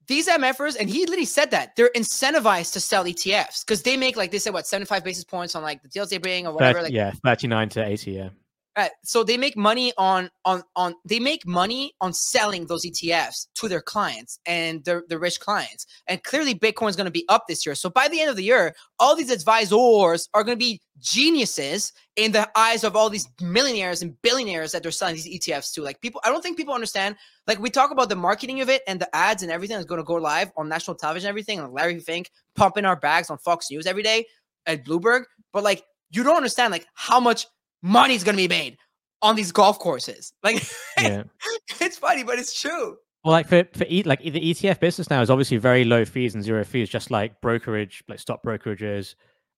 these 0.06 0.26
MFers, 0.26 0.74
and 0.80 0.88
he 0.88 1.00
literally 1.00 1.26
said 1.26 1.50
that 1.50 1.76
they're 1.76 1.90
incentivized 1.94 2.72
to 2.72 2.80
sell 2.80 3.04
ETFs 3.04 3.62
because 3.64 3.82
they 3.82 3.94
make, 3.98 4.16
like, 4.16 4.30
they 4.30 4.38
said, 4.38 4.54
what, 4.54 4.66
75 4.66 5.04
basis 5.04 5.24
points 5.24 5.54
on 5.54 5.62
like 5.62 5.82
the 5.82 5.88
deals 5.88 6.08
they 6.08 6.16
bring 6.16 6.46
or 6.46 6.54
whatever. 6.54 6.78
30 6.78 6.84
Like, 6.84 6.92
yeah, 6.94 7.12
thirty 7.24 7.46
nine 7.46 7.68
to 7.70 7.84
eighty. 7.84 8.12
Yeah, 8.12 8.30
Right. 8.78 8.92
So 9.02 9.24
they 9.24 9.36
make 9.36 9.56
money 9.56 9.92
on 9.98 10.30
on 10.44 10.62
on 10.76 10.94
they 11.04 11.18
make 11.18 11.44
money 11.44 11.94
on 12.00 12.12
selling 12.12 12.64
those 12.68 12.86
ETFs 12.86 13.48
to 13.54 13.66
their 13.66 13.80
clients 13.80 14.38
and 14.46 14.84
their 14.84 15.02
the 15.08 15.18
rich 15.18 15.40
clients. 15.40 15.84
And 16.06 16.22
clearly 16.22 16.54
Bitcoin 16.54 16.88
is 16.88 16.94
going 16.94 17.06
to 17.06 17.10
be 17.10 17.24
up 17.28 17.48
this 17.48 17.66
year. 17.66 17.74
So 17.74 17.90
by 17.90 18.06
the 18.06 18.20
end 18.20 18.30
of 18.30 18.36
the 18.36 18.44
year, 18.44 18.76
all 19.00 19.16
these 19.16 19.32
advisors 19.32 20.28
are 20.32 20.44
going 20.44 20.56
to 20.56 20.64
be 20.64 20.80
geniuses 21.00 21.92
in 22.14 22.30
the 22.30 22.48
eyes 22.56 22.84
of 22.84 22.94
all 22.94 23.10
these 23.10 23.28
millionaires 23.40 24.00
and 24.02 24.14
billionaires 24.22 24.70
that 24.70 24.84
they're 24.84 24.92
selling 24.92 25.16
these 25.16 25.26
ETFs 25.40 25.74
to. 25.74 25.82
Like 25.82 26.00
people, 26.00 26.20
I 26.22 26.28
don't 26.28 26.40
think 26.40 26.56
people 26.56 26.72
understand. 26.72 27.16
Like 27.48 27.58
we 27.58 27.70
talk 27.70 27.90
about 27.90 28.08
the 28.08 28.14
marketing 28.14 28.60
of 28.60 28.68
it 28.68 28.82
and 28.86 29.00
the 29.00 29.12
ads 29.12 29.42
and 29.42 29.50
everything 29.50 29.76
that's 29.76 29.88
going 29.88 30.00
to 30.00 30.04
go 30.04 30.14
live 30.14 30.52
on 30.56 30.68
national 30.68 30.94
television, 30.94 31.28
everything, 31.28 31.58
and 31.58 31.72
Larry 31.72 31.98
Fink 31.98 32.30
pumping 32.54 32.84
our 32.84 32.94
bags 32.94 33.28
on 33.28 33.38
Fox 33.38 33.72
News 33.72 33.88
every 33.88 34.04
day 34.04 34.24
at 34.66 34.84
Bloomberg. 34.84 35.24
But 35.52 35.64
like 35.64 35.82
you 36.10 36.22
don't 36.22 36.36
understand 36.36 36.70
like 36.70 36.86
how 36.94 37.18
much 37.18 37.48
money 37.82 38.14
is 38.14 38.24
going 38.24 38.36
to 38.36 38.42
be 38.42 38.48
made 38.48 38.76
on 39.22 39.36
these 39.36 39.52
golf 39.52 39.78
courses. 39.78 40.32
Like 40.42 40.62
yeah. 41.00 41.24
it's 41.80 41.98
funny, 41.98 42.22
but 42.22 42.38
it's 42.38 42.58
true. 42.58 42.96
Well, 43.24 43.32
like 43.32 43.48
for 43.48 43.64
for 43.74 43.84
e- 43.88 44.04
like 44.04 44.22
the 44.22 44.32
ETF 44.32 44.80
business 44.80 45.10
now 45.10 45.20
is 45.20 45.30
obviously 45.30 45.56
very 45.56 45.84
low 45.84 46.04
fees 46.04 46.34
and 46.34 46.44
zero 46.44 46.64
fees, 46.64 46.88
just 46.88 47.10
like 47.10 47.40
brokerage, 47.40 48.02
like 48.08 48.20
stock 48.20 48.42
brokerages, 48.44 49.14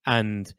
and 0.07 0.53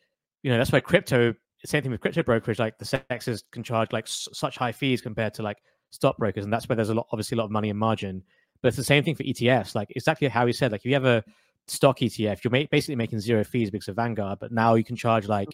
you 0.43 0.51
know 0.51 0.57
that's 0.57 0.71
why 0.71 0.79
crypto. 0.79 1.33
Same 1.63 1.83
thing 1.83 1.91
with 1.91 2.01
crypto 2.01 2.23
brokerage. 2.23 2.57
Like 2.57 2.79
the 2.79 2.85
CEXes 2.85 3.43
can 3.51 3.63
charge 3.63 3.91
like 3.91 4.05
s- 4.05 4.27
such 4.33 4.57
high 4.57 4.71
fees 4.71 5.01
compared 5.01 5.33
to 5.35 5.43
like 5.43 5.57
stockbrokers, 5.91 6.43
and 6.43 6.53
that's 6.53 6.67
where 6.67 6.75
there's 6.75 6.89
a 6.89 6.95
lot, 6.95 7.07
obviously, 7.11 7.35
a 7.35 7.39
lot 7.39 7.45
of 7.45 7.51
money 7.51 7.69
in 7.69 7.77
margin. 7.77 8.23
But 8.61 8.69
it's 8.69 8.77
the 8.77 8.83
same 8.83 9.03
thing 9.03 9.15
for 9.15 9.23
ETFs. 9.23 9.75
Like 9.75 9.91
exactly 9.95 10.27
how 10.27 10.45
he 10.45 10.53
said. 10.53 10.71
Like 10.71 10.81
if 10.81 10.85
you 10.85 10.93
have 10.93 11.05
a 11.05 11.23
stock 11.67 11.99
ETF, 11.99 12.43
you're 12.43 12.51
ma- 12.51 12.67
basically 12.71 12.95
making 12.95 13.19
zero 13.19 13.43
fees 13.43 13.69
because 13.69 13.87
of 13.87 13.95
Vanguard, 13.95 14.39
but 14.39 14.51
now 14.51 14.75
you 14.75 14.83
can 14.83 14.95
charge 14.95 15.27
like 15.27 15.49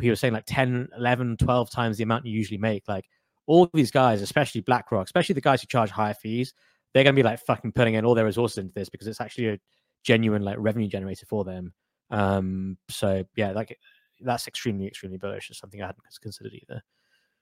he 0.00 0.10
was 0.10 0.20
saying 0.20 0.34
like 0.34 0.44
10 0.46 0.88
11 0.96 1.36
12 1.36 1.70
times 1.70 1.96
the 1.96 2.02
amount 2.02 2.26
you 2.26 2.32
usually 2.32 2.58
make 2.58 2.82
like 2.88 3.04
all 3.46 3.68
these 3.72 3.90
guys 3.90 4.22
especially 4.22 4.60
blackrock 4.60 5.06
especially 5.06 5.34
the 5.34 5.40
guys 5.40 5.60
who 5.60 5.66
charge 5.66 5.90
higher 5.90 6.14
fees 6.14 6.54
they're 6.92 7.04
going 7.04 7.14
to 7.14 7.18
be 7.18 7.24
like 7.24 7.40
fucking 7.40 7.72
putting 7.72 7.94
in 7.94 8.04
all 8.04 8.14
their 8.14 8.24
resources 8.24 8.58
into 8.58 8.72
this 8.74 8.88
because 8.88 9.06
it's 9.06 9.20
actually 9.20 9.48
a 9.48 9.58
genuine 10.02 10.42
like 10.42 10.56
revenue 10.58 10.88
generator 10.88 11.26
for 11.26 11.44
them 11.44 11.72
um 12.10 12.76
so 12.88 13.24
yeah 13.36 13.52
like 13.52 13.78
that's 14.20 14.46
extremely 14.46 14.86
extremely 14.86 15.18
bullish 15.18 15.50
it's 15.50 15.58
something 15.58 15.82
i 15.82 15.86
hadn't 15.86 16.02
considered 16.20 16.52
either 16.54 16.82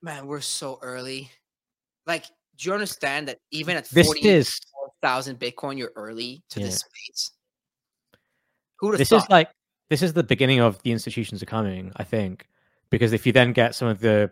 Man, 0.03 0.27
we're 0.27 0.41
so 0.41 0.79
early. 0.81 1.31
Like, 2.05 2.25
do 2.57 2.67
you 2.67 2.73
understand 2.73 3.29
that 3.29 3.39
even 3.51 3.77
at 3.77 3.85
this 3.85 4.05
forty 4.05 4.27
is 4.27 4.59
thousand 5.01 5.39
Bitcoin, 5.39 5.77
you're 5.77 5.93
early 5.95 6.43
to 6.49 6.59
Yeah. 6.59 6.65
this 6.65 6.81
space? 6.81 7.31
Who 8.79 8.97
this 8.97 9.07
thought? 9.07 9.23
is 9.23 9.29
like 9.29 9.49
this 9.93 10.01
is 10.01 10.13
the 10.13 10.23
beginning 10.23 10.59
of 10.59 10.81
the 10.81 10.91
institutions 10.91 11.43
are 11.43 11.45
coming 11.45 11.91
i 11.97 12.03
think 12.03 12.47
because 12.89 13.13
if 13.13 13.27
you 13.27 13.31
then 13.31 13.53
get 13.53 13.75
some 13.75 13.87
of 13.87 13.99
the 13.99 14.31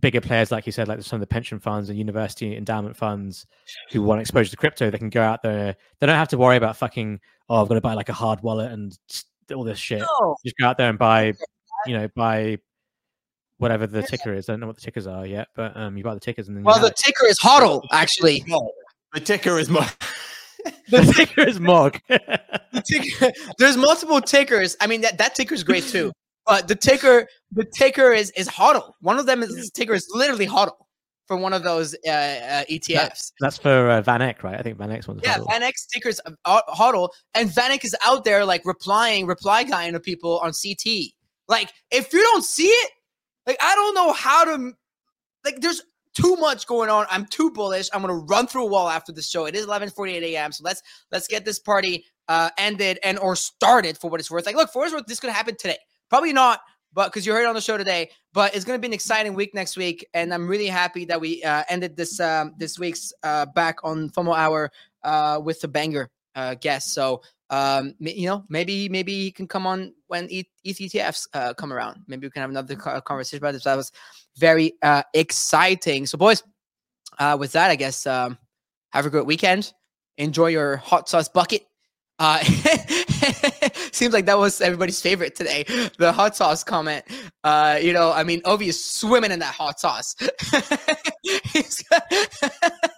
bigger 0.00 0.20
players 0.20 0.50
like 0.50 0.66
you 0.66 0.72
said 0.72 0.88
like 0.88 1.00
some 1.02 1.18
of 1.18 1.20
the 1.20 1.26
pension 1.26 1.60
funds 1.60 1.88
and 1.88 1.96
university 1.96 2.56
endowment 2.56 2.96
funds 2.96 3.46
who 3.92 4.02
want 4.02 4.20
exposure 4.20 4.50
to 4.50 4.56
crypto 4.56 4.90
they 4.90 4.98
can 4.98 5.08
go 5.08 5.22
out 5.22 5.40
there 5.44 5.76
they 6.00 6.06
don't 6.08 6.16
have 6.16 6.26
to 6.26 6.36
worry 6.36 6.56
about 6.56 6.76
fucking 6.76 7.20
oh 7.48 7.62
i've 7.62 7.68
got 7.68 7.76
to 7.76 7.80
buy 7.80 7.94
like 7.94 8.08
a 8.08 8.12
hard 8.12 8.42
wallet 8.42 8.72
and 8.72 8.98
all 9.54 9.62
this 9.62 9.78
shit 9.78 10.00
no. 10.00 10.34
just 10.44 10.56
go 10.58 10.66
out 10.66 10.76
there 10.76 10.90
and 10.90 10.98
buy 10.98 11.32
you 11.86 11.96
know 11.96 12.08
buy 12.16 12.58
whatever 13.58 13.86
the 13.86 14.02
ticker 14.02 14.34
is 14.34 14.48
i 14.48 14.52
don't 14.52 14.58
know 14.58 14.66
what 14.66 14.74
the 14.74 14.82
tickers 14.82 15.06
are 15.06 15.24
yet 15.24 15.46
but 15.54 15.76
um 15.76 15.96
you 15.96 16.02
buy 16.02 16.14
the 16.14 16.18
tickers 16.18 16.48
and 16.48 16.56
then 16.56 16.64
Well, 16.64 16.80
the 16.80 16.88
it. 16.88 16.96
ticker 16.96 17.26
is 17.26 17.38
HODL, 17.38 17.82
actually. 17.92 18.44
The 19.14 19.20
ticker 19.20 19.58
is 19.58 19.68
more. 19.68 19.84
the 20.90 21.12
ticker 21.14 21.42
is 21.42 21.60
mog 21.60 21.98
The 22.08 22.82
ticker, 22.86 23.32
there's 23.58 23.76
multiple 23.76 24.20
tickers. 24.20 24.76
I 24.80 24.86
mean, 24.86 25.00
that, 25.02 25.18
that 25.18 25.34
ticker 25.34 25.54
is 25.54 25.64
great 25.64 25.84
too. 25.84 26.12
But 26.46 26.68
the 26.68 26.74
ticker, 26.74 27.26
the 27.52 27.64
ticker 27.64 28.12
is 28.12 28.30
is 28.32 28.48
HODL. 28.48 28.92
One 29.00 29.18
of 29.18 29.26
them 29.26 29.42
is 29.42 29.54
this 29.54 29.70
ticker 29.70 29.94
is 29.94 30.08
literally 30.12 30.46
HODL 30.46 30.72
for 31.26 31.36
one 31.36 31.52
of 31.52 31.62
those 31.62 31.94
uh, 32.06 32.10
uh, 32.10 32.64
ETFs. 32.64 33.30
that's 33.38 33.56
for 33.56 33.88
uh, 33.88 34.02
VanEck, 34.02 34.42
right 34.42 34.58
i 34.58 34.62
think 34.62 34.76
VanEck's 34.76 35.06
one's 35.06 35.20
Yeah, 35.22 35.38
HODL. 35.38 35.46
Van 35.48 35.62
Eck's 35.62 35.86
tickers 35.86 36.20
uh, 36.26 36.60
HODL, 36.68 37.08
and 37.34 37.48
VanEck 37.50 37.84
is 37.84 37.94
out 38.04 38.24
there 38.24 38.44
like 38.44 38.62
replying, 38.64 39.26
reply 39.26 39.62
guy 39.62 39.88
to 39.88 40.00
people 40.00 40.40
on 40.40 40.50
CT. 40.50 41.12
Like, 41.46 41.72
if 41.92 42.12
you 42.12 42.20
don't 42.20 42.44
see 42.44 42.66
it, 42.66 42.90
like 43.46 43.58
I 43.60 43.74
don't 43.76 43.94
know 43.94 44.12
how 44.12 44.44
to. 44.44 44.72
Like, 45.44 45.60
there's 45.60 45.82
too 46.14 46.36
much 46.36 46.66
going 46.66 46.90
on. 46.90 47.06
I'm 47.10 47.26
too 47.26 47.50
bullish. 47.50 47.88
I'm 47.92 48.00
gonna 48.00 48.14
run 48.14 48.46
through 48.46 48.64
a 48.64 48.66
wall 48.66 48.88
after 48.88 49.12
the 49.12 49.22
show. 49.22 49.46
It 49.46 49.54
is 49.54 49.66
11:48 49.66 50.22
a.m. 50.22 50.52
So 50.52 50.62
let's 50.64 50.82
let's 51.10 51.26
get 51.26 51.44
this 51.44 51.58
party 51.58 52.04
uh 52.28 52.50
ended 52.58 52.98
and 53.02 53.18
or 53.18 53.36
started 53.36 53.98
for 53.98 54.10
what 54.10 54.20
it's 54.20 54.30
worth. 54.30 54.46
Like, 54.46 54.56
look, 54.56 54.72
for 54.72 54.80
what 54.80 54.86
it's 54.86 54.94
worth, 54.94 55.06
this 55.06 55.20
could 55.20 55.30
happen 55.30 55.56
today. 55.56 55.78
Probably 56.08 56.32
not, 56.32 56.60
but 56.92 57.06
because 57.08 57.24
you 57.26 57.32
heard 57.32 57.42
it 57.42 57.48
on 57.48 57.54
the 57.54 57.60
show 57.60 57.76
today. 57.76 58.10
But 58.32 58.54
it's 58.54 58.64
gonna 58.64 58.78
be 58.78 58.88
an 58.88 58.92
exciting 58.92 59.34
week 59.34 59.54
next 59.54 59.76
week, 59.76 60.06
and 60.14 60.34
I'm 60.34 60.48
really 60.48 60.66
happy 60.66 61.04
that 61.06 61.20
we 61.20 61.42
uh, 61.42 61.64
ended 61.68 61.96
this 61.96 62.20
um, 62.20 62.54
this 62.58 62.78
week's 62.78 63.12
uh, 63.22 63.46
back 63.46 63.78
on 63.84 64.10
FOMO 64.10 64.36
Hour 64.36 64.70
uh, 65.04 65.40
with 65.42 65.60
the 65.60 65.68
banger 65.68 66.10
uh, 66.34 66.54
guest. 66.54 66.92
So 66.92 67.22
um, 67.50 67.94
you 67.98 68.26
know, 68.28 68.44
maybe 68.48 68.88
maybe 68.88 69.12
he 69.12 69.32
can 69.32 69.48
come 69.48 69.66
on 69.66 69.92
when 70.06 70.28
ETFs 70.28 71.26
uh, 71.34 71.52
come 71.54 71.72
around. 71.72 72.02
Maybe 72.06 72.26
we 72.26 72.30
can 72.30 72.42
have 72.42 72.50
another 72.50 72.76
conversation 72.76 73.38
about 73.38 73.52
this. 73.52 73.64
That 73.64 73.76
was 73.76 73.90
very 74.40 74.72
uh, 74.82 75.02
exciting. 75.14 76.06
So, 76.06 76.18
boys, 76.18 76.42
uh, 77.18 77.36
with 77.38 77.52
that, 77.52 77.70
I 77.70 77.76
guess 77.76 78.06
um, 78.06 78.38
have 78.92 79.06
a 79.06 79.10
great 79.10 79.26
weekend. 79.26 79.72
Enjoy 80.16 80.48
your 80.48 80.78
hot 80.78 81.08
sauce 81.08 81.28
bucket. 81.28 81.66
Uh, 82.18 82.38
seems 83.92 84.12
like 84.12 84.26
that 84.26 84.38
was 84.38 84.60
everybody's 84.60 85.00
favorite 85.00 85.34
today. 85.34 85.64
The 85.98 86.12
hot 86.12 86.36
sauce 86.36 86.64
comment. 86.64 87.04
Uh, 87.44 87.78
you 87.80 87.92
know, 87.92 88.12
I 88.12 88.24
mean, 88.24 88.42
Ovi 88.42 88.66
is 88.68 88.84
swimming 88.84 89.30
in 89.30 89.38
that 89.38 89.54
hot 89.54 89.80
sauce. 89.80 90.16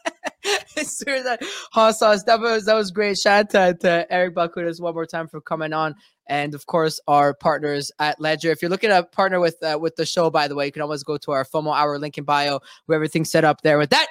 Hot 1.73 1.97
sauce. 1.97 2.23
That 2.24 2.40
was 2.40 2.64
that 2.64 2.74
was 2.74 2.90
great. 2.90 3.19
Shout 3.19 3.55
out 3.55 3.81
to, 3.81 4.06
Eric 4.10 4.35
Balchunas 4.35 4.81
one 4.81 4.94
more 4.94 5.06
time 5.06 5.28
for 5.28 5.40
coming 5.40 5.73
on, 5.73 5.94
and 6.27 6.55
of 6.55 6.66
course 6.66 7.01
our 7.06 7.35
partners 7.35 7.93
at 7.98 8.20
Ledger. 8.20 8.51
If 8.51 8.62
you're 8.62 8.70
looking 8.70 8.90
to 8.90 9.02
partner 9.05 9.40
with 9.40 9.62
uh, 9.62 9.78
with 9.81 9.97
the 9.97 10.06
show, 10.06 10.31
by 10.31 10.48
the 10.48 10.55
way, 10.55 10.66
you 10.66 10.73
can 10.73 10.82
always 10.82 11.02
go 11.02 11.16
to 11.19 11.32
our 11.32 11.44
FOMO 11.44 11.77
Hour 11.77 11.98
link 11.98 12.19
in 12.19 12.24
bio, 12.24 12.60
where 12.86 12.97
everything's 12.97 13.31
set 13.31 13.44
up 13.44 13.62
there. 13.62 13.78
With 13.78 13.90
that, 13.90 14.09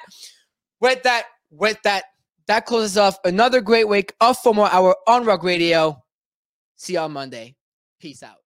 with 0.80 1.02
that, 1.02 1.24
with 1.50 1.80
that, 1.82 2.04
that 2.46 2.66
closes 2.66 2.96
off 2.96 3.18
another 3.24 3.60
great 3.60 3.88
week 3.88 4.14
of 4.20 4.38
FOMO 4.38 4.68
Hour 4.70 4.96
on 5.06 5.24
Rug 5.24 5.44
Radio. 5.44 6.02
See 6.76 6.94
you 6.94 7.00
on 7.00 7.12
Monday. 7.12 7.56
Peace 8.00 8.22
out. 8.22 8.41